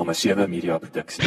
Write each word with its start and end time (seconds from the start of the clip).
nommer 0.00 0.14
7 0.14 0.48
media 0.50 0.78
produksie. 0.78 1.24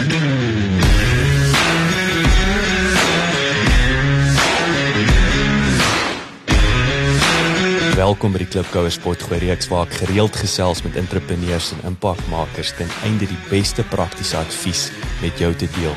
Welkom 7.94 8.34
by 8.34 8.42
die 8.42 8.48
Klipkouer 8.50 8.90
Sportgooi 8.90 9.38
reeks 9.44 9.70
waar 9.70 9.86
ek 9.86 10.00
gereeld 10.02 10.34
gesels 10.42 10.82
met 10.82 10.98
entrepreneurs 10.98 11.70
en 11.76 11.86
impakmakers 11.92 12.74
ten 12.80 12.90
einde 13.06 13.30
die 13.30 13.42
beste 13.52 13.86
praktiese 13.94 14.40
advies 14.42 14.88
met 15.22 15.38
jou 15.38 15.54
te 15.54 15.70
deel. 15.78 15.94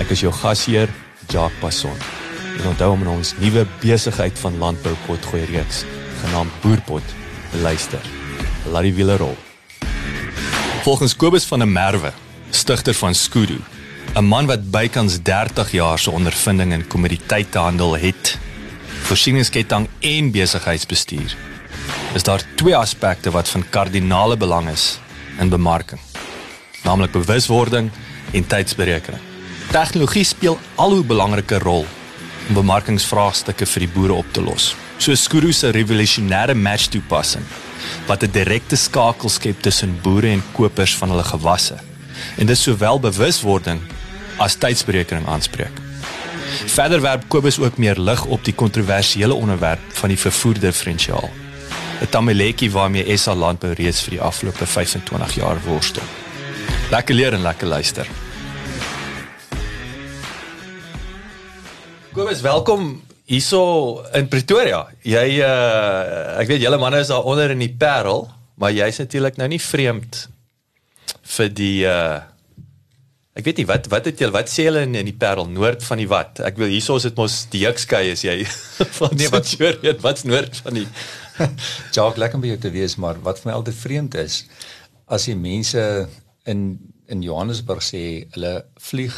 Ek 0.00 0.16
is 0.16 0.24
jou 0.24 0.32
gasheer, 0.32 0.88
Jacques 1.28 1.60
Passon. 1.60 2.00
En 2.62 2.70
onthou 2.72 2.94
om 2.96 3.10
ons 3.18 3.36
nuwe 3.42 3.66
besigheid 3.84 4.40
van 4.40 4.56
landbou 4.62 4.96
potgooi 5.04 5.44
reeks 5.52 5.84
genaamd 6.22 6.62
Boerpot 6.64 7.18
te 7.52 7.60
luister. 7.60 8.00
Laat 8.72 8.88
die 8.88 8.96
wiele 8.96 9.20
rol. 9.20 9.36
Volgens 10.86 11.16
Kobus 11.16 11.44
van 11.44 11.58
der 11.58 11.68
Merwe, 11.68 12.12
stigter 12.50 12.94
van 12.94 13.14
Skudu, 13.14 13.58
'n 14.14 14.24
man 14.24 14.46
wat 14.46 14.70
bykans 14.70 15.22
30 15.22 15.70
jaar 15.70 15.98
se 15.98 16.10
ondervinding 16.10 16.72
in 16.72 16.86
kommoditeitehandel 16.86 17.96
het, 17.96 18.38
voorsieningsketting 19.02 19.88
en 20.00 20.30
besigheidsbestuur. 20.30 21.36
Is 22.14 22.22
daar 22.22 22.42
twee 22.54 22.76
aspekte 22.76 23.30
wat 23.30 23.48
van 23.48 23.68
kardinale 23.70 24.36
belang 24.36 24.68
is 24.68 24.98
in 25.38 25.48
bemarking, 25.48 26.00
naamlik 26.82 27.10
bewuswording 27.10 27.90
en 28.32 28.46
tydsberekening. 28.46 29.22
Tegnologie 29.70 30.24
speel 30.24 30.58
al 30.74 30.90
hoe 30.90 31.04
belangriker 31.04 31.62
rol 31.62 31.86
om 32.48 32.54
bemarkingsvraagstukke 32.54 33.66
vir 33.66 33.80
die 33.80 33.92
boere 33.94 34.12
op 34.12 34.32
te 34.32 34.40
los. 34.40 34.76
So 34.98 35.14
Skuru 35.14 35.52
se 35.52 35.70
revolusionêre 35.70 36.54
match 36.54 36.86
toepassing 36.86 37.44
wat 38.06 38.22
'n 38.22 38.30
direkte 38.30 38.76
skakel 38.76 39.28
skep 39.28 39.62
tussen 39.62 39.98
boere 40.02 40.28
en 40.28 40.42
kopers 40.52 40.96
van 40.96 41.08
hulle 41.08 41.24
gewasse. 41.24 41.76
En 42.36 42.46
dit 42.46 42.58
sowel 42.58 43.00
bewuswording 43.00 43.80
as 44.36 44.54
tydsberekening 44.54 45.26
aanspreek. 45.26 45.80
Verder 46.66 47.00
werp 47.00 47.24
Kobus 47.28 47.58
ook 47.58 47.76
meer 47.76 47.98
lig 47.98 48.24
op 48.24 48.44
die 48.44 48.54
kontroversiële 48.54 49.34
onderwerp 49.34 49.80
van 49.88 50.08
die 50.08 50.18
vervoer 50.18 50.58
diferensiaal. 50.58 51.30
'n 52.00 52.08
Tamaletjie 52.10 52.70
waarmee 52.70 53.16
SA 53.16 53.34
Landbou 53.34 53.72
reeds 53.72 54.02
vir 54.02 54.10
die 54.10 54.20
afgelope 54.20 54.66
25 54.66 55.34
jaar 55.34 55.56
worstel. 55.64 56.02
Lekker 56.90 57.14
leer 57.14 57.32
en 57.32 57.42
lekker 57.42 57.66
luister. 57.66 58.06
Kobus, 62.12 62.40
welkom 62.40 63.05
hierso 63.26 64.04
in 64.16 64.30
Pretoria. 64.32 64.84
Jy 65.06 65.40
uh 65.44 66.38
ek 66.42 66.52
weet 66.52 66.64
julle 66.64 66.78
manne 66.80 67.02
is 67.02 67.10
daar 67.12 67.26
onder 67.26 67.54
in 67.54 67.64
die 67.64 67.72
Parel, 67.72 68.26
maar 68.60 68.74
jy's 68.74 69.02
natuurlik 69.02 69.38
nou 69.40 69.48
nie 69.50 69.62
vreemd 69.62 70.26
vir 71.36 71.52
die 71.52 71.76
uh 71.88 72.24
Ek 73.36 73.44
weet 73.44 73.58
nie 73.60 73.66
wat 73.68 73.84
wat 73.92 74.06
het 74.08 74.20
julle 74.22 74.32
wat 74.32 74.48
sê 74.48 74.64
julle 74.64 74.86
in, 74.86 74.94
in 74.96 75.04
die 75.10 75.12
Parel 75.12 75.44
noord 75.52 75.82
van 75.84 76.00
die 76.00 76.08
wat? 76.08 76.38
Ek 76.40 76.56
wil 76.56 76.70
hierso 76.72 76.96
is 76.96 77.04
dit 77.04 77.18
mos 77.20 77.42
die 77.52 77.66
Jukskei 77.66 78.06
is 78.14 78.22
jy. 78.24 78.38
van 78.96 79.12
nee, 79.12 79.28
wat 79.28 79.50
weet 79.60 80.00
wat's 80.00 80.24
noord 80.24 80.56
van 80.64 80.78
die 80.78 80.86
Jacques 81.94 82.16
lekker 82.16 82.38
om 82.38 82.46
by 82.46 82.54
jou 82.54 82.62
te 82.62 82.72
wees, 82.72 82.96
maar 82.96 83.20
wat 83.26 83.42
vir 83.42 83.50
my 83.50 83.58
altyd 83.58 83.76
vreemd 83.76 84.16
is 84.22 84.46
as 85.06 85.28
jy 85.28 85.36
mense 85.38 85.82
in 86.50 86.68
in 87.06 87.20
Johannesburg 87.22 87.84
sê 87.86 88.00
hulle 88.34 88.54
vlieg 88.82 89.14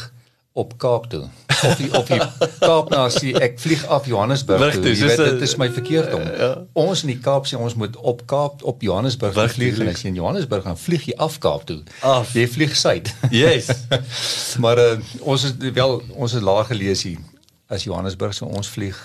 op 0.59 0.75
Kaap 0.81 1.09
toe 1.11 1.27
of 1.63 1.75
die, 1.75 1.89
of 1.97 2.07
die 2.07 2.19
Kaap 2.59 2.89
na 2.93 3.05
sê 3.13 3.33
ek 3.39 3.57
vlieg 3.61 3.83
af 3.91 4.07
Johannesburg 4.09 4.61
Vlieg 4.61 4.79
toe. 4.83 4.93
Jy 4.93 5.09
weet 5.11 5.21
dit 5.23 5.45
is 5.47 5.55
my 5.59 5.69
verkeerd 5.73 6.13
om. 6.15 6.23
Ja. 6.23 6.49
Ons 6.79 7.03
in 7.05 7.13
die 7.13 7.19
Kaap 7.23 7.47
sê 7.49 7.59
ons 7.59 7.75
moet 7.79 7.95
op 7.97 8.25
Kaap 8.29 8.63
op 8.67 8.83
Johannesburg 8.85 9.35
Weg 9.37 9.55
vlieg 9.57 9.79
en 9.83 9.91
as 9.91 10.03
jy 10.03 10.13
in 10.13 10.19
Johannesburg 10.19 10.65
gaan 10.67 10.79
vlieg 10.79 11.09
jy 11.11 11.15
af 11.19 11.39
Kaap 11.43 11.67
toe. 11.69 11.81
Af. 12.05 12.33
Jy 12.37 12.47
vlieg 12.55 12.75
suid. 12.79 13.11
Yes. 13.33 13.71
maar 14.63 14.81
uh, 14.81 14.97
ons 15.21 15.47
is 15.49 15.55
wel 15.75 16.01
ons 16.15 16.35
is 16.35 16.45
laag 16.45 16.69
gelees 16.73 17.05
hier 17.07 17.23
as 17.69 17.85
Johannesburg 17.85 18.35
so 18.35 18.49
ons 18.49 18.69
vlieg 18.71 18.97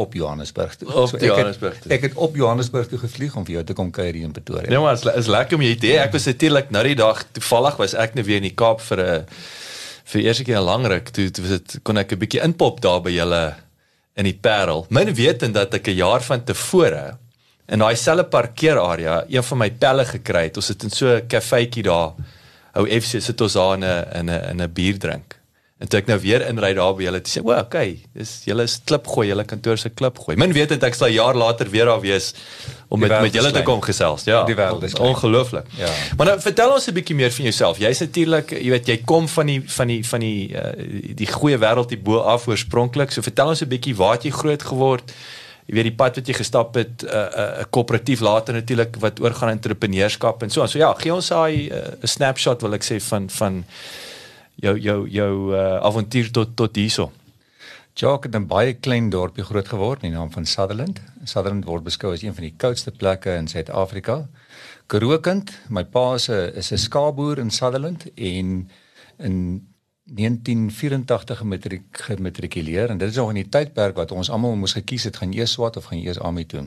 op 0.00 0.14
Johannesburg 0.16 0.76
toe. 0.80 0.88
Op 0.88 1.10
so 1.10 1.18
ek 1.18 1.26
Johannesburg 1.28 1.76
het, 1.76 1.82
toe. 1.84 1.92
Ek 1.96 2.04
het 2.08 2.18
op 2.20 2.36
Johannesburg 2.38 2.88
toe 2.88 3.00
gevlieg 3.02 3.34
om 3.36 3.46
vir 3.46 3.58
jou 3.58 3.64
te 3.68 3.76
kom 3.76 3.90
kuier 3.94 4.14
hier 4.16 4.28
in 4.28 4.34
Pretoria. 4.34 4.68
Nee 4.70 4.82
maar 4.82 4.96
is, 4.96 5.04
is 5.18 5.30
lekker 5.30 5.58
om 5.58 5.64
jy 5.66 5.74
te 5.80 5.90
hê. 5.92 5.98
Ek 6.04 6.14
was 6.16 6.28
natuurlik 6.30 6.70
nou 6.74 6.84
die 6.86 6.98
dag 6.98 7.24
toevallig 7.36 7.80
was 7.82 7.96
ek 7.98 8.16
nou 8.18 8.24
weer 8.26 8.40
in 8.40 8.48
die 8.48 8.56
Kaap 8.56 8.82
vir 8.86 9.04
'n 9.04 9.26
vir 10.10 10.20
die 10.20 10.26
eerste 10.26 10.44
keer 10.44 10.58
in 10.58 10.66
lang 10.66 10.86
ruk 10.90 11.10
toe, 11.14 11.30
toe 11.30 11.46
dit 11.46 11.78
kon 11.86 11.98
ek 11.98 12.12
'n 12.12 12.18
bietjie 12.18 12.42
inpop 12.42 12.80
daar 12.80 13.00
by 13.00 13.10
julle 13.10 13.54
in 14.16 14.24
die 14.24 14.34
Parel. 14.34 14.86
Min 14.90 15.14
wetend 15.14 15.54
dat 15.54 15.74
ek 15.74 15.88
'n 15.88 15.96
jaar 15.96 16.22
van 16.22 16.44
tevore 16.44 17.18
in 17.68 17.78
daai 17.78 17.96
selfe 17.96 18.24
parkeerarea 18.24 19.24
een 19.28 19.42
van 19.42 19.58
my 19.58 19.70
pelle 19.70 20.04
gekry 20.04 20.44
het. 20.48 20.56
Ons 20.56 20.68
het 20.68 20.82
in 20.82 20.90
so 20.90 21.06
'n 21.06 21.26
kafeetjie 21.26 21.82
daar 21.82 22.14
hou 22.74 22.86
FC 22.86 23.20
sit 23.20 23.40
ons 23.40 23.52
daar 23.52 23.74
in 23.74 23.84
'n 23.84 24.04
in 24.18 24.30
'n 24.30 24.62
'n 24.62 24.72
bier 24.72 24.98
drink. 24.98 25.29
En 25.80 25.88
toe 25.88 26.02
ek 26.02 26.10
nou 26.10 26.18
weer 26.20 26.42
inry 26.44 26.74
daar 26.76 26.92
by 26.92 27.06
julle, 27.06 27.20
toe 27.24 27.32
sê, 27.32 27.40
"O, 27.40 27.52
okay, 27.56 28.02
dis 28.12 28.42
julle 28.44 28.66
is 28.68 28.74
klip 28.84 29.06
gooi, 29.06 29.28
julle 29.28 29.44
kantoor 29.48 29.78
se 29.78 29.88
klip 29.88 30.18
gooi." 30.18 30.36
Min 30.36 30.52
wetend 30.52 30.82
ek 30.84 30.94
sal 30.94 31.08
jaar 31.08 31.34
later 31.34 31.70
weer 31.70 31.86
daar 31.88 32.00
wees 32.00 32.34
om 32.88 33.00
met 33.00 33.10
met 33.22 33.32
julle 33.32 33.50
te 33.50 33.62
kom 33.62 33.80
gesels. 33.80 34.24
Ja. 34.24 34.44
Die 34.44 34.54
wêreld 34.54 34.82
is 34.82 34.94
ongelooflik. 34.94 35.64
Ja. 35.78 35.88
Maar 36.16 36.26
nou 36.26 36.40
vertel 36.40 36.72
ons 36.72 36.86
'n 36.86 36.92
bietjie 36.92 37.16
meer 37.16 37.30
van 37.30 37.44
jouself. 37.44 37.78
Jy's 37.78 37.98
natuurlik, 38.00 38.50
jy 38.50 38.70
weet, 38.70 38.86
jy 38.86 39.00
kom 39.04 39.28
van 39.28 39.46
die 39.46 39.62
van 39.66 39.86
die 39.86 40.06
van 40.06 40.20
die 40.20 40.52
uh, 40.52 41.14
die 41.14 41.26
goeie 41.26 41.58
wêreld 41.58 41.88
hier 41.88 42.02
bo 42.02 42.18
af 42.18 42.46
oorspronklik. 42.46 43.10
So 43.10 43.22
vertel 43.22 43.48
ons 43.48 43.62
'n 43.62 43.68
bietjie 43.68 43.96
waar 43.96 44.12
het 44.12 44.22
jy 44.22 44.30
groot 44.30 44.62
geword? 44.62 45.12
Jy 45.66 45.74
weet 45.74 45.84
die 45.84 45.96
pad 45.96 46.16
wat 46.16 46.26
jy 46.26 46.34
gestap 46.34 46.74
het, 46.74 47.02
'n 47.02 47.06
uh, 47.06 47.12
'n 47.12 47.60
uh, 47.60 47.64
koöperatief 47.70 48.20
later 48.20 48.54
natuurlik 48.54 48.96
wat 48.98 49.20
oorgaan 49.20 49.48
in 49.48 49.54
entrepreneurskap 49.54 50.42
en 50.42 50.50
so 50.50 50.60
aan. 50.60 50.68
So 50.68 50.78
ja, 50.78 50.92
gee 50.94 51.14
ons 51.14 51.28
daai 51.28 51.68
'n 51.68 51.72
uh, 51.72 51.80
snapshot 52.02 52.60
wil 52.60 52.74
ek 52.74 52.84
sê 52.84 53.00
van 53.00 53.30
van 53.30 53.64
jou 54.60 54.76
jou 54.78 55.08
jou 55.08 55.32
uh, 55.54 55.76
avontuur 55.80 56.30
tot 56.30 56.56
tot 56.56 56.76
hierso. 56.76 57.10
Jock 57.94 58.24
het 58.24 58.34
in 58.34 58.42
'n 58.42 58.46
baie 58.46 58.74
klein 58.74 59.10
dorpie 59.10 59.44
groot 59.44 59.68
geword 59.68 60.02
in 60.02 60.10
die 60.10 60.18
naam 60.18 60.30
van 60.32 60.46
Sutherland. 60.46 61.00
Sutherland 61.24 61.64
word 61.64 61.84
beskou 61.84 62.12
as 62.12 62.22
een 62.22 62.34
van 62.34 62.44
die 62.44 62.54
koudste 62.56 62.90
plekke 62.90 63.34
in 63.34 63.48
Suid-Afrika. 63.48 64.28
Karoo-kind, 64.86 65.50
my 65.68 65.84
pa 65.84 66.14
'n 66.14 66.52
is 66.54 66.72
'n 66.72 66.78
skaapboer 66.78 67.38
in 67.38 67.50
Sutherland 67.50 68.06
en 68.14 68.70
in 69.18 69.66
1984 70.04 71.38
gematriek 71.38 72.00
gematrikuleer 72.00 72.90
en 72.90 72.98
dit 72.98 73.10
is 73.10 73.16
nog 73.16 73.28
in 73.28 73.34
die 73.34 73.48
tydperk 73.48 73.96
wat 73.96 74.12
ons 74.12 74.30
almal 74.30 74.56
moes 74.56 74.72
gekies 74.72 75.04
het 75.04 75.16
gaan 75.16 75.32
eers 75.32 75.52
swat 75.52 75.76
of 75.76 75.84
gaan 75.84 75.98
eers 75.98 76.18
army 76.18 76.44
toe. 76.44 76.66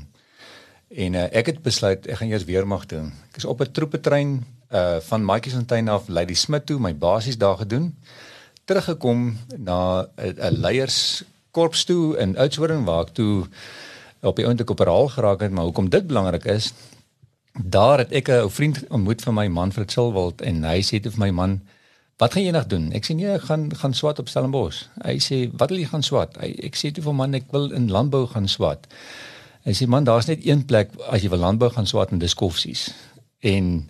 En 0.88 1.14
uh, 1.14 1.24
ek 1.32 1.46
het 1.46 1.62
besluit 1.62 2.08
ek 2.08 2.18
gaan 2.18 2.30
eers 2.30 2.46
weermag 2.46 2.86
doen. 2.86 3.12
Ek 3.32 3.38
is 3.38 3.46
op 3.46 3.62
'n 3.62 3.72
troepetrein 3.72 4.46
uh 4.74 4.98
van 5.00 5.24
Matjiesfontein 5.24 5.90
af 5.90 6.08
Lady 6.08 6.34
Smith 6.34 6.66
toe, 6.66 6.80
my 6.80 6.96
basies 6.98 7.38
daar 7.38 7.58
gedoen. 7.58 7.94
Teruggekom 8.66 9.38
na 9.58 10.08
'n 10.18 10.36
'n 10.40 10.60
leierskorps 10.66 11.84
toe 11.84 12.18
in 12.18 12.38
Oudtshoorn 12.38 12.84
waar 12.84 13.06
ek 13.06 13.14
toe 13.14 13.46
op 14.22 14.36
die 14.36 14.46
oomlik 14.46 14.72
operaal 14.72 15.08
geraak 15.08 15.40
het, 15.42 15.52
maar 15.52 15.64
hoekom 15.64 15.90
dit 15.90 16.08
belangrik 16.08 16.46
is, 16.46 16.74
daar 17.54 17.98
het 17.98 18.12
ek 18.12 18.28
'n 18.28 18.32
ou 18.32 18.50
vriend 18.50 18.88
ontmoet 18.90 19.22
van 19.22 19.34
my 19.34 19.48
man 19.48 19.72
Fritz 19.72 19.94
Silwald 19.94 20.42
en 20.42 20.64
hy 20.64 20.82
sê 20.82 21.00
toe 21.00 21.12
vir 21.12 21.20
my 21.20 21.32
man 21.32 21.62
Wat 22.18 22.34
gaan 22.34 22.44
jy 22.44 22.52
nog 22.52 22.68
doen? 22.70 22.92
Ek 22.94 23.06
sê 23.06 23.16
nee, 23.18 23.32
ek 23.34 23.42
gaan 23.50 23.76
gaan 23.76 23.94
swat 23.94 24.20
op 24.22 24.30
Stellenbosch. 24.30 24.86
Hy 25.02 25.18
sê, 25.20 25.50
"Wat 25.58 25.70
wil 25.70 25.80
jy 25.80 25.86
gaan 25.86 26.04
swat?" 26.04 26.38
Hy 26.40 26.56
ek 26.64 26.76
sê 26.76 26.92
toe 26.92 27.04
vir 27.04 27.14
man, 27.14 27.34
ek 27.34 27.52
wil 27.52 27.72
in 27.72 27.90
landbou 27.90 28.28
gaan 28.28 28.48
swat. 28.48 28.88
Hy 29.66 29.72
sê 29.72 29.88
man, 29.88 30.04
daar's 30.04 30.26
net 30.26 30.46
een 30.46 30.66
plek 30.66 30.90
as 31.10 31.22
jy 31.22 31.30
wil 31.30 31.40
landbou 31.40 31.70
gaan 31.70 31.88
swat 31.88 32.12
en 32.12 32.20
dis 32.20 32.34
Koffsies. 32.34 32.94
En 33.40 33.90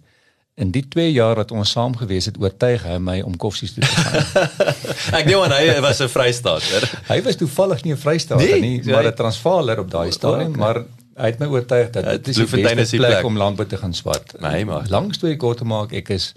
in 0.56 0.72
die 0.72 0.84
2 0.88 1.12
jaar 1.12 1.36
wat 1.36 1.52
ons 1.52 1.72
saam 1.74 1.96
gewees 1.97 2.28
het, 2.30 2.36
oortuig 2.38 2.84
hy 2.86 2.97
my 3.02 3.16
om 3.25 3.38
Koffsies 3.41 3.74
toe 3.74 3.84
te 3.84 3.90
gaan. 3.90 4.50
Ek 5.19 5.25
dink 5.25 5.53
hy 5.56 5.80
was 5.81 6.02
'n 6.02 6.09
Vrystaater. 6.14 6.86
hy 7.09 7.22
was 7.25 7.36
toevallig 7.36 7.84
nie 7.84 7.94
'n 7.94 7.97
Vrystaater 7.97 8.46
Nee, 8.46 8.62
nie, 8.62 8.92
maar 8.92 9.08
'n 9.09 9.16
Transvaaler 9.18 9.80
op 9.80 9.90
daai 9.90 10.12
stadium, 10.12 10.53
okay. 10.53 10.59
maar 10.59 10.84
hy 11.18 11.25
het 11.25 11.40
my 11.40 11.47
oortuig 11.47 11.90
dat 11.90 12.06
dit 12.06 12.28
is 12.28 12.36
die 12.36 12.46
beste 12.62 12.97
plek, 12.97 13.12
plek. 13.12 13.25
om 13.25 13.38
landbou 13.38 13.68
te 13.68 13.78
gaan 13.78 13.94
swat. 13.94 14.34
Nee, 14.40 14.66
maar- 14.66 14.86
Lang 14.90 15.13
storie 15.13 15.38
kort 15.38 15.58
te 15.58 15.66
maak, 15.66 15.92
ek 15.92 16.09
is 16.09 16.34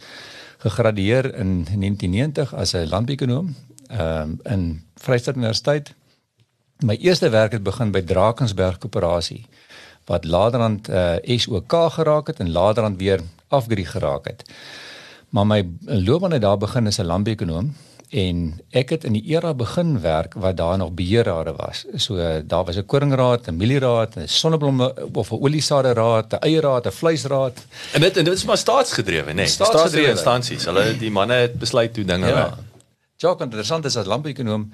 gegradueer 0.59 1.35
in 1.37 1.67
1990 1.69 2.55
as 2.55 2.73
'n 2.75 2.89
landbouekonoom 2.89 3.55
ehm 3.89 4.31
in 4.45 4.83
Vryheid 4.97 5.37
Universiteit. 5.37 5.95
My 6.85 6.97
eerste 7.01 7.29
werk 7.29 7.53
het 7.53 7.63
begin 7.63 7.91
by 7.91 8.03
Drakensberg 8.03 8.79
Koöperasie 8.79 9.45
wat 10.07 10.25
laterand 10.25 10.89
uh, 10.89 11.17
SOK 11.39 11.73
geraak 11.91 12.27
het 12.27 12.41
en 12.41 12.51
laterand 12.53 12.99
weer 12.99 13.21
Afgri 13.49 13.85
geraak 13.85 14.27
het. 14.27 14.45
Maar 15.29 15.47
my 15.47 15.67
loopbaan 15.85 16.33
het 16.33 16.43
daar 16.43 16.59
begin 16.59 16.87
as 16.87 16.99
'n 16.99 17.05
landbouekonoom 17.05 17.75
en 18.11 18.61
ek 18.71 18.91
het 18.91 19.05
in 19.05 19.13
die 19.13 19.25
era 19.35 19.55
begin 19.55 20.01
werk 20.01 20.35
wat 20.35 20.57
daar 20.57 20.79
nog 20.79 20.93
beheerrade 20.95 21.55
was. 21.57 21.85
So 21.95 22.43
daar 22.47 22.65
was 22.65 22.77
'n 22.77 22.87
koringraad, 22.87 23.47
'n 23.47 23.57
mielieraad, 23.57 24.17
'n 24.17 24.29
sonneblom 24.29 24.81
of 25.13 25.31
'n 25.31 25.41
oliesaadraad, 25.41 26.33
'n 26.33 26.39
eierraad, 26.41 26.87
'n 26.87 26.91
vleisraad. 26.91 27.67
En 27.93 28.01
dit 28.01 28.17
en 28.17 28.25
dit 28.25 28.35
is 28.35 28.45
maar 28.45 28.59
staatsgedrewe, 28.59 29.31
nê? 29.31 29.35
Nee. 29.35 29.47
Staatsgedrewe. 29.47 30.09
Instansies. 30.09 30.65
Hulle 30.65 30.97
die 30.99 31.11
manne 31.11 31.35
het 31.35 31.59
besluit 31.59 31.97
hoe 31.97 32.05
dinge 32.05 32.27
werk. 32.27 32.55
Jock, 33.17 33.39
wat 33.39 33.43
interessant 33.43 33.85
is 33.85 33.97
as 33.97 34.07
landbouekonoom 34.07 34.73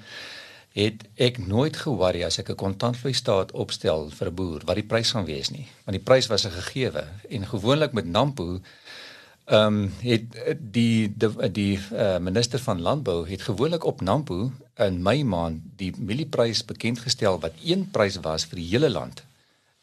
het 0.73 1.03
ek 1.21 1.37
nooit 1.37 1.75
ge-worry 1.77 2.23
as 2.25 2.39
ek 2.41 2.49
'n 2.49 2.55
kontantvloei 2.55 3.13
staat 3.13 3.51
opstel 3.51 4.09
vir 4.09 4.27
'n 4.27 4.35
boer 4.35 4.61
wat 4.65 4.75
die 4.75 4.89
prys 4.91 5.11
gaan 5.11 5.25
wees 5.25 5.49
nie, 5.49 5.67
want 5.85 5.97
die 5.97 6.05
prys 6.09 6.27
was 6.27 6.45
'n 6.45 6.51
gegewe 6.51 7.03
en 7.29 7.45
gewoonlik 7.45 7.93
met 7.93 8.05
Nampo 8.05 8.59
ehm 9.45 9.67
um, 9.67 9.93
het 9.99 10.23
die 10.59 11.13
die 11.17 11.51
die 11.51 11.79
uh, 11.91 12.17
minister 12.17 12.59
van 12.59 12.81
landbou 12.81 13.27
het 13.29 13.41
gewoonlik 13.41 13.83
op 13.83 14.01
Nampo 14.01 14.51
in 14.75 15.01
Mei 15.01 15.23
maand 15.23 15.61
die 15.75 15.93
mielieprys 15.97 16.65
bekend 16.65 16.99
gestel 16.99 17.39
wat 17.39 17.53
een 17.63 17.91
prys 17.91 18.17
was 18.21 18.45
vir 18.45 18.55
die 18.55 18.69
hele 18.69 18.89
land 18.89 19.23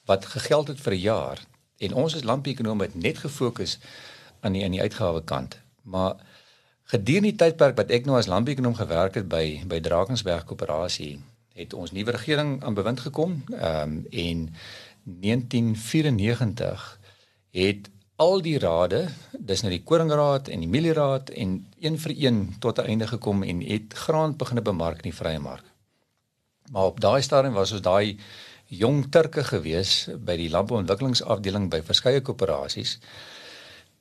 wat 0.04 0.26
gegeld 0.26 0.68
het 0.68 0.80
vir 0.80 0.92
'n 0.92 1.00
jaar. 1.00 1.38
En 1.78 1.94
ons 1.94 2.14
as 2.14 2.22
landbouekonoom 2.22 2.80
het 2.80 2.94
net 2.94 3.18
gefokus 3.18 3.78
aan 4.40 4.52
die 4.52 4.64
aan 4.64 4.70
die 4.70 4.80
uitgawe 4.80 5.22
kant 5.22 5.60
maar 5.82 6.14
gedurende 6.90 7.30
die 7.30 7.38
tydperk 7.38 7.76
wat 7.78 7.90
ek 7.94 8.06
nou 8.06 8.16
as 8.18 8.26
landbouekonoom 8.30 8.74
gewerk 8.74 9.14
het 9.20 9.28
by 9.30 9.62
by 9.70 9.78
Drakensberg 9.80 10.44
Koöperasie 10.48 11.20
het 11.54 11.74
ons 11.74 11.92
nuwe 11.94 12.14
regering 12.16 12.58
aan 12.64 12.74
bewind 12.74 13.00
gekom 13.00 13.42
ehm 13.54 13.82
um, 13.82 14.06
en 14.10 14.48
1994 15.04 16.98
het 17.50 17.90
al 18.20 18.42
die 18.44 18.58
rade, 18.60 19.06
dis 19.32 19.62
nou 19.64 19.70
die 19.72 19.82
koringraad 19.82 20.50
en 20.52 20.60
die 20.60 20.68
mielieraad 20.68 21.30
en 21.30 21.54
een 21.80 21.96
vir 21.98 22.12
een 22.18 22.40
tot 22.60 22.78
'n 22.78 22.90
einde 22.92 23.06
gekom 23.06 23.42
en 23.42 23.60
het 23.60 23.94
graan 23.94 24.36
begine 24.36 24.62
bemark 24.62 24.96
in 24.96 25.10
die 25.10 25.20
vrye 25.20 25.38
mark. 25.38 25.64
Maar 26.72 26.84
op 26.84 27.00
daai 27.00 27.22
stadium 27.22 27.54
was 27.54 27.72
ons 27.72 27.80
daai 27.80 28.18
jong 28.66 29.10
turke 29.10 29.44
gewees 29.44 30.08
by 30.18 30.36
die 30.36 30.50
landbouontwikkelingsafdeling 30.50 31.70
by 31.70 31.82
verskeie 31.82 32.20
koöperasies 32.20 32.98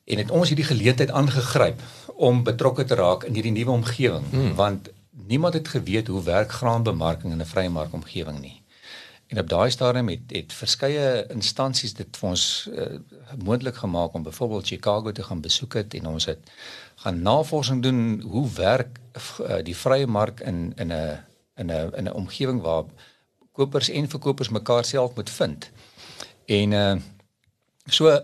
en 0.04 0.18
het 0.18 0.30
ons 0.30 0.48
hierdie 0.48 0.68
geleentheid 0.68 1.10
aangegryp 1.10 1.80
om 2.20 2.42
betrokke 2.44 2.84
te 2.84 2.94
raak 2.98 3.24
in 3.24 3.36
hierdie 3.38 3.54
nuwe 3.54 3.72
omgewing 3.72 4.24
hmm. 4.30 4.54
want 4.54 4.90
niemand 5.30 5.54
het 5.54 5.68
geweet 5.68 6.08
hoe 6.12 6.22
werk 6.22 6.52
graanbemarking 6.52 7.32
in 7.32 7.40
'n 7.40 7.52
vrye 7.52 7.70
mark 7.70 7.92
omgewing 7.92 8.40
nie. 8.40 8.60
En 9.30 9.38
op 9.38 9.48
daai 9.48 9.70
stadium 9.70 10.08
het 10.08 10.32
het 10.34 10.52
verskeie 10.52 11.26
instansies 11.30 11.94
dit 11.94 12.16
vir 12.16 12.28
ons 12.28 12.68
uh, 12.72 12.86
moontlik 13.44 13.76
gemaak 13.76 14.14
om 14.14 14.22
byvoorbeeld 14.22 14.66
Chicago 14.66 15.12
te 15.12 15.22
gaan 15.22 15.40
besoek 15.40 15.74
het 15.74 15.94
en 15.94 16.06
ons 16.06 16.24
het 16.24 16.50
gaan 16.94 17.22
navorsing 17.22 17.82
doen 17.82 18.20
hoe 18.20 18.50
werk 18.50 18.98
uh, 19.40 19.62
die 19.62 19.76
vrye 19.76 20.06
mark 20.06 20.40
in 20.40 20.72
in 20.76 20.92
'n 20.92 21.18
in 21.56 21.70
'n 21.70 21.94
in 21.96 22.04
'n 22.04 22.12
omgewing 22.12 22.60
waar 22.60 22.84
kopers 23.52 23.88
en 23.88 24.08
verkopers 24.08 24.48
mekaar 24.48 24.84
self 24.84 25.14
moet 25.14 25.30
vind. 25.30 25.70
En 26.46 26.72
uh 26.72 26.96
so 27.86 28.20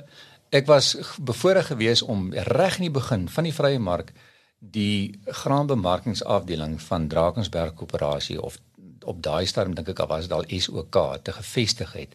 ek 0.50 0.66
was 0.66 0.96
bevoorreg 1.20 1.66
geweest 1.66 2.02
om 2.02 2.32
reg 2.32 2.76
in 2.76 2.88
die 2.88 2.96
begin 3.00 3.28
van 3.28 3.44
die 3.44 3.54
vrye 3.54 3.78
mark 3.78 4.12
die 4.58 5.20
graanbemarkingsafdeling 5.25 6.81
van 6.82 7.08
Drakensberg 7.08 7.75
Koöperasie 7.75 8.43
of 8.43 8.58
op 9.06 9.22
daai 9.22 9.46
stadium 9.46 9.75
dink 9.75 9.93
ek 9.93 10.00
al 10.02 10.08
was 10.10 10.26
dit 10.26 10.32
al 10.34 10.46
SOK 10.60 10.96
te 11.22 11.32
gevestig 11.32 11.93
het. 11.93 12.14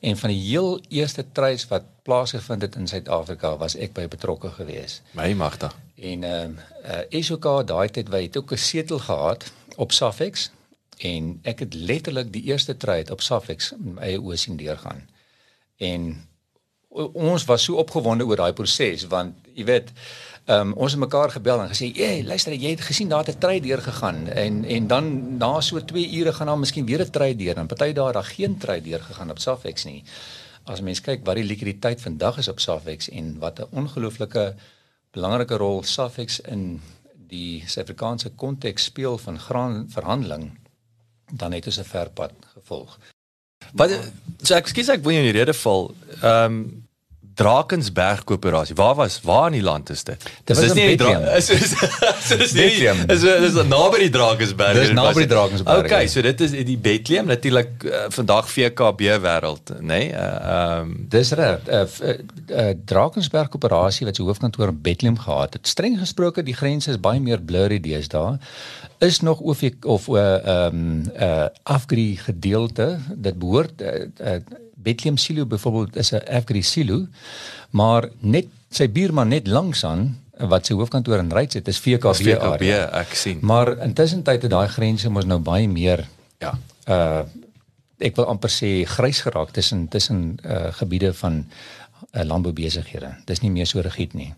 En 0.00 0.16
van 0.16 0.32
die 0.32 0.40
heel 0.40 0.80
eerste 0.88 1.24
trades 1.32 1.66
wat 1.68 1.88
plaasgevind 2.08 2.62
het 2.62 2.78
in 2.80 2.88
Suid-Afrika 2.88 3.56
was 3.60 3.76
ek 3.76 3.92
by 3.98 4.06
betrokke 4.08 4.52
gewees. 4.56 5.00
My 5.18 5.32
magta. 5.36 5.72
En 5.96 6.24
ehm 6.24 6.56
uh, 6.84 7.02
uh, 7.12 7.22
SOK 7.22 7.50
daai 7.68 7.90
tyd 7.92 8.08
wy 8.08 8.22
het 8.22 8.40
ook 8.40 8.52
'n 8.56 8.64
setel 8.64 8.98
gehad 8.98 9.52
op 9.76 9.92
Safex 9.92 10.50
en 10.98 11.38
ek 11.42 11.58
het 11.58 11.74
letterlik 11.74 12.32
die 12.32 12.42
eerste 12.42 12.76
trade 12.76 13.12
op 13.12 13.20
Safex 13.20 13.72
my 13.78 14.00
eie 14.02 14.20
oë 14.20 14.36
sien 14.36 14.56
deurgaan. 14.56 15.08
En 15.76 16.28
ons 16.90 17.44
was 17.44 17.64
so 17.64 17.76
opgewonde 17.76 18.24
oor 18.24 18.36
daai 18.36 18.52
proses 18.52 19.06
want 19.06 19.34
jy 19.54 19.64
weet 19.64 19.92
Ehm 20.50 20.68
um, 20.68 20.72
ons 20.82 20.92
het 20.92 21.00
mekaar 21.00 21.30
gebel 21.30 21.60
en 21.60 21.68
gesê, 21.68 21.92
"Ey, 21.94 22.24
luister, 22.24 22.52
jy 22.52 22.70
het 22.70 22.80
gesien 22.80 23.08
daar 23.08 23.24
het 23.24 23.34
'n 23.36 23.38
trade 23.38 23.60
deur 23.60 23.82
gegaan 23.82 24.26
en 24.26 24.64
en 24.64 24.86
dan 24.86 25.36
na 25.36 25.60
so 25.60 25.84
2 25.84 26.12
ure 26.18 26.32
gaan 26.32 26.46
daar 26.46 26.58
miskien 26.58 26.86
weer 26.86 27.00
'n 27.00 27.10
trade 27.10 27.36
deur 27.36 27.56
en 27.56 27.66
party 27.66 27.92
daar 27.92 28.12
daar 28.12 28.24
geen 28.24 28.58
trade 28.58 28.82
deur 28.82 29.00
gegaan 29.00 29.30
op 29.30 29.38
Safex 29.38 29.84
nie." 29.84 30.02
As 30.64 30.80
mens 30.80 31.00
kyk 31.00 31.24
wat 31.24 31.34
die 31.34 31.44
likwiditeit 31.44 32.00
vandag 32.00 32.38
is 32.38 32.48
op 32.48 32.60
Safex 32.60 33.08
en 33.08 33.38
wat 33.38 33.58
'n 33.60 33.66
ongelooflike 33.70 34.54
belangrike 35.10 35.56
rol 35.56 35.82
Safex 35.82 36.40
in 36.40 36.80
die 37.28 37.62
Suid-Afrikaanse 37.66 38.30
konteks 38.30 38.84
speel 38.84 39.18
van 39.18 39.38
graan 39.38 39.86
verhandeling, 39.88 40.58
dan 41.32 41.52
het 41.52 41.66
ons 41.66 41.78
'n 41.78 41.84
ver 41.84 42.10
pad 42.10 42.32
gevolg. 42.54 42.98
Wat 43.72 43.92
so 44.42 44.56
ek 44.56 44.70
skuis 44.70 44.90
ek 44.92 45.02
wil 45.04 45.16
jou 45.16 45.24
in 45.24 45.30
die 45.30 45.38
rede 45.38 45.56
val. 45.62 45.90
Ehm 46.20 46.44
um, 46.44 46.62
Drakensberg 47.40 48.24
koöperasie. 48.28 48.74
Waar 48.76 48.94
was 48.94 49.20
waar 49.24 49.46
in 49.46 49.56
die 49.58 49.62
land 49.64 49.90
is 49.90 50.02
dit? 50.04 50.30
Dit 50.44 50.58
is 50.66 50.74
nie 50.76 50.88
is 50.92 51.50
is 51.50 51.72
is 52.36 52.52
nie 52.52 52.88
is 53.14 53.24
is 53.24 53.56
naby 53.68 54.02
die 54.02 54.10
Drakensberg. 54.12 54.76
Dis 54.76 54.92
naby 54.96 55.24
die 55.24 55.30
Drakensberg. 55.30 55.86
Okay, 55.86 56.08
so 56.12 56.20
dit 56.26 56.40
is 56.44 56.52
die 56.68 56.76
Bethlehem 56.78 57.30
natuurlik 57.30 57.86
uh, 57.88 58.04
vandag 58.12 58.50
VKB 58.50 59.16
wêreld, 59.24 59.72
nê? 59.78 59.86
Nee? 59.86 60.12
Ehm 60.12 60.36
uh, 60.52 60.76
um, 60.80 60.92
Dis 61.10 61.32
reg. 61.32 61.64
Uh, 61.66 61.82
uh, 61.84 62.14
uh, 62.50 62.68
Drakensberg 62.84 63.48
koöperasie 63.54 64.06
wat 64.08 64.20
sy 64.20 64.26
hoofkantoor 64.28 64.74
in 64.74 64.80
Bethlehem 64.84 65.18
gehad 65.18 65.56
het. 65.56 65.68
Streng 65.68 65.96
gesproke 66.00 66.44
die 66.44 66.56
grense 66.56 66.92
is 66.92 67.00
baie 67.00 67.20
meer 67.24 67.40
blurry 67.40 67.80
deesdae. 67.80 68.36
Is 69.00 69.22
nog 69.24 69.40
of 69.40 69.64
of 69.82 70.08
'n 70.08 70.16
uh, 70.16 70.26
ehm 70.44 70.74
um, 70.76 71.04
uh, 71.16 71.46
afgri 71.62 72.16
gedeelte. 72.20 72.98
Dit 73.16 73.38
behoort 73.38 73.80
uh, 73.80 74.08
uh, 74.20 74.40
Bethlehem 74.82 75.16
Silo 75.16 75.46
byvoorbeeld 75.46 75.96
is 75.96 76.12
'n 76.12 76.24
Afgri 76.28 76.62
Silo, 76.62 77.06
maar 77.70 78.08
net 78.20 78.46
sy 78.70 78.88
buurman 78.88 79.28
net 79.28 79.46
langs 79.46 79.84
aan 79.84 80.18
wat 80.48 80.66
sy 80.66 80.74
hoofkantoor 80.74 81.18
in 81.18 81.32
Ryds 81.32 81.58
het, 81.58 81.68
is 81.68 81.78
VKB, 81.78 82.22
VKB 82.24 82.70
ek 82.96 83.14
sien. 83.14 83.38
Maar 83.42 83.74
intussen 83.84 84.22
tyd 84.22 84.42
het 84.42 84.50
daai 84.50 84.68
grense 84.68 85.10
mos 85.10 85.26
nou 85.28 85.38
baie 85.38 85.68
meer 85.68 86.06
ja, 86.40 86.54
uh 86.88 87.24
ek 88.00 88.16
wil 88.16 88.30
amper 88.32 88.48
sê 88.48 88.86
grys 88.88 89.20
geraak 89.20 89.50
tussen 89.52 89.88
tussen 89.92 90.38
uh 90.44 90.72
gebiede 90.72 91.12
van 91.14 91.44
uh, 91.44 92.22
landboubesighede. 92.24 93.10
Dis 93.26 93.42
nie 93.44 93.50
meer 93.50 93.66
so 93.66 93.80
rigied 93.84 94.14
nie. 94.16 94.32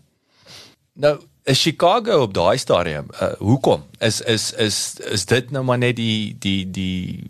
Nou, 0.99 1.15
is 1.47 1.61
Chicago 1.61 2.21
op 2.25 2.33
daai 2.33 2.57
stadium, 2.57 3.07
uh 3.21 3.31
hoekom? 3.39 3.85
Is 3.99 4.19
is 4.21 4.51
is 4.51 4.99
is 4.99 5.25
dit 5.25 5.51
nou 5.51 5.63
maar 5.63 5.79
net 5.79 5.95
die 5.95 6.35
die 6.39 6.67
die 6.71 7.23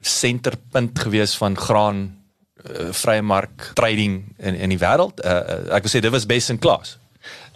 senterpunt 0.00 0.98
gewees 0.98 1.36
van 1.36 1.56
graan 1.56 2.17
uh, 2.68 2.92
vrye 2.92 3.22
mark 3.22 3.70
trading 3.74 4.34
in 4.36 4.54
in 4.54 4.68
die 4.68 4.78
wêreld. 4.78 5.24
Uh, 5.24 5.74
ek 5.76 5.86
wil 5.86 5.92
sê 5.92 6.00
dit 6.04 6.14
was 6.14 6.26
best 6.26 6.50
in 6.50 6.58
class. 6.58 6.98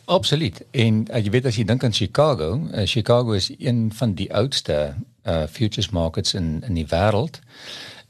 Absoluut. 0.05 0.63
En 0.71 1.05
uh, 1.11 1.21
jy 1.23 1.31
weet 1.31 1.47
as 1.47 1.57
jy 1.57 1.65
dink 1.65 1.85
aan 1.85 1.95
Chicago, 1.95 2.55
uh, 2.73 2.87
Chicago 2.87 3.33
is 3.39 3.51
een 3.59 3.93
van 3.95 4.15
die 4.19 4.29
oudste 4.35 4.95
uh, 5.25 5.45
futures 5.51 5.91
markets 5.91 6.35
in 6.35 6.63
in 6.67 6.75
die 6.75 6.89
wêreld. 6.91 7.41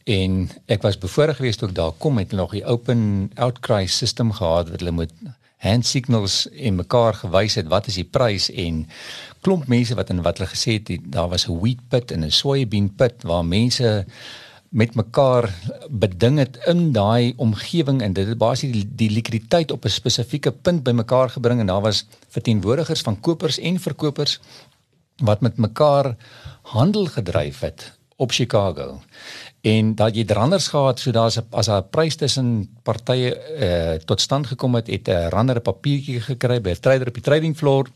En 0.04 0.48
ek 0.66 0.82
was 0.82 0.98
bevoorreg 0.98 1.36
geweest 1.38 1.62
toe 1.62 1.68
ek 1.68 1.76
daar 1.78 1.92
kom 1.98 2.18
het 2.18 2.32
nog 2.32 2.56
die 2.56 2.64
open 2.64 3.30
outcry 3.34 3.86
system 3.86 4.32
gehad 4.32 4.70
wat 4.70 4.82
hulle 4.82 4.96
moet 5.04 5.14
hand 5.62 5.86
signals 5.86 6.46
in 6.50 6.74
mekaar 6.74 7.14
gewys 7.14 7.54
het 7.54 7.68
wat 7.70 7.86
is 7.86 8.00
die 8.00 8.08
prys 8.08 8.48
en 8.50 8.82
klomp 9.46 9.68
mense 9.70 9.94
wat 9.94 10.10
in 10.10 10.22
wat 10.26 10.40
hulle 10.40 10.50
gesê 10.50 10.78
het 10.80 10.90
daar 11.14 11.28
was 11.30 11.46
'n 11.46 11.58
wheat 11.60 11.82
pit 11.88 12.10
en 12.10 12.24
'n 12.24 12.30
soybean 12.30 12.90
pit 12.94 13.22
waar 13.22 13.44
mense 13.44 14.04
met 14.72 14.94
mekaar 14.96 15.50
beding 15.90 16.38
het 16.40 16.56
in 16.66 16.92
daai 16.92 17.34
omgewing 17.36 18.00
en 18.02 18.12
dit 18.16 18.28
het 18.28 18.38
basies 18.40 18.72
die, 18.72 18.86
die 18.96 19.10
likwiditeit 19.12 19.70
op 19.70 19.84
'n 19.84 19.92
spesifieke 19.92 20.52
punt 20.52 20.82
bymekaar 20.82 21.30
gebring 21.30 21.60
en 21.60 21.66
daar 21.66 21.80
was 21.80 22.06
verteenwoordigers 22.28 23.00
van 23.00 23.20
kopers 23.20 23.58
en 23.58 23.80
verkopers 23.80 24.40
wat 25.16 25.40
met 25.40 25.56
mekaar 25.56 26.16
handel 26.62 27.06
gedryf 27.06 27.60
het 27.60 27.92
op 28.16 28.30
Chicago. 28.30 29.00
En 29.60 29.94
dat 29.94 30.16
jy 30.16 30.24
dranders 30.24 30.68
gehad 30.68 31.00
so 31.00 31.10
daar's 31.10 31.38
as 31.50 31.68
'n 31.68 31.88
prys 31.90 32.16
tussen 32.16 32.68
partye 32.82 33.30
uh, 33.36 34.04
tot 34.04 34.20
stand 34.20 34.46
gekom 34.46 34.74
het, 34.74 34.86
het 34.86 35.08
'n 35.08 35.28
rander 35.28 35.56
'n 35.56 35.62
papiertjie 35.62 36.20
gekry 36.20 36.60
by 36.60 36.70
'n 36.70 36.80
trader 36.80 37.06
op 37.08 37.14
die 37.14 37.22
trading 37.22 37.56
floor 37.56 37.88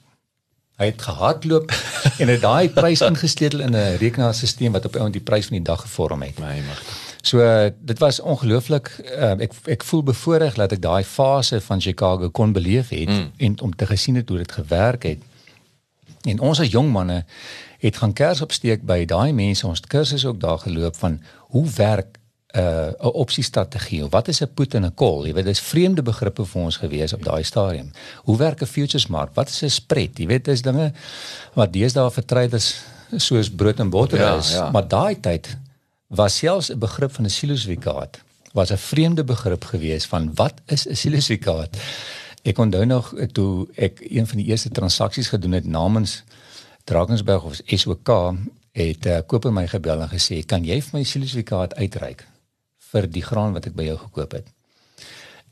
Hy 0.77 0.91
het 0.91 1.03
gehardloop 1.03 1.73
en 2.21 2.29
het 2.29 2.41
daai 2.41 2.69
prys 2.71 3.01
ingesleutel 3.01 3.61
in 3.61 3.73
'n 3.73 3.97
rekenaarstelsel 3.97 4.71
wat 4.71 4.85
op 4.85 4.95
eintlik 4.95 5.13
die 5.13 5.29
prys 5.29 5.47
van 5.47 5.57
die 5.57 5.65
dag 5.65 5.81
gevorm 5.81 6.23
het. 6.23 6.39
My 6.39 6.61
mag. 6.67 6.83
So 7.23 7.39
uh, 7.39 7.71
dit 7.79 7.99
was 7.99 8.21
ongelooflik. 8.21 8.91
Uh, 9.19 9.31
ek 9.41 9.53
ek 9.65 9.85
voel 9.85 10.03
bevoorreg 10.03 10.55
dat 10.55 10.73
ek 10.73 10.83
daai 10.83 11.05
fase 11.05 11.61
van 11.61 11.81
Chicago 11.81 12.31
kon 12.31 12.53
beleef 12.53 12.89
het 12.89 13.09
mm. 13.09 13.31
en 13.37 13.61
om 13.61 13.77
te 13.77 13.87
gesien 13.87 14.15
het 14.15 14.29
hoe 14.29 14.39
dit 14.39 14.53
gewerk 14.53 15.03
het. 15.03 15.19
En 16.23 16.41
ons 16.41 16.61
as 16.61 16.71
jong 16.71 16.93
manne 16.93 17.25
het 17.79 17.97
gaan 17.97 18.13
kers 18.13 18.41
opsteek 18.41 18.83
by 18.83 19.05
daai 19.05 19.33
mense 19.33 19.67
ons 19.67 19.81
kursus 19.81 20.25
ook 20.25 20.41
daar 20.41 20.59
geloop 20.59 20.97
van 20.97 21.21
hoe 21.39 21.67
werk 21.77 22.19
'n 22.57 22.61
uh, 22.61 23.07
'n 23.09 23.13
opsiestrategie 23.23 24.05
of 24.05 24.11
wat 24.11 24.29
is 24.29 24.41
'n 24.41 24.55
put 24.55 24.75
en 24.75 24.85
'n 24.85 24.95
call? 24.95 25.27
Jy 25.27 25.35
weet 25.35 25.45
dis 25.45 25.61
vreemde 25.61 26.03
begrippe 26.03 26.45
vir 26.45 26.63
ons 26.63 26.77
gewees 26.77 27.13
op 27.13 27.23
daai 27.25 27.43
stadium. 27.43 27.91
Hoe 28.25 28.37
werk 28.37 28.63
'n 28.63 28.67
futures 28.67 29.07
mark? 29.07 29.35
Wat 29.35 29.49
is 29.49 29.63
'n 29.63 29.71
spread? 29.71 30.19
Jy 30.19 30.27
weet 30.27 30.45
dis 30.45 30.63
dinge 30.63 30.93
wat 31.55 31.73
deesdae 31.73 32.11
vir 32.11 32.25
traders 32.25 32.75
soos 33.17 33.51
brood 33.51 33.81
en 33.81 33.91
botter 33.91 34.19
ja, 34.19 34.37
is, 34.37 34.53
ja. 34.53 34.71
maar 34.71 34.89
daai 34.89 35.21
tyd 35.21 35.57
was 36.07 36.37
selfs 36.37 36.71
'n 36.71 36.79
begrip 36.79 37.13
van 37.13 37.25
'n 37.25 37.31
silosvikaat 37.31 38.19
was 38.53 38.71
'n 38.71 38.77
vreemde 38.77 39.25
begrip 39.25 39.65
gewees 39.65 40.07
van 40.07 40.35
wat 40.35 40.55
is 40.67 40.89
'n 40.89 40.95
silosvikaat? 40.95 41.77
Ek 42.43 42.59
onthou 42.59 42.85
nog 42.85 43.15
toe 43.33 43.67
ek 43.75 44.01
een 44.01 44.27
van 44.27 44.37
die 44.37 44.47
eerste 44.47 44.71
transaksies 44.71 45.29
gedoen 45.29 45.53
het 45.53 45.65
namens 45.65 46.23
Drakensberg 46.85 47.43
of 47.43 47.61
SOK 47.65 48.35
het 48.73 49.07
uh, 49.07 49.19
koper 49.27 49.53
my 49.53 49.67
gebel 49.67 50.01
en 50.01 50.09
gesê 50.09 50.45
kan 50.47 50.65
jy 50.65 50.83
vir 50.83 50.99
my 50.99 51.03
silosvikaat 51.05 51.75
uitreik? 51.75 52.27
Vir 52.93 53.09
die 53.11 53.23
graan 53.23 53.57
wat 53.57 53.67
ek 53.67 53.75
by 53.79 53.89
jou 53.89 53.97
gekoop 53.99 54.37
het. 54.39 54.53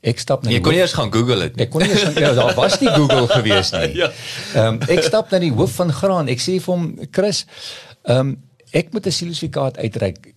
Ek 0.05 0.21
stap 0.21 0.45
na 0.45 0.53
Jy 0.53 0.61
kon 0.61 0.75
nie 0.77 0.83
eers 0.83 0.93
gaan 0.93 1.11
Google 1.13 1.47
dit 1.47 1.57
nie. 1.57 1.65
Ek 1.65 1.71
kon 1.73 1.81
nie 1.81 1.89
eens 1.89 2.19
ja, 2.21 2.35
daar 2.37 2.53
was 2.59 2.77
nie 2.83 2.91
Google 2.93 3.25
gewees 3.39 3.73
nie. 3.73 3.95
Ja. 4.03 4.11
Ehm 4.53 4.77
um, 4.77 4.81
ek 4.93 5.07
stap 5.07 5.33
na 5.33 5.41
die 5.41 5.53
hoof 5.55 5.79
van 5.81 5.93
graan. 5.97 6.29
Ek 6.33 6.45
sê 6.45 6.59
vir 6.61 6.75
hom, 6.75 6.87
"Chris, 7.11 7.45
ehm 8.05 8.21
um, 8.21 8.35
ek 8.75 8.93
moet 8.93 9.09
'n 9.09 9.17
silifikaat 9.21 9.81
uitreik. 9.81 10.35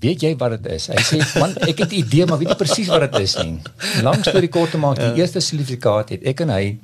Weet 0.00 0.26
jy 0.26 0.32
wat 0.40 0.56
dit 0.58 0.72
is?" 0.74 0.88
Hy 0.90 1.04
sê, 1.06 1.20
"Man, 1.38 1.54
ek 1.62 1.84
het 1.84 1.92
'n 1.92 2.00
idee, 2.02 2.26
maar 2.26 2.42
weet 2.42 2.50
nie 2.54 2.62
presies 2.64 2.90
wat 2.90 3.06
dit 3.06 3.20
is 3.22 3.36
nie." 3.38 3.60
Langs 4.02 4.26
storie 4.28 4.50
kort 4.50 4.74
te 4.74 4.82
maak, 4.82 4.98
die 4.98 5.14
ja. 5.14 5.22
eerste 5.22 5.40
silifikaat 5.40 6.10
het 6.10 6.26
ek 6.26 6.40
en 6.40 6.50
hy 6.50 6.78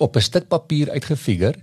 op 0.00 0.16
'n 0.16 0.20
stuk 0.20 0.48
papier 0.48 0.90
uitgefigure 0.90 1.60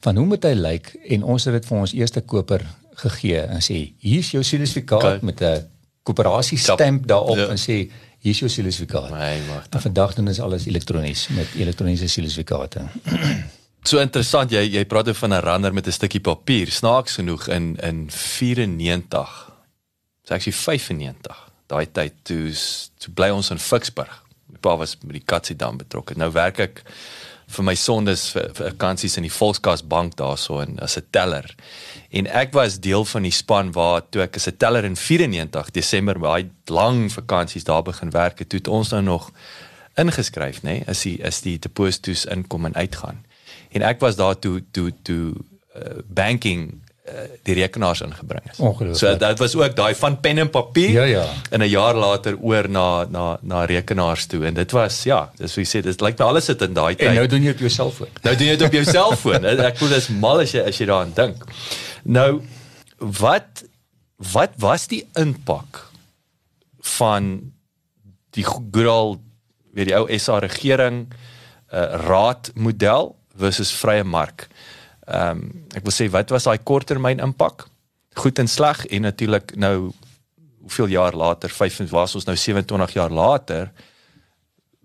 van 0.00 0.16
hoe 0.16 0.26
moet 0.26 0.42
hy 0.42 0.54
lyk 0.54 0.94
en 1.10 1.22
ons 1.22 1.44
het 1.44 1.52
dit 1.52 1.66
vir 1.66 1.78
ons 1.78 1.92
eerste 1.92 2.20
koper 2.20 2.62
gegee 2.94 3.40
en 3.40 3.60
sê 3.60 3.92
hier's 3.98 4.30
jou 4.30 4.42
sertifikaat 4.42 5.02
okay. 5.02 5.18
met 5.22 5.42
'n 5.42 5.75
koöperasie 6.06 6.58
stamp 6.58 7.06
daarop 7.10 7.40
ja. 7.40 7.48
en 7.52 7.60
sê 7.60 7.84
hier's 8.24 8.40
jou 8.42 8.50
sertifikaat. 8.50 9.10
Nee, 9.14 9.42
maar 9.48 9.66
vandag 9.82 10.16
doen 10.16 10.30
ons 10.32 10.40
alles 10.42 10.66
elektronies 10.70 11.26
met 11.36 11.54
elektroniese 11.58 12.08
sertifikate. 12.10 12.86
so 13.90 14.02
interessant 14.02 14.54
jy 14.54 14.64
jy 14.78 14.84
praat 14.90 15.12
van 15.18 15.34
'n 15.34 15.42
runner 15.46 15.74
met 15.74 15.86
'n 15.86 15.98
stukkie 15.98 16.20
papier. 16.20 16.70
Snaaks 16.70 17.18
genoeg 17.20 17.48
in 17.48 17.76
in 17.82 18.06
94. 18.10 19.52
Dis 20.22 20.30
actually 20.30 20.58
95. 20.58 21.42
Daai 21.66 21.86
tyd 21.92 22.12
toe 22.22 22.54
toe 22.98 23.12
bly 23.14 23.30
ons 23.30 23.50
in 23.50 23.58
Ficksburg. 23.58 24.22
My 24.46 24.58
pa 24.58 24.76
was 24.76 24.96
met 25.02 25.12
die 25.12 25.26
Katsiedam 25.26 25.76
betrokke. 25.76 26.14
Nou 26.16 26.30
werk 26.32 26.58
ek 26.58 26.82
vir 27.46 27.64
my 27.64 27.74
sondes 27.74 28.30
vir 28.34 28.50
vakansies 28.54 29.16
in 29.16 29.22
die 29.22 29.32
Volkskas 29.32 29.84
bank 29.86 30.16
daarso 30.18 30.60
en 30.60 30.78
as 30.82 30.96
'n 30.96 31.06
teller. 31.10 31.54
En 32.16 32.28
ek 32.32 32.54
was 32.56 32.78
deel 32.80 33.04
van 33.04 33.26
die 33.26 33.34
span 33.34 33.72
waar 33.76 34.04
toe 34.08 34.22
ek 34.24 34.38
as 34.38 34.48
'n 34.48 34.56
teller 34.56 34.84
in 34.84 34.96
94 34.96 35.70
Desember 35.70 36.18
baie 36.18 36.48
lang 36.64 37.12
vakansies 37.12 37.64
daar 37.64 37.82
begin 37.82 38.10
werk 38.10 38.38
het, 38.38 38.48
toe 38.48 38.60
ons 38.72 38.90
nou 38.90 39.02
nog 39.02 39.30
ingeskryf, 39.94 40.62
nê, 40.62 40.62
nee, 40.62 40.82
as 40.86 41.02
die 41.02 41.18
is 41.18 41.40
die 41.40 41.58
deposito's 41.58 42.24
inkom 42.24 42.64
en 42.64 42.74
uitgaan. 42.74 43.24
En 43.72 43.82
ek 43.82 44.00
was 44.00 44.16
daar 44.16 44.38
toe 44.38 44.62
toe 44.70 44.92
toe 45.02 45.34
uh, 45.76 46.00
banking 46.06 46.86
Eh, 47.06 47.14
die 47.46 47.54
rekenaars 47.54 48.00
ingebring 48.02 48.42
is. 48.50 48.58
Ongelooflik. 48.58 48.98
So 48.98 49.16
dit 49.16 49.38
was 49.38 49.52
ook 49.54 49.74
daai 49.78 49.94
van 49.94 50.16
pen 50.20 50.38
en 50.42 50.48
papier 50.50 50.90
ja, 50.90 51.02
ja. 51.02 51.24
en 51.50 51.60
'n 51.60 51.68
jaar 51.68 51.94
later 51.94 52.36
oor 52.40 52.68
na 52.68 53.06
na 53.08 53.38
na 53.42 53.64
rekenaars 53.64 54.26
toe 54.26 54.44
en 54.46 54.54
dit 54.54 54.70
was 54.70 55.02
ja, 55.02 55.30
dis 55.36 55.54
hoe 55.54 55.64
jy 55.64 55.68
sê 55.70 55.82
dit 55.82 56.00
lyk 56.00 56.18
like 56.18 56.22
alles 56.22 56.44
sit 56.44 56.62
in 56.62 56.74
daai 56.74 56.94
tyd. 56.94 57.08
En 57.08 57.14
nou 57.14 57.26
doen 57.26 57.42
jy 57.42 57.50
op 57.50 57.58
jou 57.58 57.70
selfoon. 57.70 58.08
Nou 58.22 58.36
doen 58.36 58.46
jy 58.46 58.56
dit 58.56 58.66
op 58.66 58.72
jou 58.72 58.84
selfoon. 58.98 59.44
Ek 59.44 59.78
voel 59.78 59.88
dis 59.88 60.08
mal 60.08 60.40
as 60.40 60.50
jy 60.50 60.64
as 60.66 60.78
jy 60.78 60.86
daaraan 60.86 61.12
dink. 61.14 61.44
Nou 62.06 62.42
wat 62.96 63.64
wat 64.16 64.54
was 64.56 64.86
die 64.88 65.02
impak 65.12 65.82
van 66.96 67.52
die 68.32 68.44
good 68.44 68.86
old 68.88 69.20
weet 69.76 69.90
die 69.90 69.96
ou 69.98 70.06
SA 70.16 70.38
regering 70.40 71.04
uh, 71.10 72.00
raad 72.06 72.50
model 72.54 73.12
versus 73.36 73.74
vrye 73.76 74.04
mark? 74.04 74.46
Ehm 75.06 75.42
um, 75.42 75.64
ek 75.74 75.84
wil 75.84 75.94
sê 75.94 76.08
wat 76.10 76.30
was 76.30 76.46
daai 76.46 76.62
korttermyn 76.62 77.20
impak? 77.20 77.66
Goed 78.16 78.38
en 78.38 78.48
sleg 78.48 78.86
en 78.86 79.04
natuurlik 79.04 79.52
nou 79.56 79.90
hoeveel 80.66 80.86
jaar 80.96 81.14
later, 81.14 81.50
5 81.50 81.90
was 81.90 82.14
ons 82.14 82.24
nou 82.26 82.36
27 82.36 82.94
jaar 82.96 83.10
later. 83.10 83.70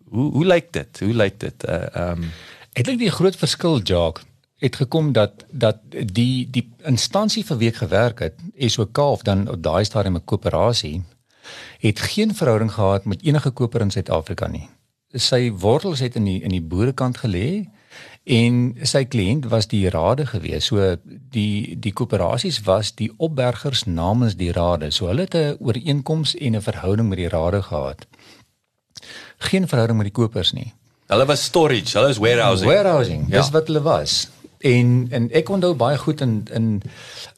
Hoe 0.10 0.32
hoe 0.32 0.46
lyk 0.46 0.74
dit? 0.74 1.00
Hoe 1.00 1.14
lyk 1.14 1.40
dit? 1.40 1.70
Uh, 1.70 1.86
ehm 1.94 2.26
um, 2.26 2.34
ek 2.74 2.86
dink 2.88 3.00
die 3.00 3.12
groot 3.12 3.36
verskil 3.36 3.82
Jacques 3.84 4.24
het 4.62 4.76
gekom 4.76 5.12
dat 5.12 5.46
dat 5.50 5.80
die 5.90 6.48
die 6.50 6.68
instansie 6.86 7.42
vir 7.46 7.58
wie 7.58 7.70
ek 7.72 7.80
gewerk 7.82 8.20
het, 8.20 8.38
SOK 8.58 8.98
of 8.98 9.24
dan 9.26 9.48
op 9.50 9.64
daai 9.64 9.84
stadium 9.86 10.16
'n 10.16 10.26
koöperasie 10.26 11.02
het 11.80 12.00
geen 12.00 12.36
verhouding 12.36 12.72
gehad 12.72 13.06
met 13.06 13.24
enige 13.24 13.50
koper 13.50 13.82
in 13.82 13.92
Suid-Afrika 13.92 14.48
nie. 14.48 14.70
Sy 15.14 15.52
wortels 15.52 16.00
het 16.00 16.16
in 16.16 16.24
die 16.24 16.42
in 16.42 16.54
die 16.54 16.62
boerekant 16.62 17.18
gelê 17.18 17.66
en 18.24 18.76
sy 18.84 19.06
kliënt 19.06 19.48
was 19.50 19.68
die 19.68 19.90
rade 19.90 20.26
gewees. 20.26 20.66
So 20.66 20.96
die 21.32 21.80
die 21.80 21.94
koöperasies 21.94 22.62
was 22.62 22.96
die 22.96 23.12
opbergers 23.18 23.84
namens 23.84 24.36
die 24.36 24.52
rade. 24.52 24.92
So 24.92 25.08
hulle 25.08 25.22
het 25.22 25.36
'n 25.36 25.58
ooreenkoms 25.60 26.36
en 26.36 26.56
'n 26.56 26.62
verhouding 26.62 27.10
met 27.10 27.18
die 27.18 27.30
rade 27.30 27.62
gehad. 27.62 28.06
Geen 29.38 29.68
verhouding 29.68 29.98
met 29.98 30.14
die 30.14 30.22
kopers 30.22 30.52
nie. 30.52 30.74
Hulle 31.08 31.26
was 31.26 31.44
storage, 31.44 31.98
hulle 31.98 32.10
is 32.10 32.18
warehousing. 32.18 32.72
Warehousing. 32.72 33.26
Ja. 33.28 33.38
Dis 33.38 33.50
wat 33.50 33.68
hulle 33.68 33.82
was. 33.82 34.30
En 34.62 35.08
en 35.10 35.30
ek 35.32 35.50
onthou 35.50 35.74
baie 35.76 35.98
goed 35.98 36.22
in 36.22 36.42
in 36.54 36.82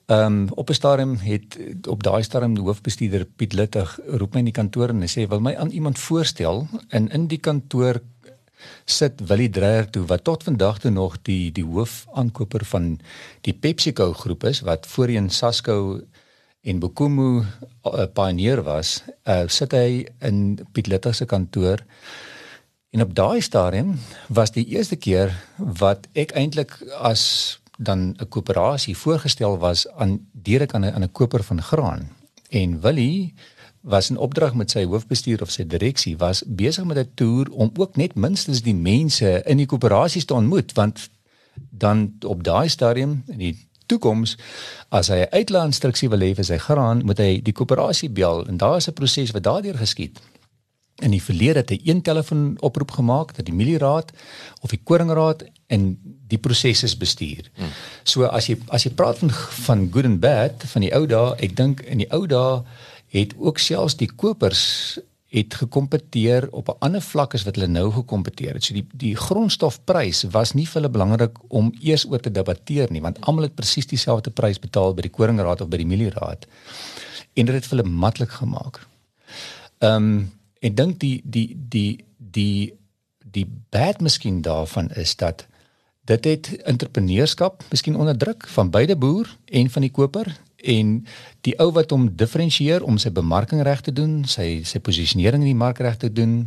ehm 0.06 0.26
um, 0.26 0.48
op 0.56 0.70
'n 0.70 0.74
stadium 0.74 1.16
het 1.16 1.58
op 1.88 2.04
daai 2.04 2.24
stadium 2.24 2.54
die 2.54 2.64
hoofbestuurder 2.64 3.26
Piet 3.26 3.54
Littig 3.54 4.00
roep 4.08 4.34
my 4.34 4.40
in 4.40 4.52
die 4.52 4.60
kantoor 4.60 4.90
en 4.90 5.02
hy 5.02 5.08
sê 5.08 5.28
wil 5.28 5.40
my 5.40 5.56
aan 5.56 5.72
iemand 5.72 6.00
voorstel 6.00 6.68
en 6.90 7.10
in 7.10 7.28
die 7.28 7.38
kantoor 7.38 8.02
sit 8.86 9.28
Willie 9.28 9.50
Dreyer 9.50 9.90
toe 9.90 10.06
wat 10.06 10.24
tot 10.24 10.44
vandag 10.44 10.80
toe 10.80 10.92
nog 10.92 11.22
die 11.22 11.52
die 11.52 11.66
hoofaankoper 11.66 12.66
van 12.66 13.00
die 13.42 13.54
PepsiCo 13.54 14.14
groep 14.14 14.44
is 14.44 14.60
wat 14.60 14.88
voorheen 14.88 15.30
Sasco 15.30 16.02
en 16.64 16.80
Bokumu 16.80 17.44
uh, 17.44 18.06
pioneer 18.14 18.64
was, 18.64 19.02
uh, 19.28 19.44
sit 19.52 19.74
hy 19.76 20.06
in 20.24 20.60
Piet 20.72 20.88
Littig 20.88 21.16
se 21.16 21.28
kantoor. 21.28 21.84
En 22.94 23.02
op 23.02 23.16
daai 23.16 23.42
stadium 23.42 23.96
was 24.28 24.52
die 24.52 24.66
eerste 24.66 24.96
keer 24.96 25.32
wat 25.58 26.06
ek 26.14 26.36
eintlik 26.38 26.76
as 27.02 27.24
dan 27.78 28.14
'n 28.22 28.28
koöperasie 28.30 28.98
voorgestel 28.98 29.58
was 29.58 29.88
aan 29.98 30.28
direk 30.32 30.74
aan 30.74 30.86
'n 30.86 30.94
aan 30.94 31.04
'n 31.04 31.12
koper 31.12 31.44
van 31.44 31.62
graan. 31.62 32.10
En 32.50 32.82
Willie 32.82 33.34
was 33.82 34.10
in 34.10 34.18
opdrag 34.18 34.54
met 34.54 34.72
sy 34.72 34.86
hoofbestuur 34.86 35.42
of 35.42 35.52
sy 35.52 35.68
direksie 35.68 36.18
was 36.18 36.44
besig 36.46 36.84
met 36.84 36.98
'n 36.98 37.12
toer 37.14 37.48
om 37.52 37.72
ook 37.78 37.96
net 37.96 38.16
minstens 38.16 38.62
die 38.62 38.76
mense 38.76 39.42
in 39.46 39.58
die 39.58 39.66
koöperasies 39.66 40.26
te 40.26 40.34
ontmoet 40.34 40.72
want 40.74 41.10
dan 41.70 42.14
op 42.26 42.44
daai 42.44 42.70
stadium 42.70 43.24
in 43.28 43.38
die 43.38 43.68
toekoms 43.86 44.38
as 44.90 45.08
hy 45.08 45.16
'n 45.16 45.32
uitlaatstruksie 45.32 46.10
wil 46.10 46.20
hê 46.20 46.36
vir 46.36 46.46
sy 46.46 46.58
graan 46.58 47.06
moet 47.06 47.18
hy 47.18 47.42
die 47.42 47.54
koöperasie 47.54 48.10
bel 48.10 48.48
en 48.48 48.58
daar 48.58 48.76
is 48.76 48.88
'n 48.88 48.94
proses 48.94 49.32
wat 49.32 49.44
daardeur 49.44 49.78
geskied 49.78 50.20
in 51.02 51.12
die 51.12 51.22
verlede 51.24 51.64
het 51.64 51.70
hy 51.74 51.80
een 51.84 52.02
telefoon 52.02 52.58
oproep 52.62 52.92
gemaak 52.92 53.34
dat 53.36 53.46
die 53.46 53.56
milieraad 53.56 54.12
of 54.62 54.70
die 54.70 54.82
koringraad 54.84 55.44
en 55.74 55.88
die 56.30 56.38
proses 56.38 56.84
is 56.84 56.98
bestuur. 56.98 57.50
Hmm. 57.58 57.72
So 58.04 58.28
as 58.30 58.50
jy 58.50 58.60
as 58.74 58.86
jy 58.86 58.94
praat 58.98 59.22
van 59.24 59.34
van 59.66 59.88
good 59.92 60.06
and 60.06 60.20
bad 60.22 60.66
van 60.74 60.86
die 60.86 60.94
ou 60.94 61.06
dae, 61.10 61.34
ek 61.42 61.56
dink 61.58 61.82
in 61.90 62.04
die 62.04 62.12
ou 62.14 62.26
dae 62.30 62.62
het 63.14 63.34
ook 63.38 63.60
selfs 63.62 63.98
die 63.98 64.10
kopers 64.10 64.64
het 65.34 65.54
gekompeteer 65.58 66.48
op 66.52 66.70
'n 66.70 66.80
ander 66.80 67.02
vlak 67.02 67.34
as 67.34 67.44
wat 67.44 67.56
hulle 67.56 67.68
nou 67.68 67.92
gekompeteer 67.92 68.54
het. 68.54 68.64
So 68.64 68.74
die 68.74 68.86
die 68.94 69.16
grondstofprys 69.16 70.24
was 70.32 70.54
nie 70.54 70.66
vir 70.66 70.82
hulle 70.82 70.94
belangrik 70.94 71.38
om 71.48 71.74
eers 71.82 72.06
oor 72.06 72.20
te 72.20 72.32
debatteer 72.32 72.92
nie, 72.92 73.02
want 73.02 73.22
almal 73.22 73.44
het 73.44 73.56
presies 73.56 73.88
dieselfde 73.88 74.30
prys 74.30 74.60
betaal 74.60 74.94
by 74.94 75.02
die 75.02 75.10
koringraad 75.18 75.62
of 75.62 75.68
by 75.68 75.78
die 75.78 75.86
milieraad. 75.86 76.46
En 77.34 77.46
dit 77.46 77.56
het 77.56 77.66
vir 77.66 77.78
hulle 77.78 77.90
maklik 77.90 78.30
gemaak. 78.30 78.88
Ehm 79.80 79.96
um, 79.96 80.32
ek 80.64 80.78
dink 80.78 81.00
die 81.04 81.20
die 81.24 81.50
die 81.70 82.06
die 82.18 82.74
die 83.34 83.48
bad 83.74 84.02
miskien 84.02 84.42
daarvan 84.46 84.90
is 85.00 85.16
dat 85.20 85.46
dit 86.08 86.26
het 86.26 86.50
entrepreneurskap 86.68 87.64
miskien 87.72 87.96
onderdruk 87.96 88.48
van 88.56 88.70
beide 88.70 88.96
boer 88.96 89.30
en 89.46 89.70
van 89.70 89.82
die 89.82 89.92
koper 89.92 90.32
en 90.64 90.92
die 91.44 91.56
ou 91.60 91.70
wat 91.76 91.92
hom 91.92 92.08
diferensieer 92.16 92.84
om 92.88 92.98
sy 93.02 93.12
bemarking 93.12 93.64
reg 93.68 93.82
te 93.84 93.92
doen, 93.96 94.24
sy 94.28 94.64
sy 94.68 94.80
posisionering 94.80 95.44
in 95.44 95.52
die 95.52 95.60
mark 95.60 95.82
reg 95.84 95.98
te 96.00 96.12
doen, 96.12 96.46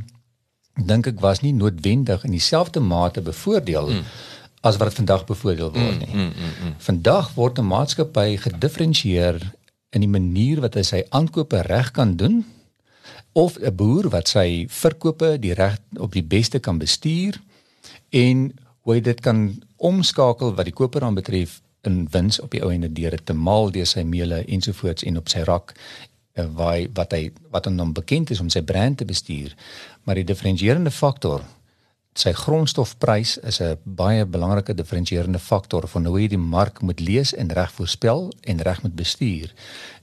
dink 0.76 1.08
ek 1.10 1.20
was 1.24 1.42
nie 1.44 1.52
noodwendig 1.56 2.24
in 2.24 2.32
dieselfde 2.36 2.80
mate 2.80 3.20
bevoordeel 3.24 3.92
mm. 3.92 4.02
as 4.68 4.80
wat 4.80 4.96
vandag 4.96 5.26
bevoordeel 5.28 5.72
word 5.72 6.00
nie. 6.00 6.12
Mm, 6.12 6.20
mm, 6.20 6.32
mm, 6.32 6.56
mm. 6.64 6.74
Vandag 6.88 7.32
word 7.36 7.60
'n 7.60 7.68
maatskappy 7.68 8.36
gedifferensieer 8.40 9.40
in 9.92 10.00
die 10.00 10.12
manier 10.12 10.60
wat 10.64 10.74
hy 10.74 10.82
sy 10.82 11.04
aankope 11.10 11.62
reg 11.68 11.92
kan 11.92 12.16
doen 12.16 12.44
of 13.36 13.58
'n 13.60 13.74
boer 13.76 14.08
wat 14.08 14.28
sy 14.28 14.66
verkope 14.68 15.36
die 15.38 15.54
reg 15.54 15.76
op 16.00 16.12
die 16.12 16.24
beste 16.24 16.58
kan 16.58 16.78
bestuur 16.78 17.36
en 18.10 18.52
hoe 18.80 18.94
hy 18.94 19.00
dit 19.00 19.20
kan 19.20 19.62
omskakel 19.76 20.54
wat 20.54 20.64
die 20.64 20.72
koper 20.72 21.04
aan 21.04 21.18
betref 21.18 21.60
in 21.82 22.08
wins 22.10 22.40
op 22.40 22.50
die 22.50 22.62
ou 22.64 22.70
ende 22.72 22.92
deur 22.92 23.18
te 23.24 23.34
maal 23.34 23.70
deur 23.70 23.86
sy 23.86 24.02
meule 24.02 24.44
ensovoorts 24.44 25.02
en 25.02 25.18
op 25.20 25.28
sy 25.28 25.42
rak 25.44 25.74
uh, 25.74 26.46
waar 26.58 26.86
wat 26.94 27.12
hy 27.12 27.32
wat 27.50 27.68
hom 27.68 27.92
bekend 27.92 28.30
is 28.30 28.40
om 28.40 28.48
sy 28.48 28.62
brand 28.62 28.98
te 28.98 29.04
bestuur. 29.04 29.52
Maar 30.04 30.14
die 30.14 30.28
diferensierende 30.32 30.90
faktor 30.90 31.44
sy 32.16 32.32
grondstofprys 32.32 33.36
is 33.44 33.60
'n 33.60 33.76
baie 33.84 34.24
belangrike 34.24 34.74
diferensierende 34.74 35.38
faktor 35.38 35.88
van 35.88 36.06
hoe 36.06 36.20
jy 36.20 36.28
die 36.28 36.38
mark 36.38 36.80
moet 36.80 37.00
lees 37.00 37.34
en 37.34 37.52
reg 37.52 37.72
voorspel 37.72 38.32
en 38.40 38.62
reg 38.62 38.82
moet 38.82 38.96
bestuur. 38.96 39.52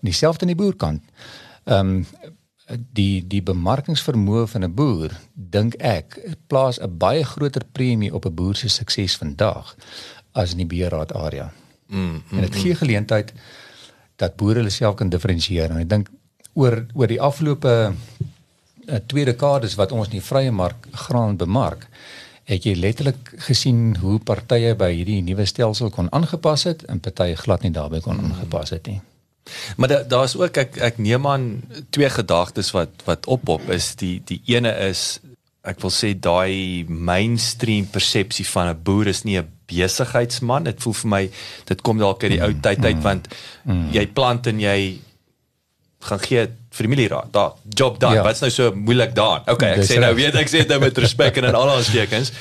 En 0.02 0.06
dieselfde 0.12 0.46
aan 0.46 0.54
die 0.54 0.64
boerkant. 0.64 1.02
Ehm 1.66 1.80
um, 1.80 2.06
die 2.72 3.24
die 3.28 3.42
bemarkingsvermoë 3.44 4.48
van 4.48 4.64
'n 4.64 4.74
boer 4.74 5.12
dink 5.34 5.76
ek 5.80 6.20
plaas 6.48 6.80
'n 6.80 6.98
baie 6.98 7.24
groter 7.24 7.64
premie 7.72 8.14
op 8.14 8.26
'n 8.26 8.36
boer 8.36 8.56
se 8.56 8.70
sukses 8.70 9.18
vandag 9.18 9.76
as 10.32 10.52
in 10.52 10.58
die 10.58 10.72
beeraad 10.78 11.14
area. 11.14 11.52
Mm, 11.88 12.00
mm, 12.00 12.22
en 12.32 12.42
dit 12.42 12.56
gee 12.56 12.76
geleentheid 12.76 13.34
dat 14.16 14.36
boere 14.36 14.60
hulle 14.60 14.70
self 14.70 14.96
kan 14.96 15.10
diferensieer 15.10 15.70
en 15.70 15.78
ek 15.78 15.90
dink 15.90 16.10
oor 16.54 16.86
oor 16.94 17.08
die 17.08 17.22
afgelope 17.22 17.94
uh, 18.88 18.96
twee 19.08 19.26
dekades 19.26 19.76
wat 19.76 19.92
ons 19.92 20.08
in 20.08 20.20
die 20.20 20.28
vrye 20.28 20.52
mark 20.52 20.88
graan 20.92 21.38
bemark, 21.38 21.88
het 22.44 22.64
jy 22.64 22.76
letterlik 22.76 23.34
gesien 23.48 23.96
hoe 24.02 24.20
partye 24.20 24.76
by 24.76 24.92
hierdie 24.94 25.22
nuwe 25.22 25.46
stelsel 25.46 25.90
kon 25.90 26.12
aangepas 26.12 26.64
het 26.64 26.84
en 26.84 27.00
partye 27.00 27.36
glad 27.36 27.64
nie 27.64 27.72
daarbey 27.72 28.02
kon 28.02 28.20
hmm. 28.20 28.32
aangepas 28.32 28.70
het 28.70 28.88
nie. 28.88 29.02
Maar 29.78 30.08
daar's 30.08 30.34
da 30.34 30.44
ook 30.44 30.58
ek 30.58 30.78
ek 30.78 30.98
neem 30.98 31.28
aan 31.28 31.62
twee 31.90 32.10
gedagtes 32.10 32.72
wat 32.72 33.04
wat 33.06 33.28
oppop 33.28 33.70
is 33.70 33.94
die 34.00 34.22
die 34.26 34.42
ene 34.46 34.72
is 34.90 35.20
ek 35.64 35.80
wil 35.80 35.92
sê 35.96 36.12
daai 36.20 36.84
mainstream 36.88 37.88
persepsie 37.88 38.46
van 38.48 38.68
'n 38.72 38.84
boer 38.84 39.08
is 39.08 39.24
nie 39.24 39.40
'n 39.40 39.48
besigheidsman. 39.68 40.64
Dit 40.64 40.82
voel 40.82 40.94
vir 40.94 41.10
my 41.10 41.24
dit 41.66 41.82
kom 41.82 41.98
dalk 41.98 42.24
uit 42.24 42.32
die 42.32 42.44
ou 42.44 42.54
tyd 42.54 42.86
uit 42.86 43.02
want 43.02 43.28
mm. 43.64 43.92
jy 43.92 44.08
plant 44.08 44.48
en 44.48 44.60
jy 44.60 45.00
gaan 46.04 46.20
gee 46.20 46.48
familieraad. 46.70 47.32
Daar, 47.32 47.52
job 47.70 48.00
done. 48.00 48.16
Ja. 48.16 48.24
Wat's 48.24 48.40
nou 48.40 48.52
so 48.52 48.72
moeilik 48.76 49.16
daar? 49.16 49.44
Okay, 49.46 49.78
ek 49.78 49.88
sê 49.88 50.00
nou 50.00 50.14
weet 50.16 50.36
ek 50.36 50.50
sê 50.52 50.64
dit 50.64 50.68
nou 50.74 50.80
met 50.84 50.98
respek 50.98 51.38
en 51.38 51.44
in 51.44 51.56
al 51.62 51.78
ons 51.78 51.92
tekens. 51.94 52.34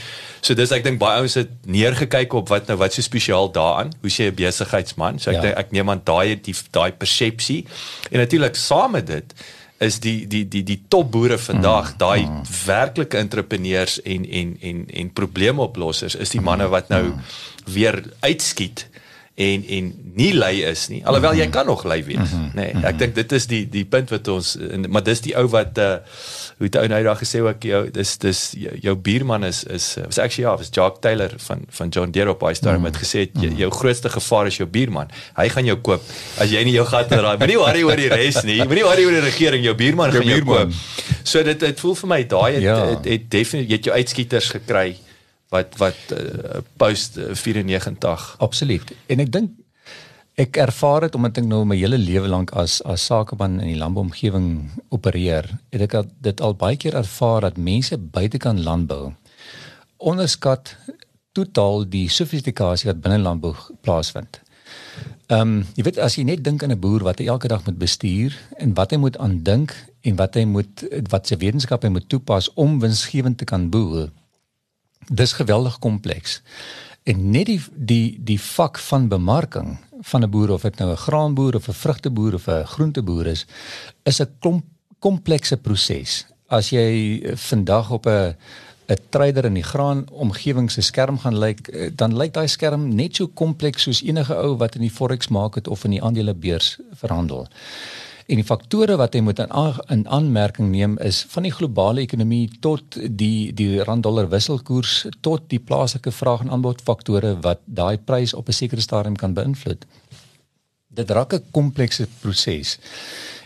So 0.42 0.58
dis 0.58 0.72
ek 0.75 0.82
dink 0.82 0.99
baie 0.99 1.22
ouens 1.22 1.37
het 1.38 1.50
neergekyk 1.70 2.34
op 2.34 2.50
wat 2.50 2.66
nou 2.70 2.76
wat 2.80 2.96
so 2.96 3.04
spesiaal 3.04 3.52
daaraan. 3.54 3.92
Hoe 4.02 4.11
sê 4.11 4.26
'n 4.26 4.34
besigheidsman? 4.34 5.18
So 5.22 5.30
ek 5.30 5.37
ja. 5.37 5.42
denk, 5.42 5.56
ek 5.56 5.70
neem 5.70 5.90
aan 5.90 6.02
daai 6.04 6.40
die 6.40 6.54
daai 6.70 6.92
persepsie. 6.92 7.66
En 8.11 8.18
natuurlik 8.18 8.56
saam 8.56 8.99
met 8.99 9.06
dit 9.06 9.34
is 9.78 9.99
die 10.00 10.26
die 10.26 10.49
die 10.49 10.62
die 10.62 10.82
topboere 10.88 11.38
vandag, 11.38 11.92
mm, 11.92 11.99
daai 11.99 12.26
mm. 12.26 12.42
werklike 12.66 13.18
entrepreneurs 13.18 14.00
en 14.02 14.26
en 14.28 14.56
en 14.61 14.87
en 14.90 15.12
probleemoplossers 15.12 16.14
is 16.14 16.34
die 16.34 16.40
manne 16.40 16.68
wat 16.68 16.88
nou 16.88 17.04
mm. 17.04 17.20
weer 17.64 18.02
uitskiet 18.20 18.87
en 19.34 19.64
en 19.64 19.92
nie 20.14 20.34
lui 20.34 20.62
is 20.62 20.88
nie. 20.92 21.00
Alhoewel 21.06 21.38
jy 21.38 21.46
mhm. 21.46 21.54
kan 21.54 21.66
nog 21.66 21.84
lui 21.88 22.02
wees, 22.04 22.30
mhm. 22.30 22.50
nê. 22.52 22.66
Nee, 22.75 22.84
ek 22.84 22.99
dink 23.00 23.14
dit 23.16 23.32
is 23.32 23.46
die 23.49 23.62
die 23.70 23.84
punt 23.88 24.12
wat 24.12 24.28
ons 24.28 24.56
maar 24.88 25.04
dis 25.06 25.25
die 25.25 25.37
ou 25.38 25.46
wat 25.52 25.78
uh 25.80 25.94
hoe 26.62 26.69
het 26.71 26.76
hy 26.78 26.88
nou 26.92 27.00
daag 27.02 27.19
gesê 27.19 27.40
ook 27.42 27.64
jou 27.66 27.81
dis 27.90 28.11
dis 28.23 28.40
jou, 28.54 28.95
buurman 28.95 29.42
is 29.49 29.64
is 29.66 29.87
was 30.04 30.19
actually 30.23 30.47
ja, 30.47 30.54
was 30.57 30.71
Jock 30.71 31.00
Taylor 31.02 31.33
van 31.42 31.64
van 31.78 31.88
John 31.90 32.12
Deere 32.14 32.31
op 32.37 32.45
hy 32.47 32.52
storm 32.54 32.87
het 32.87 33.00
gesê 33.02 33.25
jou, 33.26 33.50
jou 33.59 33.71
grootste 33.75 34.12
gevaar 34.12 34.47
is 34.47 34.61
jou 34.61 34.69
buurman. 34.71 35.11
Hy 35.35 35.49
gaan 35.50 35.66
jou 35.66 35.76
koop 35.83 36.07
as 36.38 36.52
jy 36.54 36.62
nie 36.69 36.76
jou 36.76 36.87
gat 36.87 37.11
in 37.11 37.23
raai. 37.25 37.35
Moenie 37.42 37.59
worry 37.59 37.83
oor 37.88 37.99
die 37.99 38.11
res 38.12 38.38
nie. 38.47 38.61
Moenie 38.62 38.87
worry 38.87 39.09
oor 39.09 39.16
die 39.19 39.25
regering, 39.26 39.66
jou 39.66 39.75
buurman 39.75 40.14
jou 40.14 40.23
gaan 40.23 40.31
jou 40.31 40.38
buurman. 40.38 40.71
koop. 40.71 41.25
So 41.26 41.42
dit 41.42 41.66
dit 41.66 41.83
voel 41.83 41.99
vir 42.04 42.12
my 42.14 42.21
daai 42.37 42.50
het, 42.52 42.62
ja. 42.69 42.78
het, 42.92 43.11
het 43.16 43.26
definitief 43.33 43.73
jy 43.73 43.81
het 43.81 43.90
jou 43.90 43.97
uitskieters 43.99 44.52
gekry 44.54 44.87
wat 45.52 45.75
wat 45.83 46.14
uh, 46.14 46.62
post 46.81 47.19
94 47.19 48.28
absoluut 48.47 48.95
en 49.12 49.26
ek 49.26 49.35
dink 49.35 49.59
ek 50.40 50.56
ervaar 50.56 51.04
dit 51.04 51.14
omdat 51.14 51.38
ek 51.42 51.46
nou 51.48 51.64
my 51.68 51.76
hele 51.76 51.98
lewe 52.00 52.28
lank 52.28 52.52
as 52.56 52.80
as 52.88 53.04
sakeman 53.04 53.60
in 53.60 53.74
die 53.74 53.80
landbouomgewing 53.80 54.46
opereer 54.88 55.48
het 55.74 55.82
ek 55.88 56.08
dit 56.24 56.40
al 56.40 56.56
baie 56.56 56.76
keer 56.76 56.96
ervaar 56.96 57.44
dat 57.44 57.60
mense 57.60 57.98
buitekant 57.98 58.64
landbou 58.64 59.12
onderskat 59.98 60.76
totaal 61.36 61.84
die 61.88 62.08
sofistikasie 62.08 62.90
wat 62.90 63.00
binne 63.04 63.20
landbou 63.22 63.52
plaasvind. 63.84 64.40
Ehm 65.28 65.40
um, 65.40 65.52
jy 65.76 65.84
weet 65.86 66.00
as 66.02 66.16
jy 66.18 66.24
net 66.28 66.44
dink 66.44 66.62
aan 66.62 66.72
'n 66.72 66.80
boer 66.80 67.04
wat 67.04 67.20
elke 67.20 67.48
dag 67.48 67.64
moet 67.64 67.78
bestuur 67.78 68.36
en 68.58 68.74
wat 68.74 68.90
hy 68.90 68.98
moet 68.98 69.16
aandink 69.16 69.72
en 70.02 70.16
wat 70.16 70.34
hy 70.34 70.44
moet 70.44 70.84
wat 71.12 71.26
sy 71.26 71.36
wetenskap 71.36 71.84
hy 71.84 71.88
moet 71.88 72.08
toepas 72.08 72.50
om 72.54 72.80
winsgewend 72.80 73.38
te 73.38 73.44
kan 73.44 73.70
boer 73.70 74.10
dis 75.08 75.32
geweldig 75.32 75.78
kompleks. 75.78 76.42
En 77.02 77.30
net 77.30 77.46
die 77.46 77.60
die 77.76 78.18
die 78.20 78.40
vak 78.40 78.78
van 78.78 79.08
bemarking 79.08 79.78
van 80.02 80.23
'n 80.23 80.30
boer 80.30 80.50
of 80.50 80.62
dit 80.62 80.78
nou 80.78 80.90
'n 80.90 80.97
graanboer 80.97 81.54
of 81.54 81.68
'n 81.68 81.73
vrugteboer 81.73 82.35
of 82.35 82.47
'n 82.47 82.64
groenteboer 82.64 83.26
is, 83.26 83.47
is 84.02 84.21
'n 84.21 84.62
komplekse 84.99 85.56
proses. 85.56 86.26
As 86.47 86.71
jy 86.71 87.21
vandag 87.35 87.90
op 87.90 88.06
'n 88.06 88.37
'n 88.87 88.99
trader 89.09 89.44
in 89.44 89.54
die 89.54 89.62
graan 89.62 90.04
omgewing 90.11 90.71
se 90.71 90.80
skerm 90.80 91.18
gaan 91.18 91.38
lyk, 91.38 91.68
eh, 91.68 91.90
dan 91.94 92.16
lyk 92.16 92.32
daai 92.32 92.49
skerm 92.49 92.94
net 92.94 93.16
so 93.16 93.28
kompleks 93.28 93.82
soos 93.82 94.02
enige 94.02 94.35
ou 94.35 94.56
wat 94.56 94.75
in 94.75 94.80
die 94.80 94.90
forex 94.90 95.28
market 95.28 95.68
of 95.68 95.85
in 95.85 95.90
die 95.90 96.02
aandelebeurs 96.02 96.78
verhandel. 96.92 97.48
En 98.26 98.38
die 98.38 98.46
faktore 98.46 98.96
wat 99.00 99.14
jy 99.14 99.22
moet 99.24 99.40
in 99.42 100.04
aanmerking 100.06 100.70
neem 100.70 100.94
is 101.02 101.22
van 101.32 101.46
die 101.46 101.54
globale 101.54 102.04
ekonomie 102.04 102.46
tot 102.62 102.98
die 103.18 103.50
die 103.56 103.82
rand-dollar 103.82 104.28
wisselkoers 104.30 105.06
tot 105.20 105.48
die 105.50 105.61
plaaslike 105.61 106.12
vraag 106.14 106.44
en 106.44 106.52
aanbod 106.54 106.85
faktore 106.87 107.35
wat 107.46 107.62
daai 107.66 107.98
prys 107.98 108.35
op 108.35 108.48
'n 108.48 108.58
sekere 108.61 108.80
stadium 108.80 109.16
kan 109.16 109.35
beïnvloed. 109.35 109.85
Dit 110.88 111.11
raak 111.11 111.35
'n 111.35 111.44
komplekse 111.50 112.08
proses. 112.20 112.78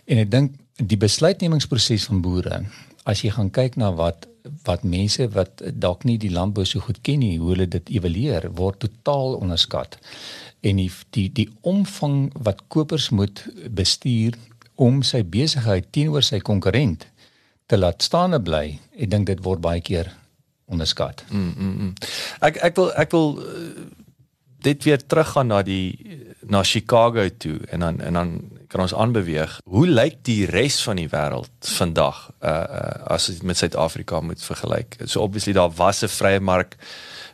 En 0.04 0.18
ek 0.18 0.30
dink 0.30 0.52
die 0.76 0.96
besluitnemingsproses 0.96 2.04
van 2.04 2.20
boere, 2.20 2.64
as 3.04 3.22
jy 3.22 3.30
gaan 3.30 3.50
kyk 3.50 3.76
na 3.76 3.92
wat 3.92 4.26
wat 4.64 4.82
mense 4.82 5.28
wat 5.34 5.62
dalk 5.74 6.04
nie 6.04 6.18
die 6.18 6.30
landbou 6.30 6.64
so 6.64 6.80
goed 6.80 7.00
ken 7.02 7.18
nie, 7.18 7.38
hoe 7.38 7.50
hulle 7.50 7.66
dit 7.68 7.88
evalueer, 7.88 8.52
word 8.54 8.78
totaal 8.78 9.34
onderskat. 9.34 9.98
En 10.60 10.76
die 10.76 10.90
die 11.10 11.32
die 11.32 11.48
omvang 11.60 12.32
wat 12.42 12.62
kopers 12.68 13.10
moet 13.10 13.46
bestuur 13.70 14.38
om 14.76 15.02
sy 15.02 15.22
besigheid 15.24 15.90
teenoor 15.92 16.22
sy 16.22 16.40
konkurrent 16.44 17.06
te 17.66 17.78
laat 17.78 18.02
staande 18.02 18.40
bly. 18.42 18.78
Ek 18.96 19.10
dink 19.10 19.26
dit 19.26 19.42
word 19.42 19.60
baie 19.64 19.80
keer 19.80 20.12
onderskat. 20.70 21.24
Mm, 21.30 21.52
mm, 21.56 21.74
mm. 21.78 21.94
Ek 22.46 22.60
ek 22.70 22.76
wil 22.78 22.92
ek 22.98 23.14
wil 23.14 23.28
uh, 23.42 23.86
dit 24.66 24.86
weer 24.86 25.02
teruggaan 25.02 25.50
na 25.52 25.62
die 25.66 25.94
na 26.46 26.62
Chicago 26.66 27.26
toe 27.38 27.58
en 27.74 27.82
dan 27.86 28.00
en 28.00 28.18
dan 28.18 28.32
kan 28.70 28.82
ons 28.82 28.94
aanbeweeg. 28.94 29.58
Hoe 29.64 29.86
lyk 29.86 30.22
die 30.26 30.44
res 30.50 30.80
van 30.82 30.98
die 30.98 31.08
wêreld 31.10 31.70
vandag 31.78 32.30
uh, 32.40 32.50
uh 32.50 33.14
as 33.16 33.28
dit 33.30 33.42
met 33.46 33.58
Suid-Afrika 33.58 34.20
moet 34.20 34.42
vergelyk? 34.42 34.98
So 35.04 35.22
obviously 35.22 35.54
daar 35.54 35.70
was 35.70 36.02
'n 36.02 36.08
vrye 36.08 36.40
mark 36.40 36.76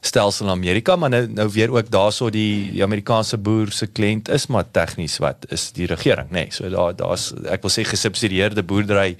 stelsel 0.02 0.46
in 0.46 0.52
Amerika, 0.52 0.96
maar 0.96 1.10
nou 1.10 1.26
nou 1.30 1.48
weer 1.54 1.70
ook 1.70 1.90
daarso 1.90 2.30
die, 2.30 2.72
die 2.74 2.82
Amerikaanse 2.82 3.38
boer 3.38 3.70
se 3.70 3.86
kliënt 3.86 4.28
is 4.34 4.48
maar 4.50 4.66
tegnies 4.70 5.20
wat 5.22 5.46
is 5.54 5.68
die 5.76 5.86
regering, 5.86 6.30
nê. 6.30 6.46
Nee, 6.46 6.50
so 6.50 6.70
daar 6.70 6.96
daar's 6.98 7.28
ek 7.46 7.62
wil 7.62 7.70
sê 7.70 7.84
gesubsidieerde 7.86 8.64
boerdery. 8.66 9.14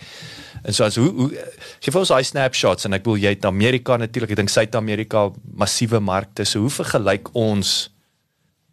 En 0.62 0.74
so 0.74 0.84
as 0.84 0.98
hoe 0.98 1.12
hoe 1.14 1.28
gee 1.30 1.94
vir 1.94 2.00
ons 2.02 2.10
daai 2.10 2.26
snapshots 2.26 2.88
en 2.88 2.98
ek 2.98 3.06
wil 3.06 3.20
jy 3.20 3.34
het 3.36 3.46
Amerika 3.46 3.96
natuurlik, 3.96 4.34
ek 4.34 4.42
dink 4.42 4.50
Suid-Amerika 4.50 5.28
massiewe 5.54 6.02
markte. 6.02 6.44
So 6.44 6.66
hoe 6.66 6.74
vergelyk 6.82 7.30
ons 7.38 7.92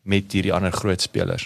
met 0.02 0.34
hierdie 0.34 0.54
ander 0.54 0.74
groot 0.74 1.02
spelers? 1.02 1.46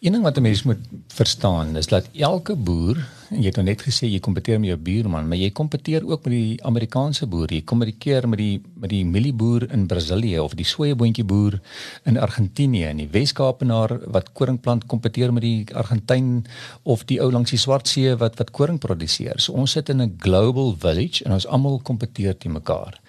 Een 0.00 0.12
ding 0.12 0.22
wat 0.24 0.36
'n 0.36 0.42
mens 0.42 0.62
moet 0.62 0.78
verstaan 1.06 1.76
is 1.76 1.86
dat 1.86 2.08
elke 2.12 2.54
boer, 2.56 3.08
jy 3.28 3.44
het 3.44 3.56
nou 3.56 3.66
net 3.66 3.82
gesê 3.82 4.08
jy 4.08 4.20
kompeteer 4.20 4.60
met 4.60 4.68
jou 4.68 4.78
buurman, 4.78 5.28
maar 5.28 5.36
jy 5.36 5.50
kompeteer 5.50 6.06
ook 6.06 6.24
met 6.24 6.32
die 6.32 6.64
Amerikaanse 6.64 7.26
boer. 7.26 7.52
Jy 7.52 7.62
kompeteer 7.62 8.28
met 8.28 8.38
die 8.38 8.62
met 8.74 8.90
die 8.90 9.04
mielieboer 9.04 9.72
in 9.72 9.86
Brasilië 9.86 10.38
of 10.38 10.54
die 10.54 10.64
sojaboontjie 10.64 11.24
boer 11.24 11.60
in 12.04 12.18
Argentinië 12.18 12.84
en 12.84 12.96
die 12.96 13.08
Wes-Kaapenaar 13.10 14.00
wat 14.06 14.32
koring 14.32 14.60
plant 14.60 14.86
kompeteer 14.86 15.32
met 15.32 15.42
die 15.42 15.66
Argentyn 15.74 16.46
of 16.82 17.04
die 17.04 17.20
ou 17.20 17.30
langs 17.30 17.50
die 17.50 17.58
Swartsee 17.58 18.16
wat 18.16 18.38
wat 18.38 18.50
koring 18.50 18.78
produseer. 18.78 19.40
So 19.40 19.52
ons 19.52 19.70
sit 19.70 19.88
in 19.88 20.00
'n 20.02 20.14
global 20.18 20.76
village 20.78 21.24
en 21.24 21.32
ons 21.32 21.46
almal 21.46 21.78
kompeteer 21.78 22.36
te 22.36 22.48
mekaar. 22.48 23.00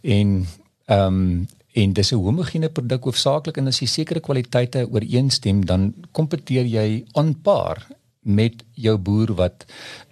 En 0.00 0.46
ehm 0.86 1.06
um, 1.06 1.48
en 1.76 1.92
dis 1.92 2.12
'n 2.12 2.22
homogene 2.24 2.68
produk 2.68 3.04
hoofsaaklik 3.04 3.56
en 3.56 3.66
as 3.66 3.80
jy 3.80 3.86
sekere 3.86 4.20
kwaliteite 4.20 4.88
ooreenstem 4.90 5.64
dan 5.64 5.94
kompeteer 6.12 6.64
jy 6.64 7.04
aanpaar 7.12 7.86
met 8.22 8.64
jou 8.74 8.96
boer 8.98 9.34
wat 9.34 9.64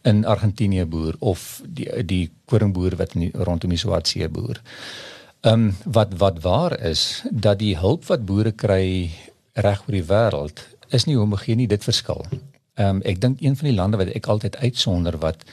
in 0.03 0.25
Argentinië 0.25 0.85
boer 0.85 1.17
of 1.19 1.63
die 1.67 1.89
die 2.07 2.31
koringboer 2.45 2.97
wat 2.97 3.15
in 3.15 3.31
rondom 3.33 3.71
die 3.71 3.79
Swartsee 3.79 4.29
boer. 4.29 4.61
Ehm 5.41 5.53
um, 5.53 5.77
wat 5.85 6.15
wat 6.19 6.43
waar 6.43 6.81
is 6.81 7.23
dat 7.31 7.59
die 7.59 7.77
hulp 7.77 8.05
wat 8.05 8.25
boere 8.25 8.53
kry 8.53 9.11
reg 9.53 9.83
oor 9.87 9.97
die 9.99 10.09
wêreld 10.13 10.63
is 10.89 11.05
nie 11.05 11.17
homogeen 11.17 11.57
nie, 11.57 11.67
dit 11.67 11.85
verskil. 11.85 12.25
Ehm 12.75 12.97
um, 12.97 13.03
ek 13.03 13.21
dink 13.21 13.41
een 13.41 13.57
van 13.57 13.69
die 13.69 13.77
lande 13.77 13.97
wat 13.97 14.15
ek 14.15 14.27
altyd 14.27 14.57
uitsonder 14.57 15.19
wat 15.19 15.45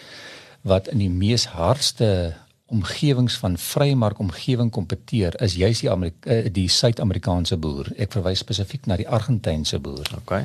wat 0.62 0.88
in 0.88 0.97
die 0.97 1.10
mees 1.10 1.45
hardste 1.45 2.36
omgewings 2.72 3.38
van 3.42 3.58
vrymark 3.58 4.20
omgewing 4.20 4.72
kompeteer 4.72 5.36
is 5.42 5.58
juis 5.60 5.84
die 5.84 5.92
Amerika, 5.92 6.30
eh, 6.30 6.48
die 6.54 6.68
Suid-Amerikaanse 6.70 7.58
boer. 7.58 7.92
Ek 7.98 8.12
verwys 8.16 8.44
spesifiek 8.44 8.88
na 8.88 8.98
die 9.00 9.10
Argentynse 9.10 9.80
boer. 9.80 10.08
OK. 10.18 10.40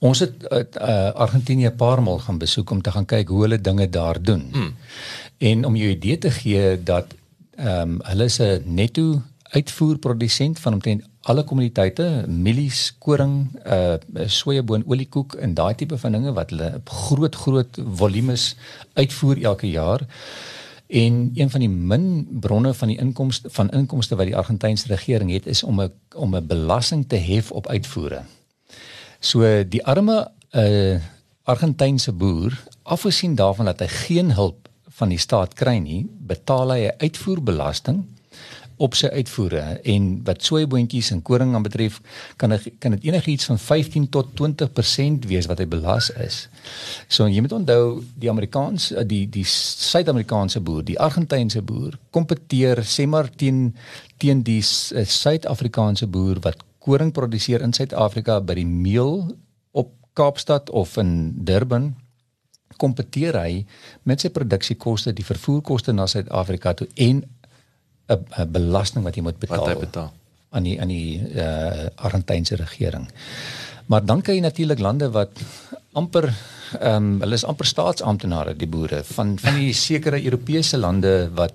Ons 0.00 0.22
het 0.24 0.46
uh, 0.48 1.10
Argentinië 1.12 1.68
'n 1.68 1.76
paar 1.76 2.02
maal 2.02 2.18
gaan 2.18 2.38
besoek 2.38 2.70
om 2.70 2.82
te 2.82 2.90
gaan 2.90 3.04
kyk 3.04 3.28
hoe 3.28 3.42
hulle 3.42 3.60
dinge 3.60 3.88
daar 3.88 4.22
doen. 4.22 4.48
Hmm. 4.52 4.76
En 5.38 5.64
om 5.64 5.76
jou 5.76 5.90
idee 5.90 6.18
te 6.18 6.30
gee 6.30 6.82
dat 6.82 7.14
ehm 7.56 7.80
um, 7.80 7.98
hulle 8.02 8.24
is 8.24 8.38
'n 8.40 8.62
netto 8.64 9.22
uitvoerprodusent 9.42 10.58
van 10.58 10.72
omtrent 10.72 11.04
alle 11.20 11.44
kommoditeite, 11.44 12.24
mielies, 12.28 12.94
koring, 12.98 13.50
uh 13.66 13.94
sojaboon, 14.26 14.84
oliekoek 14.86 15.34
en 15.34 15.54
daai 15.54 15.74
tipe 15.74 15.98
van 15.98 16.12
dinge 16.12 16.32
wat 16.32 16.50
hulle 16.50 16.80
groot 16.84 17.34
groot 17.34 17.80
volumes 17.96 18.56
uitvoer 18.94 19.42
elke 19.42 19.70
jaar. 19.70 20.06
En 20.90 21.30
een 21.34 21.50
van 21.50 21.60
die 21.60 21.68
min 21.68 22.26
bronne 22.40 22.74
van 22.74 22.88
die 22.88 22.98
inkomste 22.98 23.50
van 23.50 23.70
inkomste 23.70 24.16
wat 24.16 24.26
die 24.26 24.36
Argentynse 24.36 24.86
regering 24.90 25.30
het 25.30 25.46
is 25.46 25.62
om 25.62 25.80
'n 25.80 25.92
om 26.14 26.36
'n 26.36 26.46
belasting 26.46 27.08
te 27.08 27.16
hef 27.16 27.52
op 27.52 27.66
uitvoere. 27.66 28.22
So 29.20 29.68
die 29.68 29.84
arme 29.84 30.30
uh 30.50 31.00
Argentynse 31.42 32.12
boer, 32.12 32.64
afgesien 32.82 33.34
daarvan 33.34 33.64
dat 33.64 33.80
hy 33.80 33.86
geen 33.86 34.32
hulp 34.32 34.68
van 34.88 35.08
die 35.08 35.18
staat 35.18 35.54
kry 35.54 35.78
nie, 35.78 36.06
betaal 36.18 36.70
hy 36.72 36.80
'n 36.86 36.94
uitvoerbelasting 36.98 38.04
op 38.80 38.96
sy 38.96 39.10
uitvoere 39.12 39.62
en 39.92 40.08
wat 40.24 40.44
soeiboontjies 40.46 41.10
en 41.14 41.20
koring 41.26 41.52
aan 41.54 41.66
betref 41.66 41.98
kan 42.40 42.54
ek 42.56 42.68
kan 42.80 42.96
dit 42.96 43.08
enigiets 43.10 43.50
van 43.50 43.60
15 43.60 44.08
tot 44.14 44.32
20% 44.40 45.28
wees 45.28 45.48
wat 45.50 45.60
hy 45.60 45.66
belas 45.68 46.10
is. 46.24 46.42
So 47.08 47.28
jy 47.28 47.44
moet 47.44 47.56
onthou 47.56 48.00
die 48.20 48.30
Amerikaans 48.32 48.90
die 49.10 49.26
die 49.28 49.44
Suid-Amerikaanse 49.44 50.62
boer, 50.64 50.84
die 50.86 50.98
Argentynse 51.00 51.62
boer 51.62 51.98
kompeteer 52.16 52.84
sê 52.84 53.06
maar 53.06 53.28
teen 53.30 53.70
teen 54.20 54.44
die 54.44 54.60
eh, 54.60 55.04
Suid-Afrikaanse 55.04 56.08
boer 56.08 56.40
wat 56.44 56.64
koring 56.80 57.12
produseer 57.12 57.64
in 57.64 57.76
Suid-Afrika 57.76 58.40
by 58.40 58.56
die 58.62 58.68
meel 58.68 59.34
op 59.76 59.92
Kaapstad 60.16 60.72
of 60.72 60.96
in 61.00 61.34
Durban 61.44 61.92
kompeteer 62.80 63.36
hy 63.36 63.64
met 64.08 64.22
sy 64.22 64.30
produksiekoste, 64.32 65.12
die 65.12 65.26
vervoerkoste 65.26 65.92
na 65.92 66.06
Suid-Afrika 66.08 66.72
toe 66.78 66.88
en 66.96 67.22
'n 68.10 68.50
belasting 68.52 69.04
wat 69.04 69.14
jy 69.16 69.22
moet 69.22 69.38
betaal. 69.38 69.58
Wat 69.58 69.74
hy 69.74 69.80
betaal 69.86 70.10
aan 70.50 70.66
die 70.66 70.76
aan 70.80 70.90
die 70.90 71.20
uh 71.20 71.42
eh, 71.44 71.86
Argentynse 71.94 72.56
regering. 72.56 73.08
Maar 73.86 74.04
dan 74.04 74.22
kry 74.22 74.34
jy 74.38 74.42
natuurlik 74.44 74.78
lande 74.78 75.10
wat 75.10 75.30
amper 75.92 76.30
ehm 76.80 76.96
um, 76.96 77.20
hulle 77.22 77.34
is 77.34 77.44
amper 77.44 77.66
staatsamptenare 77.66 78.54
die 78.56 78.68
boere 78.70 79.02
van 79.04 79.38
van 79.38 79.58
die 79.58 79.72
sekere 79.74 80.22
Europese 80.22 80.78
lande 80.78 81.30
wat 81.34 81.54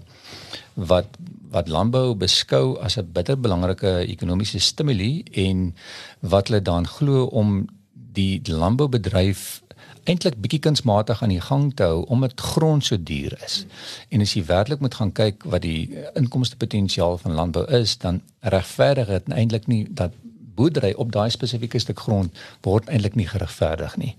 wat 0.74 1.18
wat 1.52 1.68
landbou 1.72 2.16
beskou 2.16 2.78
as 2.84 2.98
'n 2.98 3.12
bitter 3.12 3.40
belangrike 3.40 3.92
ekonomiese 4.08 4.60
stimule 4.60 5.24
en 5.32 5.76
wat 6.20 6.48
hulle 6.48 6.62
dan 6.62 6.88
glo 6.88 7.26
om 7.26 7.68
die 7.94 8.42
landboubedryf 8.48 9.62
eintlik 10.06 10.38
bietjie 10.42 10.60
kunsmatig 10.60 11.24
aan 11.24 11.34
die 11.34 11.42
gang 11.42 11.72
te 11.76 11.84
hou 11.84 12.04
omdat 12.14 12.42
grond 12.42 12.86
so 12.86 12.98
duur 12.98 13.38
is. 13.46 13.66
En 14.10 14.22
as 14.22 14.36
jy 14.36 14.46
werklik 14.46 14.80
moet 14.80 14.96
gaan 15.00 15.12
kyk 15.12 15.44
wat 15.50 15.62
die 15.66 15.90
inkomste 16.14 16.58
potensiaal 16.62 17.18
van 17.18 17.38
landbou 17.40 17.66
is, 17.74 17.98
dan 17.98 18.22
regverdig 18.40 19.08
dit 19.08 19.34
eintlik 19.34 19.68
nie 19.72 19.86
dat 19.90 20.14
boerdery 20.56 20.94
op 20.96 21.12
daai 21.12 21.30
spesifieke 21.34 21.80
stuk 21.80 22.00
grond 22.00 22.46
word 22.62 22.88
eintlik 22.88 23.18
nie 23.20 23.28
geregverdig 23.28 23.98
nie. 23.98 24.14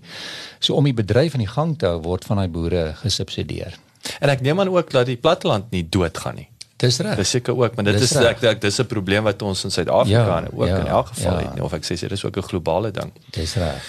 So 0.59 0.77
om 0.77 0.85
die 0.85 0.95
bedryf 0.97 1.33
aan 1.33 1.45
die 1.45 1.53
gang 1.53 1.77
te 1.79 1.89
hou 1.89 2.01
word 2.05 2.27
van 2.29 2.41
daai 2.41 2.51
boere 2.51 2.91
gesubsidieer. 3.01 3.79
En 4.19 4.29
ek 4.29 4.43
neem 4.45 4.59
aan 4.59 4.71
ook 4.71 4.91
dat 4.93 5.09
die 5.09 5.17
platteland 5.17 5.71
nie 5.73 5.83
doodgaan 5.89 6.43
nie. 6.43 6.49
Dis 6.77 6.99
reg. 7.01 7.15
Dis 7.17 7.29
seker 7.33 7.57
ook, 7.57 7.75
maar 7.75 7.87
dit 7.87 7.97
dis 7.97 8.11
is 8.11 8.21
ek 8.21 8.41
dink 8.41 8.59
dis 8.61 8.79
'n 8.79 8.85
probleem 8.85 9.23
wat 9.23 9.41
ons 9.41 9.63
in 9.63 9.71
Suid-Afrika 9.71 10.39
ja, 10.39 10.49
ook 10.53 10.67
ja, 10.67 10.77
in 10.77 10.87
elk 10.87 11.07
geval 11.07 11.39
ja. 11.39 11.49
het, 11.49 11.61
of 11.61 11.73
ek 11.73 11.83
sê 11.83 11.97
dit 11.97 12.11
is 12.11 12.25
ook 12.25 12.37
'n 12.37 12.49
globale 12.49 12.91
ding. 12.91 13.11
Dis 13.31 13.55
reg. 13.55 13.81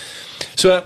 So 0.54 0.80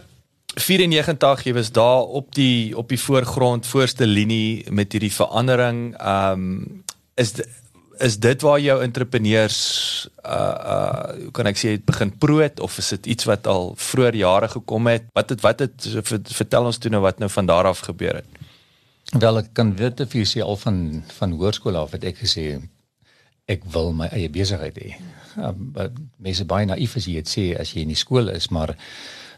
94 0.54 1.44
jy 1.46 1.52
was 1.56 1.72
daar 1.72 2.02
op 2.02 2.34
die 2.34 2.76
op 2.76 2.88
die 2.88 3.00
voorgrond 3.00 3.66
voorste 3.66 4.06
linie 4.06 4.64
met 4.70 4.92
hierdie 4.92 5.12
verandering. 5.12 5.96
Ehm 5.96 6.32
um, 6.32 6.84
is 7.14 7.32
is 8.02 8.18
dit 8.18 8.42
waar 8.42 8.60
jou 8.60 8.82
entrepreneurs 8.82 9.58
uh 10.26 10.56
uh 10.74 11.30
kan 11.32 11.46
ek 11.46 11.58
sê 11.60 11.74
het 11.76 11.84
begin 11.84 12.12
proot 12.18 12.60
of 12.60 12.78
is 12.78 12.88
dit 12.88 13.06
iets 13.14 13.24
wat 13.24 13.46
al 13.46 13.72
vroeër 13.76 14.14
jare 14.14 14.48
gekom 14.48 14.86
het? 14.86 15.08
Wat 15.12 15.30
het 15.30 15.40
wat 15.40 15.58
het 15.58 15.88
vertel 16.32 16.64
ons 16.64 16.78
toe 16.78 16.90
nou 16.90 17.02
wat 17.02 17.18
nou 17.18 17.30
van 17.30 17.46
daar 17.46 17.68
af 17.70 17.84
gebeur 17.88 18.20
het. 18.20 18.28
Wel 19.18 19.38
ek 19.38 19.52
kan 19.52 19.76
weet 19.76 20.00
of 20.00 20.14
jy 20.14 20.24
sê 20.24 20.44
al 20.44 20.56
van 20.56 21.02
van 21.18 21.32
hoërskool 21.32 21.76
af 21.76 21.96
het 21.96 22.04
ek 22.04 22.20
gesê 22.24 22.60
ek 23.50 23.64
wil 23.72 23.92
my 23.92 24.08
eie 24.12 24.30
besigheid 24.30 24.78
hê. 24.78 24.94
Um, 25.36 25.72
mense 26.16 26.44
baie 26.44 26.66
naïef 26.66 26.96
as 26.96 27.08
jy 27.08 27.20
dit 27.20 27.28
sê 27.28 27.44
as 27.60 27.72
jy 27.72 27.84
in 27.86 27.92
die 27.92 27.98
skool 27.98 28.28
is 28.32 28.50
maar 28.50 28.76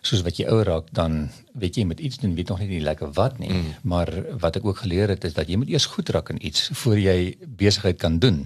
soos 0.05 0.23
wat 0.25 0.37
jy 0.39 0.47
ouer 0.53 0.69
raak 0.69 0.91
dan 0.97 1.29
weet 1.53 1.79
jy 1.81 1.85
met 1.89 2.01
iets 2.01 2.21
doen 2.21 2.35
weet 2.37 2.51
nog 2.53 2.61
nie 2.61 2.81
lekker 2.81 3.13
wat 3.17 3.39
nie. 3.39 3.53
Mm. 3.53 3.73
maar 3.83 4.11
wat 4.41 4.57
ek 4.57 4.67
ook 4.69 4.85
geleer 4.85 5.09
het 5.09 5.25
is 5.25 5.35
dat 5.35 5.49
jy 5.49 5.57
moet 5.57 5.73
eers 5.73 5.89
goed 5.97 6.09
raak 6.09 6.29
in 6.35 6.47
iets 6.47 6.69
voor 6.73 6.99
jy 6.99 7.37
besigheid 7.57 7.99
kan 7.99 8.19
doen. 8.19 8.45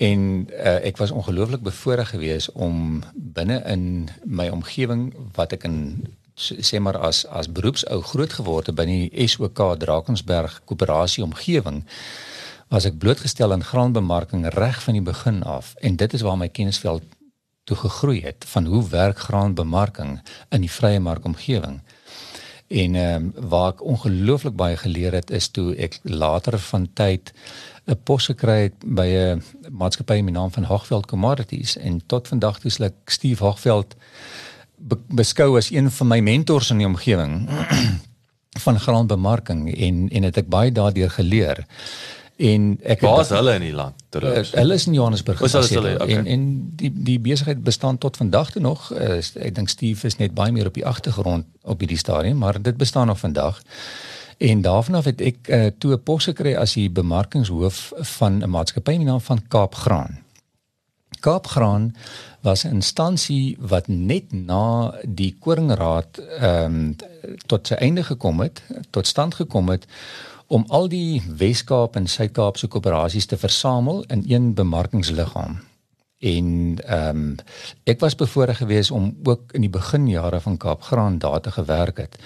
En 0.00 0.20
uh, 0.48 0.78
ek 0.86 0.96
was 0.96 1.10
ongelooflik 1.10 1.60
bevoorreg 1.60 2.08
geweest 2.08 2.52
om 2.52 3.02
binne 3.14 3.60
in 3.68 4.08
my 4.24 4.48
omgewing 4.48 5.10
wat 5.36 5.52
ek 5.52 5.66
in 5.68 5.76
sê 6.40 6.80
maar 6.80 6.96
as 6.96 7.26
as 7.26 7.50
beroepsou 7.52 8.00
groot 8.12 8.32
geword 8.32 8.70
het 8.70 8.78
by 8.78 8.86
die 8.88 9.26
SOK 9.28 9.60
Drakensberg 9.82 10.62
koöperasie 10.64 11.24
omgewing 11.24 11.82
was 12.70 12.86
ek 12.88 12.96
blootgestel 13.02 13.52
aan 13.52 13.66
graanbemarking 13.66 14.46
reg 14.54 14.78
van 14.82 14.94
die 14.94 15.02
begin 15.02 15.42
af. 15.42 15.74
En 15.82 15.96
dit 15.96 16.12
is 16.12 16.22
waar 16.22 16.38
my 16.38 16.48
kennisveld 16.48 17.02
toe 17.70 17.78
gegroei 17.78 18.20
het 18.24 18.44
van 18.50 18.66
hoe 18.66 18.82
werk 18.88 19.18
graanbemarking 19.18 20.18
in 20.50 20.64
die 20.66 20.70
vrye 20.70 21.00
markomgewing. 21.00 21.80
En 22.68 22.94
ehm 22.94 23.30
um, 23.36 23.48
waar 23.50 23.72
ek 23.72 23.82
ongelooflik 23.82 24.56
baie 24.58 24.76
geleer 24.76 25.14
het 25.14 25.30
is 25.30 25.48
toe 25.54 25.74
ek 25.74 25.98
later 26.02 26.58
van 26.58 26.88
tyd 26.94 27.32
'n 27.86 27.98
pos 28.04 28.26
gekry 28.30 28.60
het 28.62 28.76
by 28.84 29.06
'n 29.06 29.42
maatskappy 29.70 30.18
met 30.22 30.32
die 30.34 30.40
naam 30.40 30.52
van 30.52 30.64
Hoogveld 30.64 31.06
Commodities 31.06 31.76
en 31.76 32.02
tot 32.06 32.28
vandag 32.28 32.58
toe 32.58 32.70
sal 32.70 32.86
ek 32.86 33.10
Steve 33.10 33.44
Hoogveld 33.44 33.96
be 34.76 34.96
beskou 35.08 35.56
as 35.56 35.70
een 35.70 35.90
van 35.90 36.06
my 36.06 36.20
mentors 36.20 36.70
in 36.70 36.78
die 36.78 36.86
omgewing 36.86 37.48
van 38.64 38.80
graanbemarking 38.80 39.74
en 39.76 40.08
en 40.08 40.22
het 40.22 40.36
ek 40.36 40.48
baie 40.48 40.72
daardeur 40.72 41.10
geleer 41.10 41.66
en 42.40 42.78
ek 42.88 43.02
Waar 43.04 43.20
is 43.20 43.32
hulle 43.34 43.54
in 43.58 43.64
die 43.66 43.74
land? 43.76 44.00
Uh, 44.16 44.40
hulle 44.56 44.76
is 44.78 44.86
in 44.88 44.94
Johannesburg. 44.96 45.42
Is 45.44 45.52
hulle 45.52 45.94
okay. 45.98 46.16
En 46.16 46.26
en 46.26 46.44
die 46.80 46.92
die 46.92 47.18
besigheid 47.20 47.60
bestaan 47.64 47.98
tot 47.98 48.16
vandag 48.16 48.54
toe 48.54 48.62
nog. 48.64 48.88
Uh, 48.96 49.18
ek 49.20 49.54
dink 49.58 49.68
Steve 49.68 50.06
is 50.08 50.16
net 50.16 50.32
baie 50.34 50.52
meer 50.52 50.70
op 50.70 50.78
die 50.78 50.86
agtergrond 50.86 51.44
op 51.62 51.84
hierdie 51.84 52.00
stadium, 52.00 52.40
maar 52.40 52.62
dit 52.62 52.76
bestaan 52.80 53.12
nog 53.12 53.20
vandag. 53.20 53.60
En 54.40 54.64
daarvan 54.64 54.94
af 54.94 55.04
het 55.04 55.20
ek 55.20 55.48
uh, 55.48 55.66
toe 55.78 55.92
'n 55.92 56.02
pos 56.02 56.30
gekry 56.32 56.56
as 56.56 56.78
die 56.80 56.88
bemarkingshoof 56.90 57.92
van 58.16 58.40
'n 58.40 58.50
maatskappy 58.50 58.96
met 58.96 59.04
die 59.04 59.12
naam 59.12 59.20
van 59.20 59.44
Kaapgraan. 59.48 60.24
Kaapgraan 61.20 61.94
was 62.40 62.64
'n 62.64 62.80
instansie 62.80 63.56
wat 63.60 63.88
net 63.88 64.32
na 64.32 64.94
die 65.04 65.36
koringraad 65.38 66.18
ehm 66.18 66.64
um, 66.64 66.96
tot 67.46 67.66
sy 67.66 67.74
einde 67.74 68.02
gekom 68.02 68.40
het, 68.40 68.62
tot 68.90 69.06
stand 69.06 69.34
gekom 69.34 69.68
het 69.68 69.86
om 70.50 70.64
al 70.68 70.88
die 70.90 71.22
Wes-Kaap 71.38 71.94
en 71.96 72.08
Suid-Kaap 72.10 72.56
se 72.58 72.66
koöperasies 72.66 73.28
te 73.30 73.36
versamel 73.38 74.02
in 74.10 74.24
een 74.26 74.54
bemarkingsliggaam. 74.58 75.60
En 76.20 76.48
ehm 76.84 77.20
um, 77.20 77.36
ek 77.84 78.00
was 78.02 78.18
bevoorreg 78.18 78.58
geweest 78.58 78.90
om 78.90 79.14
ook 79.22 79.54
in 79.56 79.62
die 79.64 79.70
beginjare 79.70 80.40
van 80.40 80.56
Kaapgraan 80.56 81.18
daar 81.18 81.40
te 81.40 81.50
gewerk 81.50 82.02
het. 82.02 82.18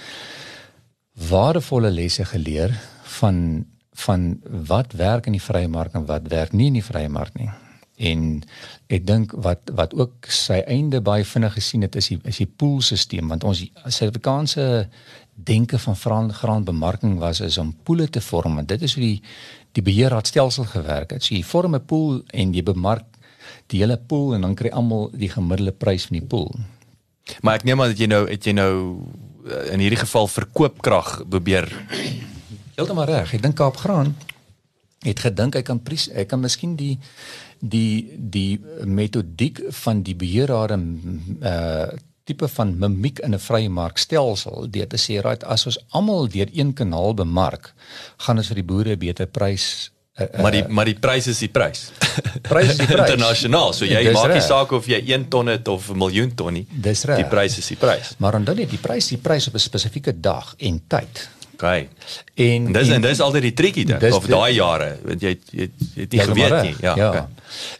Waardevolle 1.28 1.90
lesse 1.90 2.24
geleer 2.24 2.80
van 3.02 3.66
van 3.92 4.40
wat 4.66 4.92
werk 4.92 5.26
in 5.26 5.36
die 5.36 5.42
vrye 5.42 5.68
mark 5.68 5.92
en 5.94 6.06
wat 6.06 6.26
werk 6.28 6.52
nie 6.52 6.66
in 6.66 6.80
die 6.80 6.84
vrye 6.84 7.08
mark 7.08 7.36
nie. 7.38 7.50
En 7.94 8.42
ek 8.90 9.06
dink 9.06 9.32
wat 9.46 9.70
wat 9.74 9.94
ook 9.94 10.26
sy 10.26 10.62
einde 10.66 11.00
baie 11.00 11.24
vinnig 11.24 11.52
gesien 11.54 11.86
het 11.86 11.94
is 11.94 12.08
die 12.10 12.18
is 12.24 12.40
die 12.42 12.50
poolstelsel 12.50 13.28
want 13.28 13.44
ons 13.44 13.62
Suid-Afrikaanse 13.84 14.88
denke 15.34 15.78
van 15.78 15.96
graan, 15.96 16.32
graanbemarking 16.32 17.18
was 17.18 17.40
is 17.40 17.58
om 17.58 17.74
poele 17.82 18.08
te 18.10 18.20
vorm 18.20 18.58
en 18.58 18.66
dit 18.66 18.82
is 18.82 18.94
hoe 18.94 19.02
die 19.02 19.22
die 19.74 19.82
beheerraadstelsel 19.82 20.64
gewerk 20.70 21.10
het. 21.10 21.24
So 21.24 21.34
jy 21.34 21.42
vorm 21.42 21.74
'n 21.74 21.84
pool 21.84 22.22
en 22.30 22.54
jy 22.54 22.62
bemark 22.62 23.04
die 23.66 23.80
hele 23.80 23.96
pool 23.96 24.34
en 24.34 24.40
dan 24.40 24.54
kry 24.54 24.70
almal 24.70 25.10
die 25.12 25.28
gemiddelde 25.28 25.72
prys 25.72 26.06
van 26.06 26.18
die 26.18 26.26
pool. 26.26 26.54
Maar 27.40 27.54
ek 27.54 27.64
neem 27.64 27.80
aan 27.80 27.88
dat 27.88 27.98
jy 27.98 28.06
nou 28.06 28.22
het 28.28 28.44
jy 28.44 28.52
nou 28.52 28.74
eh, 29.48 29.72
in 29.72 29.80
hierdie 29.80 29.98
geval 29.98 30.28
verkoopkrag 30.28 31.24
probeer 31.28 31.68
heeltemal 32.76 33.04
reg. 33.04 33.34
Ek 33.34 33.42
dink 33.42 33.56
Kaapgraan 33.56 34.14
het 35.04 35.20
gedink 35.20 35.54
hy 35.54 35.62
kan 35.62 35.82
pries, 35.82 36.08
hy 36.14 36.24
kan 36.24 36.40
miskien 36.40 36.76
die 36.76 36.98
die 37.60 38.16
die 38.18 38.60
metodiek 38.84 39.60
van 39.84 40.02
die 40.02 40.16
beheerrade 40.16 40.80
uh 41.40 41.92
tipe 42.24 42.48
van 42.48 42.78
mimiek 42.78 43.18
in 43.18 43.34
'n 43.34 43.38
vrye 43.38 43.68
markstelsel 43.68 44.70
deur 44.70 44.86
te 44.86 44.96
sê 44.96 45.20
right 45.22 45.44
as 45.44 45.66
ons 45.66 45.78
almal 45.90 46.28
deur 46.28 46.48
een 46.52 46.72
kanaal 46.72 47.14
bemark 47.14 47.74
gaan 48.16 48.38
ons 48.38 48.48
vir 48.48 48.62
die 48.62 48.70
boere 48.72 48.92
'n 48.92 48.98
beter 48.98 49.26
prys 49.26 49.90
Uh, 50.14 50.26
maar 50.42 50.52
die 50.54 50.62
maar 50.68 50.86
die 50.86 50.94
prys 50.94 51.26
is 51.26 51.40
die 51.42 51.48
prys. 51.50 51.88
Prys 52.52 52.68
is 52.68 52.76
die 52.78 52.86
prys. 52.86 53.10
Internasionaal. 53.10 53.72
So 53.74 53.82
jy 53.84 54.12
maak 54.14 54.30
nie 54.30 54.44
saak 54.46 54.70
of 54.76 54.86
jy 54.86 55.00
1 55.10 55.24
ton 55.28 55.50
het 55.50 55.66
of 55.68 55.88
'n 55.90 55.98
miljoen 55.98 56.30
ton 56.38 56.52
nie. 56.54 56.66
Dis 56.70 57.02
reg. 57.02 57.16
Die 57.16 57.26
prys 57.26 57.58
is 57.58 57.66
die 57.66 57.76
prys. 57.76 58.14
Maar 58.22 58.38
dan 58.38 58.56
net 58.56 58.70
die 58.70 58.78
prys, 58.78 59.08
die 59.10 59.18
prys 59.18 59.48
op 59.50 59.54
'n 59.54 59.58
spesifieke 59.58 60.14
dag 60.20 60.54
en 60.58 60.78
tyd. 60.86 61.28
Okay. 61.54 61.88
En 62.34 62.72
dis 62.72 62.88
en 62.88 63.02
dis 63.02 63.20
altyd 63.20 63.46
die 63.48 63.54
triekie 63.54 63.84
ding 63.86 64.02
of 64.14 64.26
daai 64.26 64.54
jare, 64.56 64.90
want 65.04 65.22
jy 65.22 65.36
jy 65.50 65.68
het 65.94 66.16
nie 66.16 66.20
geweet 66.20 66.56
nie. 66.62 66.74
Ja. 66.80 66.94
ja. 66.98 67.08
Okay. 67.08 67.26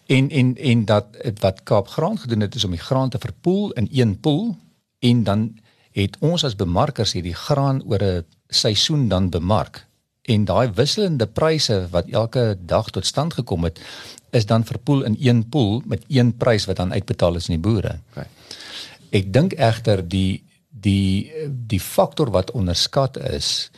En 0.06 0.30
en 0.30 0.54
en 0.56 0.84
dat 0.84 1.18
wat 1.42 1.62
Kaap 1.62 1.88
Graan 1.88 2.18
gedoen 2.18 2.46
het 2.46 2.54
is 2.54 2.64
om 2.64 2.76
die 2.76 2.82
graan 2.82 3.10
te 3.10 3.18
verpoel 3.18 3.72
in 3.80 3.88
een 3.92 4.20
pool 4.20 4.54
en 5.00 5.24
dan 5.24 5.48
het 5.94 6.16
ons 6.20 6.44
as 6.44 6.56
bemarkers 6.58 7.12
hierdie 7.14 7.34
graan 7.34 7.82
oor 7.86 8.02
'n 8.02 8.24
seisoen 8.48 9.08
dan 9.08 9.30
bemark. 9.30 9.86
En 10.22 10.44
daai 10.44 10.70
wisselende 10.74 11.26
pryse 11.26 11.88
wat 11.90 12.06
elke 12.08 12.56
dag 12.60 12.90
tot 12.90 13.06
stand 13.06 13.34
gekom 13.34 13.64
het, 13.64 13.80
is 14.30 14.46
dan 14.46 14.64
verpoel 14.64 15.02
in 15.02 15.16
een 15.20 15.48
pool 15.48 15.82
met 15.84 16.04
een 16.08 16.36
prys 16.36 16.64
wat 16.64 16.76
dan 16.76 16.92
uitbetaal 16.92 17.34
is 17.34 17.48
aan 17.48 17.60
die 17.60 17.70
boere. 17.70 17.98
Okay. 18.10 18.26
Ek 19.10 19.32
dink 19.32 19.52
egter 19.52 20.08
die 20.08 20.42
die 20.84 21.32
die 21.48 21.80
faktor 21.80 22.30
wat 22.34 22.52
onderskat 22.54 23.16
is 23.16 23.70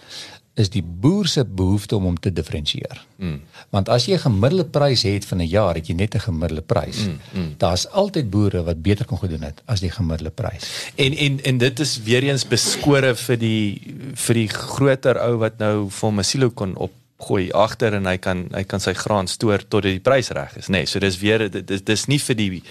is 0.56 0.70
die 0.72 0.82
boer 0.82 1.28
se 1.28 1.42
behoefte 1.44 1.98
om 1.98 2.06
hom 2.08 2.14
te 2.16 2.30
diferensieer. 2.32 2.96
Mm. 3.20 3.42
Want 3.74 3.90
as 3.92 4.06
jy 4.08 4.16
'n 4.16 4.24
gemiddelde 4.24 4.64
prys 4.64 5.02
het 5.02 5.24
van 5.24 5.38
'n 5.38 5.48
jaar, 5.48 5.74
het 5.74 5.86
jy 5.86 5.94
net 5.94 6.14
'n 6.14 6.20
gemiddelde 6.20 6.62
prys. 6.62 6.96
Mm, 7.04 7.18
mm. 7.32 7.54
Daar's 7.58 7.86
altyd 7.88 8.30
boere 8.30 8.62
wat 8.62 8.82
beter 8.82 9.04
kon 9.04 9.18
gedoen 9.18 9.42
het 9.42 9.62
as 9.66 9.80
die 9.80 9.90
gemiddelde 9.90 10.30
prys. 10.30 10.90
En 10.94 11.12
en 11.12 11.42
en 11.42 11.58
dit 11.58 11.80
is 11.80 12.02
weer 12.02 12.22
eens 12.22 12.48
beskore 12.48 13.14
vir 13.14 13.36
die 13.38 13.80
vir 14.14 14.34
die 14.34 14.48
groter 14.48 15.18
ou 15.18 15.36
wat 15.36 15.58
nou 15.58 15.90
vir 15.90 16.12
'n 16.12 16.24
silo 16.24 16.50
kon 16.50 16.76
op 16.76 16.92
gooi 17.18 17.52
agter 17.52 17.94
en 17.94 18.06
hy 18.06 18.16
kan 18.16 18.48
hy 18.52 18.64
kan 18.64 18.80
sy 18.80 18.92
graan 18.92 19.26
stoor 19.26 19.68
tot 19.68 19.82
dit 19.82 19.92
die 19.92 20.10
prys 20.10 20.28
reg 20.28 20.56
is, 20.56 20.68
nê. 20.68 20.72
Nee, 20.72 20.86
so 20.86 20.98
dis 20.98 21.18
weer 21.18 21.50
dis 21.66 21.82
dis 21.84 22.06
nie 22.06 22.18
vir 22.18 22.36
die 22.36 22.62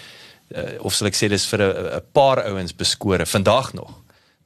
uh, 0.55 0.61
of 0.79 0.93
sal 0.93 1.07
ek 1.07 1.15
sê 1.15 1.29
dis 1.29 1.45
vir 1.45 1.61
'n 1.61 2.01
paar 2.11 2.43
ouens 2.45 2.75
beskore 2.75 3.25
vandag 3.25 3.73
nog 3.73 4.04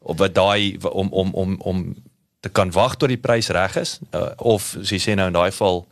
op 0.09 0.17
wat 0.21 0.35
daai 0.35 0.77
om 0.81 1.11
om 1.11 1.33
om 1.33 1.55
om 1.71 1.83
te 2.39 2.49
kan 2.49 2.71
wag 2.71 2.95
tot 2.97 3.11
die 3.11 3.19
prys 3.21 3.49
reg 3.55 3.75
is 3.79 3.99
uh, 4.15 4.31
of 4.37 4.73
as 4.79 4.93
jy 4.93 4.99
sê 5.03 5.15
nou 5.19 5.27
in 5.31 5.37
daai 5.37 5.51
geval 5.51 5.83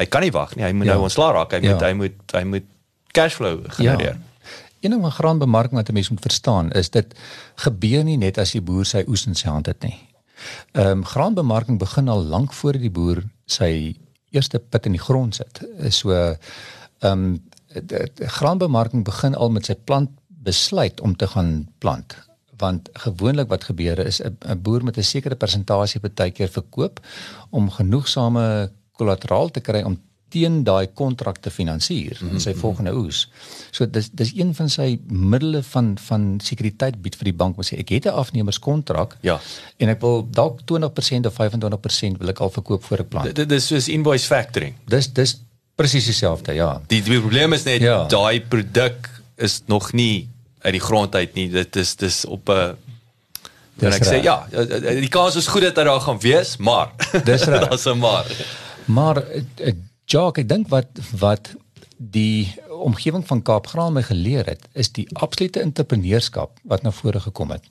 hy 0.00 0.06
kan 0.10 0.24
nie 0.24 0.34
wag 0.34 0.56
nie 0.56 0.66
hy 0.66 0.72
moet 0.72 0.88
nou 0.88 0.96
ja. 0.96 1.00
nou 1.00 1.08
ontslaa 1.08 1.32
raak 1.38 1.56
hy 1.56 1.62
moet 1.64 1.78
ja. 1.78 1.88
hy 1.88 1.94
moet 2.00 2.36
hy 2.38 2.44
moet 2.56 2.68
cashflow 3.16 3.64
genereer 3.78 4.18
ja. 4.18 4.28
Een 4.82 4.90
ding 4.90 5.02
wat 5.02 5.12
graanbemarking 5.14 5.78
wat 5.78 5.88
'n 5.88 5.94
mens 5.94 6.08
moet 6.10 6.20
verstaan 6.20 6.70
is 6.70 6.90
dit 6.90 7.14
gebeur 7.54 8.04
nie 8.04 8.16
net 8.16 8.38
as 8.38 8.50
die 8.50 8.60
boer 8.60 8.84
sy 8.84 9.04
oes 9.06 9.26
in 9.26 9.34
sy 9.34 9.48
hand 9.48 9.66
het 9.66 9.82
nie. 9.82 9.94
Ehm 10.72 10.90
um, 10.90 11.04
graanbemarking 11.04 11.78
begin 11.78 12.08
al 12.08 12.24
lank 12.24 12.52
voor 12.52 12.72
die 12.72 12.90
boer 12.90 13.22
sy 13.46 13.94
eerste 14.30 14.58
pit 14.58 14.86
in 14.86 14.92
die 14.92 15.04
grond 15.04 15.34
sit. 15.34 15.62
So 15.88 16.10
ehm 16.10 16.36
um, 17.00 17.42
graanbemarking 18.16 19.04
begin 19.04 19.34
al 19.34 19.50
met 19.50 19.64
sy 19.64 19.74
plant 19.74 20.10
besluit 20.26 21.00
om 21.00 21.16
te 21.16 21.26
gaan 21.26 21.68
plant 21.78 22.16
want 22.62 22.88
gewoonlik 23.06 23.50
wat 23.50 23.66
gebeur 23.70 23.98
is 24.06 24.20
'n 24.22 24.62
boer 24.62 24.84
met 24.84 24.96
'n 24.98 25.10
sekere 25.14 25.36
persentasie 25.36 26.00
baie 26.00 26.30
keer 26.30 26.48
verkoop 26.48 27.00
om 27.50 27.70
genoegsame 27.70 28.70
kollateraal 28.96 29.50
te 29.50 29.60
kry 29.60 29.82
om 29.82 29.98
teen 30.32 30.62
daai 30.64 30.88
kontrak 30.96 31.40
te 31.44 31.50
finansier 31.52 32.16
in 32.30 32.40
sy 32.42 32.54
volgende 32.56 32.94
oes. 32.96 33.26
So 33.74 33.86
dis 33.86 34.08
dis 34.16 34.32
een 34.38 34.54
van 34.56 34.70
sy 34.72 34.88
middele 35.08 35.62
van 35.72 35.92
van 36.08 36.26
sekuriteit 36.44 36.98
bied 37.04 37.18
vir 37.20 37.30
die 37.30 37.36
bank 37.44 37.60
om 37.60 37.66
sê 37.66 37.78
ek 37.82 37.92
het 37.96 38.06
'n 38.06 38.16
afnemerskontrak. 38.22 39.16
Ja. 39.20 39.40
En 39.76 39.88
ek 39.88 40.00
wil 40.00 40.26
dalk 40.30 40.60
20% 40.64 41.26
of 41.26 41.34
25% 41.34 42.18
wil 42.18 42.28
ek 42.28 42.40
al 42.40 42.50
verkoop 42.50 42.84
voor 42.84 42.98
ek 42.98 43.08
plant. 43.08 43.34
Dit 43.34 43.52
is 43.52 43.66
soos 43.66 43.88
invoice 43.88 44.26
factoring. 44.26 44.74
Dis 44.86 45.12
dis 45.12 45.40
presies 45.74 46.04
dieselfde, 46.04 46.52
ja. 46.52 46.80
Die 46.86 47.02
die 47.02 47.20
probleem 47.20 47.52
is 47.52 47.64
net 47.64 47.80
ja. 47.80 48.06
daai 48.06 48.40
produk 48.40 49.10
is 49.36 49.62
nog 49.66 49.92
nie 49.92 50.28
uit 50.62 50.72
die 50.72 50.80
grond 50.80 51.14
uit 51.14 51.34
nie. 51.34 51.48
Dit 51.50 51.76
is 51.76 51.96
dis 51.96 52.24
op 52.24 52.48
'n 52.48 52.76
Dan 53.74 53.92
ek 53.92 54.04
sê 54.04 54.20
ja, 54.22 54.46
die 55.00 55.08
kans 55.08 55.36
is 55.36 55.48
goed 55.48 55.64
dat 55.64 55.76
hy 55.80 55.84
daar 55.88 56.02
gaan 56.04 56.20
wees, 56.20 56.56
maar 56.56 56.92
dis 57.28 57.46
reg. 57.48 57.64
Daar's 57.68 57.86
'n 57.88 57.98
maar. 57.98 58.26
Maar 58.84 59.22
eh, 59.56 59.74
Jock, 60.04 60.38
ek 60.38 60.48
dink 60.48 60.68
wat 60.68 60.88
wat 61.18 61.54
die 61.96 62.54
omgewing 62.68 63.26
van 63.26 63.42
Kaapgraan 63.42 63.92
my 63.92 64.02
geleer 64.02 64.46
het, 64.46 64.66
is 64.74 64.90
die 64.92 65.06
absolute 65.14 65.60
entrepreneurskap 65.60 66.58
wat 66.62 66.82
na 66.82 66.90
vore 66.90 67.20
gekom 67.20 67.50
het. 67.54 67.62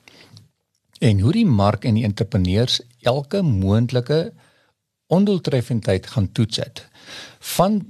En 1.00 1.20
hoe 1.20 1.32
die 1.32 1.46
mark 1.46 1.84
en 1.84 1.94
die 1.94 2.04
entrepreneurs 2.04 2.80
elke 3.00 3.42
moontlike 3.42 4.32
ondoeltreffendheid 5.06 6.06
gaan 6.06 6.32
toets 6.32 6.56
het. 6.56 6.86
Van 7.38 7.82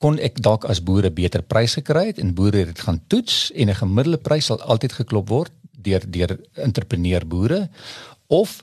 kon 0.00 0.18
ek 0.18 0.40
dalk 0.40 0.64
as 0.64 0.80
boere 0.80 1.10
beter 1.12 1.42
pryse 1.42 1.82
kry 1.84 2.06
het 2.08 2.18
en 2.22 2.34
boere 2.34 2.64
het 2.64 2.72
dit 2.72 2.84
gaan 2.86 3.00
toets 3.06 3.52
en 3.54 3.68
'n 3.68 3.80
gemiddelde 3.82 4.18
prys 4.18 4.46
sal 4.46 4.60
altyd 4.60 4.92
geklop 4.92 5.28
word 5.28 5.52
deur 5.72 6.02
deur 6.06 6.38
entrepreneur 6.54 7.26
boere 7.26 7.68
of 8.26 8.62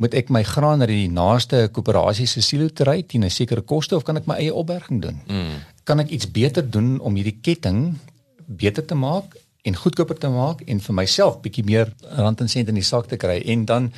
moet 0.00 0.14
ek 0.16 0.30
my 0.32 0.40
graan 0.48 0.80
na 0.80 0.88
die 0.88 1.08
naaste 1.12 1.68
koöperasie 1.76 2.26
se 2.26 2.40
silo 2.40 2.68
ry 2.88 3.02
teen 3.02 3.24
'n 3.24 3.30
sekere 3.30 3.60
koste 3.60 3.96
of 3.96 4.04
kan 4.04 4.16
ek 4.16 4.26
my 4.26 4.36
eie 4.36 4.54
opberging 4.54 5.02
doen? 5.02 5.20
Mm. 5.28 5.60
Kan 5.84 6.00
ek 6.00 6.08
iets 6.08 6.30
beter 6.30 6.70
doen 6.70 7.00
om 7.00 7.14
hierdie 7.14 7.40
ketting 7.42 7.98
beter 8.46 8.84
te 8.84 8.94
maak 8.94 9.36
en 9.62 9.76
goedkoper 9.76 10.18
te 10.18 10.28
maak 10.28 10.62
en 10.66 10.80
vir 10.80 10.94
myself 10.94 11.40
bietjie 11.42 11.64
meer 11.64 11.92
rand 12.16 12.40
en 12.40 12.48
sent 12.48 12.68
in 12.68 12.74
die 12.74 12.82
sak 12.82 13.08
te 13.08 13.16
kry 13.16 13.42
en 13.44 13.64
dan 13.64 13.92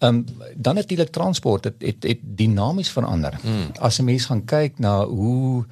Ehm 0.00 0.14
um, 0.14 0.24
dan 0.56 0.74
natuurlik 0.74 1.10
transport 1.12 1.64
het 1.64 1.74
het, 1.78 2.02
het 2.02 2.18
dinamies 2.22 2.90
verander. 2.90 3.38
Hmm. 3.42 3.70
As 3.78 3.98
'n 3.98 4.04
mens 4.04 4.24
gaan 4.24 4.44
kyk 4.44 4.78
na 4.78 5.04
hoe 5.04 5.64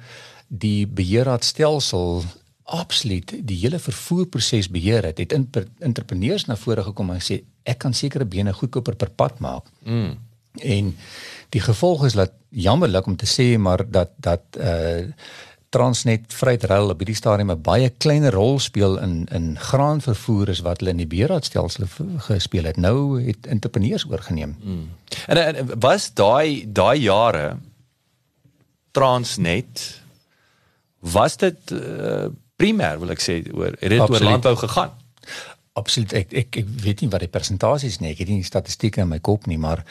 die 0.47 0.87
beheerraadstelsel 0.87 2.23
absoluut 2.63 3.33
die 3.47 3.57
hele 3.57 3.79
vervoerproses 3.79 4.69
beheer 4.69 5.05
het, 5.05 5.17
het 5.17 5.33
entrepreneurs 5.79 6.45
na 6.45 6.55
vore 6.55 6.83
gekom 6.83 7.09
en 7.09 7.21
sê 7.21 7.41
ek 7.63 7.77
kan 7.77 7.93
sekere 7.93 8.25
bene 8.25 8.53
goedkoper 8.53 8.95
per 8.95 9.09
pad 9.09 9.39
maak. 9.39 9.65
Hmm. 9.83 10.17
En 10.53 10.95
die 11.49 11.61
gevolg 11.61 12.05
is 12.05 12.13
dat 12.13 12.31
jammerlik 12.49 13.05
om 13.05 13.15
te 13.15 13.29
sê 13.29 13.57
maar 13.57 13.85
dat 13.89 14.09
dat 14.17 14.41
uh 14.57 15.05
Transnet 15.69 16.33
Freight 16.33 16.63
Rail 16.63 16.89
op 16.89 16.97
hierdie 16.97 17.17
stadium 17.17 17.51
'n 17.51 17.61
baie 17.61 17.89
kleiner 17.89 18.33
rol 18.33 18.59
speel 18.59 18.97
in 18.97 19.27
in 19.31 19.57
graanvervoer 19.57 20.49
as 20.49 20.61
wat 20.65 20.79
hulle 20.79 20.91
in 20.95 21.03
die 21.03 21.07
beheerraadstelsel 21.07 21.85
gespeel 22.17 22.63
het. 22.63 22.77
Nou 22.77 23.21
het 23.21 23.47
entrepreneurs 23.47 24.05
oorgeneem. 24.09 24.55
Hmm. 24.61 24.89
En, 25.27 25.37
en 25.37 25.79
was 25.79 26.13
daai 26.13 26.65
daai 26.73 26.99
jare 26.99 27.57
Transnet 28.91 30.01
was 30.99 31.37
dit 31.37 31.71
uh, 31.71 32.27
primêr 32.55 32.99
wil 32.99 33.13
ek 33.13 33.21
sê 33.21 33.39
oor 33.53 33.77
het 33.79 33.89
dit 33.89 34.09
oor 34.09 34.23
landbou 34.23 34.55
gegaan? 34.55 34.91
Absoluut. 35.73 36.13
Ek, 36.13 36.33
ek 36.33 36.57
ek 36.63 36.67
weet 36.81 37.01
nie 37.01 37.09
wat 37.09 37.23
die 37.23 37.31
persentasies 37.31 37.99
nie. 37.99 38.11
Ek 38.11 38.23
het 38.23 38.27
nie 38.27 38.41
die 38.41 38.51
statistieke 38.51 39.01
in 39.01 39.07
my 39.07 39.19
kop 39.19 39.45
nie, 39.47 39.57
maar 39.57 39.85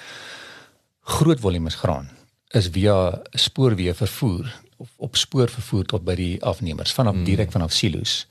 groot 1.00 1.40
volumes 1.40 1.78
graan 1.80 2.10
is 2.56 2.68
via 2.72 3.22
spoorweë 3.32 3.94
vervoer 3.94 4.50
of 4.78 4.88
op 4.96 5.16
spoor 5.16 5.50
vervoer 5.50 5.84
tot 5.90 6.04
by 6.06 6.14
die 6.18 6.34
afnemers 6.46 6.92
vanaf 6.94 7.16
mm. 7.16 7.24
direk 7.26 7.50
vanaf 7.50 7.72
silo's. 7.74 8.26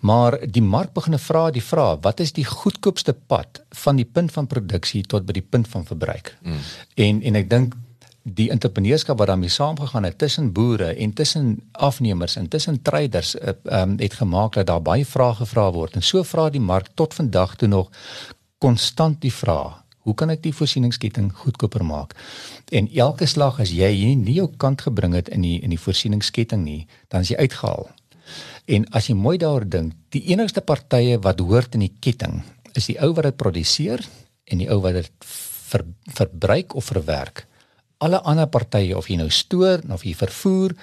Maar 0.00 0.38
die 0.48 0.64
mark 0.64 0.94
begin 0.96 1.18
vra 1.18 1.50
die 1.52 1.64
vraag, 1.64 2.00
wat 2.06 2.20
is 2.24 2.32
die 2.32 2.46
goedkoopste 2.48 3.12
pad 3.12 3.60
van 3.84 4.00
die 4.00 4.08
punt 4.08 4.32
van 4.32 4.48
produksie 4.48 5.02
tot 5.04 5.28
by 5.28 5.36
die 5.36 5.44
punt 5.44 5.68
van 5.68 5.84
verbruik? 5.84 6.32
Mm. 6.40 6.66
En 6.94 7.22
en 7.22 7.40
ek 7.42 7.50
dink 7.52 7.76
die 8.22 8.50
entrepreneurskap 8.52 9.18
wat 9.18 9.30
daarmee 9.32 9.52
saamgegaan 9.52 10.04
het 10.04 10.18
tussen 10.18 10.52
boere 10.52 10.92
en 10.94 11.12
tussen 11.12 11.62
afnemers 11.72 12.36
en 12.36 12.48
tussen 12.48 12.82
traders 12.82 13.34
um, 13.64 13.96
het 13.98 14.14
gemaak 14.14 14.52
dat 14.52 14.66
daar 14.66 14.82
baie 14.82 15.06
vrae 15.06 15.34
gevra 15.34 15.70
word 15.72 15.96
en 15.96 16.04
so 16.04 16.22
vra 16.22 16.50
die 16.50 16.60
mark 16.60 16.90
tot 16.94 17.14
vandag 17.14 17.56
toe 17.56 17.68
nog 17.68 17.88
konstant 18.58 19.20
die 19.20 19.32
vraag 19.32 19.80
Hoe 20.10 20.18
kan 20.18 20.32
ek 20.34 20.40
die 20.42 20.50
voorsieningsketting 20.50 21.28
goedkoper 21.44 21.84
maak? 21.86 22.16
En 22.74 22.88
elke 22.90 23.28
slag 23.30 23.60
as 23.62 23.70
jy 23.70 23.92
nie 24.18 24.40
jou 24.40 24.48
kant 24.58 24.82
gebring 24.82 25.14
het 25.14 25.28
in 25.30 25.44
die 25.46 25.60
in 25.62 25.70
die 25.70 25.78
voorsieningsketting 25.78 26.64
nie, 26.64 26.80
dan 27.14 27.22
is 27.22 27.30
jy 27.30 27.36
uitgehaal. 27.38 27.86
En 28.74 28.88
as 28.90 29.06
jy 29.06 29.14
mooi 29.14 29.36
daaroor 29.38 29.68
dink, 29.70 29.94
die 30.10 30.24
enigste 30.32 30.64
partye 30.66 31.20
wat 31.22 31.38
hoort 31.38 31.76
in 31.78 31.84
die 31.86 31.92
ketting 32.02 32.40
is 32.74 32.88
die 32.90 32.96
ou 32.98 33.12
wat 33.14 33.28
dit 33.28 33.38
produseer 33.38 34.02
en 34.50 34.58
die 34.64 34.66
ou 34.70 34.80
wat 34.82 34.98
dit 34.98 35.10
ver, 35.70 35.86
verbruik 36.18 36.74
of 36.74 36.90
verwerk. 36.90 37.44
Alle 38.02 38.18
ander 38.26 38.50
partye 38.50 38.96
of 38.98 39.06
jy 39.06 39.20
nou 39.20 39.28
stoor 39.30 39.84
of 39.94 40.02
jy 40.02 40.16
vervoer 40.18 40.74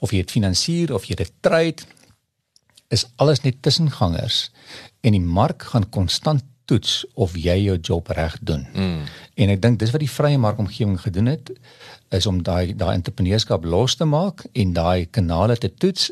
of 0.00 0.16
jy 0.16 0.22
dit 0.24 0.32
finansier 0.32 0.94
of 0.96 1.04
jy 1.10 1.18
dit 1.20 1.34
trade 1.44 1.84
is 2.88 3.04
alles 3.20 3.44
net 3.44 3.60
tussengangers 3.60 4.46
en 5.04 5.12
die 5.12 5.20
mark 5.20 5.68
gaan 5.74 5.90
konstant 5.92 6.48
toets 6.72 7.02
of 7.14 7.36
jy 7.36 7.58
jou 7.66 7.76
job 7.80 8.08
reg 8.16 8.38
doen. 8.40 8.66
Mm. 8.72 9.08
En 9.34 9.52
ek 9.52 9.62
dink 9.62 9.80
dis 9.80 9.92
wat 9.92 10.02
die 10.02 10.10
vrye 10.10 10.40
markomgewing 10.40 10.98
gedoen 11.00 11.30
het 11.32 11.52
is 12.12 12.28
om 12.28 12.42
daai 12.44 12.74
daai 12.76 12.92
entrepreneurskap 12.94 13.64
los 13.64 13.96
te 13.96 14.06
maak 14.08 14.44
en 14.52 14.74
daai 14.76 15.06
kanale 15.16 15.56
te 15.56 15.70
toets 15.84 16.10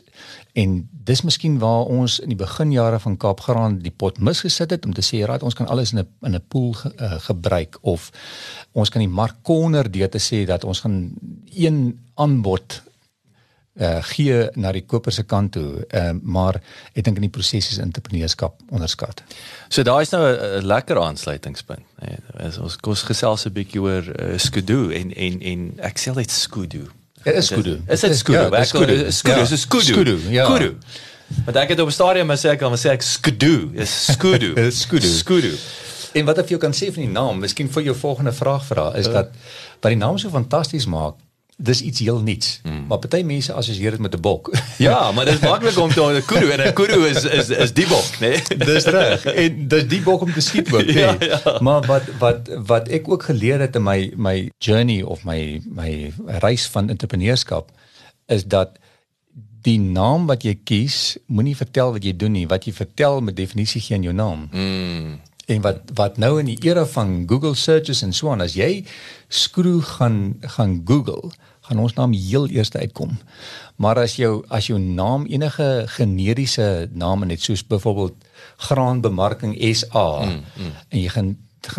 en 0.61 0.77
dis 1.11 1.23
miskien 1.27 1.59
waar 1.63 1.91
ons 1.93 2.19
in 2.25 2.33
die 2.33 2.39
beginjare 2.41 3.01
van 3.05 3.19
Kaapgraan 3.21 3.79
die 3.85 3.93
pot 3.93 4.21
misgesit 4.21 4.73
het 4.73 4.87
om 4.89 4.95
te 4.97 5.05
sê 5.05 5.23
raai 5.29 5.45
ons 5.47 5.57
kan 5.59 5.69
alles 5.69 5.93
in 5.93 6.01
'n 6.01 6.09
in 6.27 6.37
'n 6.37 6.45
pool 6.49 6.73
ge, 6.73 6.93
uh, 6.97 7.21
gebruik 7.29 7.79
of 7.83 8.11
ons 8.73 8.89
kan 8.89 9.01
die 9.01 9.15
mark 9.21 9.37
corner 9.43 9.91
deur 9.91 10.09
te 10.09 10.19
sê 10.19 10.47
dat 10.47 10.65
ons 10.65 10.81
gaan 10.81 11.13
een 11.53 11.99
aanbod 12.15 12.83
uh, 13.81 13.99
gee 14.13 14.49
na 14.61 14.73
die 14.73 14.85
koper 14.87 15.13
se 15.13 15.25
kant 15.29 15.53
toe. 15.57 15.85
Uh, 15.89 16.11
maar 16.23 16.61
ek 16.93 17.05
dink 17.05 17.21
in 17.21 17.27
die 17.27 17.33
proses 17.33 17.71
is 17.73 17.81
entrepreneurskap 17.83 18.61
onderskat. 18.71 19.23
So 19.69 19.83
daar 19.87 20.03
is 20.05 20.13
nou 20.15 20.23
'n 20.23 20.67
lekker 20.67 21.01
aansluitingspunt. 21.01 21.85
Nee, 22.01 22.17
ons 22.61 22.77
kos 22.77 23.03
gesels 23.03 23.47
'n 23.47 23.53
bietjie 23.53 23.81
oor 23.81 24.05
uh, 24.05 24.39
skudu 24.39 24.93
en 24.95 25.15
en 25.15 25.41
en 25.41 25.73
ek 25.79 25.99
sê 25.99 26.15
dit 26.15 26.31
skudu. 26.31 26.89
Dit 27.23 27.35
is 27.35 27.47
skudu. 27.47 27.81
Is 27.89 28.01
dit 28.01 28.17
skudu? 28.17 28.39
Ja, 28.39 28.65
skudu. 28.65 29.13
Skudu. 29.13 29.41
Is 29.41 29.61
skudu. 29.61 29.93
Skudu. 29.93 30.19
Ja. 30.31 30.45
Skudu. 30.45 30.77
Maar 31.45 31.53
dan 31.53 31.67
het 31.67 31.81
op 31.81 31.89
'n 31.89 31.93
stadium 31.93 32.27
maar 32.27 32.39
sê 32.39 32.49
ek 32.51 32.61
dan 32.61 32.77
sê 32.77 32.91
ek 32.91 33.03
skudu. 33.03 33.71
Is 33.75 34.05
skudu. 34.13 34.71
skudu. 34.71 35.07
Skudu. 35.07 35.55
En 36.13 36.25
wat 36.25 36.39
ek 36.39 36.45
vir 36.45 36.59
jou 36.59 36.61
kan 36.61 36.73
sê 36.73 36.93
van 36.93 37.03
die 37.03 37.13
naam, 37.13 37.39
miskien 37.39 37.71
vir 37.71 37.83
jou 37.83 37.97
volgende 37.97 38.33
vraag 38.33 38.65
vra, 38.67 38.95
is 38.95 39.07
dat 39.07 39.29
wat 39.81 39.91
die 39.93 39.97
naam 39.97 40.19
so 40.19 40.29
fantasties 40.29 40.87
maak 40.87 41.15
dis 41.63 41.83
iets 41.83 42.01
heel 42.01 42.21
nuuts. 42.21 42.61
Hmm. 42.63 42.87
Maar 42.89 42.99
party 42.99 43.21
mense 43.27 43.53
assosieer 43.53 43.91
dit 43.91 44.01
met 44.01 44.15
'n 44.15 44.21
bok. 44.21 44.51
ja, 44.89 45.13
maar 45.13 45.25
dit 45.25 45.35
is 45.35 45.41
maklik 45.41 45.79
om 45.79 45.91
te 45.91 46.01
'n 46.01 46.25
kudu 46.25 46.51
en 46.51 46.67
'n 46.69 46.73
kudu 46.73 47.07
is 47.07 47.25
is 47.25 47.49
is 47.49 47.73
die 47.73 47.87
bok, 47.87 48.11
né? 48.21 48.29
Nee? 48.29 48.59
dis 48.73 48.85
reg. 48.85 49.25
En 49.25 49.69
dis 49.69 49.89
die 49.89 50.01
bok 50.01 50.21
om 50.21 50.33
te 50.33 50.41
skiet 50.41 50.73
ook, 50.73 50.87
né? 50.87 50.93
Ja, 51.01 51.17
ja. 51.21 51.59
Maar 51.61 51.87
wat 51.87 52.03
wat 52.19 52.49
wat 52.67 52.89
ek 52.89 53.09
ook 53.09 53.23
geleer 53.23 53.61
het 53.61 53.77
in 53.77 53.83
my 53.83 54.13
my 54.17 54.51
journey 54.59 55.03
of 55.03 55.25
my 55.25 55.63
my 55.69 56.13
reis 56.27 56.67
van 56.67 56.89
entrepreneurskap 56.89 57.71
is 58.27 58.45
dat 58.45 58.79
die 59.63 59.81
naam 59.81 60.27
wat 60.27 60.43
jy 60.43 60.55
kies, 60.65 61.19
moenie 61.27 61.57
vertel 61.57 61.93
wat 61.93 62.05
jy 62.05 62.15
doen 62.17 62.33
nie. 62.33 62.47
Wat 62.49 62.65
jy 62.65 62.73
vertel 62.73 63.21
met 63.21 63.37
definisie 63.37 63.81
gee 63.81 63.99
in 63.99 64.03
jou 64.09 64.15
naam. 64.15 64.49
Mm. 64.53 65.21
En 65.51 65.61
wat 65.61 65.93
wat 65.95 66.17
nou 66.23 66.39
in 66.41 66.47
die 66.53 66.59
era 66.63 66.87
van 66.87 67.25
Google 67.29 67.55
searches 67.55 68.03
en 68.07 68.13
so 68.17 68.31
aan 68.31 68.45
as 68.45 68.55
jy 68.55 68.85
skroe 69.29 69.81
gaan 69.83 70.37
gaan 70.57 70.81
Google, 70.87 71.33
gaan 71.71 71.83
ons 71.83 71.95
naam 71.95 72.13
heel 72.13 72.49
eerste 72.51 72.83
uitkom. 72.83 73.15
Maar 73.81 74.03
as 74.03 74.17
jou 74.19 74.43
as 74.51 74.67
jou 74.67 74.79
naam 74.81 75.29
enige 75.31 75.69
generiese 75.95 76.89
naam 76.93 77.23
net 77.27 77.43
soos 77.47 77.63
byvoorbeeld 77.67 78.19
graanbemarking 78.67 79.55
SA 79.75 80.09
mm, 80.27 80.43
mm. 80.59 80.75
en 80.89 80.99
jy 81.01 81.09
gaan, 81.15 81.31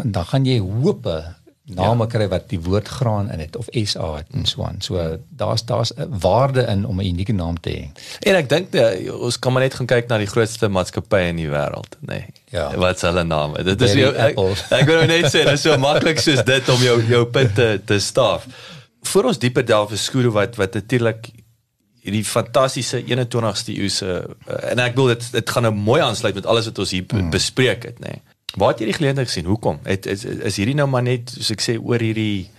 dan 0.04 0.26
gaan 0.32 0.48
jy 0.48 0.58
hoop 0.64 1.08
name 1.72 2.04
ja. 2.04 2.10
kry 2.10 2.28
wat 2.32 2.48
die 2.52 2.60
woord 2.62 2.88
graan 2.90 3.30
in 3.32 3.40
het 3.44 3.56
of 3.60 3.70
SA 3.72 4.08
het 4.18 4.32
en 4.36 4.46
so 4.50 4.64
aan. 4.66 4.82
So 4.84 5.18
daar's 5.30 5.64
daar's 5.66 5.94
'n 5.96 6.08
waarde 6.20 6.62
in 6.62 6.86
om 6.86 7.00
'n 7.00 7.06
unieke 7.06 7.34
naam 7.34 7.60
te 7.60 7.70
hê. 7.70 7.84
En 8.20 8.36
ek 8.36 8.50
dink 8.50 8.74
uh, 8.74 9.14
ons 9.22 9.40
kan 9.40 9.54
maar 9.54 9.62
net 9.62 9.74
gaan 9.74 9.86
kyk 9.86 10.08
na 10.08 10.18
die 10.18 10.28
grootste 10.28 10.68
maatskappye 10.68 11.28
in 11.28 11.36
die 11.36 11.50
wêreld, 11.50 11.96
nê. 12.00 12.08
Nee. 12.08 12.26
Ja. 12.50 12.76
Wat 12.76 12.96
is 12.96 13.02
hulle 13.02 13.24
name? 13.24 13.64
Dit 13.64 13.82
is 13.82 13.94
jou 13.94 14.16
ek, 14.16 14.38
ek 14.70 14.86
wil 14.86 14.96
nou 14.96 15.08
net 15.08 15.26
sê 15.26 15.44
dit 15.46 15.54
is 15.54 15.62
so 15.62 15.78
maklik 15.78 16.20
soos 16.20 16.44
dit 16.44 16.70
om 16.70 16.82
jou 16.82 17.04
jou 17.08 17.26
punt 17.26 17.56
te 17.56 17.82
te 17.86 18.00
staaf. 18.00 18.48
Voor 19.02 19.24
ons 19.32 19.40
dieper 19.40 19.66
delf 19.66 19.92
is 19.92 20.04
skoere 20.04 20.32
wat 20.32 20.56
wat 20.56 20.74
natuurlik 20.74 21.32
hierdie 22.02 22.26
fantastiese 22.26 23.04
21ste 23.06 23.76
eeu 23.78 23.90
se 23.90 24.10
uh, 24.10 24.60
en 24.72 24.82
ek 24.82 24.96
wil 24.98 25.12
dit 25.14 25.28
dit 25.36 25.54
gaan 25.54 25.68
nou 25.68 25.74
mooi 25.76 26.02
aansluit 26.02 26.38
met 26.38 26.46
alles 26.50 26.70
wat 26.70 26.80
ons 26.82 26.94
hier 26.96 27.06
hmm. 27.08 27.30
bespreek 27.34 27.86
het, 27.92 28.00
nê. 28.02 28.16
Nee. 28.16 28.40
Waar 28.58 28.74
het 28.74 28.82
jy 28.82 28.90
die 28.90 28.98
geleentheid 28.98 29.30
gesien? 29.30 29.48
Hoekom? 29.48 29.80
Het 29.88 30.10
is 30.12 30.26
is 30.26 30.58
hierdie 30.60 30.76
nou 30.76 30.88
maar 30.92 31.06
net 31.06 31.32
soos 31.32 31.54
ek 31.54 31.64
sê 31.64 31.78
oor 31.80 32.04
hierdie 32.04 32.50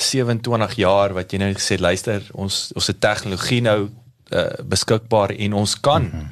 27 0.00 0.78
jaar 0.80 1.14
wat 1.14 1.32
jy 1.32 1.42
nou 1.42 1.50
gesê 1.54 1.78
luister, 1.78 2.22
ons 2.32 2.70
ons 2.74 2.88
het 2.90 3.00
tegnologie 3.02 3.60
nou 3.62 3.78
uh, 3.84 4.46
beskikbaar 4.64 5.34
en 5.36 5.58
ons 5.60 5.74
kan 5.80 6.02
mm 6.02 6.10
-hmm. 6.10 6.30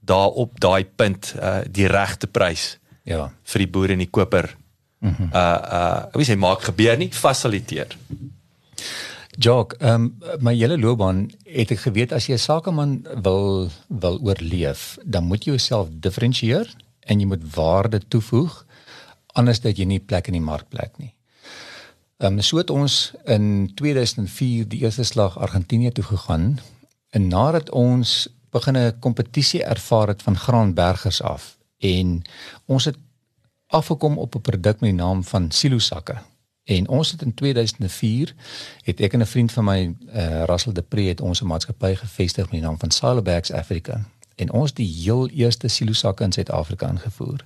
daar 0.00 0.38
op 0.44 0.60
daai 0.60 0.84
punt 0.84 1.34
uh, 1.36 1.64
die 1.68 1.88
regte 1.90 2.26
prys 2.26 2.78
ja 3.02 3.32
vir 3.44 3.58
die 3.58 3.68
boere 3.68 3.92
en 3.92 4.04
die 4.04 4.10
koper. 4.10 4.56
Mm 5.00 5.14
-hmm. 5.16 5.28
Uh 5.32 5.58
uh 5.78 6.04
wie 6.12 6.26
sê 6.26 6.36
maak 6.36 6.62
gebeur 6.62 6.96
nie, 6.96 7.10
fasiliteer. 7.12 7.96
Jock, 9.38 9.74
um, 9.82 10.14
my 10.38 10.54
hele 10.54 10.78
loopbaan 10.78 11.30
het 11.42 11.72
ek 11.74 11.80
geweet 11.88 12.12
as 12.12 12.28
jy 12.28 12.34
'n 12.34 12.38
sakeman 12.38 13.06
wil 13.22 13.70
wil 13.88 14.20
oorleef, 14.22 14.98
dan 15.04 15.24
moet 15.24 15.44
jy 15.44 15.50
jouself 15.50 15.88
diferensieer 15.90 16.70
en 17.00 17.20
jy 17.20 17.26
moet 17.26 17.54
waarde 17.54 18.00
toevoeg 18.08 18.64
anders 19.34 19.60
dat 19.60 19.78
jy 19.78 19.84
nie 19.84 20.00
plek 20.00 20.26
in 20.30 20.38
die 20.38 20.44
mark 20.44 20.68
plek 20.68 20.92
nie. 20.98 21.14
Ehm 22.22 22.38
um, 22.38 22.42
so 22.42 22.56
het 22.56 22.70
ons 22.70 23.12
in 23.26 23.72
2004 23.74 24.68
die 24.68 24.80
eerste 24.86 25.02
slag 25.02 25.38
Argentinië 25.38 25.90
toe 25.92 26.04
gegaan 26.04 26.60
en 27.10 27.28
nadat 27.28 27.70
ons 27.70 28.28
begin 28.50 28.76
'n 28.76 28.98
kompetisie 29.00 29.64
ervaar 29.64 30.08
het 30.08 30.22
van 30.22 30.36
graanbergers 30.36 31.22
af 31.22 31.58
en 31.78 32.22
ons 32.66 32.84
het 32.84 32.96
afgekom 33.66 34.18
op 34.18 34.34
'n 34.34 34.40
produk 34.40 34.80
met 34.80 34.90
die 34.90 35.02
naam 35.02 35.24
van 35.24 35.50
silo 35.50 35.78
sakke. 35.78 36.16
En 36.64 36.88
ons 36.88 37.10
het 37.10 37.22
in 37.22 37.34
2004 37.34 38.34
het 38.82 39.00
ek 39.00 39.12
en 39.12 39.20
'n 39.20 39.26
vriend 39.26 39.52
van 39.52 39.64
my, 39.64 39.94
uh, 40.14 40.42
Russell 40.44 40.72
de 40.72 40.82
Pre 40.82 41.02
het 41.02 41.20
ons 41.20 41.42
'n 41.42 41.46
maatskappy 41.46 41.94
gevestig 41.94 42.44
met 42.44 42.60
die 42.60 42.60
naam 42.60 42.78
van 42.78 42.90
Silobags 42.90 43.52
Africa 43.52 44.04
en 44.34 44.52
ons 44.52 44.72
die 44.72 44.86
heel 45.02 45.28
eerste 45.28 45.68
silosakke 45.68 46.24
in 46.24 46.32
Suid-Afrika 46.32 46.88
ingevoer. 46.88 47.44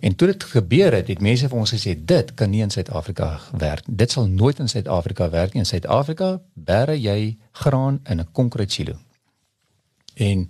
En 0.00 0.16
toe 0.16 0.26
dit 0.26 0.44
gebeur 0.44 0.92
het, 0.92 1.08
het 1.08 1.20
mense 1.20 1.48
vir 1.48 1.58
ons 1.58 1.72
gesê 1.74 2.04
dit 2.04 2.34
kan 2.34 2.50
nie 2.50 2.62
in 2.62 2.70
Suid-Afrika 2.70 3.40
werk. 3.58 3.84
Dit 3.86 4.10
sal 4.10 4.26
nooit 4.26 4.58
in 4.58 4.68
Suid-Afrika 4.68 5.30
werk 5.30 5.52
nie. 5.52 5.62
In 5.62 5.66
Suid-Afrika 5.66 6.40
bære 6.54 7.00
jy 7.00 7.36
graan 7.52 8.00
in 8.04 8.20
'n 8.20 8.28
konkrete 8.32 8.72
silo. 8.72 8.98
En 10.20 10.48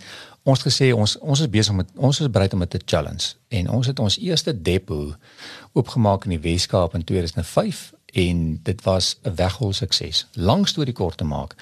ons 0.50 0.62
gesê 0.66 0.90
ons 0.96 1.16
ons 1.20 1.40
is 1.44 1.50
besig 1.52 1.76
met 1.76 1.88
ons 1.96 2.20
is 2.20 2.32
bereid 2.32 2.54
om 2.56 2.64
dit 2.64 2.72
te 2.74 2.80
challenge 2.84 3.34
en 3.60 3.70
ons 3.78 3.86
het 3.86 3.98
ons 4.02 4.18
eerste 4.18 4.54
depo 4.70 5.14
oopgemaak 5.78 6.26
in 6.26 6.34
die 6.34 6.42
Wes-Kaap 6.46 6.96
in 6.98 7.04
2005 7.06 7.82
en 8.24 8.60
dit 8.66 8.82
was 8.82 9.16
'n 9.22 9.34
weghol 9.34 9.72
sukses. 9.72 10.26
Lang 10.32 10.68
storie 10.68 10.94
kort 10.94 11.16
te 11.16 11.24
maak 11.24 11.54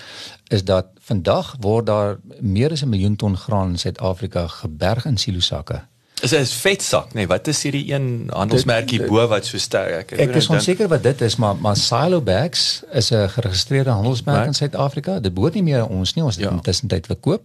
is 0.49 0.65
dat 0.65 0.87
vandag 1.01 1.57
word 1.61 1.87
daar 1.87 2.19
meer 2.41 2.71
as 2.71 2.83
'n 2.83 2.89
miljoen 2.89 3.17
ton 3.17 3.37
graan 3.37 3.71
in 3.71 3.79
Suid-Afrika 3.79 4.47
geberg 4.47 5.05
in 5.05 5.17
silosakke. 5.17 5.85
Is 6.23 6.31
dit 6.31 6.41
'n 6.41 6.45
vetsak, 6.45 7.13
nee, 7.15 7.27
wat 7.27 7.47
is 7.47 7.63
hierdie 7.63 7.93
een 7.93 8.31
handelsmerkie 8.33 9.07
bo 9.07 9.27
wat 9.27 9.47
so 9.47 9.59
sterk? 9.59 10.13
Ek, 10.13 10.29
ek 10.29 10.35
is 10.35 10.49
onseker 10.49 10.89
wat 10.89 11.03
dit 11.03 11.21
is, 11.21 11.37
maar 11.37 11.57
maar 11.57 11.77
silo 11.77 12.21
bags 12.21 12.83
is 12.93 13.11
'n 13.11 13.29
geregistreerde 13.29 13.91
handelsmerk 13.91 14.47
in 14.47 14.55
Suid-Afrika. 14.55 15.21
Dit 15.21 15.35
behoort 15.35 15.55
nie 15.55 15.63
meer 15.63 15.81
aan 15.81 15.89
ons 15.89 16.15
nie, 16.15 16.25
ons 16.25 16.35
het 16.35 16.45
ja. 16.45 16.51
dit 16.51 16.59
intussen 16.59 16.89
tyd 16.89 17.07
verkoop. 17.07 17.43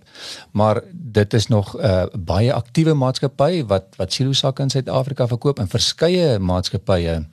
Maar 0.51 0.81
dit 0.91 1.33
is 1.33 1.47
nog 1.47 1.77
'n 1.77 1.85
uh, 1.85 2.03
baie 2.17 2.53
aktiewe 2.53 2.93
maatskappy 2.93 3.65
wat 3.65 3.83
wat 3.95 4.13
silosakke 4.13 4.61
in 4.61 4.69
Suid-Afrika 4.69 5.27
verkoop 5.27 5.59
en 5.59 5.67
verskeie 5.67 6.39
maatskappye 6.39 7.25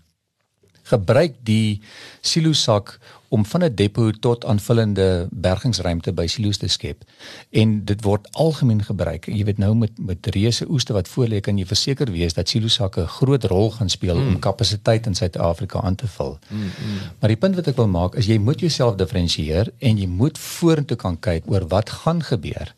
gebruik 0.91 1.39
die 1.47 1.81
silosak 2.21 2.99
om 3.31 3.45
van 3.47 3.63
'n 3.65 3.75
depo 3.75 4.11
tot 4.11 4.45
aanvullende 4.45 5.29
bergingsruimte 5.31 6.13
by 6.13 6.27
silo's 6.27 6.57
te 6.57 6.69
skep. 6.69 7.05
En 7.51 7.85
dit 7.85 8.03
word 8.03 8.29
algemeen 8.33 8.83
gebruik. 8.83 9.27
Jy 9.27 9.45
weet 9.45 9.59
nou 9.59 9.75
met 9.75 9.91
met 9.99 10.27
reuse 10.27 10.67
oeste 10.69 10.93
wat 10.93 11.09
voor 11.09 11.29
lê 11.29 11.41
kan 11.41 11.59
jy 11.59 11.67
verseker 11.67 12.11
wees 12.11 12.35
dat 12.35 12.49
silosakke 12.49 13.01
'n 13.01 13.07
groot 13.07 13.45
rol 13.45 13.71
gaan 13.71 13.89
speel 13.89 14.17
mm. 14.17 14.29
om 14.29 14.39
kapasiteit 14.39 15.07
in 15.07 15.15
Suid-Afrika 15.15 15.81
aan 15.81 15.95
te 15.95 16.07
vul. 16.07 16.39
Mm, 16.49 16.59
mm. 16.59 16.71
Maar 17.19 17.29
die 17.29 17.39
punt 17.39 17.55
wat 17.55 17.67
ek 17.67 17.77
wil 17.77 17.89
maak 17.89 18.15
is 18.15 18.27
jy 18.27 18.39
moet 18.39 18.61
jouself 18.61 18.95
diferensieer 18.95 19.73
en 19.79 19.99
jy 19.99 20.07
moet 20.07 20.39
vorentoe 20.39 20.97
kan 20.97 21.19
kyk 21.19 21.43
oor 21.47 21.67
wat 21.69 21.91
gaan 21.91 22.23
gebeur. 22.23 22.75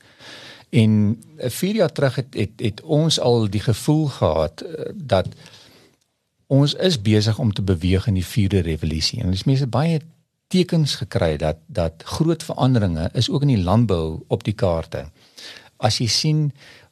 En 0.70 1.22
4 1.38 1.75
jaar 1.75 1.92
terug 1.92 2.14
het, 2.14 2.35
het 2.35 2.51
het 2.57 2.81
ons 2.81 3.20
al 3.20 3.51
die 3.51 3.61
gevoel 3.61 4.07
gehad 4.07 4.61
eh, 4.61 4.92
dat 4.94 5.27
ons 6.52 6.74
is 6.74 6.98
besig 7.00 7.38
om 7.40 7.52
te 7.52 7.64
beweeg 7.64 8.06
in 8.10 8.18
die 8.18 8.26
vierde 8.26 8.60
revolusie. 8.66 9.22
En 9.22 9.32
dis 9.32 9.46
mense 9.48 9.66
baie 9.66 10.00
tekens 10.52 10.98
gekry 11.00 11.36
dat 11.40 11.62
dat 11.66 12.04
groot 12.04 12.44
veranderinge 12.44 13.08
is 13.16 13.30
ook 13.30 13.46
in 13.46 13.54
die 13.54 13.62
landbou 13.62 14.20
op 14.28 14.44
die 14.44 14.56
kaarte. 14.56 15.06
As 15.80 15.98
jy 16.02 16.08
sien 16.12 16.42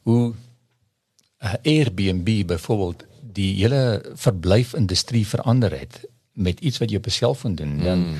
hoe 0.09 0.33
uh, 0.33 1.53
Airbnb 1.61 2.47
byvoorbeeld 2.49 3.05
die 3.21 3.53
hele 3.61 4.01
verblyfindustrie 4.17 5.27
verander 5.27 5.77
het 5.77 6.01
met 6.33 6.59
iets 6.59 6.79
wat 6.81 6.89
jy 6.89 6.97
op 6.97 7.07
'n 7.07 7.19
selfoon 7.19 7.55
doen 7.55 7.77
dan 7.83 7.99
mm. 7.99 8.15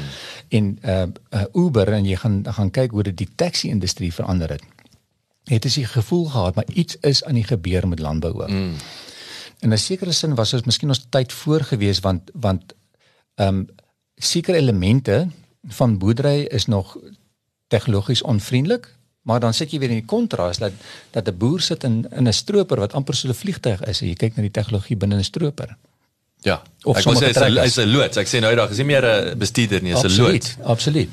in 0.47 0.80
uh, 0.86 1.04
uh, 1.34 1.43
Uber 1.54 1.88
en 1.88 2.06
jy 2.06 2.15
gaan 2.15 2.43
gaan 2.45 2.71
kyk 2.71 2.91
hoe 2.91 3.04
dit 3.04 3.17
die 3.17 3.30
taxi 3.36 3.69
industrie 3.69 4.13
verander 4.13 4.49
het. 4.49 4.63
Het 5.43 5.73
jy 5.73 5.84
gevoel 5.84 6.25
gehad 6.25 6.56
maar 6.56 6.69
iets 6.73 6.97
is 7.01 7.23
aan 7.23 7.39
die 7.39 7.49
gebeur 7.49 7.88
met 7.88 7.99
landbou 7.99 8.34
ook. 8.34 8.49
Mm 8.49 8.77
in 9.62 9.74
'n 9.74 9.78
sekere 9.78 10.12
sin 10.12 10.36
was 10.36 10.54
ons 10.54 10.65
miskien 10.65 10.89
ons 10.89 11.06
tyd 11.10 11.34
voor 11.34 11.62
gewees 11.74 12.00
want 12.00 12.32
want 12.34 12.74
ehm 13.36 13.47
um, 13.47 13.67
sekere 14.15 14.58
elemente 14.58 15.28
van 15.67 15.97
boerdery 15.97 16.39
is 16.50 16.65
nog 16.65 16.97
tegnologies 17.67 18.21
onvriendelik 18.21 18.89
maar 19.21 19.39
dan 19.39 19.54
sit 19.54 19.71
jy 19.71 19.80
weer 19.80 19.93
in 19.93 20.02
die 20.02 20.10
kontras 20.10 20.58
dat 20.58 20.74
dat 21.12 21.28
'n 21.28 21.38
boer 21.38 21.62
sit 21.62 21.84
in 21.84 22.06
in 22.12 22.28
'n 22.28 22.34
stroper 22.34 22.80
wat 22.80 22.93
amper 22.93 23.15
so 23.15 23.28
'n 23.28 23.34
vliegtuig 23.34 23.82
is 23.84 24.02
en 24.02 24.08
jy 24.08 24.15
kyk 24.15 24.36
na 24.36 24.41
die 24.41 24.52
tegnologie 24.52 24.97
binne 24.97 25.15
'n 25.15 25.24
stroper. 25.24 25.78
Ja 26.41 26.62
of 26.84 26.97
ek 26.97 27.04
sê 27.04 27.60
hy's 27.62 27.78
'n 27.78 27.91
loods. 27.91 28.17
Ek 28.17 28.28
sê 28.28 28.39
nou 28.39 28.56
dag 28.56 28.69
is 28.69 28.78
nie 28.78 28.86
meer 28.86 29.06
'n 29.06 29.38
bestuurder 29.38 29.82
nie 29.82 29.93
is 29.93 30.04
'n 30.04 30.21
loods. 30.21 30.56
absoluut. 30.63 31.10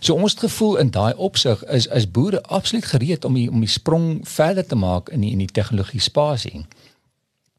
So 0.00 0.14
ons 0.14 0.34
gevoel 0.34 0.76
in 0.76 0.90
daai 0.90 1.14
opsig 1.14 1.64
is 1.64 1.86
is 1.86 2.10
boere 2.10 2.42
absoluut 2.42 2.84
gereed 2.84 3.24
om 3.24 3.34
die 3.34 3.50
om 3.50 3.60
die 3.60 3.68
sprong 3.68 4.20
verder 4.28 4.66
te 4.66 4.74
maak 4.74 5.08
in 5.08 5.20
die 5.20 5.30
in 5.30 5.38
die 5.38 5.52
tegnologie 5.52 6.00
spasie 6.00 6.66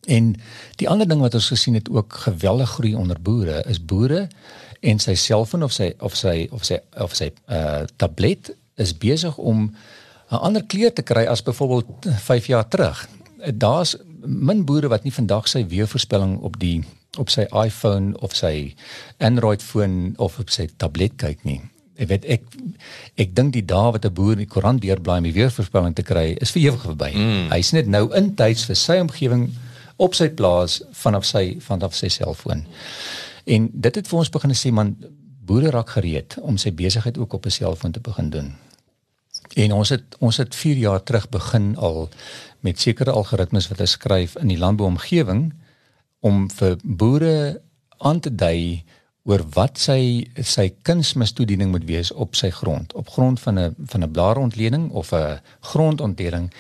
En 0.07 0.35
die 0.79 0.87
ander 0.89 1.07
ding 1.07 1.19
wat 1.19 1.35
ons 1.35 1.49
gesien 1.51 1.75
het 1.75 1.89
ook 1.91 2.13
geweldig 2.27 2.69
groei 2.69 2.95
onder 2.95 3.19
boere 3.21 3.63
is 3.67 3.79
boere 3.83 4.27
en 4.79 4.99
sy 5.03 5.15
selfoon 5.19 5.65
of 5.67 5.73
sy 5.75 5.91
of 5.99 6.15
sy 6.15 6.47
of 6.51 6.65
sy 6.65 6.79
of 6.95 7.15
sy 7.17 7.31
uh 7.51 7.83
tablet 7.99 8.53
is 8.79 8.93
besig 8.97 9.37
om 9.37 9.73
'n 10.31 10.43
ander 10.47 10.63
kleur 10.63 10.93
te 10.93 11.01
kry 11.01 11.25
as 11.25 11.43
byvoorbeeld 11.43 12.07
5 12.23 12.47
jaar 12.47 12.67
terug. 12.67 13.07
Daar's 13.53 13.95
min 14.25 14.65
boere 14.65 14.87
wat 14.87 15.03
nie 15.03 15.13
vandag 15.13 15.47
sy 15.47 15.65
weervoorspelling 15.67 16.39
op 16.39 16.59
die 16.59 16.83
op 17.17 17.29
sy 17.29 17.47
iPhone 17.65 18.17
of 18.19 18.35
sy 18.35 18.75
Android 19.17 19.63
foon 19.63 20.13
of 20.17 20.39
op 20.39 20.49
sy 20.49 20.69
tablet 20.77 21.15
kyk 21.15 21.43
nie. 21.43 21.61
Ek 21.97 22.07
weet 22.07 22.25
ek 22.25 22.43
ek 23.15 23.35
dink 23.35 23.53
die 23.53 23.65
dae 23.65 23.91
wat 23.91 24.05
'n 24.05 24.13
boer 24.13 24.35
die 24.35 24.45
koerant 24.45 24.81
deurblaai 24.81 25.17
om 25.17 25.23
die 25.23 25.37
weervoorspelling 25.39 25.95
te 25.95 26.03
kry 26.03 26.37
is 26.41 26.51
vir 26.51 26.61
ewig 26.61 26.81
verby. 26.81 27.11
Mm. 27.15 27.49
Hy's 27.51 27.71
net 27.71 27.87
nou 27.87 28.13
intyds 28.13 28.65
vir 28.65 28.75
sy 28.75 28.99
omgewing 28.99 29.49
op 29.97 30.15
sy 30.15 30.29
plaas 30.29 30.81
vanaf 31.03 31.25
sy 31.25 31.57
vanaf 31.59 31.95
sy 31.95 32.09
selfoon. 32.13 32.65
En 33.45 33.69
dit 33.73 33.95
het 33.95 34.07
vir 34.07 34.19
ons 34.19 34.29
begin 34.29 34.55
sê 34.55 34.71
man 34.71 34.95
boere 35.47 35.71
raak 35.71 35.95
gereed 35.95 36.37
om 36.41 36.57
sy 36.57 36.73
besigheid 36.75 37.17
ook 37.17 37.33
op 37.33 37.45
'n 37.45 37.57
selfoon 37.59 37.91
te 37.91 37.99
begin 37.99 38.29
doen. 38.29 38.55
En 39.55 39.71
ons 39.71 39.89
het 39.89 40.15
ons 40.19 40.37
het 40.37 40.55
4 40.55 40.77
jaar 40.77 41.03
terug 41.03 41.29
begin 41.29 41.75
al 41.77 42.09
met 42.59 42.79
sekere 42.79 43.11
algoritmes 43.11 43.67
wat 43.67 43.79
ons 43.79 43.91
skryf 43.91 44.35
in 44.35 44.47
die 44.47 44.57
landbouomgewing 44.57 45.53
om 46.19 46.49
vir 46.49 46.77
boere 46.83 47.61
aan 47.97 48.19
te 48.19 48.35
dui 48.35 48.83
oor 49.27 49.43
wat 49.53 49.77
sy 49.77 50.27
sy 50.41 50.69
kunsmistoediening 50.87 51.71
moet 51.71 51.85
wees 51.85 52.11
op 52.11 52.35
sy 52.35 52.49
grond 52.49 52.93
op 52.93 53.09
grond 53.09 53.39
van 53.39 53.59
'n 53.59 53.75
van 53.91 54.03
'n 54.03 54.11
blaarontleding 54.11 54.91
of 54.91 55.11
'n 55.11 55.39
grondontleding 55.59 56.53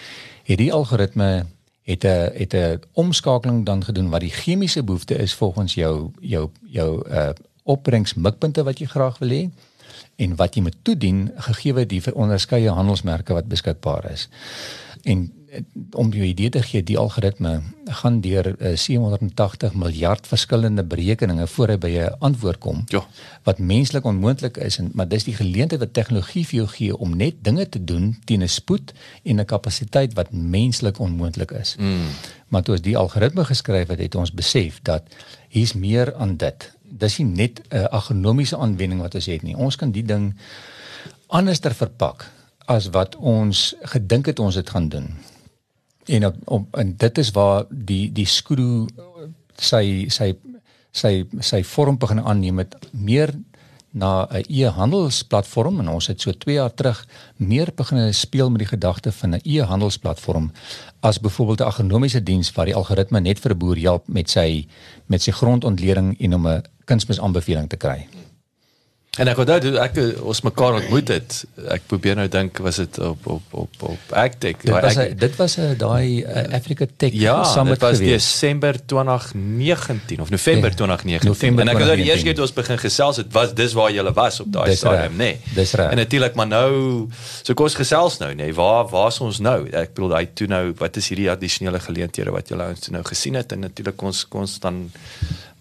het 0.43 0.57
die 0.57 0.73
algoritme 0.73 1.45
het 1.87 2.03
'n 2.03 2.31
het 2.33 2.53
'n 2.53 2.81
omskakeling 2.93 3.65
dan 3.65 3.83
gedoen 3.83 4.09
wat 4.09 4.19
die 4.19 4.31
chemiese 4.31 4.83
behoefte 4.83 5.15
is 5.15 5.33
volgens 5.33 5.73
jou 5.73 6.11
jou 6.19 6.49
jou 6.65 7.09
uh 7.09 7.29
opbrengsmikpunte 7.63 8.63
wat 8.63 8.79
jy 8.79 8.85
graag 8.85 9.17
wil 9.17 9.29
hê 9.29 9.49
en 10.15 10.35
wat 10.35 10.55
jy 10.55 10.61
moet 10.61 10.75
toedien 10.81 11.31
gegee 11.35 11.85
die 11.85 12.01
veronderskeie 12.01 12.69
handelsmerke 12.69 13.33
wat 13.33 13.47
beskikbaar 13.47 14.11
is. 14.11 14.29
En 15.03 15.33
om 15.91 16.11
jou 16.13 16.25
idee 16.25 16.49
te 16.49 16.61
gee, 16.61 16.83
die 16.83 16.97
algoritme 16.97 17.61
gaan 17.99 18.19
deur 18.21 18.49
uh, 18.59 18.75
780 18.77 19.73
miljard 19.73 20.27
verskillende 20.27 20.83
berekeninge 20.83 21.47
voor 21.47 21.73
hy 21.73 21.77
by 21.77 21.91
'n 21.97 22.15
antwoord 22.19 22.57
kom. 22.57 22.83
Ja. 22.87 23.05
Wat 23.43 23.59
menslik 23.59 24.05
onmoontlik 24.05 24.57
is 24.57 24.77
en 24.77 24.91
maar 24.93 25.07
dis 25.07 25.23
die 25.23 25.35
geleentheid 25.35 25.79
wat 25.81 25.93
tegnologie 25.93 26.45
vir 26.45 26.57
jou 26.57 26.67
gee 26.67 26.97
om 26.97 27.15
net 27.15 27.35
dinge 27.41 27.69
te 27.69 27.83
doen 27.83 28.17
teen 28.25 28.43
'n 28.43 28.47
spoed 28.47 28.93
en 29.23 29.39
'n 29.39 29.45
kapasiteit 29.45 30.13
wat 30.13 30.31
menslik 30.31 30.99
onmoontlik 30.99 31.51
is. 31.51 31.75
Mm. 31.79 32.07
Maar 32.47 32.63
toe 32.63 32.73
ons 32.73 32.83
die 32.83 32.97
algoritme 32.97 33.45
geskryf 33.45 33.87
het, 33.87 33.99
het 33.99 34.15
ons 34.15 34.33
besef 34.33 34.79
dat 34.81 35.03
hier's 35.49 35.73
meer 35.73 36.15
aan 36.15 36.37
dit. 36.37 36.71
Dis 36.81 37.17
nie 37.17 37.27
net 37.27 37.61
'n 37.69 37.85
agronomiese 37.91 38.57
aanwending 38.57 39.01
wat 39.01 39.15
ons 39.15 39.25
het 39.25 39.41
nie. 39.41 39.55
Ons 39.55 39.75
kan 39.75 39.91
die 39.91 40.05
ding 40.05 40.35
anderster 41.27 41.73
verpak 41.73 42.31
as 42.65 42.89
wat 42.89 43.15
ons 43.15 43.75
gedink 43.81 44.25
het 44.25 44.39
ons 44.39 44.55
het 44.55 44.69
gaan 44.69 44.89
doen 44.89 45.15
en 46.07 46.25
op, 46.25 46.35
op 46.45 46.77
en 46.77 46.95
dit 46.97 47.17
is 47.17 47.31
waar 47.31 47.65
die 47.69 48.11
die 48.11 48.25
skroe 48.25 48.87
sy 49.57 50.07
sy 50.09 50.33
sy 50.91 51.25
sy 51.39 51.63
vorm 51.63 51.97
begin 51.97 52.23
aanneem 52.23 52.61
met 52.63 52.75
meer 52.91 53.33
na 53.97 54.27
'n 54.29 54.43
e-handelsplatform 54.47 55.79
en 55.79 55.89
ons 55.89 56.07
het 56.07 56.21
so 56.21 56.31
2 56.31 56.55
jaar 56.55 56.73
terug 56.73 57.05
meer 57.35 57.71
begin 57.75 58.13
speel 58.13 58.49
met 58.49 58.59
die 58.59 58.73
gedagte 58.75 59.11
van 59.11 59.35
'n 59.35 59.41
e-handelsplatform 59.43 60.51
as 60.99 61.19
byvoorbeeld 61.19 61.61
'n 61.61 61.71
agronomiese 61.71 62.23
diens 62.23 62.51
waar 62.51 62.65
die 62.65 62.75
algoritme 62.75 63.19
net 63.19 63.39
vir 63.39 63.51
'n 63.51 63.57
boer 63.57 63.77
help 63.77 64.07
met 64.07 64.29
sy 64.29 64.67
met 65.05 65.21
sy 65.21 65.31
grondontleding 65.31 66.19
en 66.19 66.33
om 66.33 66.47
'n 66.47 66.63
kunsmisaanbeveling 66.85 67.69
te 67.69 67.77
kry. 67.77 68.07
En 69.17 69.29
ek 69.31 69.39
onthou 69.41 69.71
ek 69.81 69.95
ons 70.29 70.39
mekaar 70.45 70.75
ontmoet 70.77 71.09
het. 71.09 71.37
Ek 71.73 71.85
probeer 71.89 72.17
nou 72.19 72.27
dink 72.29 72.59
was 72.61 72.77
dit 72.83 72.99
op 73.01 73.25
op 73.33 73.55
op 73.63 73.85
op 73.89 74.13
Agtech. 74.13 74.59
Dit 74.61 74.73
was 74.73 74.97
a, 75.01 75.07
dit 75.23 75.35
was 75.39 75.57
'n 75.57 75.73
daai 75.77 76.25
Africa 76.53 76.85
Tech 76.97 77.13
ja, 77.13 77.43
Summit 77.43 77.79
geweest. 77.79 78.01
Ja, 78.01 78.05
dit 78.05 78.11
was 78.13 78.29
Desember 78.29 78.85
2019 78.85 80.21
of 80.21 80.29
November 80.29 80.75
2019. 80.75 81.29
November 81.29 81.65
en 81.65 81.71
ek 81.73 81.81
onthou 81.81 81.95
die 81.95 82.05
eerste 82.05 82.23
keer 82.23 82.37
toe 82.37 82.45
ons 82.45 82.53
begin 82.53 82.77
gesels 82.77 83.17
het 83.17 83.33
was 83.33 83.53
dis 83.53 83.73
waar 83.73 83.91
jy 83.91 84.13
was 84.13 84.39
op 84.39 84.51
daai 84.51 84.75
stadium, 84.75 85.17
nê. 85.17 85.17
Nee. 85.17 85.39
Dis 85.55 85.73
reg. 85.73 85.91
En 85.91 85.97
natuurlik 85.97 86.35
maar 86.35 86.47
nou 86.47 87.09
so 87.41 87.53
kos 87.53 87.73
gesels 87.75 88.17
nou, 88.17 88.31
nê. 88.31 88.35
Nee, 88.35 88.53
waar 88.53 88.85
waar's 88.87 89.19
ons 89.19 89.39
nou? 89.39 89.69
Ek 89.71 89.93
bedoel 89.93 90.15
hy 90.15 90.25
toe 90.33 90.47
nou 90.47 90.73
wat 90.77 90.97
is 90.97 91.09
hierdie 91.09 91.31
addisionele 91.31 91.79
geleenthede 91.79 92.31
wat 92.31 92.49
julle 92.53 92.69
ons 92.69 92.89
nou 92.93 93.03
gesien 93.03 93.33
het 93.33 93.51
en 93.51 93.65
natuurlik 93.65 94.01
ons 94.01 94.27
kons 94.27 94.59
dan 94.59 94.91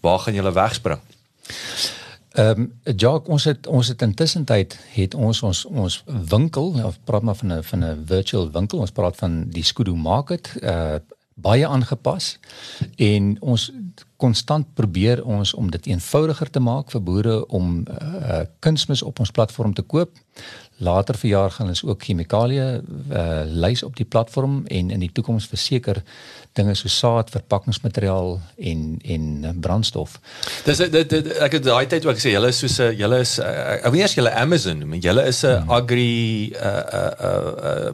waar 0.01 0.19
gaan 0.19 0.33
julle 0.33 0.53
wegspring? 0.53 1.01
Ehm 2.37 2.59
um, 2.59 2.95
Jock 2.95 3.27
ons 3.27 3.43
het 3.43 3.67
ons 3.67 3.87
het 3.87 4.01
intussen 4.01 4.43
tyd 4.45 4.75
het 4.93 5.15
ons 5.15 5.41
ons 5.41 5.65
ons 5.65 6.03
winkel 6.05 6.67
of 6.85 6.99
praat 7.03 7.25
maar 7.25 7.35
van 7.35 7.53
'n 7.53 7.63
van 7.63 7.85
'n 7.85 8.03
virtual 8.05 8.51
winkel 8.51 8.79
ons 8.79 8.91
praat 8.91 9.15
van 9.15 9.49
die 9.49 9.63
Skudu 9.63 9.95
Market 9.95 10.53
uh 10.61 10.95
baie 11.37 11.67
aangepas 11.67 12.37
en 12.97 13.35
ons 13.39 13.71
konstant 14.17 14.65
probeer 14.73 15.21
ons 15.23 15.53
om 15.53 15.69
dit 15.71 15.89
eenvoudiger 15.91 16.49
te 16.49 16.61
maak 16.63 16.89
vir 16.93 17.03
boere 17.05 17.35
om 17.53 17.83
uh 17.85 18.39
kunsmis 18.65 19.03
op 19.05 19.19
ons 19.21 19.31
platform 19.31 19.73
te 19.77 19.81
koop. 19.85 20.17
Later 20.81 21.17
verjaar 21.17 21.53
gaan 21.53 21.69
ons 21.69 21.83
ook 21.85 22.03
chemikalieë 22.03 22.67
uh 22.81 23.43
lys 23.65 23.83
op 23.85 23.95
die 23.99 24.05
platform 24.05 24.63
en 24.65 24.89
in 24.95 25.05
die 25.05 25.11
toekoms 25.13 25.45
verseker 25.51 26.01
dinge 26.57 26.73
so 26.75 26.89
saad, 26.89 27.29
verpakkingsmateriaal 27.29 28.39
en 28.71 28.81
en 29.05 29.59
brandstof. 29.61 30.17
Dis 30.65 30.81
dit, 30.81 30.97
dit 31.13 31.29
ek 31.37 31.59
het 31.59 31.67
daai 31.69 31.85
tyd 31.85 32.09
ook 32.09 32.17
gesê 32.17 32.33
julle 32.33 32.49
is 32.53 32.63
soos 32.65 32.79
'n 32.79 32.97
julle 32.97 33.21
is 33.21 33.37
ek 33.39 33.85
weet 33.85 34.01
nie 34.01 34.09
as 34.09 34.17
julle 34.17 34.33
Amazon 34.33 34.81
noem, 34.81 34.97
julle 34.97 35.27
is 35.27 35.43
'n 35.43 35.61
hmm. 35.61 35.69
agri 35.69 36.53
uh 36.57 36.83
uh 37.01 37.13
uh 37.69 37.93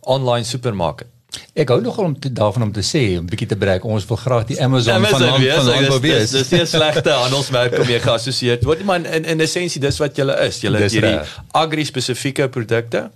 online 0.00 0.44
supermarket. 0.44 1.13
Ek 1.54 1.68
gou 1.70 1.80
nogal 1.80 2.04
om 2.04 2.14
te, 2.18 2.32
daarvan 2.32 2.62
om 2.62 2.72
te 2.72 2.82
sê, 2.82 3.02
'n 3.18 3.26
bietjie 3.26 3.48
te 3.48 3.56
breek, 3.56 3.84
ons 3.84 4.06
wil 4.06 4.16
graag 4.16 4.46
die 4.46 4.60
Amazon, 4.62 4.94
Amazon 4.94 5.28
van 5.28 5.40
wees, 5.40 5.54
van 5.54 5.64
landbou 5.64 6.00
wees. 6.00 6.30
Dis 6.30 6.48
dis 6.48 6.60
'n 6.60 6.66
slegte 6.66 7.10
handelsmerk 7.24 7.78
om 7.78 7.86
mee 7.86 8.00
geassosieer 8.00 8.58
word, 8.62 8.84
maar 8.84 9.04
in 9.04 9.24
in 9.24 9.40
essensie 9.40 9.80
dis 9.80 9.98
wat 9.98 10.16
julle 10.16 10.34
is. 10.46 10.60
Julle 10.60 10.78
het 10.78 10.92
hierdie 10.92 11.20
agri 11.50 11.84
spesifieke 11.84 12.48
produkte 12.48 13.10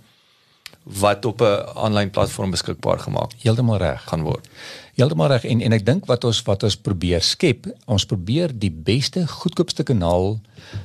wat 0.83 1.25
op 1.25 1.41
'n 1.41 1.65
aanlyn 1.75 2.09
platform 2.09 2.51
beskikbaar 2.51 2.99
gemaak. 2.99 3.31
Heeltemal 3.43 3.77
reg 3.77 4.03
gaan 4.03 4.23
word. 4.23 4.47
Heeltemal 4.95 5.27
reg 5.27 5.43
en 5.43 5.61
en 5.61 5.71
ek 5.71 5.85
dink 5.85 6.05
wat 6.05 6.23
ons 6.23 6.41
wat 6.43 6.63
ons 6.63 6.75
probeer 6.75 7.21
skep, 7.21 7.67
ons 7.85 8.05
probeer 8.05 8.51
die 8.53 8.71
beste 8.71 9.27
goedkoopste 9.27 9.83
kanaal 9.83 10.39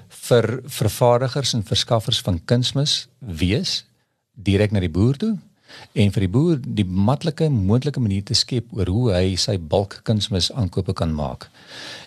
vir 0.08 0.60
vervaardigers 0.66 1.52
en 1.52 1.64
verskaffers 1.64 2.20
van 2.20 2.44
kunsmis 2.44 3.08
wees 3.18 3.84
direk 4.34 4.70
na 4.70 4.80
die 4.80 4.90
boer 4.90 5.16
toe 5.16 5.38
en 5.92 6.12
vir 6.14 6.24
die 6.26 6.30
boer 6.30 6.60
die 6.62 6.84
maklike 6.84 7.48
moontlike 7.50 8.00
manier 8.00 8.24
te 8.26 8.34
skep 8.34 8.72
oor 8.74 8.90
hoe 8.90 9.12
hy 9.14 9.34
sy 9.40 9.56
bulk 9.58 10.00
kunsmis 10.04 10.50
aankope 10.52 10.94
kan 10.94 11.14
maak. 11.14 11.48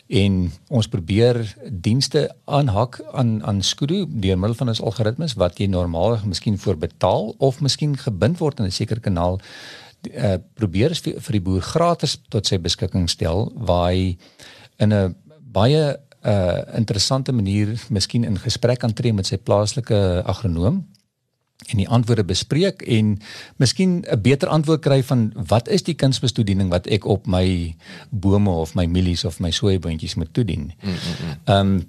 En 0.08 0.52
ons 0.70 0.88
probeer 0.88 1.42
dienste 1.68 2.28
aanhak 2.46 3.02
aan 3.14 3.42
aan 3.44 3.62
Skudu 3.62 4.06
deur 4.08 4.40
middel 4.40 4.58
van 4.60 4.72
ons 4.72 4.82
algoritmes 4.82 5.36
wat 5.40 5.60
jy 5.60 5.68
normaalweg 5.72 6.26
miskien 6.26 6.58
voor 6.58 6.80
betaal 6.80 7.34
of 7.38 7.62
miskien 7.62 7.98
gebind 7.98 8.40
word 8.40 8.60
in 8.60 8.66
'n 8.66 8.72
sekere 8.72 9.00
kanaal 9.00 9.40
uh, 10.14 10.38
probeer 10.54 10.96
vir, 10.96 11.22
vir 11.22 11.38
die 11.38 11.44
boer 11.44 11.62
gratis 11.62 12.18
tot 12.30 12.48
sy 12.48 12.58
beskikking 12.58 13.10
stel 13.10 13.52
waar 13.56 13.92
hy 13.92 14.18
in 14.80 14.94
'n 14.94 15.16
baie 15.52 15.98
uh 16.28 16.62
interessante 16.76 17.32
manier 17.32 17.78
miskien 17.90 18.24
in 18.24 18.38
gesprek 18.38 18.80
kan 18.80 18.94
tree 18.94 19.14
met 19.14 19.26
sy 19.26 19.38
plaaslike 19.38 20.24
agronoom 20.26 20.84
en 21.68 21.82
die 21.82 21.88
antwoorde 21.90 22.24
bespreek 22.24 22.82
en 22.82 23.18
miskien 23.56 24.06
'n 24.08 24.22
beter 24.22 24.48
antwoord 24.48 24.82
kry 24.82 25.04
van 25.04 25.32
wat 25.48 25.68
is 25.68 25.84
die 25.84 25.96
kunsbestoediening 25.96 26.70
wat 26.70 26.88
ek 26.88 27.06
op 27.06 27.28
my 27.28 27.76
bome 28.10 28.50
of 28.50 28.76
my 28.76 28.86
mielies 28.86 29.26
of 29.26 29.40
my 29.40 29.52
soeiboontjies 29.52 30.16
moet 30.16 30.34
toedien. 30.34 30.72
Mm, 30.82 30.90
mm, 30.90 30.96
mm. 30.96 31.36
Ehm 31.44 31.68
mm, 31.68 31.86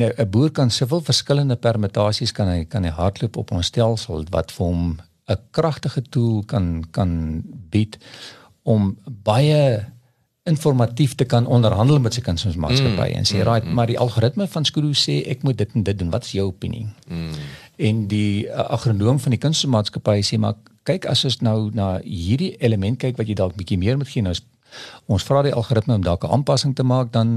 um, 0.00 0.12
'n 0.18 0.30
boer 0.30 0.50
kan 0.50 0.70
soveel 0.70 1.00
verskillende 1.00 1.56
permutasies 1.56 2.32
kan 2.32 2.48
hy 2.48 2.64
kan 2.64 2.84
hy 2.84 2.90
hardloop 2.90 3.36
op 3.36 3.50
ons 3.50 3.66
stelsel 3.66 4.24
wat 4.30 4.52
vir 4.52 4.66
hom 4.66 4.98
'n 5.28 5.38
kragtige 5.50 6.02
tool 6.02 6.42
kan 6.46 6.84
kan 6.90 7.42
bied 7.70 7.98
om 8.62 8.96
baie 9.06 9.92
informatief 10.44 11.14
te 11.14 11.24
kan 11.24 11.46
onderhandel 11.46 12.00
met 12.00 12.14
sy 12.14 12.20
kunsmaatskappy 12.20 13.10
mm, 13.10 13.16
en 13.16 13.24
sê 13.24 13.36
mm, 13.36 13.46
right 13.48 13.64
mm. 13.64 13.74
maar 13.74 13.86
die 13.86 13.98
algoritme 13.98 14.46
van 14.46 14.64
Skudu 14.64 14.92
sê 14.92 15.22
ek 15.32 15.42
moet 15.42 15.56
dit 15.56 15.70
en 15.74 15.82
dit 15.82 15.98
doen 15.98 16.10
wat 16.10 16.24
is 16.24 16.32
jou 16.36 16.46
opinie 16.46 16.86
mm 17.08 17.32
en 17.76 18.06
die 18.08 18.46
uh, 18.46 18.68
agronoom 18.76 19.20
van 19.20 19.30
die 19.30 19.42
kunstmaatskappy 19.42 20.22
sê 20.22 20.38
maar 20.38 20.54
kyk 20.84 21.06
as 21.10 21.24
ons 21.24 21.40
nou 21.40 21.70
na 21.74 21.98
hierdie 22.04 22.54
element 22.60 22.98
kyk 23.00 23.16
wat 23.16 23.28
jy 23.28 23.34
dalk 23.38 23.56
bietjie 23.56 23.78
meer 23.80 23.96
moet 23.96 24.08
gee 24.08 24.22
nou 24.22 24.34
ons 25.12 25.24
vra 25.26 25.42
die 25.46 25.54
algoritme 25.54 25.94
om 25.94 26.04
dalk 26.04 26.24
'n 26.24 26.32
aanpassing 26.36 26.74
te 26.74 26.82
maak 26.82 27.12
dan 27.12 27.28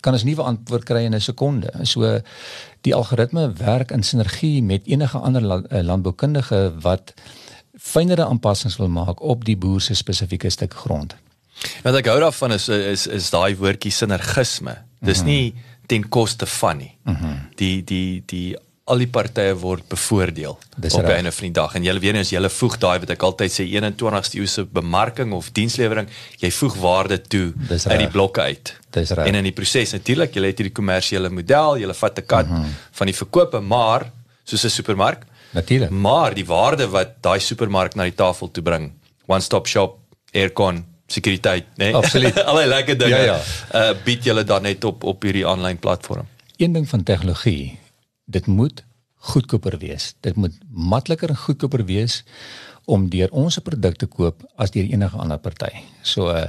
kan 0.00 0.12
ons 0.12 0.24
nuwe 0.24 0.42
antwoord 0.42 0.84
kry 0.84 1.04
in 1.04 1.14
'n 1.14 1.20
sekonde 1.20 1.70
so 1.82 2.20
die 2.82 2.94
algoritme 2.94 3.52
werk 3.52 3.90
in 3.90 4.02
sinergie 4.02 4.62
met 4.62 4.86
enige 4.86 5.18
ander 5.18 5.42
eh, 5.42 5.82
landboukundige 5.82 6.72
wat 6.80 7.14
fynere 7.78 8.24
aanpassings 8.24 8.76
wil 8.76 8.88
maak 8.88 9.20
op 9.20 9.44
die 9.44 9.56
boer 9.56 9.80
se 9.80 9.94
spesifieke 9.94 10.50
stuk 10.50 10.74
grond 10.74 11.14
wat 11.82 11.94
ek 11.94 12.06
hou 12.06 12.20
daarvan 12.20 12.52
is 12.52 12.68
is 12.68 13.06
is 13.06 13.30
daai 13.30 13.56
woordjie 13.56 13.92
sinergisme 13.92 14.76
dis 15.00 15.18
-hmm. 15.18 15.26
nie 15.26 15.54
ten 15.86 16.08
koste 16.08 16.46
van 16.46 16.76
nie 16.76 16.94
mm 17.04 17.14
-hmm. 17.14 17.48
die 17.54 17.84
die 17.84 18.22
die 18.26 18.56
al 18.86 19.00
die 19.02 19.08
partye 19.10 19.54
word 19.58 19.88
bevoordeel 19.90 20.54
Dis 20.78 20.94
op 20.94 21.06
'n 21.06 21.16
einde 21.18 21.32
van 21.32 21.44
die 21.44 21.52
dag. 21.52 21.74
En 21.74 21.82
weet 21.82 22.12
nie 22.12 22.20
as 22.20 22.30
julle 22.30 22.50
voeg 22.50 22.78
daai 22.78 22.98
wat 22.98 23.10
ek 23.10 23.22
altyd 23.22 23.50
sê 23.50 23.64
21ste 23.66 24.38
eeuse 24.38 24.64
bemarking 24.64 25.32
of 25.32 25.50
dienslewering 25.50 26.08
jy 26.38 26.50
voeg 26.50 26.76
waarde 26.76 27.20
toe 27.20 27.52
uit 27.68 27.98
die 27.98 28.10
blokke 28.10 28.40
uit. 28.40 28.74
Dis 28.90 29.10
reg. 29.10 29.26
En 29.26 29.34
in 29.34 29.44
die 29.44 29.52
proses 29.52 29.92
natuurlik 29.92 30.34
jy 30.34 30.46
het 30.46 30.58
hierdie 30.58 30.74
kommersiële 30.74 31.30
model 31.30 31.78
jy 31.78 31.94
vat 31.94 32.18
'n 32.18 32.26
kat 32.26 32.46
mm 32.46 32.54
-hmm. 32.54 32.74
van 32.92 33.06
die 33.06 33.16
verkope 33.16 33.60
maar 33.60 34.10
soos 34.44 34.64
'n 34.64 34.70
supermark 34.70 35.26
natuurlik 35.50 35.90
maar 35.90 36.34
die 36.34 36.46
waarde 36.46 36.88
wat 36.88 37.08
daai 37.20 37.40
supermark 37.40 37.94
na 37.94 38.02
die 38.02 38.14
tafel 38.14 38.50
toe 38.50 38.62
bring. 38.62 38.92
One 39.26 39.40
stop 39.40 39.66
shop 39.66 39.98
aircon 40.32 40.84
sekuriteit 41.06 41.64
nê 41.76 41.84
nee? 41.84 41.94
absoluut. 41.94 42.42
Al 42.50 42.56
die 42.56 42.66
lekker 42.66 42.98
dinge 42.98 43.16
ja, 43.16 43.24
ja. 43.24 43.40
Uh, 43.74 43.96
bied 44.04 44.24
julle 44.24 44.44
dan 44.44 44.62
net 44.62 44.84
op 44.84 45.04
op 45.04 45.22
hierdie 45.22 45.46
aanlyn 45.46 45.78
platform. 45.78 46.26
Een 46.56 46.72
ding 46.72 46.88
van 46.88 47.02
tegnologie 47.02 47.78
dit 48.26 48.46
moet 48.46 48.84
goedkoper 49.32 49.78
wees. 49.78 50.14
Dit 50.20 50.36
moet 50.36 50.54
makliker 50.70 51.32
en 51.32 51.38
goedkoper 51.46 51.84
wees 51.88 52.22
om 52.86 53.08
deur 53.10 53.32
ons 53.34 53.58
produk 53.66 53.96
te 53.98 54.06
koop 54.06 54.44
as 54.62 54.70
deur 54.74 54.86
enige 54.86 55.18
ander 55.18 55.40
party. 55.42 55.72
So 56.06 56.30
uh, 56.30 56.46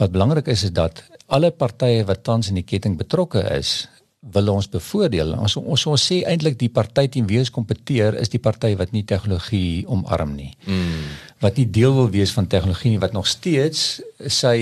wat 0.00 0.14
belangrik 0.14 0.48
is 0.50 0.66
is 0.66 0.74
dat 0.74 1.04
alle 1.26 1.50
partye 1.50 2.04
wat 2.06 2.24
tans 2.26 2.50
in 2.50 2.58
die 2.58 2.66
ketting 2.66 2.96
betrokke 2.98 3.42
is, 3.54 3.86
wil 4.34 4.50
ons 4.50 4.66
bevoordeel. 4.70 5.34
Ons 5.38 5.56
ons 5.60 5.86
ons 5.92 6.06
sê 6.10 6.22
eintlik 6.26 6.58
die 6.58 6.70
party 6.72 7.06
teen 7.14 7.28
wie 7.30 7.38
ons 7.38 7.52
kompeteer 7.54 8.16
is 8.18 8.32
die 8.32 8.42
party 8.42 8.72
wat 8.78 8.94
nie 8.94 9.04
tegnologie 9.06 9.84
omarm 9.86 10.34
nie. 10.34 10.50
Mm. 10.66 11.04
Wat 11.44 11.58
nie 11.60 11.66
deel 11.70 11.92
wil 11.94 12.08
wees 12.10 12.32
van 12.32 12.46
tegnologie 12.48 12.94
nie 12.94 13.00
wat 13.02 13.12
nog 13.12 13.26
steeds 13.28 14.00
sy 14.32 14.58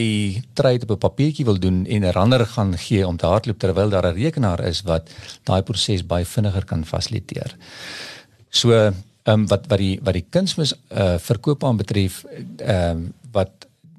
trade 0.58 0.86
op 0.88 0.90
'n 0.96 1.04
papiertjie 1.06 1.44
wil 1.44 1.58
doen 1.58 1.86
en 1.86 2.02
'n 2.02 2.12
ander 2.12 2.46
gaan 2.46 2.78
gee 2.78 3.06
om 3.06 3.16
te 3.16 3.26
hardloop 3.26 3.58
terwyl 3.58 3.90
daar 3.90 4.06
'n 4.06 4.14
rekenaar 4.14 4.64
is 4.64 4.82
wat 4.82 5.10
daai 5.44 5.62
proses 5.62 6.06
baie 6.06 6.24
vinniger 6.24 6.64
kan 6.64 6.84
fasiliteer. 6.84 7.56
So, 8.48 8.72
ehm 8.72 8.94
um, 9.24 9.46
wat 9.46 9.66
wat 9.66 9.78
die 9.78 10.00
wat 10.02 10.14
die 10.14 10.26
kunsmis 10.30 10.74
uh, 10.92 11.18
verkoop 11.18 11.64
aan 11.64 11.76
betref, 11.76 12.24
ehm 12.56 12.90
um, 12.90 13.12
wat 13.32 13.50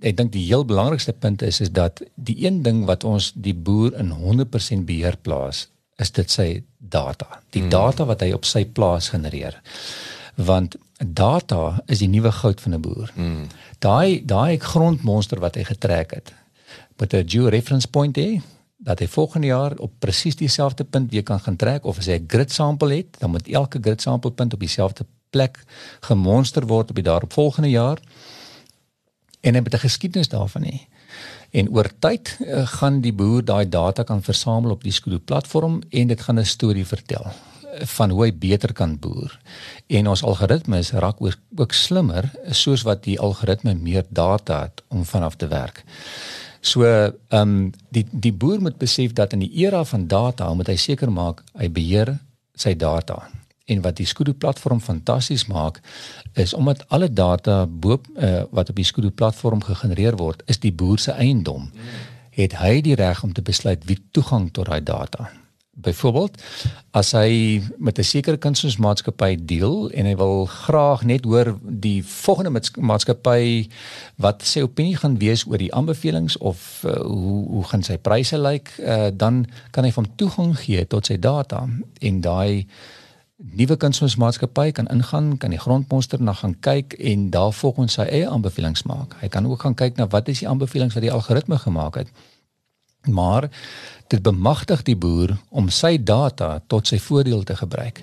ek 0.01 0.17
dink 0.17 0.31
die 0.31 0.45
heel 0.45 0.65
belangrikste 0.65 1.13
punt 1.13 1.41
is 1.41 1.61
is 1.61 1.71
dat 1.71 2.01
die 2.15 2.45
een 2.45 2.61
ding 2.61 2.85
wat 2.85 3.03
ons 3.03 3.31
die 3.35 3.55
boer 3.55 3.93
in 3.99 4.11
100% 4.11 4.85
beheer 4.85 5.17
plaas 5.21 5.67
is 5.97 6.11
dit 6.11 6.31
sy 6.31 6.49
data. 6.77 7.39
Die 7.55 7.61
hmm. 7.61 7.71
data 7.71 8.05
wat 8.05 8.21
hy 8.21 8.31
op 8.35 8.45
sy 8.45 8.65
plaas 8.65 9.09
genereer. 9.09 9.61
Want 10.35 10.75
data 10.97 11.81
is 11.85 11.99
die 11.99 12.07
nuwe 12.07 12.31
goud 12.31 12.61
van 12.61 12.73
'n 12.73 12.81
boer. 12.81 13.11
Hmm. 13.13 13.47
Daai 13.79 14.25
daai 14.25 14.59
grondmonster 14.59 15.39
wat 15.39 15.55
hy 15.55 15.63
getrek 15.63 16.11
het 16.11 16.33
met 16.97 17.13
'n 17.13 17.29
geo 17.29 17.47
reference 17.47 17.87
point 17.87 18.17
hê 18.17 18.41
dat 18.77 18.99
hy 18.99 19.07
volgende 19.07 19.47
jaar 19.47 19.77
op 19.77 19.91
presies 19.99 20.35
dieselfde 20.35 20.83
punt 20.83 21.11
weer 21.11 21.23
kan 21.23 21.39
gaan 21.39 21.55
trek 21.55 21.85
of 21.85 21.97
as 21.97 22.05
hy 22.05 22.19
'n 22.19 22.27
grid 22.27 22.51
sample 22.51 22.95
het, 22.95 23.19
dan 23.19 23.29
moet 23.29 23.47
elke 23.47 23.79
grid 23.81 24.01
sample 24.01 24.31
punt 24.31 24.53
op 24.53 24.59
dieselfde 24.59 25.05
plek 25.29 25.63
gemonster 25.99 26.67
word 26.67 26.89
op 26.89 26.95
die 26.95 27.03
daaropvolgende 27.03 27.69
jaar 27.69 27.99
en 29.41 29.53
hy 29.53 29.61
het 29.63 29.73
'n 29.73 29.87
geskiedenis 29.87 30.27
daarvan 30.27 30.63
hê. 30.63 30.79
En 31.51 31.69
oor 31.69 31.89
tyd 31.99 32.37
uh, 32.39 32.67
gaan 32.67 33.01
die 33.01 33.13
boer 33.13 33.45
daai 33.45 33.69
data 33.69 34.03
kan 34.03 34.23
versamel 34.23 34.71
op 34.71 34.83
die 34.83 34.91
Skudu 34.91 35.19
platform 35.19 35.81
en 35.89 36.07
dit 36.07 36.21
gaan 36.21 36.39
'n 36.39 36.45
storie 36.45 36.85
vertel 36.85 37.25
van 37.95 38.09
hoe 38.09 38.23
hy 38.25 38.31
beter 38.33 38.73
kan 38.73 38.97
boer. 38.99 39.39
En 39.87 40.07
ons 40.07 40.23
algoritmes 40.23 40.91
raak 40.91 41.21
ook, 41.21 41.73
slimmer 41.73 42.31
soos 42.51 42.85
wat 42.87 43.03
die 43.03 43.19
algoritme 43.19 43.73
meer 43.73 44.05
data 44.09 44.61
het 44.61 44.83
om 44.87 45.05
vanaf 45.05 45.35
te 45.35 45.47
werk. 45.47 45.83
So 46.65 46.83
ehm 46.83 47.13
um, 47.29 47.71
die 47.89 48.05
die 48.11 48.33
boer 48.33 48.61
moet 48.61 48.77
besef 48.77 49.13
dat 49.13 49.33
in 49.33 49.39
die 49.39 49.53
era 49.65 49.83
van 49.85 50.07
data 50.07 50.53
moet 50.53 50.67
hy 50.67 50.75
seker 50.75 51.11
maak 51.11 51.43
hy 51.53 51.69
beheer 51.69 52.17
sy 52.55 52.73
data 52.73 53.27
en 53.65 53.81
wat 53.81 53.97
die 53.97 54.05
Skudu 54.05 54.33
platform 54.33 54.81
fantasties 54.81 55.45
maak 55.45 55.79
is 56.33 56.53
omdat 56.53 56.85
alle 56.87 57.09
data 57.13 57.65
bo 57.65 57.97
uh, 57.97 58.43
wat 58.49 58.69
op 58.69 58.75
die 58.75 58.85
Skudu 58.85 59.09
platform 59.09 59.63
gegenereer 59.65 60.17
word 60.17 60.43
is 60.45 60.61
die 60.61 60.73
boer 60.73 60.99
se 61.01 61.11
eiendom 61.11 61.71
het 62.35 62.57
hy 62.59 62.81
die 62.85 62.97
reg 62.99 63.23
om 63.23 63.33
te 63.33 63.41
besluit 63.45 63.85
wie 63.89 63.97
toegang 64.11 64.51
tot 64.53 64.69
daai 64.69 64.83
data 64.83 65.29
byvoorbeeld 65.75 66.41
as 66.91 67.11
hy 67.11 67.61
met 67.77 67.99
'n 67.99 68.03
sekere 68.03 68.37
kunsmaatskappy 68.37 69.35
deel 69.45 69.89
en 69.91 70.05
hy 70.05 70.15
wil 70.15 70.45
graag 70.45 71.03
net 71.03 71.23
hoor 71.23 71.57
die 71.61 72.03
volgende 72.03 72.61
maatskappy 72.79 73.67
wat 74.15 74.43
sê 74.43 74.61
opinie 74.61 74.95
gaan 74.95 75.17
wees 75.17 75.45
oor 75.47 75.57
die 75.57 75.73
aanbevelings 75.73 76.37
of 76.37 76.83
uh, 76.85 76.91
hoe 76.91 77.47
hoe 77.47 77.63
gaan 77.63 77.83
sy 77.83 77.97
pryse 77.97 78.37
lyk 78.37 78.71
uh, 78.79 79.07
dan 79.13 79.45
kan 79.71 79.83
hy 79.83 79.91
van 79.91 80.07
toegang 80.15 80.57
gee 80.57 80.87
tot 80.87 81.05
sy 81.05 81.19
data 81.19 81.67
en 81.99 82.21
daai 82.21 82.65
nuwe 83.37 83.75
kunsmaatskappy 83.75 84.71
kan 84.71 84.87
ingaan, 84.87 85.37
kan 85.37 85.49
die 85.49 85.59
grondmonster 85.59 86.21
na 86.21 86.33
gaan 86.33 86.55
kyk 86.59 86.93
en 86.93 87.29
daar 87.29 87.51
volgens 87.53 87.93
sy 87.93 88.01
eie 88.07 88.29
aanbevelings 88.29 88.83
maak. 88.83 89.17
Hy 89.19 89.27
kan 89.27 89.47
ook 89.47 89.61
gaan 89.61 89.75
kyk 89.75 89.97
na 89.97 90.07
wat 90.07 90.27
is 90.31 90.39
die 90.39 90.47
aanbevelings 90.47 90.95
wat 90.95 91.03
die 91.03 91.11
algoritme 91.11 91.57
gemaak 91.57 91.95
het. 91.95 92.07
Maar 93.05 93.49
dit 94.07 94.21
bemagtig 94.21 94.83
die 94.83 94.95
boer 94.95 95.37
om 95.49 95.69
sy 95.69 95.97
data 95.97 96.59
tot 96.67 96.87
sy 96.87 96.99
voordeel 97.01 97.43
te 97.43 97.55
gebruik 97.55 98.01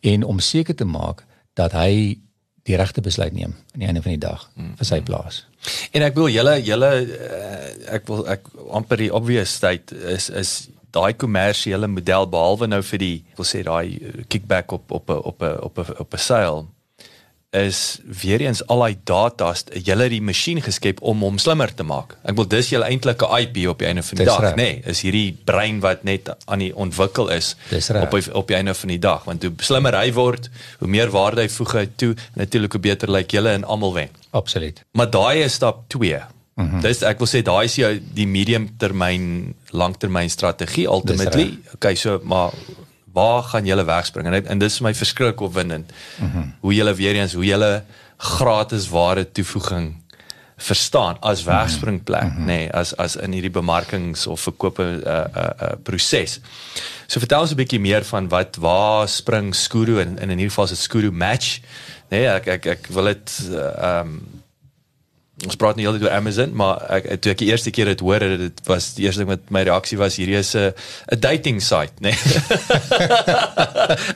en 0.00 0.24
om 0.24 0.38
seker 0.38 0.74
te 0.74 0.84
maak 0.84 1.24
dat 1.54 1.72
hy 1.72 2.18
die 2.64 2.76
regte 2.80 3.00
besluit 3.04 3.32
neem 3.32 3.52
aan 3.74 3.82
die 3.82 3.88
einde 3.88 4.02
van 4.02 4.14
die 4.16 4.22
dag 4.22 4.46
vir 4.56 4.88
sy 4.88 5.00
plaas. 5.04 5.44
En 5.92 6.04
ek 6.04 6.16
wil 6.16 6.30
julle 6.32 6.56
julle 6.64 6.90
eh, 7.04 7.66
ek 7.98 8.08
wil 8.08 8.24
ek 8.28 8.48
amper 8.72 9.04
die 9.04 9.12
obvious 9.12 9.52
state 9.60 9.96
is 10.14 10.30
is 10.32 10.54
daai 10.94 11.12
kommersiële 11.18 11.88
model 11.90 12.28
behalwe 12.30 12.68
nou 12.70 12.80
vir 12.92 13.02
die 13.02 13.16
wil 13.36 13.48
sê 13.48 13.62
daai 13.66 13.98
eh, 13.98 14.24
kickback 14.28 14.72
op 14.78 14.96
op 14.96 15.12
op 15.18 15.44
op 15.44 15.78
op 15.78 15.92
op 16.06 16.14
'n 16.14 16.24
sale 16.28 16.64
is 17.54 18.00
weer 18.22 18.42
eens 18.42 18.62
al 18.66 18.82
daai 18.82 18.96
data's 19.06 19.64
julle 19.86 20.08
die 20.10 20.20
masjien 20.22 20.60
geskep 20.62 21.00
om 21.06 21.22
hom 21.22 21.38
slimmer 21.38 21.70
te 21.74 21.86
maak. 21.86 22.16
Ek 22.26 22.36
wil 22.38 22.48
dis 22.50 22.72
julle 22.72 22.88
eintlike 22.90 23.28
IP 23.38 23.60
op 23.70 23.82
die 23.82 23.88
einde 23.90 24.02
van 24.02 24.20
die 24.20 24.26
dis 24.26 24.32
dag, 24.32 24.56
nê, 24.58 24.68
nee, 24.74 24.82
is 24.90 25.04
hierdie 25.06 25.36
brein 25.46 25.80
wat 25.84 26.04
net 26.08 26.30
aan 26.44 26.64
die 26.64 26.72
ontwikkel 26.74 27.30
is 27.34 27.54
op 27.70 28.14
die, 28.16 28.24
op 28.34 28.50
die 28.50 28.58
einde 28.58 28.74
van 28.74 28.94
die 28.94 29.00
dag, 29.02 29.24
want 29.28 29.46
hoe 29.46 29.52
slimmer 29.62 29.96
hy 29.98 30.10
word, 30.16 30.50
hoe 30.82 30.90
meer 30.90 31.12
waarde 31.14 31.44
hy 31.44 31.50
voeg 31.56 31.74
hy 31.78 31.86
toe, 32.00 32.12
natuurlik 32.40 32.74
hoe 32.76 32.84
beter 32.90 33.10
lyk 33.10 33.28
like 33.28 33.38
julle 33.38 33.54
en 33.54 33.66
almal 33.70 33.94
wen. 33.94 34.22
Absoluut. 34.34 34.82
Maar 34.98 35.12
daai 35.14 35.44
is 35.44 35.60
stap 35.60 35.84
2. 35.94 36.22
Mm 36.54 36.70
-hmm. 36.70 36.80
Dis 36.80 37.02
ek 37.02 37.18
wil 37.18 37.28
sê 37.30 37.42
daai 37.42 37.64
is 37.64 37.74
jou 37.76 37.90
die 38.14 38.26
medium 38.26 38.68
termyn 38.78 39.54
langtermyn 39.70 40.30
strategie 40.30 40.86
ultimately. 40.86 41.58
Okay, 41.74 41.94
so 41.94 42.20
maar 42.22 42.50
waar 43.14 43.42
gaan 43.42 43.66
julle 43.66 43.84
wegspring? 43.86 44.26
En, 44.26 44.46
en 44.46 44.58
dis 44.58 44.78
vir 44.80 44.88
my 44.88 44.94
verskriklik 44.94 45.40
opwindend. 45.40 45.92
Mm 46.18 46.30
-hmm. 46.30 46.54
Hoe 46.60 46.74
julle 46.74 46.94
weer 46.94 47.14
eens 47.14 47.32
hoe 47.32 47.44
julle 47.44 47.84
gratis 48.16 48.88
ware 48.88 49.32
toevoeging 49.32 49.94
verstaan 50.56 51.16
as 51.20 51.44
mhm. 51.44 51.50
wegspringplek, 51.50 52.22
mm 52.22 52.36
-hmm. 52.36 52.46
nê, 52.46 52.46
nee, 52.46 52.72
as 52.72 52.96
as 52.96 53.16
in 53.16 53.32
hierdie 53.32 53.50
bemarkings 53.50 54.26
of 54.26 54.40
verkope 54.40 54.82
'n 54.82 55.02
uh, 55.06 55.12
'n 55.12 55.38
uh, 55.38 55.50
uh, 55.62 55.72
proses. 55.82 56.40
So 57.06 57.18
vertel 57.18 57.40
ons 57.40 57.50
'n 57.50 57.56
bietjie 57.56 57.80
meer 57.80 58.04
van 58.04 58.28
wat 58.28 58.56
waar 58.56 59.08
spring 59.08 59.54
Skuru 59.54 60.00
in 60.00 60.18
in 60.18 60.30
in 60.30 60.38
hierdie 60.38 60.48
geval 60.48 60.64
is 60.64 60.70
dit 60.70 60.78
Skuru 60.78 61.10
match. 61.10 61.60
Nee, 62.08 62.26
ek 62.26 62.46
ek 62.46 62.66
ek 62.66 62.86
wil 62.86 63.04
dit 63.04 63.48
uh, 63.50 63.58
ehm 63.58 64.06
um, 64.06 64.42
ons 65.42 65.56
praat 65.58 65.74
nie 65.74 65.82
heeltyd 65.82 66.04
oor 66.06 66.14
Amazon, 66.14 66.52
maar 66.54 66.78
ek 66.94 67.08
toe 67.24 67.32
ek 67.32 67.40
die 67.42 67.48
eerste 67.50 67.72
keer 67.74 67.88
dit 67.90 68.02
hoor, 68.06 68.22
dit 68.22 68.60
was 68.68 68.92
die 68.94 69.08
eerste 69.08 69.24
ding 69.24 69.32
wat 69.32 69.48
my 69.54 69.64
reaksie 69.66 69.98
was, 69.98 70.14
hierdie 70.20 70.38
is 70.38 70.54
'n 70.54 70.70
'n 71.10 71.20
dating 71.20 71.58
site, 71.60 71.98
né? 71.98 72.14
Nee. 72.14 72.18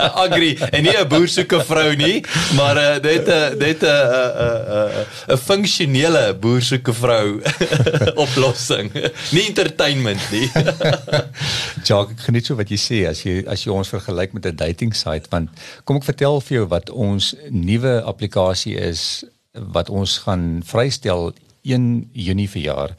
Agri, 0.23 0.55
en 0.73 0.83
nie 0.87 0.95
'n 0.95 1.09
boer 1.11 1.27
soek 1.27 1.53
'n 1.59 1.65
vrou 1.67 1.97
nie, 1.99 2.23
maar 2.55 2.77
uh, 2.79 3.03
dit 3.03 3.27
'n 3.27 3.59
dit 3.59 3.83
'n 3.83 3.89
'n 3.89 5.35
'n 5.35 5.39
funksionele 5.39 6.35
boer 6.39 6.63
soek 6.63 6.89
'n 6.89 6.95
vrou 6.95 7.43
oplossing. 8.25 8.93
nie 9.33 9.47
entertainment 9.51 10.23
nie. 10.31 10.47
Jacques, 11.87 12.15
ek 12.15 12.25
geniet 12.31 12.47
so 12.47 12.55
wat 12.55 12.71
jy 12.71 12.79
sê 12.79 13.09
as 13.11 13.25
jy 13.27 13.43
as 13.47 13.65
jy 13.65 13.75
ons 13.75 13.91
vergelyk 13.91 14.33
met 14.33 14.47
'n 14.47 14.57
dating 14.57 14.95
site, 14.95 15.27
want 15.31 15.51
kom 15.85 15.97
ek 15.97 16.05
vertel 16.05 16.41
vir 16.41 16.55
jou 16.63 16.67
wat 16.69 16.91
ons 16.91 17.35
nuwe 17.51 18.03
toepassing 18.07 18.79
is 18.79 19.25
wat 19.53 19.91
ons 19.91 20.19
gaan 20.19 20.61
vrystel 20.65 21.33
1 21.63 22.11
Junie 22.13 22.51
verjaar. 22.51 22.95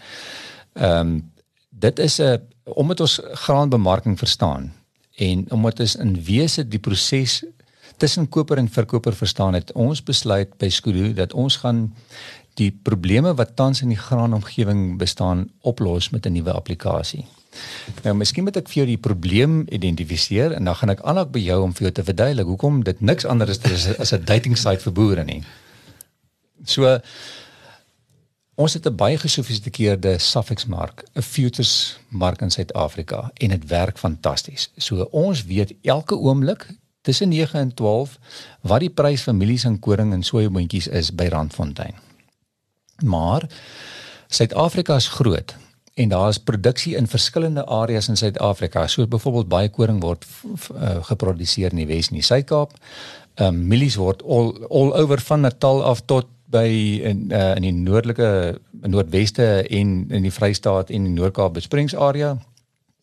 Ehm 0.74 1.00
um, 1.00 1.32
dit 1.70 2.00
is 2.00 2.20
'n 2.20 2.42
omdat 2.64 3.00
ons 3.00 3.20
graanbemarking 3.24 4.18
verstaan 4.18 4.74
en 5.16 5.52
omdat 5.52 5.80
ons 5.80 5.96
in 5.96 6.24
wese 6.24 6.68
die 6.68 6.80
proses 6.80 7.44
tussen 7.98 8.30
koper 8.30 8.58
en 8.58 8.70
verkoper 8.70 9.16
verstaan 9.16 9.54
het, 9.54 9.72
ons 9.72 10.04
besluit 10.04 10.58
by 10.58 10.70
Skudu 10.70 11.14
dat 11.14 11.34
ons 11.34 11.56
gaan 11.56 11.96
die 12.54 12.72
probleme 12.72 13.34
wat 13.34 13.56
tans 13.56 13.82
in 13.82 13.92
die 13.94 14.00
graanomgewing 14.00 14.98
bestaan 14.98 15.50
oplos 15.62 16.10
met 16.10 16.26
'n 16.26 16.32
nuwe 16.32 16.62
toepassing. 16.64 17.26
Nou 18.04 18.16
miskien 18.16 18.44
moet 18.44 18.58
ek 18.58 18.68
vir 18.68 18.84
jou 18.84 18.86
die 18.86 19.02
probleem 19.02 19.66
identifiseer 19.70 20.52
en 20.52 20.70
dan 20.70 20.76
gaan 20.76 20.90
ek 20.90 21.02
aanhou 21.02 21.26
by 21.26 21.40
jou 21.40 21.62
om 21.64 21.74
vir 21.74 21.82
jou 21.88 21.92
te 21.92 22.04
verduidelik 22.04 22.46
hoekom 22.46 22.84
dit 22.84 23.02
niks 23.02 23.26
anders 23.26 23.60
is 23.64 23.88
as 23.98 24.14
'n 24.14 24.26
dating 24.26 24.58
site 24.58 24.82
vir 24.82 24.94
boere 24.94 25.24
nie. 25.24 25.44
So 26.70 27.00
ons 28.60 28.74
het 28.74 28.86
'n 28.86 28.96
baie 28.96 29.18
gesofistikeerde 29.18 30.18
Safex 30.18 30.66
mark, 30.66 31.04
'n 31.16 31.22
futures 31.22 31.98
mark 32.10 32.42
in 32.42 32.52
Suid-Afrika 32.52 33.32
en 33.34 33.50
dit 33.50 33.68
werk 33.68 33.98
fantasties. 33.98 34.72
So 34.78 35.08
ons 35.12 35.44
weet 35.44 35.74
elke 35.82 36.16
oomblik 36.16 36.68
tussen 37.02 37.30
9 37.30 37.60
en 37.60 37.74
12 37.74 38.18
wat 38.62 38.80
die 38.80 38.90
prys 38.90 39.22
van 39.22 39.38
mielies 39.38 39.64
en 39.64 39.80
koring 39.80 40.14
en 40.14 40.24
sojaboontjies 40.24 40.88
is 40.88 41.16
by 41.16 41.28
Randfontein. 41.28 41.96
Maar 43.04 43.50
Suid-Afrika 44.28 44.96
is 44.96 45.08
groot 45.08 45.56
en 45.94 46.10
daar 46.10 46.30
is 46.30 46.38
produksie 46.38 46.96
in 46.96 47.08
verskillende 47.08 47.66
areas 47.66 48.08
in 48.08 48.18
Suid-Afrika. 48.18 48.88
So 48.88 49.08
byvoorbeeld 49.08 49.48
baie 49.48 49.70
koring 49.70 50.02
word 50.02 50.26
uh, 50.74 51.04
geproduseer 51.04 51.72
in 51.72 51.82
die 51.82 51.88
Wes 51.88 52.08
en 52.08 52.20
die 52.20 52.24
Suid-Kaap. 52.24 52.76
Ehm 53.34 53.48
um, 53.48 53.68
mielies 53.68 53.96
word 53.96 54.24
all 54.24 54.68
all 54.70 54.94
over 54.94 55.20
van 55.22 55.42
Natal 55.42 55.84
af 55.84 56.02
tot 56.06 56.28
by 56.50 56.68
in 57.06 57.30
uh, 57.32 57.56
in 57.56 57.66
die 57.68 57.74
noordelike 57.76 58.60
noordweste 58.82 59.68
en 59.70 60.10
in 60.10 60.26
die 60.26 60.34
Vrystaat 60.34 60.90
en 60.90 61.04
die 61.04 61.14
Noord-Kaap 61.14 61.54
besproeiingsarea 61.54 62.38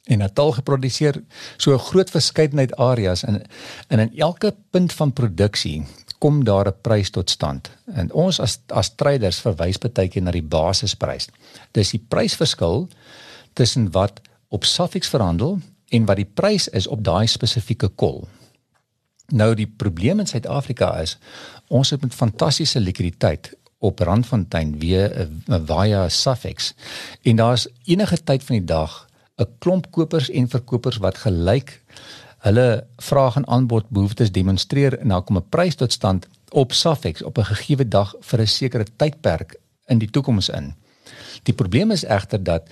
en 0.07 0.18
Natal 0.22 0.53
geproduseer 0.53 1.20
so 1.57 1.74
'n 1.74 1.86
groot 1.90 2.11
verskeidenheid 2.11 2.74
areas 2.76 3.24
en 3.24 3.42
en 3.88 3.99
in 3.99 4.18
elke 4.18 4.55
punt 4.70 4.92
van 4.92 5.12
produksie 5.12 5.84
kom 6.18 6.44
daar 6.44 6.66
'n 6.66 6.80
prys 6.80 7.11
tot 7.11 7.30
stand. 7.30 7.70
En 7.94 8.12
ons 8.12 8.40
as 8.40 8.59
as 8.66 8.94
traders 8.94 9.40
verwys 9.40 9.78
baie 9.78 10.09
keer 10.09 10.22
na 10.22 10.30
die 10.30 10.42
basisprys. 10.42 11.28
Dis 11.72 11.90
die 11.90 12.05
prysverskil 12.09 12.88
tussen 13.53 13.92
wat 13.92 14.20
op 14.49 14.64
Safex 14.64 15.09
verhandel 15.09 15.59
en 15.88 16.05
wat 16.05 16.16
die 16.16 16.30
prys 16.34 16.68
is 16.68 16.86
op 16.86 17.05
daai 17.05 17.26
spesifieke 17.26 17.88
kol. 17.88 18.28
Nou 19.35 19.55
die 19.55 19.66
probleem 19.66 20.20
in 20.22 20.27
Suid-Afrika 20.27 20.93
is 21.03 21.16
ons 21.68 21.91
het 21.91 22.03
met 22.03 22.14
fantastiese 22.14 22.81
likwiditeit 22.81 23.57
op 23.79 23.99
Randfontein 23.99 24.79
weer 24.79 25.29
'n 25.49 25.66
via 25.66 26.09
Safex 26.09 26.74
en 27.22 27.37
daar's 27.37 27.68
enige 27.85 28.22
tyd 28.22 28.45
van 28.45 28.57
die 28.57 28.64
dag 28.64 29.09
'n 29.39 29.47
klomp 29.59 29.91
kopers 29.91 30.31
en 30.31 30.49
verkopers 30.49 30.97
wat 30.97 31.18
gelyk 31.18 31.83
hulle 32.39 32.87
vraag 32.97 33.37
en 33.37 33.49
aanbod 33.49 33.89
behoeftes 33.89 34.33
demonstreer 34.33 34.99
en 34.99 35.09
dan 35.09 35.24
kom 35.24 35.37
'n 35.37 35.49
prys 35.49 35.74
tot 35.74 35.93
stand 35.93 36.27
op 36.51 36.72
Safex 36.72 37.22
op 37.22 37.39
'n 37.39 37.45
gegeewe 37.45 37.89
dag 37.89 38.14
vir 38.20 38.41
'n 38.41 38.47
sekere 38.47 38.87
tydperk 38.97 39.57
in 39.87 39.99
die 39.99 40.11
toekoms 40.11 40.49
in. 40.49 40.74
Die 41.43 41.55
probleem 41.55 41.91
is 41.91 42.05
egter 42.05 42.43
dat 42.43 42.62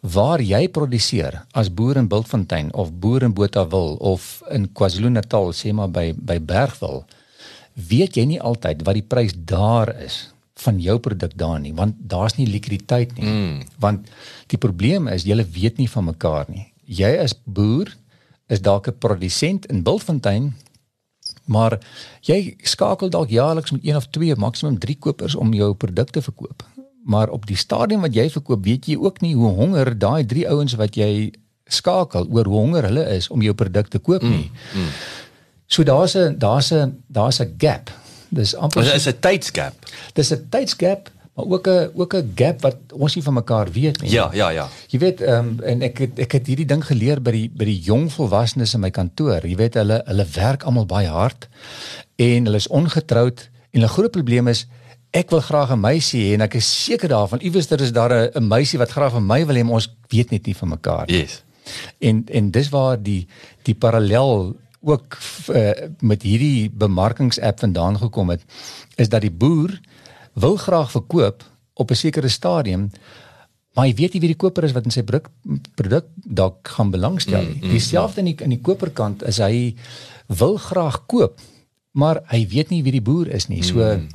waar 0.00 0.40
jy 0.40 0.68
produseer 0.68 1.42
as 1.52 1.70
boer 1.72 1.96
in 1.96 2.08
Bultfontein 2.08 2.72
of 2.74 2.92
boer 2.92 3.22
in 3.22 3.34
Botawil 3.34 3.96
of 4.00 4.42
in 4.50 4.68
KwaZulu-Natal 4.72 5.52
sê 5.56 5.72
maar 5.72 5.90
by 5.90 6.12
by 6.16 6.38
Bergwil 6.38 7.04
weet 7.74 8.16
jy 8.16 8.26
nie 8.26 8.40
altyd 8.40 8.84
wat 8.84 8.98
die 8.98 9.06
prys 9.06 9.34
daar 9.34 9.92
is 10.04 10.28
van 10.64 10.78
jou 10.80 10.98
produk 10.98 11.34
daar 11.36 11.60
nie 11.60 11.74
want 11.76 11.96
daar's 11.98 12.36
nie 12.36 12.46
likwiditeit 12.46 13.16
nie. 13.16 13.26
Mm. 13.26 13.64
want 13.78 14.08
die 14.52 14.58
probleem 14.58 15.08
is 15.08 15.24
jy 15.24 15.36
weet 15.36 15.78
nie 15.78 15.88
van 15.88 16.04
mekaar 16.04 16.46
nie. 16.48 16.66
Jy 16.86 17.16
as 17.18 17.34
boer 17.44 17.90
is 18.48 18.60
dalk 18.60 18.88
'n 18.88 18.98
produsent 18.98 19.66
in 19.66 19.82
Bultfontein 19.82 20.54
maar 21.46 21.78
jy 22.22 22.56
skakel 22.62 23.10
dalk 23.10 23.30
jaarliks 23.30 23.72
met 23.72 23.84
een 23.84 23.96
of 23.96 24.08
twee 24.10 24.34
maksimum 24.36 24.78
3 24.78 24.98
kopers 24.98 25.34
om 25.34 25.52
jou 25.54 25.74
produkte 25.74 26.22
verkoop 26.22 26.62
maar 27.06 27.30
op 27.30 27.46
die 27.46 27.58
stadium 27.58 28.02
wat 28.04 28.14
jy 28.14 28.26
verkoop 28.34 28.64
weet 28.66 28.88
jy 28.90 28.96
ook 28.98 29.20
nie 29.22 29.34
hoe 29.38 29.52
honger 29.54 29.92
daai 29.98 30.26
drie 30.26 30.46
ouens 30.50 30.74
wat 30.74 30.98
jy 30.98 31.30
skakel 31.66 32.26
oor 32.30 32.46
hoe 32.50 32.58
honger 32.58 32.90
hulle 32.90 33.06
is 33.16 33.30
om 33.30 33.42
jou 33.42 33.54
produkte 33.54 33.98
koop 33.98 34.22
nie 34.22 34.50
mm. 34.50 34.82
Mm. 34.82 34.90
so 35.66 35.82
daar's 35.82 36.16
'n 36.16 36.38
daar's 36.38 36.72
'n 36.72 37.02
daar's 37.08 37.40
'n 37.40 37.54
gap 37.58 37.94
Dis 38.28 38.54
amper 38.54 38.82
Dit 38.84 38.94
is 38.94 39.06
'n 39.06 39.18
tydsgap. 39.20 39.74
Dis 40.12 40.32
'n 40.32 40.46
tydsgap, 40.50 41.10
maar 41.34 41.44
ook 41.46 41.66
'n 41.68 41.90
ook 41.94 42.14
'n 42.14 42.32
gap 42.34 42.60
wat 42.60 42.76
ons 42.92 43.14
nie 43.14 43.22
van 43.22 43.34
mekaar 43.34 43.70
weet 43.70 44.00
nie. 44.00 44.10
Ja, 44.10 44.30
ja, 44.32 44.48
ja. 44.48 44.68
Jy 44.86 44.98
weet, 44.98 45.20
ehm 45.20 45.46
um, 45.46 45.60
en 45.62 45.82
ek 45.82 45.98
het 45.98 46.18
ek 46.18 46.32
het 46.32 46.46
hierdie 46.46 46.66
ding 46.66 46.84
geleer 46.84 47.22
by 47.22 47.30
die 47.30 47.50
by 47.50 47.64
die 47.64 47.80
jong 47.80 48.12
volwassenes 48.12 48.74
in 48.74 48.80
my 48.80 48.90
kantoor. 48.90 49.46
Jy 49.46 49.56
weet 49.56 49.74
hulle 49.74 50.02
hulle 50.04 50.26
werk 50.34 50.62
almal 50.62 50.86
baie 50.86 51.08
hard 51.08 51.48
en 52.16 52.44
hulle 52.44 52.56
is 52.56 52.68
ongetroud 52.68 53.48
en 53.70 53.80
'n 53.80 53.88
groot 53.88 54.10
probleem 54.10 54.48
is 54.48 54.66
ek 55.10 55.30
wil 55.30 55.40
graag 55.40 55.72
'n 55.72 55.80
meisie 55.80 56.22
hê 56.24 56.34
en 56.34 56.40
ek 56.40 56.54
is 56.54 56.84
seker 56.84 57.08
daarvan 57.08 57.40
iewers 57.40 57.68
daar 57.68 57.80
is 57.80 57.92
daar 57.92 58.30
'n 58.34 58.48
meisie 58.48 58.78
wat 58.78 58.90
graag 58.90 59.12
van 59.12 59.26
my 59.26 59.46
wil 59.46 59.56
hê, 59.56 59.64
maar 59.64 59.80
ons 59.80 59.96
weet 60.08 60.30
net 60.30 60.46
nie 60.46 60.56
van 60.56 60.68
mekaar 60.68 61.06
nie. 61.06 61.16
Yes. 61.20 61.42
En 61.98 62.24
en 62.28 62.50
dis 62.50 62.68
waar 62.68 63.02
die 63.02 63.26
die 63.62 63.74
parallel 63.74 64.56
ook 64.80 65.18
uh, 65.50 65.70
met 66.00 66.22
hierdie 66.22 66.70
bemarkingsapp 66.70 67.58
vandaan 67.58 67.98
gekom 67.98 68.30
het 68.30 68.42
is 68.96 69.08
dat 69.08 69.20
die 69.20 69.30
boer 69.30 69.80
wil 70.32 70.56
graag 70.56 70.90
verkoop 70.90 71.42
op 71.74 71.90
'n 71.90 71.94
sekere 71.94 72.28
stadium 72.28 72.90
maar 73.74 73.86
hy 73.86 73.94
weet 73.94 74.12
nie 74.12 74.20
wie 74.20 74.32
die 74.32 74.40
koper 74.40 74.64
is 74.64 74.72
wat 74.72 74.84
in 74.84 74.94
sy 74.94 75.02
produk 75.02 75.28
produk 75.74 76.06
dalk 76.14 76.68
gaan 76.68 76.90
belangstel 76.90 77.42
nie. 77.42 77.58
Mm, 77.60 77.66
mm, 77.66 77.70
Dieselfde 77.70 78.20
in 78.20 78.24
die 78.24 78.36
in 78.44 78.50
die 78.50 78.60
koperkant 78.60 79.22
is 79.22 79.38
hy 79.38 79.74
wil 80.26 80.56
graag 80.56 81.06
koop 81.06 81.40
maar 81.92 82.22
hy 82.32 82.46
weet 82.48 82.70
nie 82.70 82.82
wie 82.82 82.92
die 82.92 83.04
boer 83.04 83.28
is 83.28 83.48
nie. 83.48 83.62
So 83.62 83.80
mm. 83.80 84.08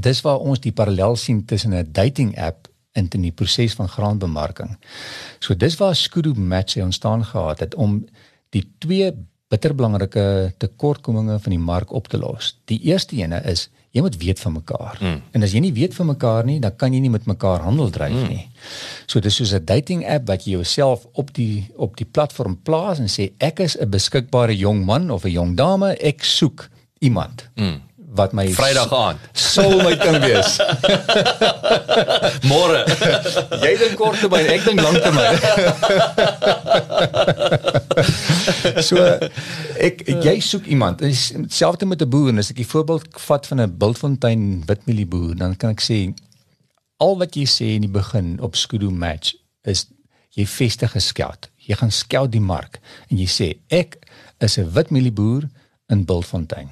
Dis 0.00 0.20
waar 0.20 0.38
ons 0.38 0.60
die 0.60 0.72
parallel 0.72 1.16
sien 1.16 1.44
tussen 1.44 1.74
'n 1.74 1.88
dating 1.92 2.38
app 2.38 2.68
en 2.92 3.08
in 3.10 3.26
die 3.26 3.32
proses 3.32 3.74
van 3.74 3.88
graanbemarking. 3.88 4.76
So 5.38 5.56
dis 5.56 5.76
waar 5.76 5.94
Skudu 5.94 6.34
Match 6.34 6.76
ontstaan 6.76 7.24
gehad 7.24 7.60
het 7.60 7.74
om 7.74 8.04
die 8.50 8.64
twee 8.78 9.12
bitterbelangrike 9.48 10.54
tekortkominge 10.58 11.38
van 11.38 11.50
die 11.50 11.62
mark 11.62 11.92
op 11.92 12.08
te 12.08 12.18
los. 12.18 12.54
Die 12.70 12.80
eerste 12.90 13.16
ene 13.16 13.42
is 13.50 13.68
jy 13.94 14.02
moet 14.02 14.16
weet 14.18 14.40
van 14.40 14.52
mekaar. 14.52 14.98
Mm. 15.00 15.20
En 15.30 15.42
as 15.46 15.52
jy 15.54 15.60
nie 15.62 15.72
weet 15.72 15.94
van 15.94 16.06
mekaar 16.06 16.44
nie, 16.44 16.58
dan 16.60 16.74
kan 16.76 16.94
jy 16.94 16.98
nie 17.00 17.10
met 17.10 17.28
mekaar 17.30 17.62
handel 17.62 17.90
dryf 17.94 18.14
mm. 18.14 18.28
nie. 18.28 18.48
So 19.06 19.20
dis 19.20 19.36
soos 19.38 19.54
'n 19.54 19.64
dating 19.64 20.02
app 20.06 20.26
wat 20.26 20.44
jy 20.44 20.56
jouself 20.56 21.06
op 21.12 21.34
die 21.34 21.70
op 21.76 21.96
die 21.96 22.06
platform 22.06 22.58
plaas 22.62 22.98
en 22.98 23.06
sê 23.06 23.32
ek 23.38 23.60
is 23.60 23.78
'n 23.78 23.90
beskikbare 23.90 24.56
jong 24.56 24.84
man 24.84 25.10
of 25.10 25.24
'n 25.24 25.30
jong 25.30 25.56
dame, 25.56 25.94
ek 25.98 26.24
soek 26.24 26.68
iemand. 26.98 27.48
Mm 27.54 27.80
wat 28.14 28.32
my 28.32 28.46
Vrydag 28.54 28.92
aand 28.94 29.18
sou 29.32 29.82
my 29.82 29.94
kan 29.98 30.20
wees. 30.22 30.58
Môre. 32.50 32.84
Jy 33.62 33.72
dink 33.80 33.96
kort 33.98 34.18
te 34.22 34.30
my, 34.30 34.40
ek 34.54 34.66
dink 34.66 34.82
lank 34.82 35.00
te 35.02 35.10
my. 35.14 35.28
so 38.88 39.02
ek 39.78 40.04
jy 40.06 40.36
soek 40.44 40.68
iemand. 40.70 41.02
Dieselfde 41.02 41.86
met 41.86 42.02
'n 42.02 42.10
boer, 42.10 42.38
as 42.38 42.50
ek 42.50 42.62
'n 42.62 42.70
voorbeeld 42.74 43.08
vat 43.26 43.46
van 43.46 43.60
'n 43.60 43.76
Bultfontein 43.78 44.62
witmielieboer, 44.66 45.34
dan 45.36 45.56
kan 45.56 45.70
ek 45.70 45.82
sê 45.82 46.14
al 46.98 47.18
wat 47.18 47.34
jy 47.34 47.46
sê 47.46 47.66
in 47.74 47.86
die 47.86 47.94
begin 48.00 48.38
op 48.40 48.54
Skudu 48.56 48.90
Match 48.90 49.34
is 49.62 49.86
jy 50.34 50.46
vestig 50.46 50.90
geskeld. 50.90 51.50
Jy 51.56 51.74
gaan 51.80 51.90
skeld 51.90 52.32
die 52.32 52.42
mark 52.42 52.80
en 53.08 53.18
jy 53.18 53.26
sê 53.26 53.48
ek 53.68 53.98
is 54.38 54.58
'n 54.58 54.70
witmielieboer 54.70 55.48
in 55.88 56.04
Bultfontein. 56.04 56.70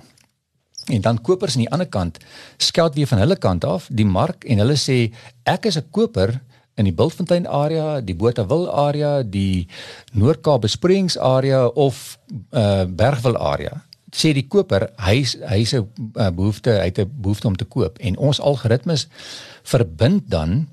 En 0.90 1.00
dan 1.00 1.20
kopers 1.20 1.54
aan 1.54 1.64
die 1.64 1.70
ander 1.70 1.88
kant 1.88 2.18
skeld 2.56 2.94
weer 2.94 3.06
van 3.06 3.18
hulle 3.18 3.36
kant 3.36 3.64
af 3.64 3.86
die 3.90 4.06
mark 4.06 4.44
en 4.44 4.58
hulle 4.58 4.76
sê 4.76 5.12
ek 5.44 5.66
is 5.66 5.78
'n 5.78 5.90
koper 5.90 6.40
in 6.74 6.84
die 6.84 6.94
Bultfontein 6.96 7.46
area, 7.46 8.00
die 8.00 8.16
Botawil 8.16 8.70
area, 8.70 9.22
die 9.22 9.68
Noord-Kaap 10.12 10.64
besproeiings 10.64 11.18
area 11.18 11.66
of 11.66 12.18
uh 12.50 12.84
Bergwil 12.88 13.36
area. 13.36 13.82
Sê 14.12 14.32
die 14.32 14.48
koper, 14.48 14.90
hy 14.96 15.22
hy 15.48 15.64
se 15.64 15.80
uh, 15.80 16.30
behoefte, 16.30 16.70
hy 16.70 16.90
het 16.90 16.98
'n 16.98 17.10
behoefte 17.22 17.46
om 17.46 17.56
te 17.56 17.64
koop 17.64 17.98
en 17.98 18.16
ons 18.16 18.40
algoritmes 18.40 19.08
verbind 19.62 20.22
dan 20.28 20.68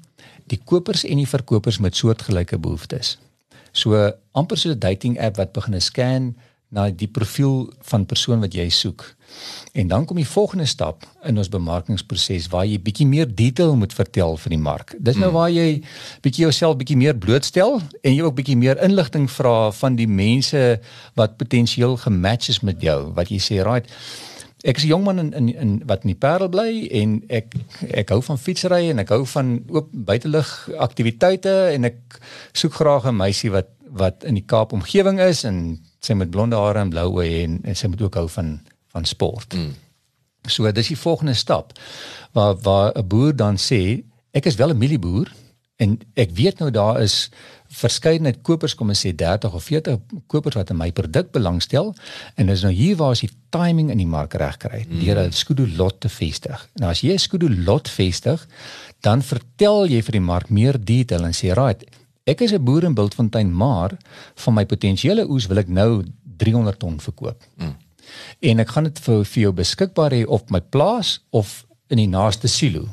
die 0.47 0.59
kopers 0.63 1.03
en 1.03 1.17
die 1.17 1.27
verkopers 1.27 1.77
met 1.77 1.95
soortgelyke 1.95 2.57
behoeftes. 2.57 3.17
So 3.71 4.11
amper 4.31 4.57
so 4.57 4.69
'n 4.69 4.79
dating 4.79 5.19
app 5.19 5.37
wat 5.37 5.51
begin 5.51 5.81
scan 5.81 6.35
na 6.69 6.89
die 6.93 7.07
profiel 7.09 7.71
van 7.89 8.05
persoon 8.05 8.43
wat 8.45 8.53
jy 8.53 8.67
soek. 8.69 9.05
En 9.77 9.87
dan 9.87 10.05
kom 10.05 10.17
die 10.17 10.27
volgende 10.27 10.65
stap 10.65 11.05
in 11.25 11.37
ons 11.37 11.49
bemarkingsproses 11.49 12.49
waar 12.53 12.65
jy 12.65 12.79
bietjie 12.81 13.07
meer 13.09 13.29
detail 13.29 13.75
moet 13.77 13.93
vertel 13.93 14.37
van 14.37 14.53
die 14.53 14.61
mark. 14.61 14.95
Dis 14.97 15.17
nou 15.17 15.29
hmm. 15.29 15.37
waar 15.37 15.51
jy 15.53 15.81
bietjie 16.25 16.45
jouself 16.45 16.77
bietjie 16.77 16.97
meer 16.97 17.17
blootstel 17.17 17.79
en 18.01 18.15
jy 18.15 18.25
ook 18.25 18.37
bietjie 18.41 18.57
meer 18.57 18.81
inligting 18.85 19.29
vra 19.31 19.69
van 19.81 19.97
die 19.99 20.09
mense 20.09 20.63
wat 21.19 21.37
potensieel 21.41 21.97
gematch 22.01 22.49
is 22.53 22.61
met 22.65 22.81
jou. 22.85 22.99
Wat 23.17 23.33
jy 23.33 23.41
sê, 23.43 23.61
right, 23.65 23.89
ek 24.63 24.77
is 24.77 24.83
'n 24.83 24.91
jong 24.91 25.03
man 25.03 25.19
in 25.19 25.33
in 25.33 25.55
in 25.55 25.81
wat 25.85 26.03
in 26.03 26.11
die 26.11 26.19
Parel 26.19 26.49
bly 26.49 26.87
en 26.91 27.23
ek 27.29 27.55
ek 27.93 28.09
hou 28.09 28.21
van 28.21 28.37
fietsry 28.37 28.89
en 28.89 28.99
ek 28.99 29.09
hou 29.09 29.25
van 29.25 29.63
oop 29.69 29.87
buitelug 29.91 30.69
aktiwiteite 30.77 31.71
en 31.73 31.85
ek 31.85 32.19
soek 32.51 32.73
graag 32.73 33.05
'n 33.07 33.15
meisie 33.15 33.51
wat 33.51 33.67
wat 33.91 34.23
in 34.23 34.33
die 34.33 34.45
Kaap 34.45 34.73
omgewing 34.73 35.19
is 35.19 35.43
en 35.43 35.79
sy 35.99 36.13
met 36.13 36.31
blonde 36.31 36.55
hare 36.55 36.79
en 36.79 36.89
blou 36.89 37.07
oë 37.17 37.43
en, 37.43 37.59
en 37.63 37.75
sy 37.75 37.87
moet 37.87 38.01
ook 38.01 38.15
hou 38.15 38.27
van 38.29 38.59
van 38.89 39.05
sport. 39.05 39.53
Mm. 39.53 39.75
So 40.49 40.71
dis 40.73 40.87
die 40.87 40.97
volgende 40.97 41.33
stap 41.37 41.75
waar 42.33 42.55
waar 42.65 42.91
'n 42.97 43.07
boer 43.07 43.35
dan 43.35 43.57
sê 43.57 44.03
ek 44.31 44.45
is 44.45 44.55
wel 44.55 44.69
'n 44.69 44.77
mielieboer 44.77 45.31
en 45.75 45.99
ek 46.13 46.31
weet 46.35 46.59
nou 46.59 46.71
daar 46.71 47.01
is 47.01 47.29
verskeidenheid 47.69 48.41
kopers 48.41 48.75
kom 48.75 48.89
ons 48.89 49.05
sê 49.05 49.13
30 49.15 49.53
of 49.53 49.63
40 49.63 49.99
kopers 50.27 50.55
wat 50.55 50.69
in 50.69 50.77
my 50.77 50.89
produk 50.91 51.31
belangstel 51.31 51.93
en 52.35 52.49
dis 52.49 52.63
nou 52.65 52.73
hier 52.73 52.97
waar 52.97 53.13
as 53.15 53.21
die 53.23 53.31
timing 53.53 53.91
in 53.93 54.01
die 54.01 54.09
mark 54.09 54.33
reg 54.33 54.57
kry 54.57 54.85
mm. 54.87 54.99
deur 55.03 55.21
'n 55.23 55.31
skudu 55.31 55.67
lot 55.77 55.99
te 56.01 56.09
vestig. 56.09 56.69
Nou 56.81 56.89
as 56.89 57.01
jy 57.01 57.13
'n 57.13 57.19
skudu 57.19 57.49
lot 57.65 57.89
vestig, 57.89 58.47
dan 59.01 59.21
vertel 59.21 59.85
jy 59.85 60.01
vir 60.01 60.11
die 60.11 60.27
mark 60.31 60.49
meer 60.49 60.77
detail 60.77 61.25
en 61.25 61.33
sê 61.33 61.53
right, 61.53 61.83
Ek 62.23 62.41
is 62.41 62.51
'n 62.53 62.63
boer 62.63 62.83
in 62.83 62.93
Bultfontein, 62.93 63.55
maar 63.55 63.97
van 64.35 64.53
my 64.53 64.65
potensiële 64.65 65.29
oes 65.29 65.47
wil 65.47 65.57
ek 65.57 65.67
nou 65.67 66.03
300 66.37 66.79
ton 66.79 66.99
verkoop. 66.99 67.43
Mm. 67.57 67.75
En 68.39 68.59
ek 68.59 68.69
gaan 68.69 68.83
dit 68.83 68.99
vir 68.99 69.25
vir 69.25 69.41
jou 69.41 69.53
beskikbaar 69.53 70.11
hê 70.11 70.25
op 70.25 70.49
my 70.49 70.61
plaas 70.61 71.19
of 71.29 71.65
in 71.87 71.97
die 71.97 72.07
naaste 72.07 72.47
silo. 72.47 72.87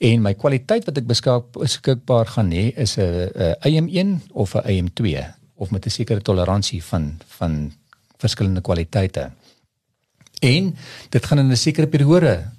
En 0.00 0.22
my 0.22 0.34
kwaliteit 0.34 0.84
wat 0.84 0.98
ek 0.98 1.06
beskikbaar 1.06 2.26
gaan 2.26 2.50
hê 2.52 2.72
is 2.76 2.98
'n 2.98 3.30
AM1 3.64 4.20
of 4.32 4.54
'n 4.54 4.66
AM2 4.66 5.34
of 5.54 5.70
met 5.70 5.86
'n 5.86 5.90
sekere 5.90 6.20
toleransie 6.20 6.82
van 6.84 7.20
van 7.38 7.72
verskillende 8.18 8.60
kwaliteite. 8.60 9.30
En 10.40 10.76
dit 11.08 11.26
gaan 11.26 11.38
in 11.38 11.50
'n 11.50 11.56
sekere 11.56 11.86
periode 11.86 12.50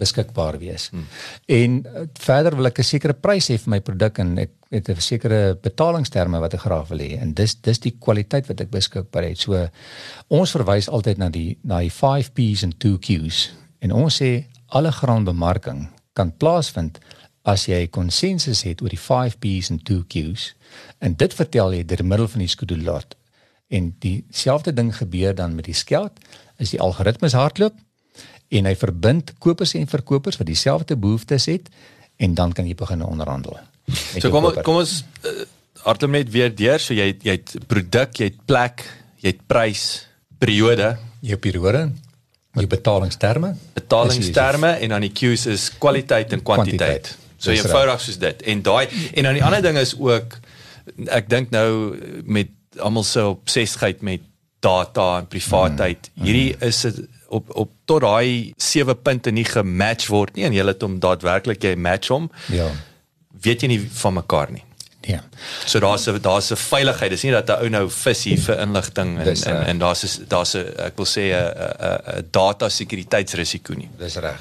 beskikbaar 0.00 0.58
wees. 0.60 0.88
Hmm. 0.90 1.04
En 1.46 1.76
uh, 1.84 2.06
verder 2.24 2.56
wil 2.56 2.70
ek 2.70 2.80
'n 2.80 2.90
sekere 2.92 3.14
prys 3.14 3.50
hê 3.52 3.58
vir 3.60 3.70
my 3.76 3.80
produk 3.84 4.18
en 4.24 4.38
ek 4.46 4.56
met 4.70 4.88
'n 4.88 5.00
sekere 5.00 5.58
betalingsterme 5.62 6.38
wat 6.40 6.54
ek 6.54 6.60
graag 6.60 6.88
wil 6.88 6.98
hê 6.98 7.18
en 7.20 7.34
dis 7.34 7.54
dis 7.54 7.78
die 7.78 7.96
kwaliteit 7.98 8.46
wat 8.46 8.60
ek 8.60 8.70
beskikbaar 8.70 9.24
het. 9.24 9.38
So 9.38 9.68
ons 10.28 10.50
verwys 10.50 10.88
altyd 10.88 11.18
na 11.18 11.28
die 11.28 11.58
na 11.62 11.80
die 11.80 11.90
5 11.90 12.32
P's 12.34 12.62
en 12.62 12.72
2 12.78 12.98
Q's 12.98 13.50
en 13.80 13.92
ons 13.92 14.22
sê 14.22 14.46
alle 14.68 14.92
graanbemarking 14.92 15.88
kan 16.12 16.32
plaasvind 16.36 17.00
as 17.42 17.66
jy 17.66 17.86
konsensus 17.88 18.62
het 18.62 18.82
oor 18.82 18.92
die 18.92 19.00
5 19.00 19.38
P's 19.40 19.70
en 19.70 19.80
2 19.82 20.04
Q's 20.08 20.54
en 20.98 21.16
dit 21.16 21.34
vertel 21.34 21.72
jy 21.74 21.84
deur 21.84 22.04
middel 22.04 22.28
van 22.28 22.44
die 22.44 22.48
skedulot 22.48 23.16
en 23.70 23.94
dieselfde 23.98 24.72
ding 24.72 24.92
gebeur 24.96 25.34
dan 25.34 25.54
met 25.54 25.64
die 25.64 25.74
skeld 25.74 26.12
is 26.58 26.70
die 26.70 26.80
algoritmes 26.80 27.32
hardloop 27.32 27.74
en 28.50 28.66
hy 28.66 28.74
verbind 28.78 29.32
kopers 29.38 29.74
en 29.78 29.88
verkopers 29.90 30.38
wat 30.40 30.48
dieselfde 30.50 30.96
behoeftes 30.98 31.46
het 31.50 31.70
en 32.20 32.34
dan 32.34 32.52
kan 32.52 32.66
jy 32.68 32.74
begin 32.74 33.04
onderhandel. 33.06 33.58
So 34.18 34.30
kom 34.30 34.48
koper. 34.48 34.64
kom 34.66 34.80
ons 34.82 35.00
uh, 35.24 35.46
hardloop 35.86 36.14
net 36.18 36.30
weer 36.34 36.52
deur 36.54 36.82
so 36.82 36.96
jy 36.96 37.12
jy 37.22 37.38
het 37.38 37.56
produk, 37.70 38.12
jy 38.18 38.30
het 38.32 38.38
plek, 38.46 38.84
jy 39.22 39.34
het 39.34 39.42
prys, 39.50 39.86
periode, 40.42 40.92
jy 41.24 41.38
periode, 41.40 41.86
jy 42.58 42.66
betalingsterme, 42.70 43.54
betalingsterme 43.78 44.74
en 44.82 44.96
dan 44.96 45.06
die 45.06 45.12
Q's 45.14 45.46
is 45.50 45.68
kwaliteit 45.78 46.34
en 46.36 46.42
kwantiteit. 46.44 47.14
So 47.40 47.54
jy 47.54 47.62
eenvoudig 47.62 48.02
soos 48.04 48.18
dit. 48.20 48.42
En 48.52 48.64
daai 48.66 48.86
en 48.90 49.28
dan 49.28 49.38
die 49.38 49.44
ander 49.46 49.62
ding 49.64 49.78
is 49.80 49.94
ook 49.96 50.36
ek 51.08 51.30
dink 51.30 51.54
nou 51.54 51.96
met 52.26 52.50
almal 52.82 53.06
se 53.06 53.22
obsessigheid 53.30 54.02
met 54.06 54.26
data 54.60 55.18
en 55.22 55.28
privaatheid. 55.30 56.10
Mm, 56.10 56.20
mm. 56.20 56.26
Hierdie 56.26 56.66
is 56.66 56.84
'n 56.86 57.08
op 57.30 57.50
op 57.54 57.70
tot 57.84 58.02
daai 58.04 58.52
sewe 58.56 58.94
punte 58.94 59.30
nie 59.30 59.46
gematch 59.46 60.10
word 60.10 60.36
nie 60.36 60.46
en 60.48 60.56
jy 60.56 60.64
het 60.66 60.82
hom 60.82 60.98
daadwerklik 61.02 61.62
jy 61.64 61.76
match 61.78 62.10
hom. 62.12 62.28
Ja. 62.52 62.68
Weet 63.44 63.62
jy 63.64 63.70
nie 63.74 63.80
van 64.02 64.18
mekaar 64.18 64.50
nie. 64.54 64.64
Ja. 65.08 65.22
So 65.66 65.80
daar's 65.80 66.06
'n 66.08 66.20
daar's 66.20 66.50
'n 66.50 66.56
veiligheid. 66.56 67.10
Dis 67.10 67.22
nie 67.22 67.32
dat 67.32 67.48
'n 67.48 67.62
ou 67.62 67.68
nou 67.68 67.90
visie 67.90 68.36
vir 68.36 68.58
inligting 68.60 69.18
en 69.18 69.24
Dis, 69.24 69.42
en 69.42 69.64
en 69.66 69.78
daar's 69.78 70.18
daar's 70.28 70.54
'n 70.54 70.66
ek 70.76 70.96
wil 70.96 71.06
sê 71.06 71.24
'n 71.30 71.32
'n 71.32 72.18
'n 72.18 72.28
data 72.30 72.68
sekuriteitsrisiko 72.68 73.74
nie. 73.74 73.88
Dis 73.98 74.16
reg. 74.16 74.40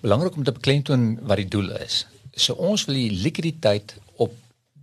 Belangrik 0.00 0.36
om 0.36 0.44
te 0.44 0.52
beklemtoon 0.52 1.18
wat 1.22 1.36
die 1.36 1.48
doel 1.48 1.70
is. 1.70 2.06
So 2.34 2.52
ons 2.52 2.84
wil 2.84 2.94
die 2.94 3.10
likwiditeit 3.10 3.94
op 4.16 4.32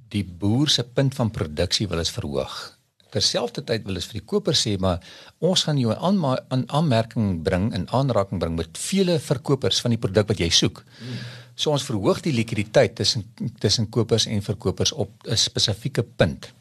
die 0.09 0.23
boer 0.23 0.69
se 0.69 0.83
punt 0.83 1.15
van 1.15 1.31
produksie 1.31 1.87
wil 1.87 1.99
is 1.99 2.09
verhoog 2.09 2.78
terselfdertyd 3.13 3.85
wil 3.87 3.99
ons 3.99 4.07
vir 4.09 4.19
die 4.19 4.27
koper 4.31 4.57
sê 4.57 4.75
maar 4.81 4.99
ons 5.39 5.63
gaan 5.67 5.77
jou 5.81 5.95
aan 5.95 6.19
aan 6.49 6.65
aanmerking 6.67 7.41
bring 7.43 7.69
en 7.73 7.87
aanraking 7.89 8.39
bring 8.39 8.55
met 8.59 8.77
vele 8.77 9.19
verkopers 9.19 9.81
van 9.81 9.95
die 9.95 10.01
produk 10.01 10.27
wat 10.27 10.39
jy 10.39 10.49
soek. 10.49 10.83
So 11.55 11.73
ons 11.75 11.83
verhoog 11.83 12.21
die 12.23 12.33
likwiditeit 12.33 12.95
tussen 12.95 13.25
tussen 13.59 13.89
kopers 13.89 14.27
en 14.27 14.41
verkopers 14.41 14.91
op 14.91 15.11
'n 15.25 15.35
spesifieke 15.35 16.03
punt. 16.03 16.53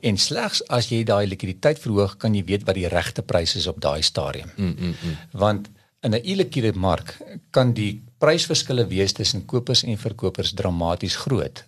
En 0.00 0.16
slegs 0.16 0.62
as 0.68 0.88
jy 0.88 1.04
daai 1.04 1.26
likwiditeit 1.26 1.78
verhoog, 1.78 2.16
kan 2.16 2.34
jy 2.34 2.44
weet 2.44 2.64
wat 2.64 2.74
die 2.74 2.88
regte 2.88 3.22
pryse 3.22 3.58
is 3.58 3.66
op 3.66 3.80
daai 3.80 4.02
stadium. 4.02 4.48
Mm, 4.56 4.74
mm, 4.78 4.94
mm. 5.02 5.16
Want 5.32 5.68
in 6.00 6.14
'n 6.14 6.22
illiquide 6.22 6.72
mark 6.72 7.18
kan 7.50 7.72
die 7.72 8.02
prysverskille 8.18 8.86
wees 8.86 9.12
tussen 9.12 9.44
kopers 9.46 9.82
en 9.82 9.98
verkopers 9.98 10.52
dramaties 10.52 11.16
groot 11.16 11.64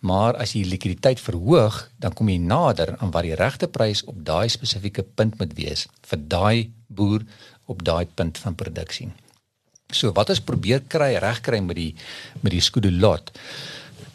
Maar 0.00 0.36
as 0.40 0.52
jy 0.56 0.64
likwiditeit 0.64 1.20
verhoog, 1.20 1.90
dan 1.98 2.14
kom 2.16 2.28
jy 2.28 2.38
nader 2.38 2.94
aan 2.98 3.12
wat 3.14 3.26
die 3.26 3.36
regte 3.38 3.68
prys 3.68 4.04
op 4.04 4.18
daai 4.24 4.48
spesifieke 4.48 5.02
punt 5.02 5.38
moet 5.38 5.54
wees 5.58 5.86
vir 6.06 6.22
daai 6.28 6.70
boer 6.86 7.24
op 7.66 7.82
daai 7.84 8.06
punt 8.14 8.38
van 8.38 8.54
produksie. 8.54 9.10
So 9.92 10.12
wat 10.12 10.30
ons 10.34 10.42
probeer 10.42 10.82
kry 10.88 11.14
regkry 11.22 11.60
met 11.62 11.76
die 11.78 11.92
met 12.42 12.52
die 12.54 12.62
skudulot 12.62 13.30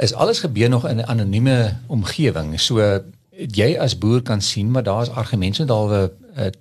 is 0.01 0.13
alles 0.13 0.41
gebeur 0.43 0.69
nog 0.69 0.87
in 0.89 0.99
'n 0.99 1.07
anonieme 1.07 1.77
omgewing. 1.87 2.59
So 2.59 3.03
jy 3.31 3.77
as 3.79 3.97
boer 3.97 4.21
kan 4.21 4.41
sien 4.41 4.71
maar 4.71 4.83
daar's 4.83 5.09
argumente 5.09 5.65
dalwe 5.65 6.11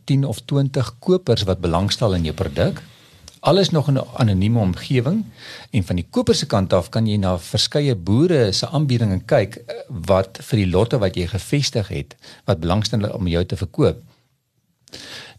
10 0.05 0.24
of 0.24 0.41
20 0.45 0.99
kopers 0.99 1.43
wat 1.43 1.61
belangstel 1.61 2.14
in 2.14 2.24
jou 2.24 2.34
produk 2.34 2.82
alles 3.41 3.70
nog 3.70 3.88
in 3.88 3.95
'n 3.95 4.07
anonieme 4.16 4.59
omgewing 4.59 5.24
en 5.70 5.84
van 5.84 5.97
die 5.97 6.07
koper 6.11 6.34
se 6.34 6.47
kant 6.47 6.72
af 6.72 6.88
kan 6.88 7.07
jy 7.07 7.16
na 7.16 7.38
verskeie 7.38 7.95
boere 7.95 8.53
se 8.53 8.68
aanbiedinge 8.68 9.20
kyk 9.24 9.55
eh, 9.57 9.74
wat 9.88 10.38
vir 10.43 10.57
die 10.57 10.70
lotte 10.70 10.99
wat 10.99 11.16
jy 11.16 11.26
gevestig 11.26 11.88
het 11.88 12.16
wat 12.45 12.61
belangstel 12.61 13.11
om 13.12 13.26
jou 13.26 13.45
te 13.45 13.57
verkoop. 13.57 13.97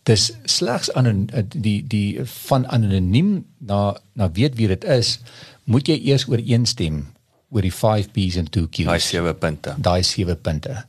Dis 0.03 0.31
slegs 0.43 0.93
aan 0.93 1.29
die 1.53 1.83
die 1.87 2.19
van 2.25 2.67
anoniem 2.67 3.45
na 3.57 3.97
na 4.13 4.31
weet 4.31 4.55
wie 4.55 4.67
dit 4.67 4.83
is, 4.83 5.19
moet 5.63 5.87
jy 5.87 5.99
eers 6.03 6.27
ooreenstem 6.27 7.05
oor 7.51 7.61
die 7.61 7.73
5 7.73 8.11
P's 8.15 8.37
en 8.39 8.47
2 8.49 8.67
Q's. 8.71 8.87
Daai 8.87 8.99
sewe 8.99 9.33
punte. 9.33 9.75
Daai 9.77 10.03
sewe 10.07 10.35
punte. 10.35 10.85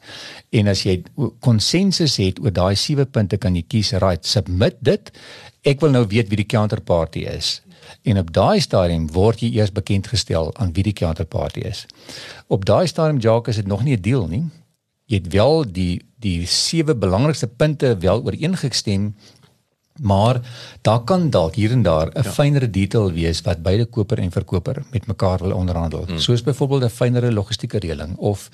En 0.51 0.71
as 0.71 0.85
jy 0.87 1.03
konsensus 1.41 2.17
het 2.23 2.39
oor 2.41 2.55
daai 2.55 2.77
sewe 2.79 3.05
punte 3.05 3.37
kan 3.43 3.57
jy 3.59 3.65
kies 3.67 3.93
right 4.05 4.27
submit 4.27 4.79
dit 4.81 5.11
ek 5.63 5.81
wil 5.81 5.91
nou 5.95 6.07
weet 6.07 6.29
wie 6.29 6.41
die 6.43 6.49
counterparty 6.49 7.27
is. 7.31 7.61
En 8.03 8.19
op 8.19 8.33
daai 8.35 8.61
stadium 8.61 9.07
word 9.15 9.43
jy 9.43 9.53
eers 9.59 9.73
bekend 9.75 10.09
gestel 10.11 10.51
aan 10.59 10.73
wie 10.75 10.85
die 10.87 10.97
counterparty 10.97 11.63
is. 11.69 11.85
Op 12.47 12.67
daai 12.67 12.87
stadium 12.91 13.21
Jacques 13.23 13.57
is 13.57 13.63
dit 13.63 13.71
nog 13.71 13.85
nie 13.85 13.97
'n 13.97 14.03
deal 14.03 14.27
nie. 14.27 14.45
Jy 15.07 15.17
het 15.17 15.33
wel 15.33 15.73
die 15.73 16.03
die 16.19 16.47
sewe 16.47 16.95
belangrikste 16.95 17.47
punte 17.47 17.97
wel 17.99 18.23
ooreengestem, 18.23 19.15
maar 20.01 20.41
daar 20.83 21.01
kan 21.05 21.31
dalk 21.31 21.55
hier 21.55 21.71
en 21.71 21.83
daar 21.83 22.07
'n 22.07 22.23
ja. 22.23 22.33
fynere 22.33 22.71
detail 22.71 23.13
wees 23.13 23.41
wat 23.41 23.63
beide 23.63 23.85
koper 23.85 24.19
en 24.19 24.31
verkoper 24.31 24.83
met 24.91 25.07
mekaar 25.07 25.39
wil 25.39 25.53
onderhandel. 25.53 26.05
Hmm. 26.07 26.19
Soos 26.19 26.43
byvoorbeeld 26.43 26.83
'n 26.83 26.89
fynere 26.89 27.33
logistieke 27.33 27.79
reëling 27.79 28.17
of 28.17 28.51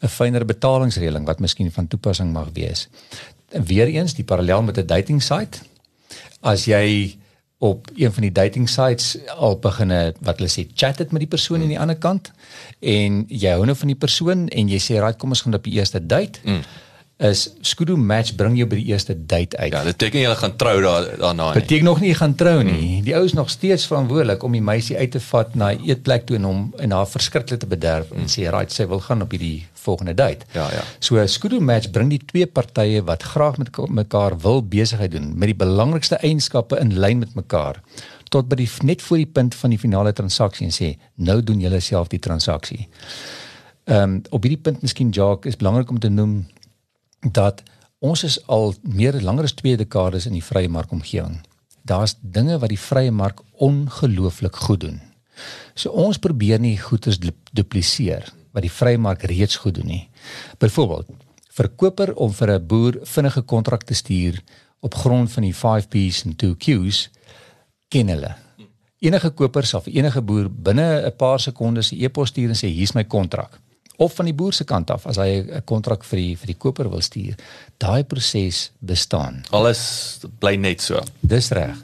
'n 0.00 0.08
fynere 0.08 0.44
betalingsreëling 0.44 1.24
wat 1.24 1.38
miskien 1.38 1.72
van 1.72 1.88
toepassing 1.88 2.32
mag 2.32 2.48
wees. 2.52 2.88
En 3.48 3.64
weer 3.64 3.86
eens 3.86 4.14
die 4.14 4.24
parallel 4.24 4.62
met 4.62 4.78
'n 4.78 4.86
dating 4.86 5.22
site 5.22 5.58
as 6.42 6.66
jy 6.66 7.16
op 7.62 7.90
een 7.94 8.12
van 8.12 8.26
die 8.26 8.32
dating 8.34 8.68
sites 8.70 9.16
al 9.36 9.54
begin 9.62 9.94
wat 10.20 10.40
hulle 10.40 10.50
sê 10.50 10.66
chat 10.74 10.98
het 10.98 11.12
met 11.14 11.22
die 11.22 11.30
persoon 11.30 11.62
aan 11.62 11.70
die 11.70 11.78
ander 11.78 11.98
kant 11.98 12.32
en 12.80 13.22
jy 13.30 13.52
hou 13.54 13.66
nou 13.68 13.76
van 13.78 13.92
die 13.92 13.98
persoon 13.98 14.48
en 14.50 14.72
jy 14.72 14.80
sê 14.82 14.98
right 14.98 15.18
kom 15.18 15.30
ons 15.30 15.44
gaan 15.46 15.54
op 15.54 15.68
die 15.68 15.78
eerste 15.78 16.02
date. 16.02 16.42
Mm 16.42 16.64
is 17.22 17.50
Skudu 17.60 17.96
match 17.96 18.34
bring 18.34 18.56
jou 18.58 18.66
by 18.66 18.78
die 18.80 18.90
eerste 18.90 19.14
date 19.14 19.56
uit. 19.56 19.72
Ja, 19.72 19.82
dit 19.86 19.96
beteken 19.96 20.20
jy 20.20 20.36
gaan 20.40 20.56
trou 20.58 20.74
daar 20.82 21.08
daarna 21.18 21.50
nie. 21.52 21.60
Beteken 21.60 21.84
nog 21.84 22.00
nie 22.00 22.10
jy 22.10 22.18
gaan 22.18 22.34
trou 22.34 22.62
nie. 22.62 22.78
Hmm. 22.78 23.04
Die 23.06 23.14
ou 23.16 23.24
is 23.24 23.34
nog 23.38 23.50
steeds 23.50 23.86
verantwoordelik 23.86 24.42
om 24.42 24.56
die 24.56 24.62
meisie 24.64 24.96
uit 24.98 25.12
te 25.14 25.20
vat 25.20 25.54
na 25.54 25.72
'n 25.72 25.84
eetplek 25.86 26.26
toe 26.26 26.36
en 26.36 26.48
hom 26.48 26.62
en 26.78 26.90
haar 26.90 27.06
verskriklik 27.06 27.60
te 27.60 27.66
bederf 27.66 28.08
hmm. 28.08 28.20
en 28.20 28.26
sê 28.26 28.50
right 28.50 28.72
sy 28.72 28.86
wil 28.86 29.00
gaan 29.00 29.22
op 29.22 29.30
hierdie 29.30 29.66
volgende 29.72 30.14
date. 30.14 30.46
Ja, 30.52 30.68
ja. 30.72 30.82
So 30.98 31.26
Skudu 31.26 31.60
match 31.60 31.90
bring 31.90 32.10
die 32.10 32.22
twee 32.24 32.46
partye 32.46 33.02
wat 33.02 33.22
graag 33.22 33.58
met 33.58 33.70
mekaar 33.88 34.38
wil 34.38 34.62
besigheid 34.62 35.10
doen 35.10 35.32
met 35.38 35.48
die 35.52 35.58
belangrikste 35.58 36.16
eienskappe 36.16 36.78
in 36.78 36.98
lyn 36.98 37.18
met 37.18 37.34
mekaar 37.34 37.82
tot 38.32 38.48
by 38.48 38.56
die 38.56 38.70
net 38.82 39.02
voor 39.02 39.20
die 39.20 39.26
punt 39.26 39.54
van 39.54 39.70
die 39.70 39.78
finale 39.78 40.12
transaksie 40.12 40.66
en 40.66 40.72
sê 40.72 40.94
nou 41.14 41.42
doen 41.42 41.60
julle 41.60 41.80
self 41.80 42.08
die 42.08 42.22
transaksie. 42.22 42.88
Ehm 43.84 44.02
um, 44.02 44.20
op 44.30 44.42
hierdie 44.42 44.62
punt 44.62 44.82
miskien 44.82 45.10
Jacques 45.10 45.52
is 45.52 45.58
belangrik 45.58 45.90
om 45.90 45.98
te 45.98 46.08
noem 46.08 46.46
dat 47.30 47.62
ons 47.98 48.24
is 48.26 48.38
al 48.46 48.74
meer 48.82 49.20
langer 49.22 49.46
as 49.46 49.54
2 49.54 49.76
dekades 49.76 50.26
in 50.26 50.34
die 50.34 50.44
vrye 50.44 50.68
markomgewing. 50.68 51.38
Daar's 51.86 52.16
dinge 52.20 52.58
wat 52.58 52.70
die 52.70 52.78
vrye 52.78 53.10
mark 53.10 53.40
ongelooflik 53.62 54.56
goed 54.56 54.80
doen. 54.80 55.00
So 55.74 55.90
ons 55.90 56.18
probeer 56.18 56.60
nie 56.60 56.76
goeders 56.78 57.18
dupliseer 57.52 58.28
wat 58.52 58.66
die 58.66 58.72
vrye 58.72 58.98
mark 58.98 59.22
reeds 59.24 59.56
goed 59.56 59.78
doen 59.78 59.88
nie. 59.88 60.08
Byvoorbeeld, 60.58 61.08
verkoper 61.50 62.14
om 62.14 62.32
vir 62.32 62.50
'n 62.58 62.66
boer 62.66 62.98
vinnige 63.02 63.42
kontrak 63.42 63.82
te 63.82 63.94
stuur 63.94 64.42
op 64.80 64.94
grond 64.94 65.32
van 65.32 65.42
die 65.42 65.54
5 65.54 65.88
P's 65.88 66.24
en 66.24 66.36
2 66.36 66.56
Q's 66.56 67.10
ken 67.88 68.08
hulle. 68.08 68.34
Enige 68.98 69.30
koper 69.30 69.66
sal 69.66 69.80
vir 69.80 69.92
enige 69.92 70.22
boer 70.22 70.50
binne 70.50 71.06
'n 71.06 71.16
paar 71.16 71.40
sekondes 71.40 71.92
'n 71.92 72.02
e-pos 72.04 72.28
stuur 72.28 72.48
en 72.48 72.56
sê 72.56 72.68
hier's 72.68 72.94
my 72.94 73.04
kontrak 73.04 73.60
of 73.96 74.14
van 74.14 74.24
die 74.24 74.34
boer 74.34 74.52
se 74.52 74.64
kant 74.64 74.90
af 74.90 75.06
as 75.06 75.16
hy 75.16 75.44
'n 75.44 75.62
kontrak 75.64 76.04
vir 76.04 76.18
die 76.18 76.36
vir 76.36 76.46
die 76.46 76.58
koper 76.58 76.90
wil 76.90 77.00
stuur. 77.00 77.34
Daai 77.78 78.04
proses 78.04 78.70
bestaan. 78.78 79.44
Alles 79.50 80.20
bly 80.38 80.56
net 80.56 80.80
so. 80.80 81.00
Dis 81.20 81.50
reg. 81.50 81.76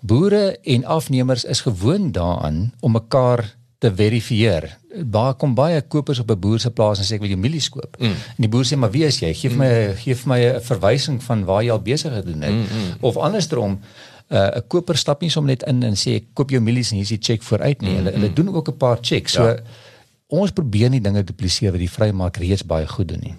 Boere 0.00 0.58
en 0.62 0.84
afnemers 0.84 1.44
is 1.44 1.60
gewoond 1.60 2.14
daaraan 2.14 2.72
om 2.80 2.92
mekaar 2.92 3.54
te 3.78 3.94
verifieer. 3.94 4.78
Daar 5.04 5.34
kom 5.34 5.54
baie 5.54 5.80
kopers 5.80 6.18
op 6.18 6.30
'n 6.30 6.38
boer 6.38 6.60
se 6.60 6.70
plaas 6.70 6.98
en 6.98 7.04
sê 7.04 7.14
ek 7.14 7.20
wil 7.20 7.28
jou 7.28 7.40
mielies 7.40 7.68
koop. 7.68 7.96
Mm. 7.98 8.06
En 8.06 8.40
die 8.46 8.48
boer 8.48 8.64
sê 8.64 8.76
maar 8.76 8.90
wie 8.90 9.04
is 9.04 9.18
jy? 9.18 9.34
Geef 9.34 9.52
mm. 9.52 9.58
my 9.58 9.94
gee 9.96 10.14
vir 10.14 10.28
my 10.28 10.40
'n 10.40 10.60
verwysing 10.60 11.22
van 11.22 11.44
waar 11.44 11.62
jy 11.62 11.70
al 11.70 11.82
besig 11.82 12.12
gedoen 12.12 12.42
het. 12.42 12.52
Mm, 12.52 12.60
mm. 12.60 12.96
Of 13.00 13.16
andersom 13.16 13.80
uh, 14.28 14.38
'n 14.38 14.56
uh, 14.56 14.62
koper 14.68 14.96
stap 14.96 15.20
nie 15.20 15.30
sommer 15.30 15.50
net 15.50 15.62
in 15.62 15.82
en 15.82 15.94
sê 15.94 16.14
ek 16.14 16.24
koop 16.32 16.50
jou 16.50 16.60
mielies 16.60 16.90
en 16.90 16.96
hier 16.96 17.02
is 17.02 17.08
die 17.08 17.18
cheque 17.32 17.44
vooruit 17.44 17.80
nie. 17.80 17.90
Mm, 17.90 17.96
hulle 17.96 18.10
hulle 18.10 18.28
mm. 18.28 18.34
doen 18.34 18.54
ook 18.54 18.68
'n 18.68 18.76
paar 18.76 18.98
checks. 19.00 19.32
So 19.32 19.44
ja 19.44 19.56
ons 20.34 20.54
probeer 20.56 20.90
nie 20.92 21.02
dinge 21.04 21.24
dupliseer 21.26 21.74
wat 21.74 21.82
die 21.82 21.90
vrye 21.96 22.12
mark 22.12 22.40
reeds 22.42 22.66
baie 22.66 22.86
goed 22.90 23.08
doen 23.12 23.22
nie. 23.22 23.34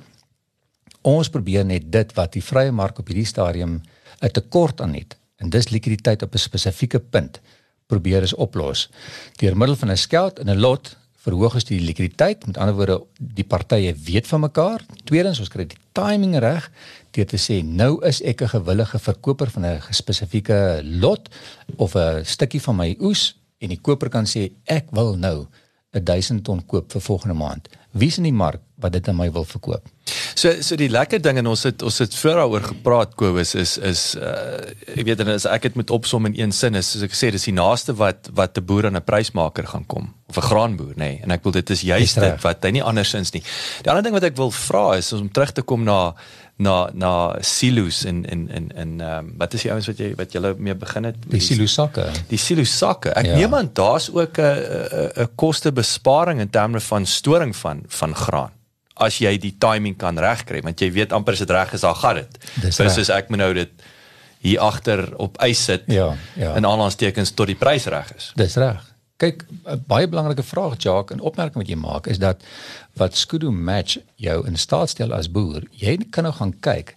Ons 1.05 1.29
probeer 1.29 1.65
net 1.65 1.91
dit 1.93 2.15
wat 2.17 2.33
die 2.33 2.43
vrye 2.43 2.71
mark 2.71 2.99
op 2.99 3.07
hierdie 3.11 3.29
stadium 3.29 3.81
'n 4.21 4.31
tekort 4.31 4.81
aan 4.81 4.93
het 4.93 5.17
en 5.37 5.49
dis 5.49 5.69
likwiditeit 5.69 6.23
op 6.23 6.33
'n 6.33 6.37
spesifieke 6.37 6.99
punt 6.99 7.41
probeer 7.87 8.23
is 8.23 8.33
oplos 8.33 8.89
deur 9.37 9.57
middel 9.57 9.75
van 9.75 9.91
'n 9.91 9.97
skeld 9.97 10.39
en 10.39 10.49
'n 10.49 10.59
lot 10.59 10.95
verhoog 11.25 11.57
ons 11.57 11.67
die 11.67 11.81
likwiditeit. 11.81 12.45
Met 12.45 12.59
ander 12.61 12.75
woorde, 12.77 12.99
die 13.17 13.45
partye 13.47 13.95
weet 14.05 14.27
van 14.29 14.45
mekaar. 14.45 14.83
Tweedens, 15.09 15.41
ons 15.41 15.49
kry 15.49 15.65
die 15.65 15.81
timing 15.97 16.37
reg 16.43 16.69
deur 17.15 17.27
te 17.31 17.39
sê 17.39 17.61
nou 17.63 17.97
is 18.05 18.21
ek 18.21 18.41
'n 18.41 18.53
gewillige 18.57 18.99
verkoper 18.99 19.49
van 19.49 19.65
'n 19.65 19.81
spesifieke 19.89 20.81
lot 20.83 21.29
of 21.77 21.95
'n 21.95 22.25
stukkie 22.25 22.61
van 22.61 22.75
my 22.75 22.95
oes 22.99 23.35
en 23.59 23.69
die 23.69 23.81
koper 23.81 24.09
kan 24.09 24.25
sê 24.25 24.51
ek 24.65 24.91
wil 24.91 25.15
nou 25.17 25.47
1000 26.03 26.43
ton 26.43 26.65
koop 26.65 26.91
vir 26.91 27.01
volgende 27.01 27.35
maand. 27.35 27.69
Wie's 27.95 28.17
in 28.17 28.27
die 28.27 28.35
mark 28.35 28.59
wat 28.83 28.91
dit 28.91 29.07
aan 29.07 29.15
my 29.15 29.29
wil 29.31 29.45
verkoop? 29.47 29.87
So 30.35 30.51
so 30.61 30.75
die 30.75 30.89
lekker 30.91 31.21
ding 31.23 31.39
en 31.39 31.47
ons 31.47 31.63
het 31.63 31.81
ons 31.85 31.97
het 32.03 32.15
voor 32.19 32.41
daaroor 32.41 32.65
gepraat 32.67 33.13
Kobus 33.15 33.55
is 33.55 33.77
is 33.77 34.01
uh 34.19 34.59
ek 34.95 35.05
weet 35.07 35.23
en 35.23 35.31
as 35.33 35.47
ek 35.47 35.69
dit 35.69 35.77
moet 35.79 35.93
opsom 35.95 36.27
in 36.27 36.35
een 36.35 36.51
sin 36.51 36.75
is 36.75 36.91
soos 36.91 37.05
ek 37.07 37.15
sê 37.15 37.31
dis 37.31 37.47
die 37.47 37.55
naaste 37.55 37.95
wat 37.95 38.29
wat 38.35 38.57
'n 38.59 38.65
boer 38.65 38.89
aan 38.89 38.99
'n 38.99 39.07
prysmaker 39.07 39.65
gaan 39.71 39.85
kom 39.87 40.13
of 40.27 40.37
'n 40.37 40.47
graanboer 40.49 40.93
nê 40.95 41.07
nee. 41.07 41.19
en 41.23 41.31
ek 41.31 41.43
wil 41.43 41.55
dit 41.55 41.69
is 41.69 41.81
juist 41.81 42.19
dit 42.19 42.41
wat 42.41 42.63
hy 42.63 42.71
nie 42.71 42.83
andersins 42.83 43.31
nie. 43.31 43.43
Die 43.81 43.89
ander 43.89 44.03
ding 44.03 44.13
wat 44.13 44.27
ek 44.27 44.35
wil 44.35 44.51
vra 44.51 44.97
is 44.97 45.13
om 45.13 45.31
terug 45.31 45.51
te 45.51 45.61
kom 45.61 45.83
na 45.83 46.13
na 46.55 46.89
na 46.93 47.35
silos 47.43 48.05
en 48.05 48.25
en 48.25 48.49
en 48.49 48.71
en 48.75 49.01
ehm 49.01 49.17
um, 49.17 49.33
wat 49.37 49.53
is 49.53 49.61
die 49.61 49.71
ouens 49.71 49.87
wat 49.87 49.97
jy 49.99 50.13
wat 50.15 50.31
julle 50.31 50.53
mee 50.57 50.75
begin 50.75 51.03
het? 51.03 51.17
Die 51.27 51.41
silo 51.43 51.65
sakke. 51.67 52.05
Die 52.29 52.39
silo 52.39 52.63
sakke. 52.63 53.11
Ek 53.11 53.27
ja. 53.27 53.35
neem 53.35 53.55
aan 53.55 53.69
daar's 53.73 54.07
ook 54.13 54.39
'n 54.39 54.55
'n 55.23 55.29
kostebesparing 55.35 56.39
in 56.39 56.49
terme 56.49 56.79
van 56.79 57.05
storing 57.05 57.55
van 57.55 57.83
van 57.87 58.15
graan. 58.15 58.51
As 58.93 59.17
jy 59.17 59.37
die 59.37 59.55
timing 59.59 59.97
kan 59.97 60.17
regkry 60.17 60.61
want 60.61 60.79
jy 60.79 60.91
weet 60.91 61.11
amper 61.11 61.33
as 61.33 61.39
dit 61.39 61.49
reg 61.49 61.73
is 61.73 61.81
dan 61.81 61.95
gaan 61.95 62.15
dit. 62.15 62.37
Versus 62.75 63.09
ek 63.09 63.29
moet 63.29 63.39
nou 63.39 63.53
dit 63.53 63.71
hier 64.39 64.59
agter 64.59 65.15
op 65.17 65.37
ys 65.41 65.63
sit 65.63 65.83
ja 65.85 66.15
ja. 66.33 66.53
en 66.55 66.65
aanhalingstekens 66.65 67.31
tot 67.31 67.47
die 67.47 67.55
prys 67.55 67.85
reg 67.85 68.15
is. 68.15 68.31
Dis 68.35 68.55
reg 68.55 68.94
kyk 69.17 69.45
'n 69.47 69.83
baie 69.87 70.07
belangrike 70.07 70.43
vraag 70.43 70.75
Jacques 70.77 71.15
en 71.15 71.23
opmerking 71.23 71.63
wat 71.63 71.69
jy 71.69 71.79
maak 71.79 72.07
is 72.07 72.19
dat 72.19 72.43
wat 72.93 73.15
Skudu 73.15 73.51
match 73.51 73.97
jou 74.15 74.47
in 74.47 74.57
staat 74.57 74.89
stel 74.89 75.13
as 75.13 75.31
boer 75.31 75.63
jy 75.71 75.97
kan 76.09 76.23
nou 76.23 76.33
gaan 76.33 76.53
kyk 76.59 76.95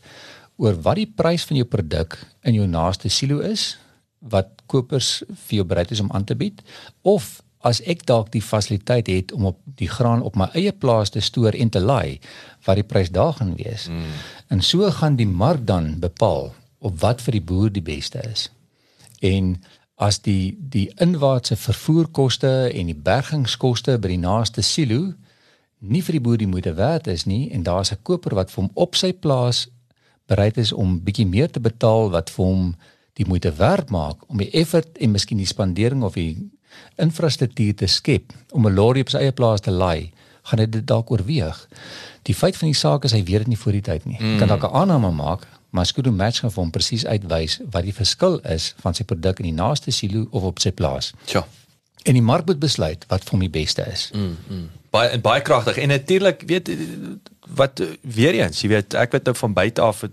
oor 0.57 0.75
wat 0.83 0.97
die 0.97 1.07
prys 1.07 1.45
van 1.45 1.57
jou 1.57 1.67
produk 1.67 2.19
in 2.43 2.55
jou 2.55 2.67
naaste 2.67 3.09
silo 3.09 3.39
is 3.39 3.79
wat 4.19 4.49
kopers 4.67 5.23
vir 5.29 5.57
jou 5.61 5.65
bereid 5.65 5.91
is 5.91 6.01
om 6.01 6.11
aan 6.13 6.25
te 6.25 6.35
bied 6.35 6.63
of 7.03 7.43
as 7.67 7.81
ek 7.91 8.05
dalk 8.07 8.31
die 8.35 8.43
fasiliteit 8.43 9.09
het 9.11 9.33
om 9.35 9.49
op 9.51 9.59
die 9.79 9.89
graan 9.91 10.23
op 10.23 10.37
my 10.39 10.49
eie 10.59 10.73
plaas 10.73 11.11
te 11.11 11.23
stoor 11.25 11.57
en 11.59 11.71
te 11.75 11.83
laai 11.83 12.19
wat 12.67 12.79
die 12.79 12.87
prys 12.87 13.11
daar 13.11 13.35
gaan 13.39 13.57
wees. 13.59 13.89
Mm. 13.91 14.15
En 14.55 14.63
so 14.63 14.91
gaan 14.95 15.19
die 15.19 15.27
mark 15.27 15.67
dan 15.67 15.97
bepaal 15.99 16.53
op 16.79 17.01
wat 17.03 17.23
vir 17.25 17.39
die 17.39 17.47
boer 17.51 17.73
die 17.75 17.83
beste 17.83 18.23
is. 18.31 18.47
En 19.21 19.57
as 19.99 20.21
die 20.23 20.57
die 20.75 20.87
inwaartse 21.03 21.57
vervoerkoste 21.57 22.71
en 22.71 22.87
die 22.87 23.01
bergingskoste 23.11 23.99
by 23.99 24.15
die 24.15 24.23
naaste 24.23 24.63
silo 24.63 25.13
nie 25.79 26.03
vir 26.03 26.19
die 26.19 26.23
boer 26.23 26.39
die 26.39 26.51
moeite 26.51 26.75
werd 26.79 27.07
is 27.07 27.27
nie 27.27 27.51
en 27.55 27.63
daar's 27.63 27.93
'n 27.93 28.03
koper 28.03 28.35
wat 28.35 28.51
vir 28.51 28.63
hom 28.63 28.71
op 28.75 28.95
sy 28.95 29.13
plaas 29.13 29.67
bereid 30.27 30.59
is 30.59 30.73
om 30.73 31.01
bietjie 31.01 31.27
meer 31.27 31.51
te 31.51 31.61
betaal 31.61 32.11
wat 32.11 32.31
vir 32.31 32.45
hom 32.45 32.77
die 33.19 33.27
moeite 33.27 33.53
werd 33.59 33.91
maak 33.91 34.17
om 34.29 34.39
die 34.39 34.51
effort 34.51 34.99
en 34.99 35.11
miskien 35.11 35.39
die 35.39 35.47
spandering 35.47 36.03
of 36.03 36.15
die 36.15 36.51
infrastruktuur 37.03 37.75
te 37.75 37.87
skep 37.87 38.33
om 38.51 38.67
'n 38.67 38.75
lorry 38.75 39.01
op 39.01 39.11
sy 39.11 39.19
eie 39.19 39.33
plaas 39.33 39.61
te 39.61 39.71
laai, 39.71 40.13
gaan 40.43 40.59
hy 40.59 40.67
dit 40.67 40.87
dalk 40.87 41.11
oorweeg. 41.11 41.69
Die 42.23 42.35
feit 42.35 42.57
van 42.57 42.69
die 42.69 42.79
saak 42.79 43.05
is 43.05 43.13
hy 43.13 43.25
weet 43.25 43.39
dit 43.39 43.47
nie 43.47 43.59
voor 43.59 43.73
die 43.73 43.81
tyd 43.83 44.05
nie. 44.05 44.19
Mm. 44.21 44.39
Kan 44.39 44.49
dalk 44.49 44.65
'n 44.65 44.75
aanname 44.75 45.11
maak, 45.11 45.47
maar 45.71 45.87
Skudu 45.87 46.11
Match 46.11 46.41
gaan 46.41 46.53
vir 46.53 46.63
hom 46.63 46.73
presies 46.73 47.05
uitwys 47.07 47.59
wat 47.71 47.85
die 47.85 47.95
verskil 47.95 48.39
is 48.49 48.73
van 48.81 48.97
sy 48.97 49.05
produk 49.05 49.43
in 49.43 49.51
die 49.51 49.57
naaste 49.57 49.93
silo 49.93 50.27
of 50.31 50.43
op 50.49 50.63
sy 50.65 50.73
plaas. 50.73 51.13
Ja. 51.33 51.45
En 52.09 52.17
die 52.17 52.25
mark 52.25 52.47
moet 52.47 52.61
besluit 52.63 53.05
wat 53.09 53.25
vir 53.27 53.37
hom 53.37 53.45
die 53.45 53.53
beste 53.53 53.85
is. 53.93 54.09
Mm. 54.15 54.37
mm. 54.49 54.67
Baie 54.91 55.19
baie 55.21 55.43
kragtig 55.45 55.77
en 55.83 55.91
natuurlik 55.93 56.43
weet 56.49 56.71
wat 57.59 57.83
weer 58.01 58.39
eens, 58.39 58.63
jy 58.63 58.71
weet 58.73 58.95
ek 58.97 59.13
weet 59.13 59.29
nou 59.29 59.35
van 59.37 59.53
buite 59.53 59.85
af 59.85 60.05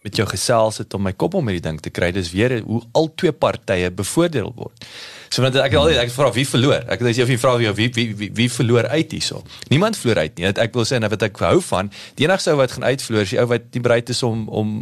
met 0.00 0.16
jou 0.16 0.24
gesels 0.28 0.80
het 0.80 0.94
om 0.96 1.04
my 1.04 1.12
kop 1.12 1.36
om 1.36 1.50
hierdie 1.50 1.66
ding 1.68 1.80
te 1.84 1.92
kry. 1.92 2.08
Dis 2.16 2.32
weer 2.32 2.60
hoe 2.64 2.80
al 2.96 3.10
twee 3.20 3.32
partye 3.32 3.90
bevoordeel 3.92 4.52
word. 4.56 4.86
So 5.30 5.44
want 5.44 5.54
ek 5.62 5.74
altyd 5.78 6.00
ek 6.02 6.10
vra 6.10 6.30
wie 6.34 6.46
verloor. 6.48 6.80
Ek 6.90 7.02
het 7.02 7.12
as 7.12 7.18
jy 7.20 7.38
vra 7.38 7.52
wie 7.60 7.70
wie 7.76 7.90
wie 7.94 8.30
wie, 8.34 8.48
verloor 8.50 8.88
uit 8.90 9.12
hierso. 9.14 9.44
Niemand 9.70 9.98
verloor 9.98 10.24
uit 10.24 10.40
nie. 10.40 10.48
Ek 10.50 10.74
wil 10.74 10.88
sê 10.88 10.98
en 10.98 11.06
wat 11.06 11.22
ek 11.22 11.38
hou 11.46 11.60
van, 11.68 11.92
die 12.18 12.26
enigste 12.26 12.50
ou 12.50 12.58
wat 12.58 12.74
gaan 12.74 12.88
uitverloor 12.88 13.28
is 13.28 13.36
die 13.36 13.38
ou 13.38 13.46
wat 13.52 13.68
nie 13.76 13.84
bereid 13.84 14.10
is 14.10 14.24
om 14.26 14.48
om 14.50 14.72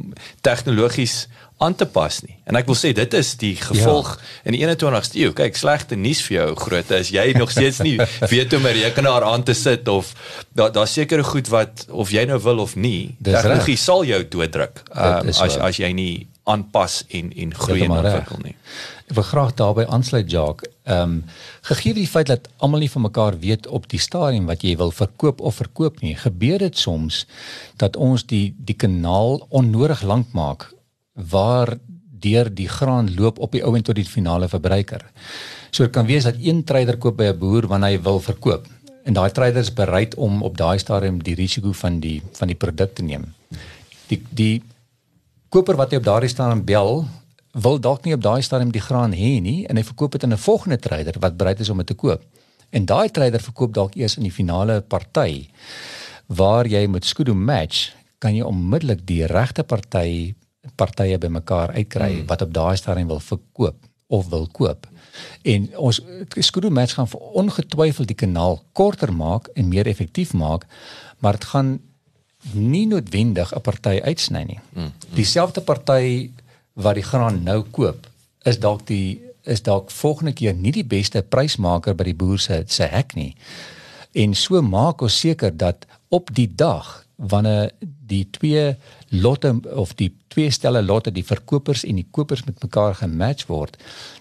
tegnologies 0.47 1.27
aan 1.61 1.75
te 1.75 1.85
pas 1.91 2.21
nie. 2.23 2.37
En 2.49 2.57
ek 2.57 2.69
wil 2.71 2.79
sê 2.79 2.95
dit 2.97 3.15
is 3.19 3.33
die 3.41 3.53
gevolg 3.59 4.15
ja. 4.15 4.27
in 4.49 4.57
die 4.57 4.63
21ste 4.63 5.19
eeu. 5.21 5.35
Kyk, 5.37 5.59
slegte 5.59 5.99
nuus 5.99 6.23
vir 6.25 6.37
jou 6.39 6.49
groot 6.63 6.93
is 6.97 7.11
jy 7.13 7.27
nog 7.37 7.53
steeds 7.53 7.83
nie 7.85 7.99
weet 8.33 8.55
hoe 8.55 8.63
om 8.63 8.71
'n 8.71 8.77
rekenaar 8.79 9.27
aan 9.29 9.45
te 9.45 9.59
sit 9.59 9.89
of 9.93 10.15
daar 10.57 10.73
daar's 10.73 10.97
sekere 10.97 11.27
goed 11.27 11.53
wat 11.53 11.85
of 11.91 12.15
jy 12.15 12.25
nou 12.31 12.41
wil 12.41 12.65
of 12.65 12.77
nie, 12.77 13.17
tegnologie 13.21 13.77
sal 13.77 14.07
jou 14.07 14.23
dooddruk 14.25 14.81
um, 14.95 15.29
as 15.29 15.39
waar. 15.45 15.69
as 15.69 15.83
jy 15.83 15.93
nie 15.93 16.29
aanpas 16.49 17.03
en 17.09 17.33
en 17.33 17.53
groei 17.55 17.83
en 17.85 17.95
ontwikkel 17.97 18.41
nie. 18.45 18.55
Ek 19.09 19.17
wil 19.17 19.27
graag 19.31 19.53
daarbey 19.61 19.87
aansluit 19.87 20.31
Jacques. 20.31 20.73
Ehm 20.89 21.03
um, 21.03 21.19
gegee 21.69 21.95
die 21.97 22.07
feit 22.09 22.31
dat 22.33 22.49
almal 22.57 22.85
nie 22.85 22.91
van 22.91 23.05
mekaar 23.07 23.39
weet 23.43 23.67
op 23.67 23.89
die 23.93 24.01
stadium 24.01 24.49
wat 24.49 24.65
jy 24.65 24.77
wil 24.81 24.93
verkoop 24.95 25.41
of 25.41 25.61
verkoop 25.61 26.01
nie, 26.05 26.15
gebeur 26.17 26.59
dit 26.65 26.79
soms 26.79 27.27
dat 27.77 27.97
ons 27.97 28.25
die 28.27 28.55
die 28.59 28.77
kanaal 28.77 29.45
onnodig 29.49 30.03
lank 30.03 30.33
maak 30.33 30.71
waar 31.13 31.77
deur 32.19 32.51
die 32.55 32.69
graan 32.69 33.13
loop 33.15 33.39
op 33.39 33.53
die 33.53 33.63
ou 33.65 33.75
en 33.77 33.85
tot 33.85 33.95
die 33.95 34.09
finale 34.09 34.49
verbruiker. 34.49 35.05
So 35.71 35.85
dit 35.85 35.93
kan 35.93 36.07
wees 36.07 36.25
dat 36.25 36.41
een 36.43 36.65
trader 36.65 36.97
koop 36.99 37.17
by 37.17 37.31
'n 37.33 37.39
boer 37.39 37.67
wanneer 37.67 37.99
hy 37.99 38.03
wil 38.03 38.21
verkoop 38.21 38.67
en 39.05 39.17
daai 39.17 39.31
trader 39.33 39.61
is 39.61 39.73
bereid 39.73 40.15
om 40.15 40.43
op 40.43 40.57
daai 40.57 40.79
stadium 40.79 41.23
die 41.23 41.35
risiko 41.35 41.73
van 41.73 42.01
die 42.01 42.23
van 42.33 42.49
die 42.49 42.57
produk 42.57 42.95
te 42.95 43.03
neem. 43.03 43.25
Die 44.09 44.23
die 44.31 44.63
koper 45.49 45.77
wat 45.77 45.93
hy 45.93 46.01
op 46.01 46.05
daardie 46.05 46.31
stadium 46.31 46.65
bel 46.65 47.05
wil 47.53 47.79
dalk 47.81 48.05
nie 48.05 48.15
op 48.15 48.23
daai 48.23 48.43
stadium 48.43 48.73
die 48.73 48.85
graan 48.85 49.15
hê 49.17 49.39
nie 49.43 49.67
en 49.67 49.77
hy 49.77 49.85
verkoop 49.85 50.13
dit 50.13 50.25
aan 50.25 50.33
'n 50.33 50.47
volgende 50.47 50.79
trader 50.79 51.17
wat 51.21 51.37
bereid 51.37 51.61
is 51.61 51.71
om 51.71 51.79
dit 51.79 51.87
te 51.87 51.95
koop. 51.95 52.23
En 52.71 52.85
daai 52.85 53.09
trader 53.11 53.41
verkoop 53.41 53.75
dalk 53.75 53.95
eers 53.97 54.17
in 54.17 54.23
die 54.23 54.33
finale 54.33 54.81
party 54.81 55.49
waar 56.27 56.67
jy 56.67 56.87
met 56.87 57.05
skudu 57.05 57.35
match 57.35 57.95
kan 58.19 58.35
jy 58.35 58.43
onmiddellik 58.43 59.07
die 59.07 59.27
regte 59.27 59.63
party 59.63 60.35
partye 60.77 61.19
bymekaar 61.19 61.73
uitkry 61.73 62.13
mm. 62.13 62.27
wat 62.27 62.43
op 62.43 62.53
daai 62.53 62.77
stadium 62.77 63.09
wil 63.09 63.21
verkoop 63.21 63.77
of 64.09 64.29
wil 64.29 64.47
koop. 64.53 64.87
En 65.43 65.69
ons 65.77 66.01
Skudu 66.39 66.71
Match 66.71 66.97
gaan 66.97 67.09
ongetwyfeld 67.13 68.09
die 68.09 68.17
kanaal 68.17 68.61
korter 68.73 69.13
maak 69.13 69.51
en 69.55 69.69
meer 69.69 69.87
effektief 69.87 70.33
maak, 70.33 70.65
maar 71.19 71.37
dit 71.39 71.45
gaan 71.45 71.79
nie 72.53 72.87
noodwendig 72.87 73.55
'n 73.55 73.61
party 73.61 74.01
uitsny 74.05 74.43
nie. 74.43 74.61
Mm. 74.73 74.83
Mm. 74.83 74.93
Dieselfde 75.15 75.61
party 75.61 76.31
wat 76.73 76.95
die 76.95 77.03
graan 77.03 77.43
nou 77.43 77.63
koop, 77.63 78.07
is 78.43 78.59
dalk 78.59 78.87
die 78.87 79.21
is 79.43 79.63
dalk 79.63 79.91
volgende 79.91 80.33
keer 80.33 80.55
nie 80.55 80.73
die 80.73 80.85
beste 80.85 81.23
prysmaker 81.23 81.95
by 81.95 82.05
die 82.05 82.15
boer 82.15 82.39
se 82.39 82.63
se 82.67 82.85
hek 82.85 83.15
nie. 83.15 83.35
En 84.13 84.35
so 84.35 84.63
maak 84.63 85.03
ons 85.03 85.21
seker 85.21 85.57
dat 85.57 85.87
op 86.09 86.35
die 86.35 86.49
dag 86.55 87.07
wanneer 87.17 87.71
die 87.81 88.29
twee 88.31 88.77
lotte 89.09 89.61
of 89.75 89.95
die 89.95 90.13
twee 90.29 90.51
stelle 90.51 90.83
lotte 90.83 91.13
die 91.13 91.25
verkopers 91.25 91.85
en 91.85 91.99
die 91.99 92.07
kopers 92.11 92.45
met 92.45 92.63
mekaar 92.63 92.95
gematch 92.95 93.47
word 93.47 93.77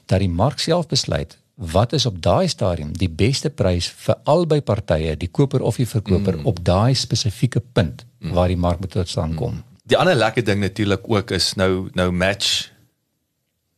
dat 0.06 0.20
die 0.20 0.32
mark 0.32 0.60
self 0.60 0.88
besluit 0.88 1.38
wat 1.58 1.94
is 1.94 2.06
op 2.06 2.22
daai 2.22 2.48
stadium 2.48 2.92
die 2.94 3.10
beste 3.10 3.50
prys 3.50 3.88
vir 4.06 4.20
albei 4.30 4.60
partye 4.62 5.16
die 5.18 5.30
koper 5.34 5.62
of 5.66 5.80
die 5.82 5.88
verkoper 5.90 6.38
mm. 6.38 6.46
op 6.46 6.62
daai 6.66 6.94
spesifieke 6.94 7.62
punt 7.74 8.06
mm. 8.20 8.34
waar 8.38 8.48
die 8.48 8.58
mark 8.58 8.80
moet 8.80 8.94
tot 8.94 9.10
stand 9.10 9.36
kom. 9.36 9.58
Mm. 9.58 9.64
Die 9.90 9.98
ander 9.98 10.16
lekker 10.16 10.46
ding 10.46 10.62
natuurlik 10.62 11.08
ook 11.10 11.32
is 11.32 11.56
nou 11.58 11.90
nou 11.98 12.12
match 12.12 12.70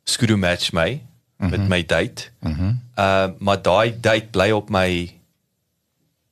skudu 0.03 0.35
match 0.35 0.73
my 0.73 0.99
mm 0.99 0.99
-hmm. 1.37 1.49
met 1.49 1.67
my 1.69 1.85
date. 1.85 2.29
Mhm. 2.39 2.63
Mm 2.63 2.81
uh 2.99 3.27
maar 3.37 3.61
daai 3.61 3.95
date 4.01 4.27
bly 4.31 4.51
op 4.51 4.69
my 4.69 5.15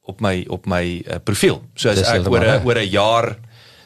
op 0.01 0.19
my 0.19 0.45
op 0.49 0.65
my 0.65 1.03
uh, 1.07 1.15
profiel. 1.23 1.61
So 1.73 1.89
as 1.89 2.01
ek 2.01 2.27
oor 2.27 2.43
'n 2.43 2.65
oor 2.65 2.75
'n 2.75 2.89
jaar 2.89 3.37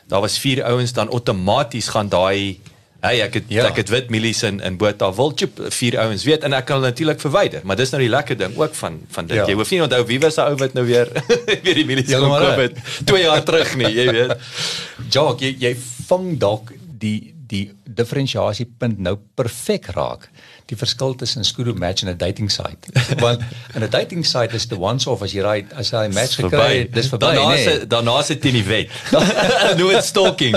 daar 0.07 0.22
was 0.22 0.39
vier 0.39 0.64
ouens 0.64 0.93
dan 0.93 1.09
outomaties 1.09 1.88
gaan 1.88 2.09
daai 2.09 2.59
hey 3.02 3.22
ek 3.26 3.39
het 3.39 3.49
ja. 3.49 3.66
ek 3.70 3.82
het 3.82 3.89
wit 3.89 4.12
milies 4.14 4.43
in 4.47 4.60
in 4.66 4.78
Botha 4.82 5.10
Wilchip 5.18 5.58
vier 5.74 5.97
ouens 6.04 6.26
weet 6.28 6.45
en 6.47 6.54
ek 6.58 6.68
kan 6.70 6.84
natuurlik 6.86 7.22
verwyder, 7.24 7.66
maar 7.66 7.80
dis 7.80 7.93
nou 7.93 8.02
die 8.04 8.12
lekker 8.12 8.38
ding 8.38 8.58
ook 8.60 8.76
van 8.78 8.99
van 9.16 9.30
dit. 9.32 9.39
Ja. 9.39 9.47
Jy 9.49 9.58
hoef 9.58 9.74
nie 9.74 9.82
onthou 9.88 10.02
wie 10.12 10.20
was 10.22 10.38
daai 10.38 10.54
ou 10.54 10.60
wat 10.62 10.78
nou 10.78 10.86
weer 10.86 11.10
weer 11.66 11.82
die 11.82 11.88
milies 11.88 12.12
gekoop 12.12 12.62
het 12.62 12.78
2 13.10 13.24
jaar 13.26 13.43
terug 13.47 13.76
nie, 13.82 13.89
jy 13.95 14.08
weet. 14.12 14.36
Jock, 15.16 15.41
jy 15.41 15.56
jy 15.66 15.76
vang 16.08 16.36
dalk 16.41 16.74
die 17.02 17.31
die 17.52 17.66
diferensiasiepunt 17.99 18.99
nou 19.04 19.18
perfek 19.36 19.91
raak 19.97 20.30
die 20.72 20.78
verskil 20.80 21.16
tussen 21.20 21.41
'n 21.41 21.47
Skudu 21.47 21.74
match 21.74 22.04
en 22.04 22.10
'n 22.10 22.18
dating 22.18 22.52
site. 22.52 22.88
Want 23.24 23.41
'n 23.76 23.89
dating 23.89 24.26
site 24.26 24.56
is 24.56 24.66
the 24.68 24.78
once 24.80 25.10
off 25.10 25.22
as 25.22 25.34
jy 25.34 25.43
raai 25.43 25.66
as 25.76 25.91
jy 25.91 26.08
'n 26.08 26.14
match 26.14 26.36
gekry 26.39 26.80
het, 26.80 26.93
dis 26.93 27.10
verby. 27.12 27.26
Daarna 27.26 27.47
nee. 27.47 27.64
se 27.64 27.88
daarna 27.88 28.22
se 28.22 28.39
dit 28.39 28.54
nie 28.54 28.64
wet. 28.64 28.89
nou 29.78 29.91
het 29.93 30.06
stalking. 30.06 30.56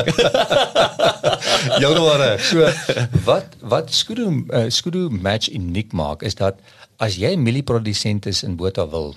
Jongere, 1.82 2.38
so 2.38 2.70
wat 3.24 3.58
wat 3.60 3.94
Skudu 3.94 4.46
uh, 4.50 4.64
Skudu 4.68 5.08
match 5.10 5.50
uniek 5.50 5.92
maak 5.92 6.22
is 6.22 6.34
dat 6.34 6.54
as 6.96 7.18
jy 7.18 7.34
'n 7.34 7.42
mielieprodusent 7.42 8.26
is 8.26 8.42
in 8.42 8.56
Botha 8.56 8.88
wil 8.88 9.14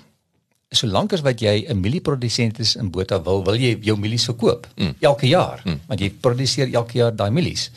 solank 0.70 1.12
as 1.12 1.24
wat 1.24 1.40
jy 1.40 1.64
'n 1.68 1.80
mielieprodusent 1.80 2.58
is 2.58 2.76
in 2.76 2.90
Botawil, 2.90 3.44
wil 3.44 3.56
jy 3.56 3.78
jou 3.80 3.96
mielies 3.96 4.24
verkoop 4.24 4.66
mm. 4.76 4.94
elke 5.00 5.26
jaar, 5.26 5.62
mm. 5.64 5.80
want 5.88 6.00
jy 6.00 6.10
produseer 6.10 6.68
elke 6.72 6.98
jaar 6.98 7.16
daai 7.16 7.30
mielies. 7.30 7.70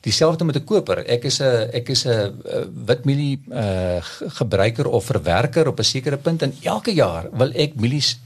Dieselfde 0.00 0.44
met 0.44 0.56
'n 0.56 0.64
koper. 0.64 1.04
Ek 1.06 1.24
is 1.24 1.40
'n 1.40 1.68
ek 1.72 1.88
is 1.88 2.06
'n 2.06 2.42
wit 2.86 3.04
mielie 3.04 3.38
uh 3.50 4.00
gebruiker 4.38 4.86
of 4.86 5.04
verwerker 5.04 5.68
op 5.68 5.78
'n 5.78 5.84
sekere 5.84 6.16
punt 6.16 6.42
en 6.42 6.54
elke 6.62 6.92
jaar 6.94 7.28
wil 7.32 7.52
ek 7.54 7.74
mielies 7.74 8.18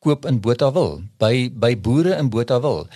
koop 0.00 0.26
in 0.26 0.40
Botawil 0.40 1.02
by 1.18 1.50
by 1.50 1.74
boere 1.80 2.16
in 2.18 2.28
Botawil. 2.28 2.86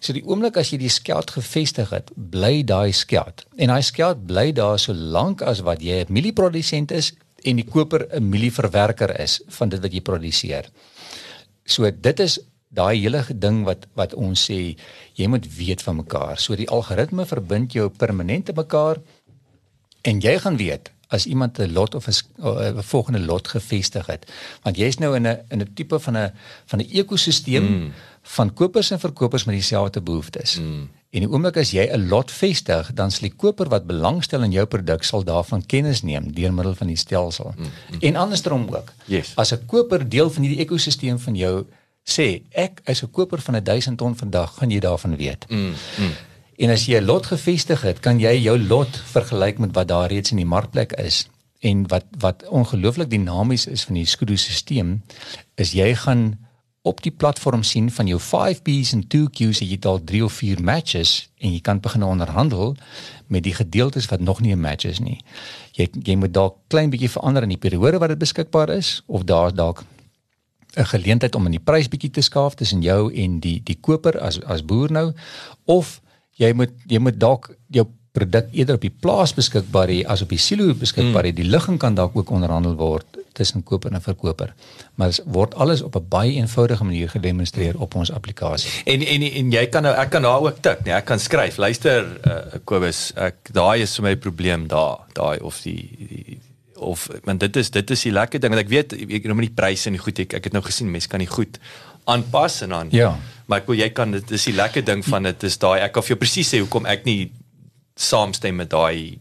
So 0.00 0.12
die 0.12 0.24
oomblik 0.24 0.56
as 0.56 0.70
jy 0.70 0.78
die 0.78 0.92
skeld 0.92 1.30
gevestig 1.30 1.90
het, 1.90 2.10
bly 2.14 2.62
daai 2.62 2.92
skeld. 2.92 3.44
En 3.56 3.68
daai 3.72 3.82
skeld 3.82 4.26
bly 4.26 4.52
daar 4.52 4.78
so 4.78 4.92
lank 4.92 5.42
as 5.42 5.60
wat 5.60 5.82
jy 5.82 6.04
'n 6.04 6.12
mielieprodusent 6.12 6.90
is 6.92 7.12
en 7.44 7.56
die 7.56 7.68
koper 7.68 8.06
'n 8.10 8.28
mielieverwerker 8.28 9.20
is 9.20 9.40
van 9.58 9.68
dit 9.68 9.80
wat 9.80 9.92
jy 9.92 10.00
produseer. 10.00 10.70
So 11.64 11.90
dit 11.90 12.20
is 12.20 12.40
daai 12.68 12.98
hele 13.00 13.24
ding 13.34 13.64
wat 13.64 13.86
wat 13.94 14.14
ons 14.14 14.50
sê 14.50 14.76
jy 15.14 15.26
moet 15.26 15.46
weet 15.56 15.82
van 15.82 15.96
mekaar. 15.96 16.38
So 16.38 16.56
die 16.56 16.68
algoritme 16.68 17.26
verbind 17.26 17.72
jou 17.72 17.88
permanent 17.88 18.46
te 18.46 18.52
mekaar 18.56 19.00
en 20.02 20.20
jy 20.20 20.38
gaan 20.38 20.56
weet 20.56 20.90
as 21.08 21.26
iemand 21.26 21.58
'n 21.58 21.72
lot 21.72 21.94
of 21.94 22.08
'n 22.08 22.82
volgende 22.82 23.20
lot 23.20 23.48
gevestig 23.48 24.06
het. 24.06 24.26
Want 24.62 24.76
jy's 24.76 24.98
nou 24.98 25.14
in 25.16 25.26
'n 25.26 25.38
in 25.48 25.60
'n 25.60 25.74
tipe 25.74 25.98
van 25.98 26.16
'n 26.16 26.32
van 26.66 26.78
'n 26.78 26.88
ekosisteem 26.90 27.64
mm. 27.64 27.92
van 28.22 28.52
kopers 28.52 28.90
en 28.90 29.00
verkopers 29.00 29.44
met 29.44 29.54
dieselfde 29.54 30.00
behoeftes. 30.00 30.58
Mm. 30.58 30.88
En 31.14 31.22
die 31.22 31.30
oomblik 31.30 31.56
as 31.62 31.70
jy 31.70 31.84
'n 31.86 32.08
lot 32.10 32.30
vestig, 32.30 32.90
dan 32.94 33.10
sal 33.10 33.28
die 33.28 33.36
koper 33.36 33.68
wat 33.68 33.86
belangstel 33.86 34.42
in 34.42 34.52
jou 34.52 34.66
produk 34.66 35.04
sal 35.04 35.22
daarvan 35.22 35.62
kennis 35.66 36.02
neem 36.02 36.32
deur 36.32 36.52
middel 36.52 36.74
van 36.74 36.86
die 36.86 36.96
stelsel. 36.96 37.54
Mm, 37.56 37.64
mm. 37.64 38.00
En 38.00 38.16
andersom 38.16 38.66
ook. 38.68 38.92
Yes. 39.06 39.32
As 39.36 39.52
'n 39.52 39.66
koper 39.66 40.08
deel 40.08 40.30
van 40.30 40.42
hierdie 40.42 40.60
ekosisteem 40.60 41.18
van 41.18 41.34
jou 41.34 41.66
sê, 42.04 42.42
ek 42.50 42.80
is 42.84 43.02
'n 43.02 43.10
koper 43.10 43.40
van 43.40 43.62
1000 43.62 43.98
ton 43.98 44.16
vandag, 44.16 44.54
gaan 44.58 44.70
jy 44.70 44.80
daarvan 44.80 45.16
weet. 45.16 45.44
Mm, 45.48 45.74
mm. 45.98 46.12
En 46.56 46.70
as 46.70 46.86
jy 46.86 46.98
'n 46.98 47.04
lot 47.04 47.26
gevestig 47.26 47.82
het, 47.82 48.00
kan 48.00 48.18
jy 48.18 48.42
jou 48.42 48.58
lot 48.58 49.02
vergelyk 49.12 49.58
met 49.58 49.74
wat 49.74 49.88
daar 49.88 50.08
reeds 50.10 50.30
in 50.30 50.36
die 50.36 50.46
markplek 50.46 50.92
is 50.92 51.28
en 51.60 51.88
wat 51.88 52.04
wat 52.18 52.48
ongelooflik 52.48 53.10
dinamies 53.10 53.66
is 53.66 53.84
van 53.84 53.94
die 53.94 54.06
Skudu 54.06 54.36
stelsel 54.36 55.02
is 55.54 55.72
jy 55.72 55.94
gaan 55.94 56.38
op 56.84 57.00
die 57.02 57.12
platform 57.12 57.62
sien 57.64 57.86
van 57.90 58.06
jou 58.06 58.18
5Bs 58.20 58.90
en 58.92 59.04
2Qs 59.08 59.62
het 59.62 59.70
jy 59.72 59.78
al 59.88 60.02
3 60.04 60.24
of 60.26 60.34
4 60.36 60.60
matches 60.60 61.14
en 61.40 61.54
jy 61.54 61.60
kan 61.64 61.80
begin 61.80 62.04
onderhandel 62.04 62.74
met 63.32 63.46
die 63.46 63.54
gedeeltes 63.56 64.08
wat 64.12 64.20
nog 64.20 64.42
nie 64.44 64.52
'n 64.52 64.60
match 64.60 64.84
is 64.84 65.00
nie. 65.00 65.24
Jy 65.72 65.88
jy 66.02 66.16
moet 66.16 66.34
dalk 66.34 66.56
klein 66.68 66.90
bietjie 66.90 67.10
verander 67.10 67.42
in 67.42 67.48
die 67.48 67.64
periode 67.66 67.98
wat 67.98 68.08
dit 68.08 68.18
beskikbaar 68.18 68.68
is 68.68 69.02
of 69.06 69.24
daar 69.24 69.54
dalk 69.54 69.84
'n 70.76 70.84
geleentheid 70.84 71.34
om 71.34 71.46
in 71.46 71.56
die 71.56 71.64
prys 71.64 71.88
bietjie 71.88 72.10
te 72.10 72.20
skaaf 72.20 72.54
tussen 72.54 72.82
jou 72.82 73.14
en 73.14 73.40
die 73.40 73.60
die 73.64 73.78
koper 73.80 74.20
as 74.20 74.40
as 74.42 74.64
boer 74.64 74.92
nou 74.92 75.12
of 75.64 76.00
jy 76.36 76.52
moet 76.52 76.72
jy 76.86 76.98
moet 76.98 77.20
dalk 77.20 77.56
jou 77.70 77.86
produk 78.12 78.46
eerder 78.52 78.74
op 78.74 78.80
die 78.80 78.96
plaas 79.00 79.34
beskikbaar 79.34 79.88
hê 79.88 80.04
as 80.06 80.22
op 80.22 80.28
die 80.28 80.38
silo 80.38 80.74
beskikbaar 80.74 81.24
hê. 81.24 81.30
Mm. 81.30 81.34
Die 81.34 81.50
ligging 81.50 81.78
kan 81.78 81.94
dalk 81.94 82.16
ook 82.16 82.30
onderhandel 82.30 82.74
word 82.74 83.23
tussen 83.34 83.62
koper 83.66 83.92
en 83.92 84.02
verkoper. 84.02 84.54
Maar 84.94 85.10
dit 85.12 85.22
word 85.26 85.54
alles 85.54 85.82
op 85.82 85.96
'n 85.98 86.08
baie 86.08 86.32
eenvoudige 86.32 86.84
manier 86.84 87.10
gedemonstreer 87.10 87.78
op 87.80 87.94
ons 87.94 88.12
applikasie. 88.12 88.70
En 88.84 89.02
en 89.02 89.22
en 89.22 89.50
jy 89.50 89.66
kan 89.66 89.82
nou 89.82 89.94
ek 89.94 90.10
kan 90.10 90.22
daar 90.22 90.40
ook 90.40 90.62
tik, 90.62 90.84
nee, 90.84 90.94
ek 90.94 91.04
kan 91.04 91.18
skryf. 91.18 91.56
Luister 91.56 92.06
uh, 92.26 92.60
Kobus, 92.64 93.12
ek 93.16 93.52
daai 93.52 93.82
is 93.82 93.94
vir 93.94 94.04
my 94.04 94.16
probleem 94.16 94.68
daar, 94.68 94.98
daai 95.12 95.38
of 95.40 95.60
die, 95.62 95.90
die 95.98 96.38
of 96.74 97.08
want 97.24 97.40
dit 97.40 97.56
is 97.56 97.70
dit 97.70 97.90
is 97.90 98.02
die 98.02 98.12
lekker 98.12 98.40
ding 98.40 98.52
want 98.54 98.64
ek 98.64 98.70
weet 98.72 98.92
ek 98.92 99.26
nou 99.28 99.36
met 99.38 99.48
die 99.48 99.56
pryse 99.56 99.88
en 99.88 99.96
die 99.96 100.02
goed 100.02 100.18
ek, 100.24 100.36
ek 100.38 100.48
het 100.48 100.56
nou 100.56 100.62
gesien 100.64 100.90
mense 100.90 101.10
kan 101.10 101.22
nie 101.22 101.30
goed 101.30 101.58
aanpas 102.10 102.60
en 102.66 102.74
dan 102.76 102.92
ja 102.94 103.14
maar 103.46 103.60
ek 103.60 103.68
wil 103.68 103.76
jy 103.78 103.90
kan 103.92 104.14
dit 104.14 104.30
is 104.36 104.46
die 104.48 104.56
lekker 104.56 104.84
ding 104.84 105.04
van 105.04 105.28
dit 105.28 105.46
is 105.48 105.58
daai 105.60 105.84
ek 105.84 105.94
kan 105.94 106.04
vir 106.04 106.14
jou 106.14 106.20
presies 106.20 106.52
sê 106.54 106.60
hoekom 106.62 106.88
ek 106.90 107.04
nie 107.08 107.18
saamstem 108.00 108.56
met 108.62 108.72
daai 108.72 109.20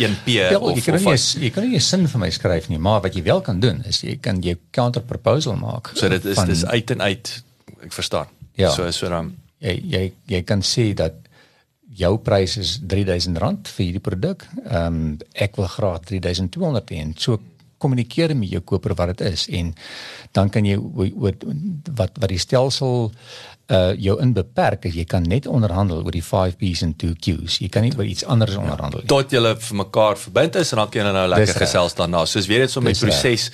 1P 0.00 0.34
ja, 0.34 0.58
of 0.58 0.76
jy 0.76 0.84
kan 0.86 0.98
nie 0.98 1.16
jy 1.46 1.50
kan 1.54 1.68
nie 1.68 1.76
'n 1.76 1.84
sin 1.84 2.06
vir 2.08 2.20
my 2.20 2.30
skryf 2.30 2.68
nie, 2.68 2.78
maar 2.78 3.00
wat 3.04 3.14
jy 3.14 3.22
wel 3.22 3.40
kan 3.40 3.60
doen 3.60 3.82
is 3.84 4.02
jy 4.02 4.16
kan 4.20 4.40
jou 4.42 4.56
counter 4.70 5.02
proposal 5.02 5.56
maak. 5.56 5.92
So 5.94 6.08
dit 6.08 6.24
is 6.24 6.36
van, 6.36 6.48
dis 6.48 6.64
uit 6.64 6.90
en 6.90 7.02
uit 7.02 7.42
ek 7.82 7.92
verstaan. 7.92 8.26
Ja, 8.54 8.70
so 8.70 8.90
so 8.90 9.08
dan 9.08 9.36
jy 9.58 9.80
jy 9.84 10.12
jy 10.26 10.42
kan 10.42 10.62
sê 10.62 10.94
dat 10.94 11.14
jou 12.00 12.16
prys 12.18 12.56
is 12.56 12.78
R3000 12.80 13.68
vir 13.74 13.84
hierdie 13.84 14.04
produk. 14.04 14.46
Ehm 14.64 14.86
um, 14.86 15.18
ek 15.32 15.56
wil 15.56 15.66
graag 15.66 16.00
3200 16.08 16.90
hê. 16.90 17.04
So 17.16 17.40
kommunikeer 17.80 18.36
met 18.36 18.52
jou 18.52 18.60
koper 18.72 18.94
wat 18.98 19.14
dit 19.14 19.32
is 19.32 19.46
en 19.60 19.72
dan 20.36 20.52
kan 20.52 20.66
jy 20.68 20.76
wat 21.24 21.46
wat 21.96 22.20
wat 22.20 22.28
die 22.32 22.40
stelsel 22.40 23.10
uh 23.70 23.92
jou 23.94 24.16
in 24.22 24.32
beperk 24.34 24.86
as 24.88 24.96
jy 24.98 25.04
kan 25.06 25.26
net 25.30 25.46
onderhandel 25.46 26.02
oor 26.02 26.14
die 26.14 26.24
5Bs 26.26 26.82
en 26.86 26.94
2Qs. 26.98 27.60
Jy 27.62 27.68
kan 27.70 27.86
nie 27.86 27.92
oor 27.94 28.08
iets 28.08 28.24
anders 28.26 28.56
ja, 28.56 28.62
onderhandel 28.64 29.04
nie. 29.04 29.10
Tot 29.10 29.30
jy 29.30 29.42
vir 29.66 29.78
mekaar 29.84 30.18
verbind 30.18 30.58
is 30.58 30.72
en 30.74 30.82
dan 30.82 30.90
kan 30.90 31.02
jy 31.04 31.12
nou 31.14 31.28
lekker 31.34 31.52
Dis 31.52 31.62
gesels 31.62 31.94
daarna. 31.98 32.24
Soos 32.26 32.50
weet 32.50 32.66
dit 32.66 32.74
so 32.74 32.82
met 32.84 32.98
proses 32.98 33.50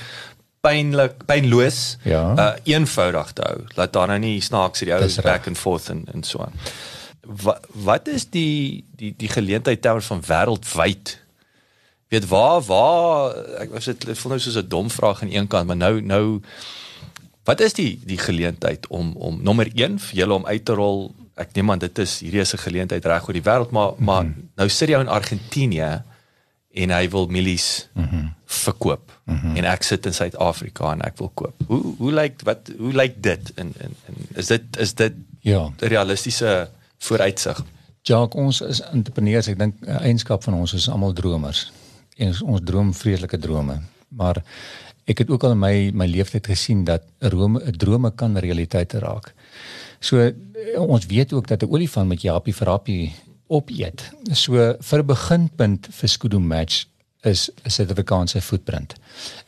pynlik 0.64 1.20
pynloos 1.28 1.80
ja. 2.08 2.22
uh 2.32 2.48
eenvoudig 2.72 3.32
te 3.36 3.44
hou. 3.44 3.60
Laat 3.76 3.92
daar 3.92 4.14
nou 4.14 4.18
nie 4.24 4.38
snaaks 4.42 4.82
hierdie 4.82 4.96
ou 4.96 5.26
back 5.26 5.50
and 5.52 5.60
forth 5.60 5.90
en 5.92 6.06
en 6.14 6.24
so 6.24 6.40
aan. 6.46 6.56
Wat 7.44 7.68
wat 7.86 8.08
is 8.08 8.28
die 8.32 8.84
die 8.96 9.12
die 9.18 9.30
geleentheid 9.30 9.84
terwyl 9.84 10.04
van 10.08 10.24
wêreldwyd 10.24 11.16
weet 12.08 12.28
waar 12.28 12.60
waar 12.60 13.36
ek 13.58 13.70
was 13.70 13.84
dit 13.84 14.18
voel 14.18 14.30
nou 14.30 14.40
soos 14.40 14.56
'n 14.56 14.68
dom 14.68 14.90
vraag 14.90 15.22
aan 15.22 15.32
een 15.32 15.46
kant 15.46 15.66
maar 15.66 15.76
nou 15.76 16.00
nou 16.00 16.40
Wat 17.46 17.60
is 17.62 17.76
die 17.78 18.00
die 18.02 18.18
geleentheid 18.18 18.86
om 18.90 19.12
om 19.16 19.38
nommer 19.42 19.70
1 19.74 20.00
vir 20.08 20.18
julle 20.18 20.34
om 20.34 20.46
uit 20.46 20.64
te 20.66 20.74
rol? 20.74 21.14
Ek 21.38 21.52
neem 21.54 21.70
aan 21.70 21.82
dit 21.82 21.98
is 22.02 22.18
hierdie 22.24 22.42
is 22.42 22.54
'n 22.54 22.64
geleentheid 22.64 23.04
reg 23.06 23.28
oor 23.28 23.38
die 23.38 23.46
wêreld, 23.48 23.70
maar 23.70 23.90
mm 23.90 23.96
-hmm. 23.96 24.04
maar 24.04 24.26
nou 24.54 24.68
sit 24.68 24.88
jy 24.88 25.00
in 25.00 25.08
Argentinië 25.08 26.02
en 26.74 26.90
hy 26.90 27.08
wil 27.08 27.26
mielies 27.26 27.88
mm 27.92 28.04
-hmm. 28.04 28.34
verkoop. 28.46 29.12
Mm 29.24 29.38
-hmm. 29.38 29.56
En 29.56 29.64
ek 29.64 29.82
sit 29.82 30.06
in 30.06 30.14
Suid-Afrika 30.14 30.92
en 30.92 31.00
ek 31.00 31.18
wil 31.18 31.30
koop. 31.34 31.54
Hoe 31.66 31.94
hoe 31.98 32.12
lyk 32.12 32.42
wat 32.42 32.70
hoe 32.78 32.92
lyk 32.92 33.22
dit 33.22 33.52
in 33.54 33.72
in 33.78 33.94
in 34.08 34.14
is 34.34 34.46
dit 34.46 34.76
is 34.78 34.94
dit 34.94 35.12
ja, 35.40 35.62
'n 35.66 35.74
realistiese 35.78 36.70
vooruitsig? 36.98 37.64
Ja, 38.02 38.22
ons 38.22 38.60
is 38.60 38.80
entrepreneurs. 38.80 39.46
Ek 39.46 39.58
dink 39.58 39.74
'n 39.80 39.88
eienskap 39.88 40.42
van 40.42 40.54
ons 40.54 40.72
is 40.72 40.88
almal 40.88 41.12
dromers. 41.12 41.72
Ons, 42.18 42.42
ons 42.42 42.60
droom 42.64 42.94
vreeslike 42.94 43.38
drome. 43.38 43.80
Maar 44.08 44.42
ek 45.06 45.18
het 45.22 45.30
ook 45.30 45.44
al 45.44 45.54
in 45.54 45.62
my 45.62 45.74
my 45.94 46.06
lewenstyd 46.06 46.46
gesien 46.46 46.84
dat 46.84 47.02
drome 47.18 47.60
drome 47.76 48.10
kan 48.14 48.38
realiteit 48.38 48.92
raak. 48.92 49.34
So 50.00 50.32
ons 50.76 51.06
weet 51.06 51.32
ook 51.32 51.46
dat 51.46 51.62
'n 51.62 51.70
olifant 51.70 52.08
met 52.08 52.22
Japie 52.22 52.54
vir 52.54 52.66
Rappie 52.66 53.14
opeet. 53.46 54.10
So 54.32 54.76
vir 54.80 54.98
'n 54.98 55.06
beginpunt 55.06 55.88
vir 55.90 56.08
Skudu 56.08 56.38
Match 56.38 56.86
is 57.22 57.50
'n 57.64 57.70
Suid-Afrikaanse 57.70 58.40
footprint. 58.40 58.94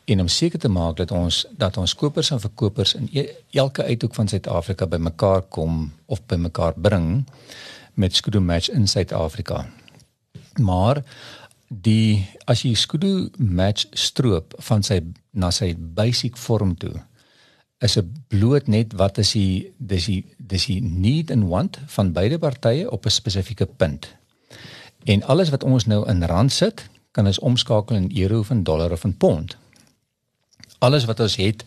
En 0.05 0.21
om 0.21 0.29
seker 0.29 0.59
te 0.59 0.69
maak 0.69 0.97
dat 0.97 1.11
ons 1.11 1.47
dat 1.57 1.77
ons 1.77 1.95
kopers 1.95 2.31
en 2.31 2.41
verkopers 2.41 2.95
in 2.95 3.09
e, 3.12 3.29
elke 3.51 3.85
uithoek 3.85 4.14
van 4.14 4.29
Suid-Afrika 4.29 4.87
bymekaar 4.87 5.43
kom 5.43 5.93
of 6.07 6.27
bymekaar 6.27 6.73
bring 6.77 7.25
met 7.95 8.16
Skudu 8.16 8.41
Match 8.41 8.69
in 8.71 8.89
Suid-Afrika. 8.89 9.66
Maar 10.61 11.03
die 11.69 12.27
as 12.47 12.62
jy 12.64 12.75
skudu 12.75 13.31
match 13.37 13.87
stroop 13.93 14.55
van 14.59 14.83
sy 14.83 15.01
na 15.33 15.51
sy 15.51 15.75
basic 15.77 16.37
vorm 16.37 16.75
toe 16.77 16.97
is 17.79 17.97
'n 17.97 18.25
bloot 18.29 18.66
net 18.66 18.93
wat 18.93 19.19
is 19.19 19.33
die 19.33 19.73
dis 19.79 20.07
die 20.07 20.25
dis 20.37 20.66
die 20.66 20.81
need 20.83 21.31
and 21.31 21.49
want 21.49 21.79
van 21.87 22.12
beide 22.12 22.39
partye 22.39 22.91
op 22.91 23.05
'n 23.05 23.11
spesifieke 23.11 23.66
punt. 23.66 24.09
En 25.05 25.23
alles 25.23 25.49
wat 25.49 25.64
ons 25.64 25.87
nou 25.87 26.09
in 26.09 26.25
rand 26.25 26.53
sit, 26.53 26.89
kan 27.11 27.27
ons 27.27 27.39
omskakel 27.39 27.97
in 27.97 28.11
euro 28.16 28.39
of 28.39 28.51
in 28.51 28.62
dollar 28.62 28.93
of 28.93 29.05
in 29.05 29.16
pond. 29.16 29.57
Alles 30.79 31.05
wat 31.05 31.21
ons 31.21 31.37
het 31.37 31.64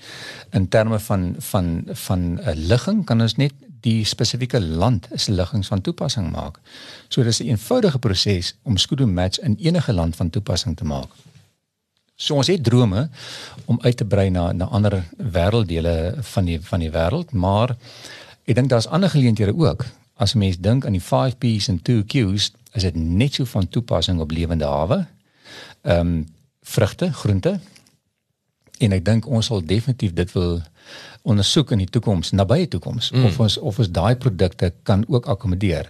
in 0.52 0.68
terme 0.68 1.00
van 1.00 1.36
van 1.38 1.84
van 1.86 2.40
'n 2.44 2.58
ligging 2.58 3.06
kan 3.06 3.22
ons 3.22 3.36
net 3.36 3.54
die 3.82 4.06
spesifieke 4.06 4.62
land 4.62 5.08
se 5.16 5.32
liggings 5.32 5.68
van 5.68 5.82
toepassing 5.82 6.32
maak. 6.32 6.60
So 7.08 7.24
dis 7.24 7.42
'n 7.42 7.48
eenvoudige 7.48 8.00
proses 8.00 8.56
om 8.64 8.78
Skudu 8.78 9.06
Match 9.06 9.40
in 9.40 9.58
enige 9.60 9.94
land 9.94 10.16
van 10.16 10.30
toepassing 10.30 10.78
te 10.78 10.84
maak. 10.84 11.10
So 12.16 12.36
ons 12.36 12.48
het 12.48 12.64
drome 12.64 13.10
om 13.66 13.80
uit 13.82 13.98
te 13.98 14.06
brei 14.06 14.30
na 14.30 14.52
na 14.52 14.66
ander 14.66 15.04
wêrelddele 15.18 16.16
van 16.20 16.46
die 16.46 16.60
van 16.62 16.80
die 16.80 16.92
wêreld, 16.92 17.32
maar 17.32 17.76
ek 18.46 18.56
dink 18.56 18.70
daar's 18.70 18.88
ander 18.88 19.10
geleenthede 19.10 19.58
ook. 19.58 19.86
As 20.16 20.34
'n 20.34 20.38
mens 20.38 20.58
dink 20.60 20.86
aan 20.86 20.98
die 20.98 21.02
5P's 21.02 21.68
en 21.68 21.82
2Q's, 21.82 22.52
is 22.72 22.84
dit 22.84 22.96
net 22.96 23.34
so 23.34 23.46
van 23.46 23.70
toepassing 23.70 24.20
op 24.20 24.32
lewende 24.32 24.66
hawe. 24.66 25.08
Ehm 25.82 26.08
um, 26.08 26.28
vrugte, 26.62 27.14
groente. 27.14 27.60
En 28.78 28.92
ek 28.92 29.06
dink 29.06 29.28
ons 29.28 29.46
sal 29.46 29.66
definitief 29.66 30.14
dit 30.14 30.32
wil 30.32 30.62
ondersoek 31.22 31.72
in 31.72 31.84
die 31.84 31.90
toekoms, 31.90 32.32
nabye 32.32 32.68
toekoms 32.68 33.12
mm. 33.12 33.26
of 33.26 33.40
ons 33.40 33.58
of 33.58 33.80
ons 33.80 33.90
daai 33.94 34.16
produkte 34.16 34.74
kan 34.84 35.04
ook 35.08 35.26
akkommodeer. 35.26 35.90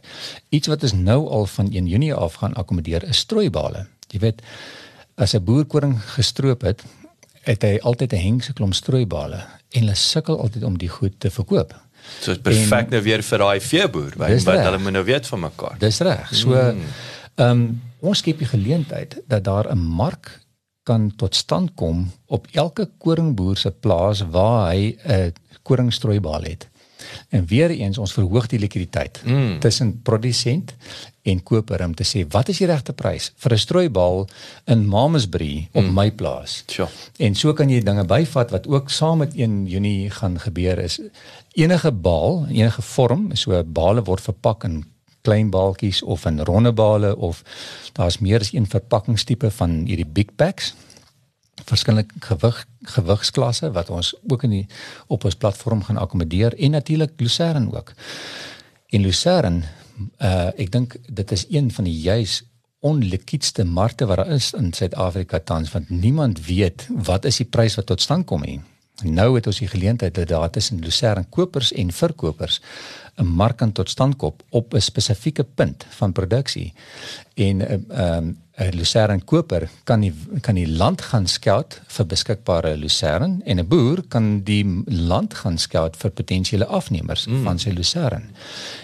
Iets 0.49 0.67
wat 0.67 0.83
ons 0.83 0.93
nou 0.93 1.27
al 1.29 1.45
van 1.45 1.71
1 1.71 1.87
Junie 1.87 2.13
af 2.13 2.39
gaan 2.41 2.53
akkommodeer 2.53 3.03
is 3.03 3.23
strooibale. 3.23 3.85
Jy 4.11 4.19
weet 4.19 4.41
as 5.15 5.35
'n 5.35 5.43
boer 5.43 5.65
koring 5.65 5.99
gestroop 6.15 6.61
het 6.61 6.83
het 7.41 7.63
hy 7.63 7.79
altyd 7.81 8.13
'n 8.13 8.23
hengse 8.23 8.53
klomp 8.53 8.73
strooibale 8.73 9.39
en 9.71 9.79
hulle 9.81 9.95
sukkel 9.95 10.39
altyd 10.39 10.63
om 10.63 10.77
die 10.77 10.89
goed 10.89 11.19
te 11.19 11.29
verkoop. 11.29 11.73
So 12.19 12.33
dit 12.33 12.41
perfek 12.41 12.89
nou 12.89 13.01
weer 13.01 13.23
vir 13.23 13.37
daai 13.37 13.59
veeboer, 13.59 14.13
want 14.17 14.45
hulle 14.45 14.77
moet 14.77 14.91
nou 14.91 15.03
weet 15.03 15.27
van 15.27 15.39
mekaar. 15.39 15.77
Dis 15.79 15.99
reg. 15.99 16.35
So 16.35 16.53
ehm 16.53 16.77
mm. 16.77 16.83
um, 17.35 17.81
ons 17.99 18.17
skep 18.17 18.37
die 18.37 18.49
geleentheid 18.49 19.21
dat 19.27 19.43
daar 19.43 19.69
'n 19.71 19.77
mark 19.77 20.40
kan 20.83 21.11
tot 21.15 21.35
stand 21.35 21.71
kom 21.75 22.11
op 22.25 22.47
elke 22.51 22.89
koringboer 22.97 23.57
se 23.57 23.71
plaas 23.71 24.23
waar 24.33 24.71
hy 24.73 24.97
'n 25.05 25.33
koringstrooibaal 25.61 26.41
het. 26.41 26.69
En 27.29 27.45
weer 27.45 27.69
eens 27.69 27.97
ons 27.97 28.13
verhoog 28.13 28.47
die 28.47 28.59
likwiditeit 28.59 29.21
mm. 29.25 29.59
tussen 29.59 30.01
produsent 30.01 30.73
en 31.21 31.43
koper 31.43 31.83
om 31.85 31.95
te 31.95 32.05
sê 32.07 32.23
wat 32.33 32.49
is 32.49 32.57
die 32.57 32.67
regte 32.69 32.93
prys 32.93 33.31
vir 33.37 33.53
'n 33.53 33.57
strooibal 33.57 34.27
in 34.65 34.87
Mamasbury 34.87 35.67
op 35.71 35.83
mm. 35.83 35.93
my 35.93 36.11
plaas. 36.11 36.63
Sure. 36.67 36.89
En 37.17 37.35
so 37.35 37.53
kan 37.53 37.69
jy 37.69 37.81
dinge 37.81 38.05
byvat 38.05 38.51
wat 38.51 38.67
ook 38.67 38.89
saam 38.89 39.17
met 39.17 39.35
1 39.35 39.65
Junie 39.67 40.09
gaan 40.09 40.39
gebeur 40.39 40.79
is 40.79 40.99
enige 41.53 41.91
baal, 41.91 42.45
enige 42.49 42.81
vorm, 42.81 43.35
so 43.35 43.63
bale 43.63 44.03
word 44.03 44.21
verpak 44.21 44.63
in 44.63 44.85
klein 45.21 45.49
baaltjies 45.49 46.01
of 46.01 46.25
in 46.25 46.39
ronde 46.39 46.73
bale 46.73 47.15
of 47.15 47.43
daar's 47.93 48.19
meer 48.19 48.39
as 48.39 48.53
een 48.53 48.67
verpakkingstipe 48.67 49.51
van 49.51 49.83
hierdie 49.85 50.07
big 50.07 50.35
packs 50.35 50.73
verskillende 51.65 52.09
gewig 52.19 52.65
gewigsklasse 52.81 53.71
wat 53.71 53.89
ons 53.89 54.13
ook 54.27 54.43
in 54.43 54.55
die 54.55 54.67
op 55.07 55.25
ons 55.27 55.35
platform 55.35 55.83
gaan 55.83 55.97
akkommodeer 56.01 56.55
en 56.57 56.71
natuurlik 56.71 57.11
Lucerne 57.17 57.73
ook. 57.73 57.93
En 58.89 59.01
Lucerne 59.01 59.63
uh 60.17 60.49
ek 60.57 60.71
dink 60.71 60.95
dit 61.05 61.31
is 61.31 61.45
een 61.49 61.69
van 61.71 61.85
die 61.85 61.99
juis 62.01 62.41
onlikwidste 62.79 63.63
markte 63.63 64.05
wat 64.09 64.17
daar 64.17 64.33
is 64.33 64.53
in 64.57 64.73
Suid-Afrika 64.73 65.39
tans 65.39 65.71
want 65.71 65.89
niemand 65.89 66.45
weet 66.45 66.87
wat 66.89 67.25
is 67.25 67.37
die 67.37 67.45
prys 67.45 67.75
wat 67.77 67.85
tot 67.85 68.01
stand 68.01 68.25
kom 68.25 68.41
nie. 68.41 68.61
Nou 69.03 69.35
het 69.35 69.47
ons 69.47 69.59
die 69.61 69.69
geleentheid 69.69 70.15
dat 70.15 70.27
daar 70.27 70.49
tussen 70.49 70.81
Lucerne 70.81 71.25
kopers 71.29 71.71
en 71.73 71.91
verkopers 71.91 72.61
'n 73.17 73.25
mark 73.25 73.57
kan 73.57 73.71
tot 73.71 73.89
stand 73.89 74.15
kom 74.15 74.33
op 74.49 74.73
'n 74.73 74.79
spesifieke 74.79 75.43
punt 75.43 75.85
van 75.89 76.11
produksie. 76.11 76.73
En 77.33 77.67
ehm 77.67 77.83
uh, 77.89 78.15
um, 78.15 78.37
'n 78.61 78.75
lucerne 78.75 79.21
koper 79.25 79.69
kan 79.83 79.99
die 79.99 80.13
kan 80.41 80.55
die 80.55 80.67
land 80.67 81.01
gaan 81.01 81.27
scout 81.27 81.81
vir 81.87 82.05
beskikbare 82.05 82.77
lucerne 82.77 83.39
en 83.43 83.59
'n 83.59 83.67
boer 83.67 84.03
kan 84.07 84.43
die 84.43 84.65
land 84.85 85.33
gaan 85.33 85.57
scout 85.57 85.97
vir 85.97 86.11
potensiële 86.11 86.65
afnemers 86.65 87.25
mm. 87.25 87.43
van 87.43 87.59
sy 87.59 87.69
lucerne. 87.69 88.29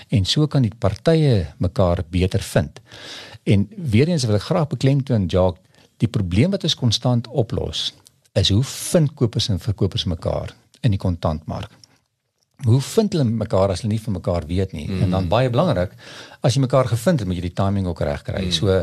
En 0.07 0.25
so 0.25 0.47
kan 0.47 0.61
die 0.61 0.75
partye 0.79 1.47
mekaar 1.57 2.03
beter 2.09 2.41
vind. 2.41 2.79
En 3.43 3.69
weer 3.91 4.07
eens 4.07 4.25
wil 4.25 4.35
ek 4.35 4.41
graag 4.41 4.67
beklemtoon 4.67 5.25
Jacques, 5.25 5.63
die 5.97 6.07
probleem 6.07 6.51
wat 6.51 6.63
ons 6.63 6.75
konstant 6.75 7.27
oplos 7.27 7.93
is 8.33 8.49
hoe 8.49 8.63
vind 8.63 9.13
kopers 9.13 9.49
en 9.49 9.59
verkopers 9.59 10.03
mekaar 10.05 10.53
in 10.81 10.91
die 10.91 10.99
kontantmark. 10.99 11.71
Hoe 12.65 12.79
vind 12.81 13.13
hulle 13.13 13.27
mekaar 13.29 13.69
as 13.69 13.83
hulle 13.83 13.93
nie 13.93 14.01
van 14.01 14.15
mekaar 14.17 14.47
weet 14.49 14.71
nie? 14.73 14.87
Mm. 14.89 15.01
En 15.05 15.13
dan 15.13 15.27
baie 15.29 15.49
belangrik, 15.53 15.91
as 16.41 16.55
jy 16.57 16.63
mekaar 16.63 16.89
gevind 16.89 17.21
het, 17.21 17.27
moet 17.29 17.37
jy 17.37 17.49
die 17.49 17.57
timing 17.57 17.85
ook 17.85 18.01
reg 18.01 18.23
kry. 18.25 18.47
Mm. 18.47 18.55
So 18.55 18.79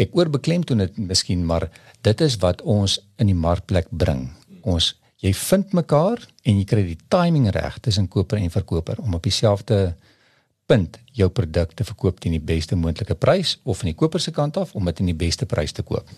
ek 0.00 0.16
oorbeklemtoon 0.16 0.80
dit 0.86 1.02
miskien, 1.10 1.44
maar 1.44 1.68
dit 2.00 2.24
is 2.24 2.38
wat 2.40 2.62
ons 2.64 2.96
in 3.20 3.28
die 3.28 3.36
markplek 3.36 3.90
bring. 3.90 4.30
Ons 4.64 4.94
jy 5.22 5.34
vind 5.36 5.76
mekaar 5.76 6.24
en 6.42 6.56
jy 6.56 6.64
kry 6.66 6.86
die 6.86 6.98
timing 7.12 7.50
reg 7.52 7.76
tussen 7.84 8.08
koper 8.08 8.40
en 8.40 8.50
verkoper 8.50 9.02
om 9.04 9.14
op 9.18 9.28
dieselfde 9.28 9.92
punt 10.66 10.96
jou 11.12 11.28
produk 11.28 11.76
te 11.76 11.84
verkoop 11.84 12.20
teen 12.22 12.38
die 12.38 12.42
beste 12.42 12.78
moontlike 12.80 13.18
prys 13.20 13.58
of 13.62 13.82
van 13.82 13.92
die 13.92 13.98
koper 13.98 14.24
se 14.24 14.32
kant 14.32 14.56
af 14.56 14.72
om 14.78 14.88
dit 14.88 14.96
teen 14.96 15.12
die 15.12 15.18
beste 15.18 15.46
prys 15.46 15.76
te 15.76 15.84
koop. 15.84 16.08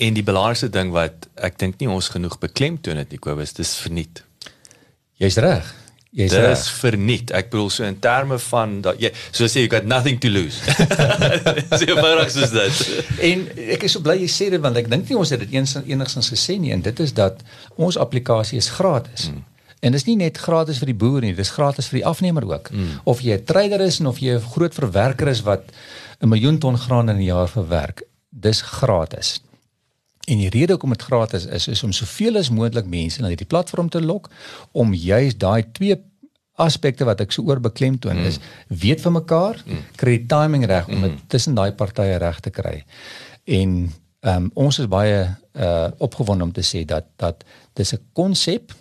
En 0.00 0.16
die 0.16 0.24
belangrikste 0.24 0.72
ding 0.72 0.90
wat 0.94 1.28
ek 1.36 1.60
dink 1.60 1.78
nie 1.78 1.90
ons 1.92 2.08
genoeg 2.10 2.38
beklemtoon 2.40 2.98
het 2.98 3.12
nie, 3.12 3.20
Kobus, 3.22 3.52
dis 3.54 3.76
verniet. 3.84 4.24
Jy's 5.20 5.36
reg. 5.42 5.68
Jy 6.12 6.26
sê 6.28 6.40
dis 6.44 6.66
verniet. 6.76 7.30
Ek 7.32 7.46
bedoel 7.48 7.70
so 7.72 7.84
in 7.88 7.96
terme 8.04 8.36
van 8.50 8.74
dat 8.84 8.98
jy 9.00 9.08
so 9.30 9.48
sê 9.48 9.62
you 9.64 9.70
got 9.72 9.86
nothing 9.88 10.18
to 10.20 10.28
lose. 10.28 10.60
Sê 11.78 11.86
eenvoudig 11.88 12.32
soos 12.34 12.52
dit. 12.52 12.82
en 13.30 13.46
ek 13.72 13.86
is 13.88 13.94
so 13.96 14.04
bly 14.04 14.18
jy 14.20 14.28
sê 14.28 14.50
dit 14.52 14.60
want 14.60 14.76
ek 14.76 14.90
dink 14.92 15.08
nie 15.08 15.16
ons 15.16 15.32
het 15.32 15.40
dit 15.40 15.54
eens 15.56 15.72
enigstens 15.80 16.28
gesê 16.34 16.58
nie 16.60 16.74
en 16.76 16.84
dit 16.84 17.00
is 17.00 17.14
dat 17.16 17.40
ons 17.80 17.96
applikasie 17.96 18.60
is 18.60 18.68
gratis. 18.76 19.30
Mm. 19.30 19.40
En 19.82 19.96
dis 19.96 20.04
nie 20.10 20.18
net 20.20 20.36
gratis 20.38 20.82
vir 20.82 20.92
die 20.92 20.98
boer 21.00 21.24
nie, 21.24 21.32
dis 21.34 21.54
gratis 21.56 21.88
vir 21.90 22.02
die 22.02 22.06
afnemer 22.12 22.44
ook. 22.50 22.68
Mm. 22.70 23.00
Of 23.08 23.24
jy 23.24 23.40
'n 23.40 23.48
trader 23.48 23.80
is 23.80 23.98
en 24.00 24.12
of 24.12 24.20
jy 24.20 24.36
'n 24.36 24.50
groot 24.52 24.74
verwerker 24.74 25.32
is 25.32 25.40
wat 25.48 25.72
'n 26.20 26.28
miljoen 26.28 26.58
ton 26.58 26.76
graan 26.76 27.08
in 27.08 27.16
'n 27.16 27.24
jaar 27.24 27.48
verwerk, 27.48 28.04
dis 28.28 28.60
gratis. 28.60 29.40
En 30.30 30.38
die 30.38 30.50
rede 30.50 30.76
hoekom 30.76 30.94
dit 30.94 31.02
gratis 31.02 31.46
is 31.46 31.68
is 31.68 31.82
om 31.82 31.92
soveel 31.92 32.36
as 32.38 32.50
moontlik 32.50 32.86
mense 32.86 33.20
na 33.20 33.30
hierdie 33.32 33.48
platform 33.48 33.88
te 33.88 34.02
lok 34.02 34.30
om 34.72 34.94
juist 34.94 35.40
daai 35.42 35.64
twee 35.72 35.96
aspekte 36.60 37.06
wat 37.08 37.20
ek 37.24 37.32
so 37.32 37.42
oor 37.48 37.60
beklemtoon 37.60 38.20
mm. 38.20 38.28
is 38.28 38.38
weet 38.68 39.00
van 39.00 39.16
mekaar, 39.16 39.58
mm. 39.64 39.80
kry 39.96 40.18
die 40.18 40.28
timing 40.30 40.66
reg 40.68 40.88
om 40.88 41.00
dit 41.00 41.14
mm. 41.14 41.24
tussen 41.32 41.56
daai 41.58 41.72
partye 41.72 42.18
reg 42.22 42.38
te 42.44 42.52
kry. 42.54 42.82
En 43.44 43.72
um, 44.20 44.50
ons 44.54 44.78
is 44.78 44.90
baie 44.90 45.24
uh 45.52 45.88
opgewonde 45.98 46.46
om 46.46 46.52
te 46.54 46.64
sê 46.64 46.84
dat 46.88 47.08
dat 47.20 47.44
dis 47.76 47.92
'n 47.92 48.00
konsep 48.12 48.72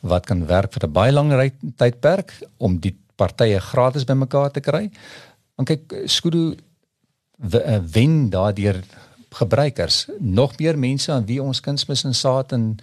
wat 0.00 0.26
kan 0.26 0.46
werk 0.46 0.72
vir 0.72 0.88
'n 0.88 0.92
baie 0.92 1.12
lang 1.12 1.30
tydperk 1.76 2.34
om 2.56 2.80
die 2.80 2.96
partye 3.16 3.60
gratis 3.60 4.04
bymekaar 4.04 4.50
te 4.50 4.60
kry. 4.60 4.90
Want 5.56 5.68
kyk, 5.68 6.08
Skudu 6.10 6.56
uh, 7.52 7.78
wen 7.92 8.30
daardeur 8.30 8.82
gebruikers, 9.32 10.06
nog 10.18 10.58
meer 10.58 10.78
mense 10.78 11.12
aan 11.12 11.26
wie 11.26 11.42
ons 11.42 11.60
kunsmis 11.60 12.04
en 12.04 12.14
saad 12.14 12.52
en 12.52 12.76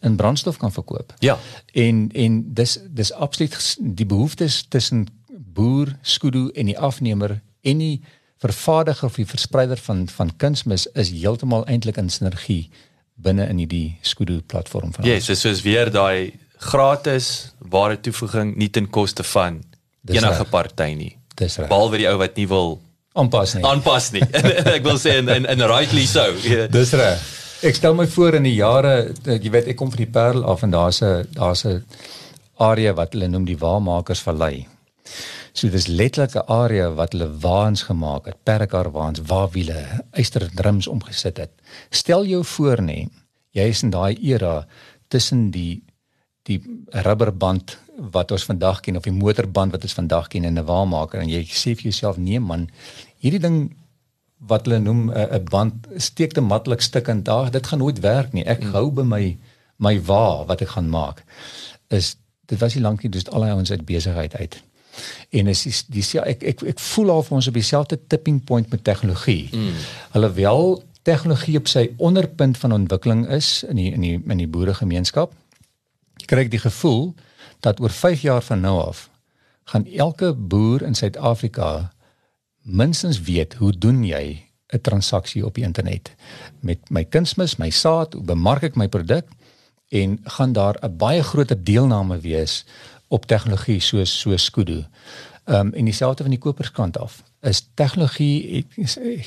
in 0.00 0.16
brandstof 0.16 0.56
kan 0.56 0.72
verkoop. 0.72 1.14
Ja. 1.18 1.38
En 1.72 2.10
en 2.12 2.54
dis 2.54 2.78
dis 2.90 3.12
absoluut 3.12 3.76
die 3.80 4.06
behoeftes 4.06 4.66
tussen 4.68 5.06
boer, 5.28 5.96
skudu 6.02 6.50
en 6.54 6.66
die 6.66 6.78
afnemer 6.78 7.40
en 7.60 7.78
die 7.78 8.02
vervaardiger 8.38 9.08
of 9.08 9.14
die 9.14 9.26
verspreider 9.26 9.76
van 9.76 10.08
van 10.08 10.36
kunsmis 10.36 10.86
is 10.92 11.10
heeltemal 11.10 11.66
eintlik 11.66 11.96
in 11.96 12.10
sinergie 12.10 12.70
binne 13.14 13.48
in 13.50 13.58
hierdie 13.58 13.98
skudu 14.00 14.40
platform 14.46 14.92
van. 14.94 15.04
Ja, 15.04 15.16
yes, 15.18 15.26
dis 15.26 15.42
soos 15.42 15.62
weer 15.66 15.90
daai 15.90 16.38
gratis 16.58 17.52
ware 17.58 17.98
toevoeging 18.00 18.54
nie 18.58 18.70
ten 18.70 18.86
koste 18.90 19.26
van 19.26 19.62
dis 20.06 20.22
enige 20.22 20.46
party 20.50 20.92
nie. 20.98 21.16
Dis 21.38 21.58
reg. 21.58 21.68
Behalwe 21.70 21.98
die 21.98 22.08
ou 22.10 22.18
wat 22.18 22.38
nie 22.38 22.46
wil 22.50 22.78
aanpas 23.18 23.54
nie. 23.56 23.64
Aanpas 23.66 24.12
nie. 24.14 24.22
ek 24.76 24.86
wil 24.86 25.00
sê 25.02 25.18
in 25.22 25.28
in, 25.32 25.48
in 25.50 25.64
rightly 25.70 26.06
so. 26.06 26.24
Yeah. 26.44 26.70
Dis 26.72 26.94
reg. 26.98 27.22
Ek 27.66 27.74
stel 27.74 27.96
my 27.98 28.06
voor 28.06 28.38
in 28.38 28.46
die 28.46 28.54
jare 28.54 29.10
jy 29.26 29.50
weet 29.50 29.72
ek 29.72 29.78
kom 29.80 29.90
van 29.90 30.04
die 30.04 30.12
Parel 30.18 30.46
af 30.46 30.62
en 30.62 30.74
daar's 30.74 31.02
'n 31.02 31.26
daar's 31.34 31.64
'n 31.66 31.82
area 32.58 32.94
wat 32.94 33.12
hulle 33.12 33.28
noem 33.28 33.44
die 33.44 33.58
Waarmakers 33.58 34.22
Vallei. 34.22 34.66
So 35.52 35.68
dis 35.68 35.86
letterlik 35.86 36.34
'n 36.34 36.46
area 36.46 36.90
wat 36.94 37.12
hulle 37.12 37.30
waans 37.40 37.82
gemaak 37.82 38.26
het, 38.26 38.36
perkar 38.42 38.90
waans, 38.90 39.20
waarwiele, 39.20 40.04
eysterdrums 40.12 40.86
omgesit 40.86 41.36
het. 41.36 41.50
Stel 41.90 42.24
jou 42.26 42.44
voor 42.44 42.82
nê, 42.82 43.08
jy 43.50 43.66
is 43.68 43.82
in 43.82 43.90
daai 43.90 44.18
era 44.22 44.66
tussen 45.08 45.50
die 45.50 45.82
die 46.48 46.60
rubberband 47.04 47.76
wat 48.14 48.30
ons 48.32 48.44
vandag 48.44 48.80
ken 48.80 48.96
of 48.96 49.04
die 49.04 49.12
motorband 49.12 49.74
wat 49.74 49.82
ons 49.82 49.96
vandag 49.98 50.28
ken 50.32 50.44
in 50.44 50.58
'n 50.58 50.64
waarmaker 50.64 51.20
en 51.20 51.28
jy 51.28 51.42
sê 51.44 51.74
vir 51.74 51.90
jouself 51.90 52.16
nee 52.16 52.40
man 52.40 52.68
hierdie 53.22 53.42
ding 53.42 53.58
wat 54.38 54.66
hulle 54.66 54.78
noem 54.78 55.10
'n 55.10 55.44
band 55.50 55.86
steek 55.96 56.32
te 56.32 56.40
maklik 56.40 56.80
stuk 56.80 57.08
in 57.08 57.22
daar 57.22 57.50
dit 57.50 57.66
gaan 57.66 57.78
nooit 57.78 58.00
werk 58.00 58.32
nie 58.32 58.44
ek 58.44 58.62
mm. 58.62 58.72
hou 58.72 58.90
by 58.90 59.02
my 59.02 59.38
my 59.76 59.98
wa 60.04 60.44
wat 60.46 60.62
ek 60.62 60.74
gaan 60.76 60.88
maak 60.88 61.24
is 61.88 62.16
dit 62.46 62.58
was 62.58 62.74
nie 62.74 62.82
lank 62.82 63.02
nie 63.02 63.10
dis 63.10 63.28
al 63.30 63.44
hy 63.44 63.50
ons 63.50 63.70
uit 63.70 63.84
besigheid 63.86 64.34
uit 64.34 64.62
en 65.30 65.46
is 65.46 65.62
die, 65.62 65.74
die 65.88 66.20
ek 66.20 66.42
ek 66.42 66.62
ek 66.62 66.78
voel 66.78 67.10
al 67.10 67.22
vir 67.22 67.36
ons 67.36 67.48
op 67.48 67.54
dieselfde 67.54 67.98
tipping 68.06 68.44
point 68.44 68.70
met 68.70 68.84
tegnologie 68.84 69.48
mm. 69.52 69.74
hulle 70.14 70.32
wel 70.32 70.82
tegnologie 71.02 71.58
op 71.58 71.68
sy 71.68 71.88
onderpunt 71.96 72.58
van 72.58 72.72
ontwikkeling 72.72 73.26
is 73.28 73.62
in 73.68 73.76
die 73.76 73.92
in 73.92 74.00
die 74.00 74.16
in 74.18 74.42
die 74.44 74.50
boeregemeenskap 74.50 75.34
kry 76.26 76.46
ek 76.46 76.54
die 76.54 76.62
gevoel 76.62 77.14
dat 77.60 77.80
oor 77.80 77.90
5 77.90 78.22
jaar 78.22 78.42
van 78.42 78.60
nou 78.60 78.78
af 78.86 79.08
gaan 79.68 79.86
elke 79.86 80.32
boer 80.32 80.82
in 80.82 80.94
Suid-Afrika 80.94 81.90
minstens 82.68 83.20
weet 83.20 83.54
hoe 83.54 83.72
doen 83.72 84.04
jy 84.04 84.44
'n 84.68 84.80
transaksie 84.80 85.44
op 85.44 85.54
die 85.54 85.64
internet 85.64 86.14
met 86.60 86.90
my 86.90 87.04
kunsmis, 87.04 87.56
my 87.56 87.70
saad, 87.70 88.12
hoe 88.12 88.22
bemark 88.22 88.62
ek 88.62 88.76
my 88.76 88.88
produk 88.88 89.24
en 89.88 90.18
gaan 90.22 90.52
daar 90.52 90.76
'n 90.82 90.96
baie 90.96 91.22
groter 91.22 91.64
deelname 91.64 92.20
wees 92.20 92.64
op 93.08 93.26
tegnologie 93.26 93.80
soos 93.80 94.20
so 94.20 94.36
Skudu. 94.36 94.84
Ehm 95.44 95.66
um, 95.66 95.72
en 95.72 95.84
dieselfde 95.84 96.22
van 96.22 96.30
die 96.30 96.40
koperskant 96.40 96.98
af 96.98 97.22
is 97.40 97.68
tegnologie 97.74 98.66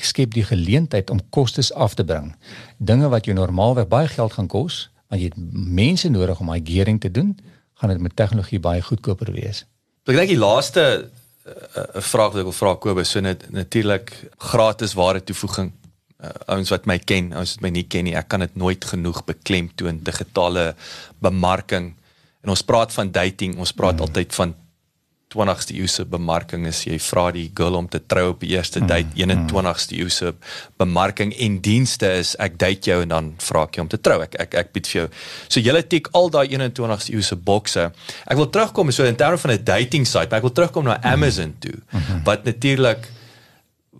skep 0.00 0.34
die 0.34 0.44
geleentheid 0.44 1.10
om 1.10 1.20
kostes 1.30 1.72
af 1.72 1.94
te 1.94 2.04
bring. 2.04 2.36
Dinge 2.78 3.08
wat 3.08 3.24
jou 3.24 3.36
normaalweg 3.36 3.88
baie 3.88 4.08
geld 4.08 4.32
gaan 4.32 4.46
kos, 4.46 4.90
want 5.08 5.22
jy 5.22 5.28
het 5.28 5.52
mense 5.52 6.08
nodig 6.08 6.40
om 6.40 6.46
daai 6.46 6.60
gearing 6.64 7.00
te 7.00 7.10
doen, 7.10 7.38
gaan 7.74 7.90
dit 7.90 8.00
met 8.00 8.16
tegnologie 8.16 8.60
baie 8.60 8.82
goedkoper 8.82 9.32
wees. 9.32 9.64
Ek 10.04 10.16
dink 10.16 10.28
die 10.28 10.38
laaste 10.38 11.10
'n 11.44 12.02
vraag 12.06 12.32
wat 12.32 12.42
ek 12.42 12.50
wil 12.50 12.58
vra 12.58 12.74
Kobus, 12.76 13.10
so 13.10 13.20
net 13.20 13.50
natuurlik 13.50 14.12
gratis 14.38 14.94
ware 14.94 15.20
toevoeging 15.24 15.72
uh, 16.22 16.30
ouens 16.54 16.70
wat 16.70 16.86
my 16.86 16.98
ken, 16.98 17.32
ouens 17.32 17.56
wat 17.56 17.64
my 17.66 17.72
nie 17.74 17.86
ken 17.90 18.06
nie, 18.06 18.14
ek 18.14 18.28
kan 18.28 18.44
dit 18.44 18.54
nooit 18.54 18.84
genoeg 18.84 19.24
beklemtoon 19.26 19.98
digitale 20.06 20.74
bemarking. 21.18 21.92
En 22.42 22.54
ons 22.54 22.62
praat 22.62 22.92
van 22.92 23.10
dating, 23.10 23.56
ons 23.58 23.74
praat 23.74 23.98
mm. 23.98 24.06
altyd 24.06 24.34
van 24.34 24.54
20ste 25.32 25.76
eeu 25.76 25.88
se 25.90 26.04
bemarking 26.08 26.66
is 26.68 26.82
jy 26.86 26.98
vra 27.02 27.30
die 27.34 27.48
girl 27.56 27.78
om 27.80 27.88
te 27.88 28.00
trou 28.06 28.30
op 28.32 28.40
die 28.44 28.52
eerste 28.54 28.80
mm, 28.80 28.90
date 28.90 29.26
mm, 29.26 29.48
21ste 29.50 29.98
eeu 29.98 30.10
se 30.12 30.32
bemarking 30.80 31.32
en 31.46 31.58
dienste 31.64 32.10
is 32.20 32.34
ek 32.42 32.58
date 32.60 32.90
jou 32.90 33.00
en 33.02 33.14
dan 33.14 33.32
vra 33.42 33.64
ek 33.68 33.78
jou 33.78 33.86
om 33.86 33.90
te 33.92 34.00
trou. 34.00 34.20
Ek 34.24 34.36
ek 34.46 34.54
ek 34.62 34.72
bied 34.76 34.92
vir 34.92 35.00
jou. 35.00 35.08
So 35.48 35.64
jy 35.64 35.82
tik 35.82 36.12
al 36.18 36.30
daai 36.32 36.46
21ste 36.52 37.16
eeu 37.16 37.24
se 37.26 37.36
bokse. 37.36 37.88
Ek 38.26 38.38
wil 38.38 38.50
terugkom 38.52 38.92
so 38.92 39.08
in 39.08 39.16
terme 39.16 39.38
van 39.38 39.56
'n 39.56 39.64
dating 39.64 40.06
site 40.06 40.28
maar 40.30 40.40
ek 40.40 40.48
wil 40.48 40.56
terugkom 40.56 40.84
na 40.84 41.00
Amazon 41.02 41.54
toe 41.58 41.74
mm 41.74 42.00
-hmm. 42.00 42.24
wat 42.24 42.44
natuurlik 42.44 43.08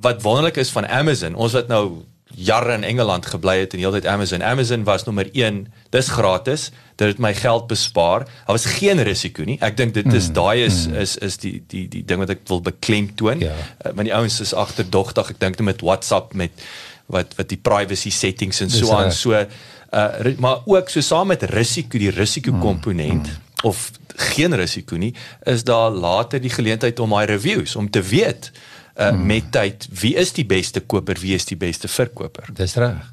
wat 0.03 0.23
wonderlik 0.23 0.57
is 0.57 0.71
van 0.71 0.87
Amazon. 0.87 1.35
Ons 1.35 1.53
wat 1.53 1.69
nou 1.69 2.05
jare 2.35 2.73
in 2.73 2.85
Engeland 2.85 3.27
gebly 3.27 3.59
het 3.59 3.75
en 3.75 3.79
heeltyd 3.79 4.07
Amazon. 4.07 4.43
Amazon 4.43 4.85
was 4.85 5.05
nommer 5.05 5.29
1. 5.33 5.67
Dis 5.91 6.09
gratis. 6.09 6.71
Dit 6.97 7.09
het 7.09 7.19
my 7.19 7.35
geld 7.35 7.67
bespaar. 7.67 8.25
Daar 8.25 8.57
was 8.57 8.65
geen 8.65 9.03
risiko 9.03 9.45
nie. 9.45 9.59
Ek 9.61 9.77
dink 9.77 9.95
dit 9.95 10.13
is 10.13 10.29
mm, 10.29 10.37
daai 10.39 10.65
is, 10.65 10.87
mm. 10.87 10.95
is 10.95 11.17
is 11.17 11.37
die 11.43 11.59
die 11.67 11.89
die 11.89 12.05
ding 12.05 12.23
wat 12.23 12.33
ek 12.35 12.47
wil 12.51 12.61
beklemtoon. 12.61 13.45
Ja. 13.45 13.53
Uh, 13.53 13.93
want 13.93 14.09
die 14.09 14.15
ouens 14.15 14.41
is 14.41 14.55
agterdogtig. 14.55 15.35
Ek 15.35 15.41
dink 15.41 15.61
met 15.61 15.85
WhatsApp 15.85 16.35
met 16.35 16.65
wat 17.13 17.35
wat 17.37 17.49
die 17.51 17.61
privacy 17.61 18.11
settings 18.11 18.61
en 18.65 18.71
so 18.71 18.93
aan 18.97 19.13
so 19.13 19.37
uh 19.37 20.37
maar 20.41 20.63
ook 20.65 20.89
so 20.89 21.01
saam 21.05 21.27
met 21.27 21.43
risiko 21.43 21.99
die 21.99 22.11
risiko 22.11 22.53
komponent 22.61 23.27
mm, 23.27 23.35
mm. 23.35 23.69
of 23.69 23.91
geen 24.33 24.55
risiko 24.57 24.97
nie 24.97 25.13
is 25.45 25.65
daar 25.65 25.91
later 25.91 26.41
die 26.41 26.53
geleentheid 26.53 27.01
om 27.01 27.13
my 27.13 27.25
reviews 27.29 27.77
om 27.77 27.91
te 27.91 28.03
weet 28.03 28.51
uh, 28.97 29.09
hmm. 29.09 29.27
met 29.27 29.53
tyd 29.53 29.89
wie 30.01 30.15
is 30.17 30.33
die 30.33 30.47
beste 30.47 30.81
koper 30.81 31.19
wie 31.21 31.35
is 31.35 31.45
die 31.45 31.57
beste 31.57 31.89
verkoper 31.89 32.49
dis 32.55 32.77
reg 32.77 33.13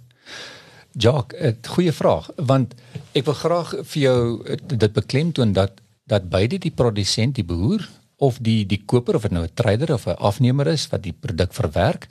Jock, 0.97 1.33
'n 1.37 1.57
goeie 1.67 1.91
vraag 1.93 2.29
want 2.35 2.73
ek 3.13 3.25
wil 3.25 3.37
graag 3.37 3.69
vir 3.91 4.01
jou 4.01 4.21
eh, 4.45 4.57
dit 4.57 4.93
beklemtoon 4.93 5.53
dat 5.53 5.81
dat 6.09 6.29
beide 6.29 6.57
die 6.57 6.73
produsent, 6.73 7.35
die 7.35 7.45
boer 7.45 7.85
of 8.17 8.39
die 8.41 8.65
die 8.65 8.81
koper 8.85 9.15
of 9.15 9.21
dit 9.21 9.31
nou 9.31 9.43
'n 9.43 9.53
trader 9.53 9.93
of 9.93 10.07
'n 10.07 10.17
afnemer 10.17 10.67
is 10.67 10.87
wat 10.89 11.03
die 11.03 11.13
produk 11.13 11.53
verwerk, 11.53 12.07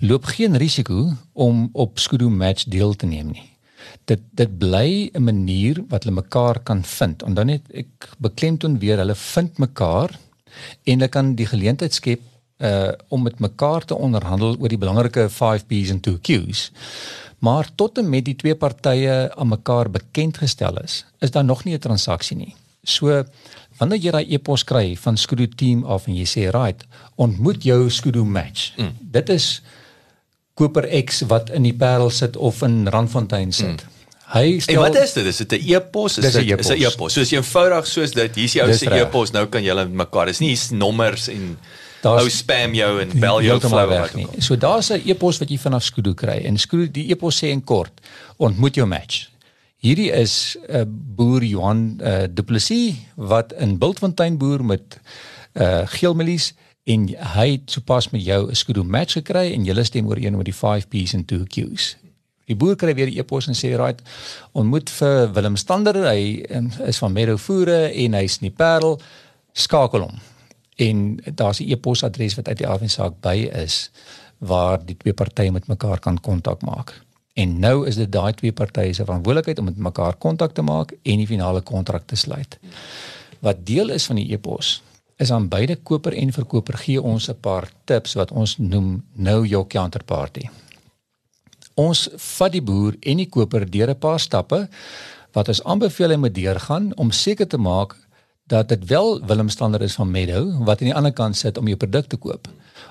loop 0.00 0.24
geen 0.24 0.56
risiko 0.56 1.12
om 1.32 1.68
op 1.72 1.98
Skudu 1.98 2.28
Match 2.28 2.64
deel 2.64 2.94
te 2.94 3.06
neem 3.06 3.32
nie. 3.32 3.48
Dit 4.04 4.20
dit 4.30 4.58
bly 4.58 5.10
'n 5.14 5.24
manier 5.24 5.84
wat 5.88 6.04
hulle 6.04 6.20
mekaar 6.22 6.60
kan 6.60 6.84
vind. 6.84 7.22
Dan 7.34 7.46
net 7.46 7.62
ek 7.72 8.08
beklemtoon 8.18 8.78
weer, 8.78 8.98
hulle 8.98 9.14
vind 9.14 9.58
mekaar 9.58 10.10
en 10.84 10.98
hulle 10.98 11.08
kan 11.08 11.34
die 11.34 11.46
geleentheid 11.46 11.94
skep 11.94 12.20
uh 12.58 12.92
om 13.08 13.22
met 13.22 13.38
mekaar 13.38 13.84
te 13.84 13.94
onderhandel 13.94 14.56
oor 14.58 14.68
die 14.68 14.78
belangrike 14.78 15.28
5B's 15.30 15.90
en 15.90 16.00
2Q's. 16.00 16.70
Maar 17.38 17.68
tot 17.74 17.98
en 17.98 18.08
met 18.08 18.24
die 18.24 18.36
twee 18.36 18.54
partye 18.54 19.34
aan 19.34 19.48
mekaar 19.48 19.90
bekend 19.90 20.38
gestel 20.38 20.76
is, 20.78 21.04
is 21.18 21.30
daar 21.30 21.44
nog 21.44 21.64
nie 21.64 21.74
'n 21.74 21.78
transaksie 21.78 22.36
nie. 22.36 22.54
So 22.82 23.24
wanneer 23.78 23.98
jy 23.98 24.10
daai 24.10 24.26
e-pos 24.34 24.64
kry 24.64 24.96
van 24.96 25.16
Skudu 25.16 25.48
team 25.48 25.84
af 25.84 26.06
en 26.06 26.14
jy 26.14 26.26
sê 26.26 26.50
right, 26.50 26.84
ontmoet 27.14 27.62
jou 27.62 27.90
Skudu 27.90 28.24
match. 28.24 28.72
Mm. 28.76 28.92
Dit 29.00 29.28
is 29.28 29.62
Koper 30.54 30.86
X 31.04 31.22
wat 31.30 31.50
in 31.50 31.62
die 31.62 31.74
Parel 31.74 32.10
sit 32.10 32.36
of 32.36 32.62
in 32.62 32.88
Randfontein 32.88 33.52
sit. 33.52 33.82
Mm. 33.82 34.02
Hy 34.32 34.58
stel 34.64 34.74
En 34.74 34.80
wat 34.86 34.96
is 34.96 35.12
dit? 35.12 35.26
Is 35.28 35.36
dit 35.36 35.52
'n 35.52 35.72
e-pos? 35.74 36.18
Is 36.18 36.32
dit 36.32 36.58
is 36.58 36.68
'n 36.68 36.82
e-pos? 36.82 37.12
Soos 37.12 37.30
eenvoudig 37.30 37.86
soos 37.86 38.10
dit. 38.10 38.34
Hier 38.34 38.44
is 38.44 38.52
jou 38.52 38.72
se 38.74 38.90
e-pos. 38.90 39.30
Nou 39.30 39.46
kan 39.46 39.62
met 39.62 39.92
mekaar. 39.92 40.26
Dis 40.26 40.38
nie 40.38 40.58
nommers 40.70 41.28
en 41.28 41.58
Ou 42.02 42.30
spam 42.30 42.74
jou 42.74 43.00
en 43.02 43.12
bel 43.22 43.42
jou 43.46 43.58
flou 43.62 43.84
weg 43.90 44.14
nie. 44.18 44.26
So 44.42 44.56
daar's 44.56 44.90
'n 44.90 45.02
e-pos 45.06 45.38
wat 45.38 45.50
jy 45.50 45.58
vanaf 45.58 45.84
Skudu 45.84 46.14
kry 46.14 46.42
en 46.44 46.58
Skudu 46.58 46.90
die 46.90 47.10
e-pos 47.10 47.38
sê 47.38 47.50
in 47.50 47.64
kort 47.64 48.00
ontmoet 48.36 48.74
jou 48.74 48.86
match. 48.86 49.28
Hierdie 49.76 50.10
is 50.10 50.56
'n 50.68 50.76
uh, 50.76 50.84
boer 50.86 51.44
Johan 51.44 52.00
uh, 52.02 52.24
Du 52.30 52.42
Plessis 52.42 52.94
wat 53.14 53.52
in 53.52 53.78
Bultfontein 53.78 54.38
boer 54.38 54.64
met 54.64 55.00
uh, 55.54 55.86
geelmelies 55.86 56.54
en 56.84 57.08
hy 57.08 57.50
het 57.50 57.70
sopas 57.70 58.10
met 58.10 58.24
jou 58.24 58.50
'n 58.50 58.54
Skudu 58.54 58.82
match 58.82 59.12
gekry 59.12 59.52
en 59.52 59.64
julle 59.64 59.84
stem 59.84 60.06
ooreen 60.06 60.36
oor 60.36 60.44
die 60.44 60.54
5 60.54 60.88
P's 60.88 61.12
en 61.12 61.24
2 61.24 61.46
Q's. 61.46 61.96
Die 62.46 62.56
boer 62.56 62.76
kry 62.76 62.94
weer 62.94 63.06
'n 63.06 63.18
e-pos 63.18 63.46
en 63.46 63.54
sê 63.54 63.76
right 63.76 64.02
ontmoet 64.52 64.90
vir 64.90 65.32
Willem 65.32 65.56
Stander 65.56 65.94
hy 66.10 66.44
um, 66.50 66.70
is 66.86 66.98
van 66.98 67.12
Meadow 67.12 67.38
Voere 67.38 67.92
en 67.94 68.12
hy's 68.14 68.38
in 68.40 68.48
die 68.50 68.56
Parel 68.56 69.00
skakel 69.52 70.00
hom 70.00 70.31
en 70.86 71.20
daar's 71.34 71.60
'n 71.60 71.70
e-posadres 71.70 72.34
wat 72.34 72.48
uit 72.48 72.58
die 72.58 72.66
afensaak 72.66 73.14
by 73.20 73.36
is 73.66 73.90
waar 74.38 74.84
die 74.84 74.96
twee 74.96 75.12
partye 75.12 75.52
met 75.52 75.66
mekaar 75.66 75.98
kan 75.98 76.20
kontak 76.20 76.62
maak. 76.62 77.02
En 77.32 77.58
nou 77.58 77.86
is 77.86 77.96
dit 77.96 78.12
daai 78.12 78.32
twee 78.32 78.52
partye 78.52 78.92
se 78.92 79.04
verantwoordelikheid 79.04 79.58
om 79.58 79.64
met 79.64 79.76
mekaar 79.76 80.14
kontak 80.14 80.52
te 80.52 80.62
maak 80.62 80.92
en 81.02 81.16
die 81.16 81.26
finale 81.26 81.60
kontrak 81.60 82.06
te 82.06 82.16
sluit. 82.16 82.58
Wat 83.38 83.66
deel 83.66 83.88
is 83.88 84.06
van 84.06 84.16
die 84.16 84.32
e-pos 84.32 84.82
is 85.16 85.30
aan 85.30 85.48
beide 85.48 85.76
koper 85.76 86.12
en 86.12 86.32
verkoper 86.32 86.76
gee 86.78 87.02
ons 87.02 87.28
'n 87.28 87.40
paar 87.40 87.70
tips 87.84 88.14
wat 88.14 88.30
ons 88.30 88.58
noem 88.58 89.04
know 89.14 89.44
your 89.44 89.66
counterparty. 89.66 90.48
Ons 91.74 92.08
vat 92.16 92.52
die 92.52 92.62
boer 92.62 92.96
en 93.00 93.16
die 93.16 93.28
koper 93.28 93.70
deur 93.70 93.90
'n 93.90 93.98
paar 93.98 94.20
stappe 94.20 94.68
wat 95.32 95.48
ons 95.48 95.64
aanbeveel 95.64 96.10
hy 96.10 96.16
moet 96.16 96.34
deurgaan 96.34 96.96
om 96.96 97.10
seker 97.10 97.46
te 97.46 97.58
maak 97.58 97.96
dat 98.46 98.68
dit 98.68 98.84
wel 98.84 99.26
Willem 99.26 99.48
Stander 99.48 99.82
is 99.82 99.94
van 99.94 100.10
Meadow 100.10 100.64
wat 100.64 100.80
aan 100.80 100.86
die 100.86 100.94
ander 100.94 101.12
kant 101.12 101.36
sit 101.36 101.58
om 101.58 101.66
jou 101.66 101.76
produk 101.76 102.06
te 102.06 102.16
koop. 102.16 102.48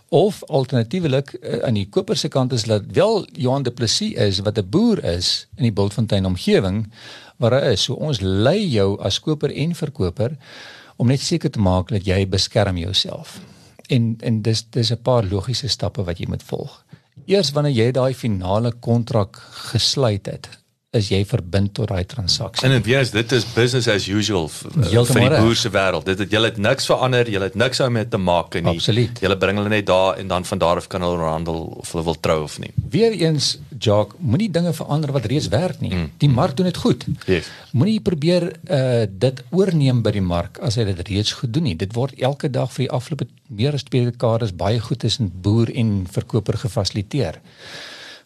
Of 0.10 0.44
alternatiefelik 0.44 1.34
uh, 1.40 1.64
aan 1.68 1.74
die 1.74 1.90
koper 1.90 2.18
se 2.18 2.28
kant 2.28 2.54
is 2.54 2.64
dat 2.64 2.84
wel 2.92 3.26
Johan 3.32 3.64
de 3.64 3.72
Plessis 3.72 4.14
is 4.14 4.40
wat 4.40 4.58
'n 4.58 4.70
boer 4.70 5.04
is 5.04 5.48
in 5.56 5.64
die 5.64 5.74
Bultfontein 5.74 6.26
omgewing 6.26 6.92
waar 7.38 7.52
hy 7.52 7.72
is. 7.72 7.84
So 7.84 7.94
ons 7.94 8.20
lei 8.20 8.68
jou 8.70 9.00
as 9.02 9.20
koper 9.20 9.52
en 9.56 9.76
verkoper 9.76 10.38
om 10.96 11.08
net 11.08 11.20
seker 11.20 11.50
te 11.50 11.60
maak 11.60 11.90
dat 11.90 12.06
jy 12.06 12.28
beskerm 12.28 12.78
jouself. 12.78 13.40
En 13.88 14.16
en 14.20 14.42
dis 14.42 14.66
dis 14.70 14.92
'n 14.92 15.02
paar 15.02 15.24
logiese 15.24 15.68
stappe 15.68 16.04
wat 16.04 16.18
jy 16.18 16.28
moet 16.28 16.44
volg. 16.44 16.84
Eers 17.26 17.52
wanneer 17.52 17.74
jy 17.74 17.92
daai 17.92 18.14
finale 18.14 18.72
kontrak 18.72 19.38
gesluit 19.52 20.26
het, 20.26 20.50
is 20.92 21.08
jy 21.08 21.22
verbind 21.24 21.72
tot 21.78 21.88
daai 21.88 22.04
transaksie. 22.04 22.68
En 22.68 22.82
weer 22.84 23.00
is 23.00 23.14
dit 23.14 23.32
is 23.32 23.46
business 23.56 23.88
as 23.88 24.10
usual 24.12 24.50
uh, 24.52 25.04
vir 25.08 25.22
die 25.24 25.38
boer 25.40 25.56
se 25.56 25.70
wêreld. 25.72 26.04
Dit 26.10 26.20
het 26.20 26.34
julle 26.36 26.50
het 26.50 26.58
niks 26.60 26.90
verander, 26.90 27.30
julle 27.32 27.48
het 27.48 27.56
niks 27.56 27.80
daarmee 27.80 28.10
te 28.12 28.20
maak 28.20 28.58
nie. 28.58 28.74
Absoluut. 28.74 29.22
Julle 29.24 29.38
bring 29.40 29.62
hulle 29.62 29.72
net 29.72 29.88
daar 29.88 30.20
en 30.20 30.28
dan 30.28 30.44
van 30.50 30.60
daar 30.60 30.82
af 30.82 30.90
kan 30.92 31.06
hulle 31.08 31.24
handel 31.24 31.64
of 31.80 31.94
hulle 31.96 32.04
wil 32.10 32.20
trou 32.20 32.42
of 32.44 32.60
nie. 32.60 32.74
Weereens 32.92 33.54
Jock, 33.82 34.18
moenie 34.20 34.50
dinge 34.52 34.76
verander 34.76 35.16
wat 35.16 35.32
reeds 35.32 35.48
werk 35.56 35.80
nie. 35.80 35.94
Mm. 35.96 36.12
Die 36.20 36.30
mark 36.30 36.60
doen 36.60 36.68
dit 36.68 36.84
goed. 36.84 37.08
Yes. 37.26 37.48
Moenie 37.72 38.02
probeer 38.04 38.52
uh 38.52 39.08
dit 39.08 39.44
oorneem 39.56 40.04
by 40.04 40.12
die 40.20 40.28
mark 40.28 40.60
as 40.60 40.76
hy 40.76 40.90
dit 40.92 41.08
reeds 41.08 41.38
goed 41.40 41.56
doen 41.56 41.70
nie. 41.72 41.80
Dit 41.80 41.96
word 41.96 42.20
elke 42.20 42.52
dag 42.52 42.68
vir 42.76 42.90
die 42.90 42.94
afgelope 43.00 43.32
meer 43.48 43.80
as 43.80 43.88
2 43.88 44.12
dekades 44.12 44.52
baie 44.60 44.84
goed 44.84 45.00
tussen 45.08 45.32
boer 45.32 45.72
en 45.72 46.02
verkoper 46.12 46.60
gefasiliteer. 46.68 47.40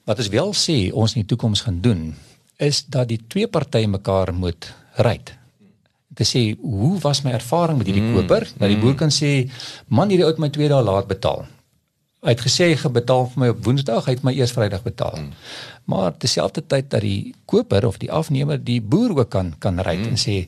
Wat 0.09 0.17
ons 0.17 0.33
wel 0.33 0.55
sê 0.57 0.79
ons 0.93 1.13
in 1.13 1.21
die 1.21 1.29
toekoms 1.29 1.69
gaan 1.69 1.83
doen 1.85 2.15
is 2.57 2.85
dat 2.87 3.09
die 3.11 3.19
twee 3.27 3.47
partye 3.47 3.87
mekaar 3.87 4.33
moet 4.33 4.69
ry. 5.03 5.17
Te 6.15 6.23
sê, 6.23 6.55
hoe 6.61 6.95
was 7.03 7.23
my 7.25 7.33
ervaring 7.35 7.77
met 7.77 7.89
hierdie 7.89 8.05
mm, 8.05 8.15
koper? 8.15 8.47
Dat 8.55 8.71
die 8.71 8.79
boer 8.79 8.93
mm. 8.93 8.99
kan 9.01 9.11
sê, 9.11 9.49
man, 9.91 10.09
hierdie 10.09 10.23
ou 10.23 10.31
het 10.31 10.39
my 10.39 10.49
2 10.53 10.71
dae 10.71 10.85
laat 10.85 11.09
betaal. 11.11 11.43
Hy 12.25 12.33
het 12.33 12.41
gesê 12.41 12.71
hy 12.71 12.77
gaan 12.79 12.95
betaal 12.95 13.27
vir 13.33 13.41
my 13.43 13.49
op 13.53 13.59
Woensdag, 13.67 14.07
hy 14.07 14.15
het 14.15 14.23
my 14.25 14.33
eers 14.33 14.55
Vrydag 14.55 14.85
betaal. 14.85 15.19
Mm. 15.19 15.33
Maar 15.91 16.15
terselfdertyd 16.17 16.89
dat 16.89 17.03
die 17.05 17.35
koper 17.45 17.85
of 17.85 17.99
die 18.01 18.09
afnemer 18.09 18.57
die 18.57 18.79
boer 18.81 19.13
ook 19.13 19.29
kan 19.29 19.53
kan 19.61 19.81
ry 19.85 19.99
mm. 19.99 20.15
en 20.15 20.21
sê 20.21 20.39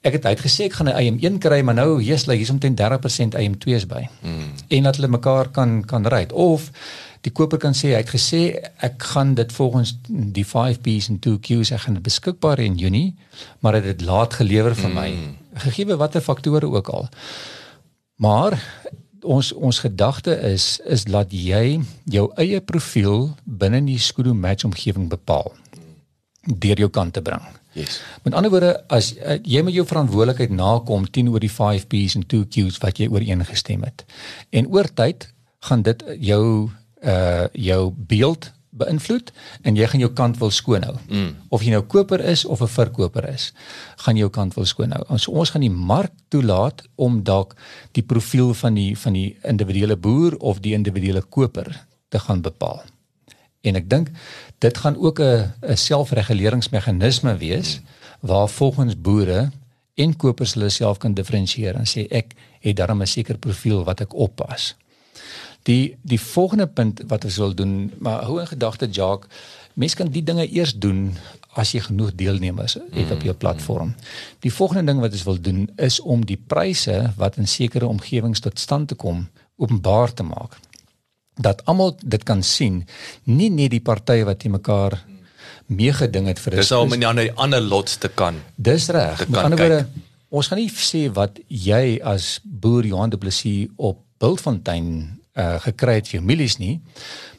ek 0.00 0.16
het 0.16 0.30
uitgesê 0.30 0.70
ek 0.70 0.78
gaan 0.78 0.88
'n 0.88 0.96
IM1 0.96 1.36
kry, 1.44 1.60
maar 1.60 1.76
nou 1.76 2.00
hier's 2.00 2.24
hy 2.24 2.38
hier's 2.40 2.52
omtrent 2.54 2.80
30% 2.80 3.36
IM2's 3.36 3.84
by. 3.84 4.08
Mm. 4.22 4.48
En 4.68 4.82
dat 4.88 4.96
hulle 4.96 5.12
mekaar 5.12 5.50
kan 5.52 5.84
kan 5.84 6.06
ry 6.06 6.24
of 6.32 6.70
die 7.26 7.32
koper 7.32 7.60
kan 7.60 7.76
sê 7.76 7.92
hy 7.92 8.00
het 8.00 8.12
gesê 8.14 8.42
ek 8.86 9.02
gaan 9.12 9.34
dit 9.38 9.52
volgens 9.52 9.94
die 10.08 10.46
5B's 10.46 11.10
en 11.12 11.20
2Q's 11.26 11.72
ek 11.76 11.84
gaan 11.84 11.98
dit 11.98 12.06
beskikbaar 12.08 12.62
in 12.64 12.78
Junie 12.80 13.14
maar 13.60 13.78
dit 13.78 13.90
het 13.92 14.04
laat 14.06 14.38
gelewer 14.40 14.76
vir 14.78 14.94
my 14.94 15.08
mm. 15.12 15.36
gegee 15.66 16.00
watter 16.00 16.24
faktore 16.24 16.70
ook 16.70 16.88
al 16.88 17.08
maar 18.16 18.58
ons 19.20 19.52
ons 19.52 19.82
gedagte 19.84 20.36
is 20.52 20.80
is 20.88 21.06
laat 21.08 21.32
jy 21.32 21.80
jou 22.08 22.30
eie 22.40 22.60
profiel 22.60 23.30
binne 23.44 23.82
die 23.84 24.00
Skudu 24.00 24.34
match 24.34 24.64
omgewing 24.64 25.08
bepaal 25.12 25.52
deur 26.44 26.86
jou 26.86 26.88
kant 26.88 27.14
te 27.14 27.22
bring 27.22 27.44
Yes. 27.72 28.00
Met 28.22 28.34
ander 28.34 28.50
woorde, 28.50 28.72
as 28.90 29.12
uh, 29.14 29.36
jy 29.46 29.60
met 29.62 29.74
jou 29.76 29.84
verantwoordelikheid 29.86 30.50
nakom 30.50 31.04
teenoor 31.06 31.38
die 31.38 31.52
5B's 31.52 32.16
en 32.18 32.24
2Q's 32.26 32.80
wat 32.82 32.98
jy 32.98 33.06
ooreengestem 33.06 33.84
het. 33.86 34.02
En 34.50 34.66
oor 34.74 34.90
tyd 34.90 35.28
gaan 35.68 35.84
dit 35.86 36.02
jou 36.18 36.70
uh 37.02 37.46
jou 37.52 37.92
beeld 37.96 38.52
beïnvloed 38.70 39.32
en 39.66 39.76
jy 39.76 39.86
gaan 39.90 40.02
jou 40.04 40.10
kant 40.14 40.38
wil 40.38 40.52
skoon 40.54 40.84
hou. 40.86 40.94
Mm. 41.08 41.30
Of 41.50 41.64
jy 41.66 41.74
nou 41.74 41.82
koper 41.82 42.22
is 42.32 42.44
of 42.44 42.62
'n 42.62 42.70
verkoper 42.70 43.28
is, 43.28 43.52
gaan 43.96 44.16
jou 44.16 44.30
kant 44.30 44.54
wil 44.54 44.64
skoon 44.64 44.92
hou. 44.92 45.02
Ons 45.08 45.28
ons 45.28 45.50
gaan 45.50 45.60
die 45.60 45.70
mark 45.70 46.12
toelaat 46.28 46.82
om 46.94 47.22
dalk 47.22 47.56
die 47.92 48.02
profiel 48.02 48.54
van 48.54 48.74
die 48.74 48.96
van 48.98 49.12
die 49.12 49.36
individuele 49.42 49.96
boer 49.96 50.36
of 50.38 50.60
die 50.60 50.74
individuele 50.74 51.22
koper 51.22 51.86
te 52.08 52.18
gaan 52.18 52.40
bepaal. 52.40 52.82
En 53.60 53.76
ek 53.76 53.90
dink 53.90 54.10
dit 54.58 54.78
gaan 54.78 54.96
ook 54.96 55.20
'n 55.20 55.52
'n 55.62 55.76
selfreguleringsmeganisme 55.76 57.36
wees 57.36 57.80
waar 58.20 58.48
volgens 58.48 59.00
boere 59.00 59.50
en 59.94 60.16
kopers 60.16 60.54
hulle 60.54 60.68
self 60.68 60.98
kan 60.98 61.14
diferensieer 61.14 61.74
en 61.74 61.86
sê 61.86 62.06
ek 62.10 62.34
het 62.60 62.76
darm 62.76 63.02
'n 63.02 63.06
sekere 63.06 63.38
profiel 63.38 63.84
wat 63.84 64.00
ek 64.00 64.14
oppas. 64.14 64.74
Die 65.68 65.96
die 66.02 66.20
volgende 66.20 66.66
punt 66.66 67.02
wat 67.08 67.24
ons 67.24 67.36
wil 67.36 67.54
doen, 67.54 67.92
maar 67.98 68.24
hou 68.24 68.40
in 68.40 68.48
gedagte 68.48 68.88
Jacques, 68.88 69.28
mense 69.74 69.96
kan 69.96 70.08
die 70.12 70.24
dinge 70.24 70.46
eers 70.48 70.72
doen 70.74 71.10
as 71.58 71.72
jy 71.74 71.82
genoeg 71.82 72.14
deelnemers 72.14 72.76
het 72.94 73.10
op 73.10 73.22
jou 73.26 73.34
platform. 73.34 73.94
Die 74.44 74.52
volgende 74.54 74.92
ding 74.92 75.00
wat 75.02 75.14
ons 75.16 75.26
wil 75.26 75.40
doen 75.40 75.68
is 75.76 76.00
om 76.00 76.24
die 76.26 76.38
pryse 76.38 77.12
wat 77.18 77.38
in 77.42 77.48
sekere 77.50 77.86
omgewings 77.90 78.40
tot 78.40 78.58
stand 78.58 78.88
te 78.88 78.94
kom 78.94 79.26
openbaar 79.60 80.12
te 80.14 80.22
maak. 80.22 80.56
Dat 81.40 81.64
almal 81.64 81.96
dit 82.00 82.22
kan 82.24 82.42
sien, 82.42 82.84
nie 83.24 83.50
net 83.50 83.74
die 83.74 83.82
partye 83.84 84.24
wat 84.28 84.40
te 84.40 84.48
mekaar 84.48 84.98
meegeding 85.70 86.26
het 86.26 86.40
vir 86.42 86.58
Dis 86.60 86.72
om 86.74 86.92
in 86.96 87.04
die 87.18 87.32
ander 87.34 87.60
lots 87.62 87.98
te 88.02 88.08
kan. 88.08 88.40
Dis 88.56 88.88
reg. 88.88 89.26
Met 89.28 89.42
ander 89.42 89.58
woorde, 89.58 89.80
ons 90.28 90.50
gaan 90.50 90.60
nie 90.60 90.70
sê 90.70 91.06
wat 91.14 91.38
jy 91.48 92.00
as 92.06 92.38
boer 92.44 92.86
Johan 92.86 93.12
Du 93.12 93.18
Plessis 93.18 93.68
op 93.76 94.02
Bultfontein 94.20 95.19
uh, 95.40 95.60
gekry 95.64 95.98
het 96.00 96.10
vir 96.10 96.20
jou 96.20 96.26
milies 96.26 96.58
nie. 96.60 96.76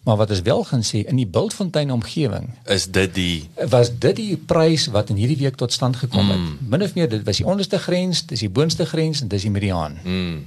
Maar 0.04 0.18
wat 0.18 0.32
ons 0.34 0.42
wel 0.42 0.64
gaan 0.66 0.82
sê 0.82 1.04
in 1.06 1.20
die 1.20 1.28
Bultfontein 1.30 1.92
omgewing 1.94 2.48
is 2.74 2.88
dit 2.90 3.12
die 3.14 3.68
was 3.70 3.92
dit 3.94 4.16
die 4.18 4.38
prys 4.38 4.88
wat 4.96 5.12
in 5.14 5.20
hierdie 5.22 5.38
week 5.44 5.60
tot 5.62 5.74
stand 5.74 6.00
gekom 6.02 6.32
het. 6.34 6.40
Mm. 6.42 6.72
Min 6.74 6.86
of 6.88 6.96
meer 6.98 7.10
dit 7.10 7.22
was 7.28 7.38
die 7.38 7.46
onderste 7.46 7.78
grens, 7.78 8.24
dis 8.26 8.42
die 8.42 8.50
boonste 8.50 8.88
grens 8.90 9.22
en 9.22 9.30
dis 9.30 9.46
die 9.46 9.54
mediaan. 9.54 10.00
Mm. 10.04 10.40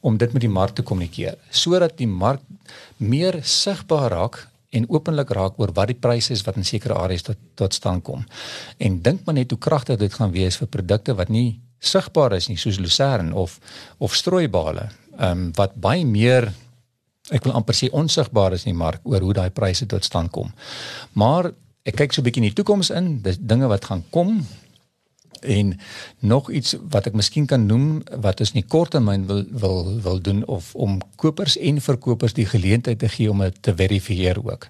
Om 0.00 0.20
dit 0.20 0.32
met 0.32 0.46
die 0.46 0.52
mark 0.52 0.78
te 0.78 0.86
kommunikeer 0.86 1.34
sodat 1.50 1.98
die 1.98 2.06
mark 2.06 2.44
meer 2.96 3.40
sigbaar 3.42 4.10
raak 4.14 4.44
en 4.70 4.86
openlik 4.88 5.34
raak 5.34 5.58
oor 5.58 5.74
wat 5.74 5.90
die 5.90 5.98
pryse 5.98 6.30
is 6.32 6.46
wat 6.46 6.60
in 6.60 6.64
sekere 6.64 6.94
areas 6.94 7.26
tot 7.26 7.38
tot 7.58 7.74
stand 7.74 8.06
kom. 8.06 8.22
En 8.78 9.02
dink 9.02 9.26
maar 9.26 9.34
net 9.34 9.50
hoe 9.50 9.58
kragtig 9.58 9.98
dit 9.98 10.14
gaan 10.14 10.30
wees 10.30 10.60
vir 10.62 10.70
produkte 10.70 11.18
wat 11.18 11.34
nie 11.34 11.58
sigbaar 11.80 12.36
is 12.38 12.46
nie 12.48 12.58
soos 12.60 12.78
lucerne 12.78 13.34
of 13.34 13.58
of 13.98 14.14
strooibale. 14.14 14.90
Ehm 15.18 15.30
um, 15.30 15.46
wat 15.58 15.74
baie 15.74 16.06
meer 16.06 16.52
ek 17.30 17.44
wil 17.44 17.56
amper 17.58 17.74
sê 17.74 17.90
onsigbaar 17.92 18.52
is 18.52 18.66
in 18.66 18.74
die 18.74 18.78
mark 18.78 19.00
oor 19.04 19.20
hoe 19.20 19.34
daai 19.34 19.50
pryse 19.50 19.86
tot 19.86 20.04
stand 20.04 20.30
kom. 20.30 20.52
Maar 21.12 21.52
ek 21.84 21.96
kyk 21.96 22.12
so 22.12 22.20
'n 22.20 22.24
bietjie 22.24 22.42
in 22.42 22.48
die 22.50 22.56
toekoms 22.56 22.90
in, 22.90 23.22
dis 23.22 23.38
dinge 23.38 23.66
wat 23.68 23.84
gaan 23.84 24.04
kom 24.10 24.46
en 25.40 25.80
nog 26.18 26.50
iets 26.50 26.74
wat 26.90 27.06
ek 27.06 27.16
miskien 27.18 27.46
kan 27.46 27.66
noem 27.66 28.02
wat 28.20 28.40
ons 28.40 28.52
nie 28.52 28.64
korttermyn 28.68 29.26
wil 29.26 29.44
wil 29.50 30.00
wil 30.02 30.20
doen 30.20 30.44
of 30.46 30.74
om 30.74 31.00
kopers 31.16 31.56
en 31.58 31.80
verkopers 31.80 32.32
die 32.32 32.46
geleentheid 32.46 32.98
te 32.98 33.08
gee 33.08 33.30
om 33.30 33.38
dit 33.38 33.62
te 33.62 33.74
verifieer 33.74 34.38
ook. 34.44 34.68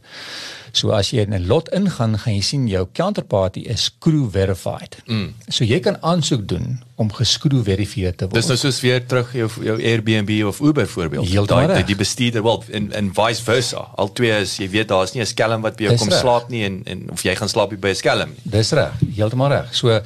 So 0.73 0.93
as 0.95 1.11
jy 1.11 1.25
in 1.27 1.35
'n 1.35 1.47
lot 1.47 1.69
ingaan, 1.75 2.19
gaan 2.19 2.35
jy 2.35 2.41
sien 2.41 2.69
jou 2.69 2.87
counterparty 2.93 3.61
is 3.61 3.83
screw 3.83 4.31
verified. 4.31 4.97
Mm. 5.07 5.35
So 5.49 5.65
jy 5.65 5.81
kan 5.81 5.97
aansoek 6.03 6.47
doen 6.49 6.83
om 6.95 7.13
geskroe 7.13 7.63
verifieer 7.65 8.15
te 8.15 8.25
word. 8.25 8.35
Dis 8.35 8.47
nou 8.47 8.57
soos 8.57 8.81
weer 8.81 9.07
terug 9.07 9.33
jou 9.33 9.49
jou 9.65 9.77
Airbnb 9.83 10.45
of 10.47 10.61
Uber 10.61 10.87
voorbeeld. 10.89 11.49
Daai 11.49 11.75
die, 11.75 11.85
die 11.85 11.97
bestuurder 11.97 12.43
wel 12.43 12.65
en 12.71 12.93
en 12.93 13.11
vice 13.15 13.43
versa. 13.43 13.89
Al 13.97 14.13
twee 14.13 14.41
is 14.41 14.57
jy 14.57 14.69
weet 14.71 14.89
daar's 14.89 15.13
nie 15.15 15.23
'n 15.23 15.27
skelm 15.27 15.61
wat 15.63 15.77
by 15.77 15.83
jou 15.83 15.93
Dis 15.93 16.01
kom 16.01 16.09
recht. 16.09 16.21
slaap 16.21 16.49
nie 16.49 16.65
en 16.65 16.83
en 16.85 17.11
of 17.11 17.23
jy 17.23 17.35
gaan 17.35 17.49
slaap 17.49 17.81
by 17.81 17.89
'n 17.89 17.95
skelm. 17.95 18.35
Dis 18.43 18.71
reg, 18.71 18.93
heeltemal 19.15 19.49
reg. 19.49 19.75
So 19.75 20.01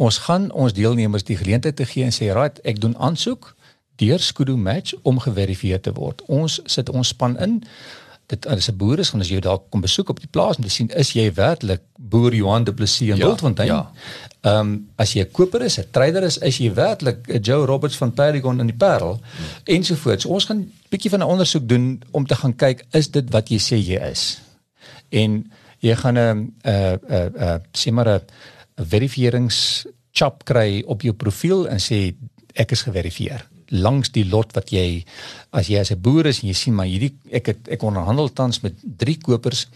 ons 0.00 0.18
gaan 0.26 0.48
ons 0.56 0.72
deelnemers 0.72 1.26
die 1.28 1.36
geleentheid 1.36 1.76
te 1.76 1.84
gee 1.84 2.04
en 2.04 2.14
sê, 2.14 2.32
"Right, 2.32 2.60
ek 2.64 2.80
doen 2.80 2.96
aansoek 2.96 3.54
deur 4.00 4.18
Skudu 4.18 4.56
Match 4.56 4.94
om 5.02 5.18
geverifieer 5.18 5.80
te 5.80 5.92
word." 5.92 6.22
Ons 6.26 6.60
sit 6.64 6.88
ons 6.88 7.08
span 7.08 7.38
in 7.38 7.62
dit 8.30 8.46
as 8.46 8.68
'n 8.70 8.76
boer 8.76 8.98
is 8.98 9.10
gaan 9.10 9.20
as 9.20 9.28
jy 9.28 9.40
daar 9.40 9.58
kom 9.68 9.80
besoek 9.80 10.08
op 10.08 10.20
die 10.20 10.30
plaas 10.30 10.56
om 10.56 10.62
te 10.62 10.70
sien 10.70 10.88
is 10.88 11.12
jy 11.12 11.32
werklik 11.34 11.82
boer 11.98 12.34
Johan 12.34 12.64
Du 12.64 12.72
Plessis 12.72 13.08
in 13.08 13.16
ja, 13.16 13.26
Bultfontein. 13.26 13.66
Ja. 13.66 13.92
Ehm 14.40 14.58
um, 14.58 14.88
as 14.96 15.12
jy 15.12 15.20
'n 15.20 15.30
koper 15.30 15.62
is, 15.62 15.78
'n 15.78 15.90
trader 15.90 16.22
is, 16.22 16.38
is 16.38 16.58
jy 16.58 16.74
werklik 16.74 17.18
Joe 17.42 17.66
Roberts 17.66 17.96
van 17.96 18.12
Paragon 18.12 18.60
in 18.60 18.66
die 18.66 18.76
Parel 18.76 19.20
hmm. 19.20 19.74
ensovoorts. 19.76 20.24
Ons 20.24 20.44
gaan 20.44 20.58
'n 20.58 20.72
bietjie 20.88 21.10
van 21.10 21.20
'n 21.20 21.26
ondersoek 21.26 21.68
doen 21.68 22.02
om 22.10 22.26
te 22.26 22.34
gaan 22.34 22.56
kyk 22.56 22.84
is 22.90 23.10
dit 23.10 23.30
wat 23.30 23.48
jy 23.48 23.58
sê 23.58 23.76
jy 23.76 24.00
is. 24.10 24.40
En 25.08 25.52
jy 25.78 25.96
gaan 25.96 26.18
'n 26.18 26.54
'n 26.64 26.98
'n 27.08 27.32
'n 27.36 27.62
sê 27.72 27.92
maar 27.92 28.08
'n 28.08 28.20
verifierings 28.88 29.86
chop 30.12 30.44
kry 30.48 30.82
op 30.86 31.04
jou 31.06 31.14
profiel 31.14 31.66
en 31.70 31.80
sê 31.82 32.10
ek 32.58 32.74
is 32.74 32.84
geverifieer. 32.86 33.44
Langs 33.70 34.10
die 34.10 34.24
lot 34.26 34.50
wat 34.56 34.72
jy 34.74 35.04
as 35.54 35.70
jy 35.70 35.78
as 35.78 35.92
'n 35.92 36.00
boer 36.00 36.26
is 36.26 36.42
en 36.42 36.48
jy 36.48 36.54
sien 36.54 36.74
maar 36.74 36.86
hierdie 36.86 37.14
ek 37.30 37.46
het 37.46 37.68
ek 37.68 37.82
onderhandel 37.82 38.32
tans 38.32 38.60
met 38.62 38.74
drie 38.82 39.18
kopers. 39.18 39.68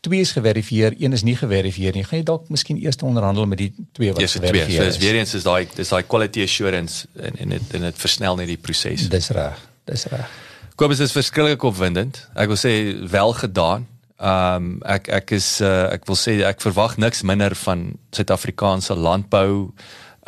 Twee 0.00 0.20
is 0.20 0.32
geverifieer 0.32 0.94
een 0.98 1.12
is 1.12 1.22
nie 1.22 1.36
geverifieer 1.36 1.94
nie. 1.94 2.04
Gaan 2.04 2.18
jy 2.18 2.24
dalk 2.24 2.48
miskien 2.48 2.78
eers 2.82 2.96
onderhandel 3.02 3.46
met 3.46 3.58
die 3.58 3.72
twee 3.92 4.12
wat 4.12 4.22
geverifieer 4.22 4.86
is 4.86 4.94
so 4.94 4.98
is 4.98 4.98
weer 4.98 5.14
eens 5.14 5.34
is 5.34 5.42
daai 5.42 5.66
dis 5.74 5.88
daai 5.88 6.02
quality 6.02 6.42
assurance 6.42 7.06
en 7.16 7.36
en 7.36 7.48
dit 7.48 7.74
en 7.74 7.80
dit 7.80 7.98
versnel 7.98 8.36
net 8.36 8.46
die 8.46 8.56
proses. 8.56 9.08
Dis 9.08 9.30
reg 9.30 9.58
dis 9.84 10.04
reg. 10.04 10.28
Kobus 10.76 11.00
is 11.00 11.12
verskriklik 11.12 11.62
opwindend. 11.62 12.28
Ek 12.34 12.46
wil 12.46 12.56
sê 12.56 12.94
wel 13.10 13.32
gedaan 13.32 13.86
Ehm 14.18 14.56
um, 14.56 14.70
ek 14.82 15.06
ek 15.14 15.30
is 15.36 15.60
uh, 15.62 15.92
ek 15.94 16.08
wil 16.10 16.16
sê 16.18 16.40
ek 16.42 16.58
verwag 16.64 16.96
niks 16.98 17.22
minder 17.22 17.54
van 17.54 17.92
Suid-Afrikaanse 18.10 18.96
landbou 18.98 19.70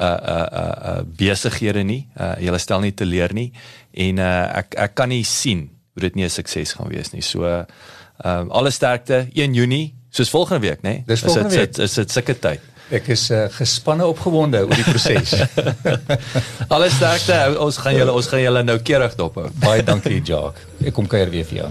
uh 0.01 0.05
uh 0.07 0.47
uh, 0.61 0.75
uh 0.91 1.01
besighede 1.03 1.83
nie. 1.83 2.05
Uh 2.15 2.37
jy 2.39 2.59
stel 2.63 2.85
nie 2.87 2.95
te 2.95 3.05
leer 3.05 3.35
nie 3.35 3.51
en 3.91 4.23
uh 4.23 4.47
ek 4.63 4.79
ek 4.79 4.95
kan 4.95 5.11
nie 5.11 5.25
sien 5.27 5.67
hoe 5.95 6.07
dit 6.07 6.15
nie 6.15 6.25
'n 6.25 6.31
sukses 6.31 6.73
gaan 6.79 6.89
wees 6.89 7.11
nie. 7.11 7.23
So 7.23 7.43
ehm 7.45 7.67
uh, 8.25 8.47
alle 8.55 8.71
sterkte 8.71 9.27
1 9.35 9.55
Junie 9.55 9.95
soos 10.11 10.31
volgende 10.31 10.69
week, 10.69 10.83
nê? 10.83 11.03
Dis 11.07 11.21
volgende 11.21 11.57
week. 11.57 11.79
Is 11.79 11.95
dit 11.95 12.11
sulke 12.11 12.39
tyd? 12.39 12.61
Ek 12.91 13.09
is 13.09 13.31
uh, 13.31 13.47
gespanne 13.55 14.07
opgewonde 14.07 14.65
oor 14.67 14.75
die 14.75 14.87
proses. 14.87 15.35
alle 16.75 16.91
sterkte. 16.91 17.59
Ons 17.59 17.79
gaan 17.83 17.95
julle 17.95 18.13
ons 18.13 18.27
gaan 18.27 18.43
julle 18.43 18.63
nou 18.63 18.79
keurig 18.79 19.19
dop 19.19 19.35
hou. 19.39 19.51
Baie 19.63 19.83
dankie, 19.83 20.23
Jacques. 20.23 20.67
Ek 20.83 20.95
kom 20.95 21.07
kuier 21.07 21.31
weer 21.31 21.47
vir 21.47 21.65
jou. 21.65 21.71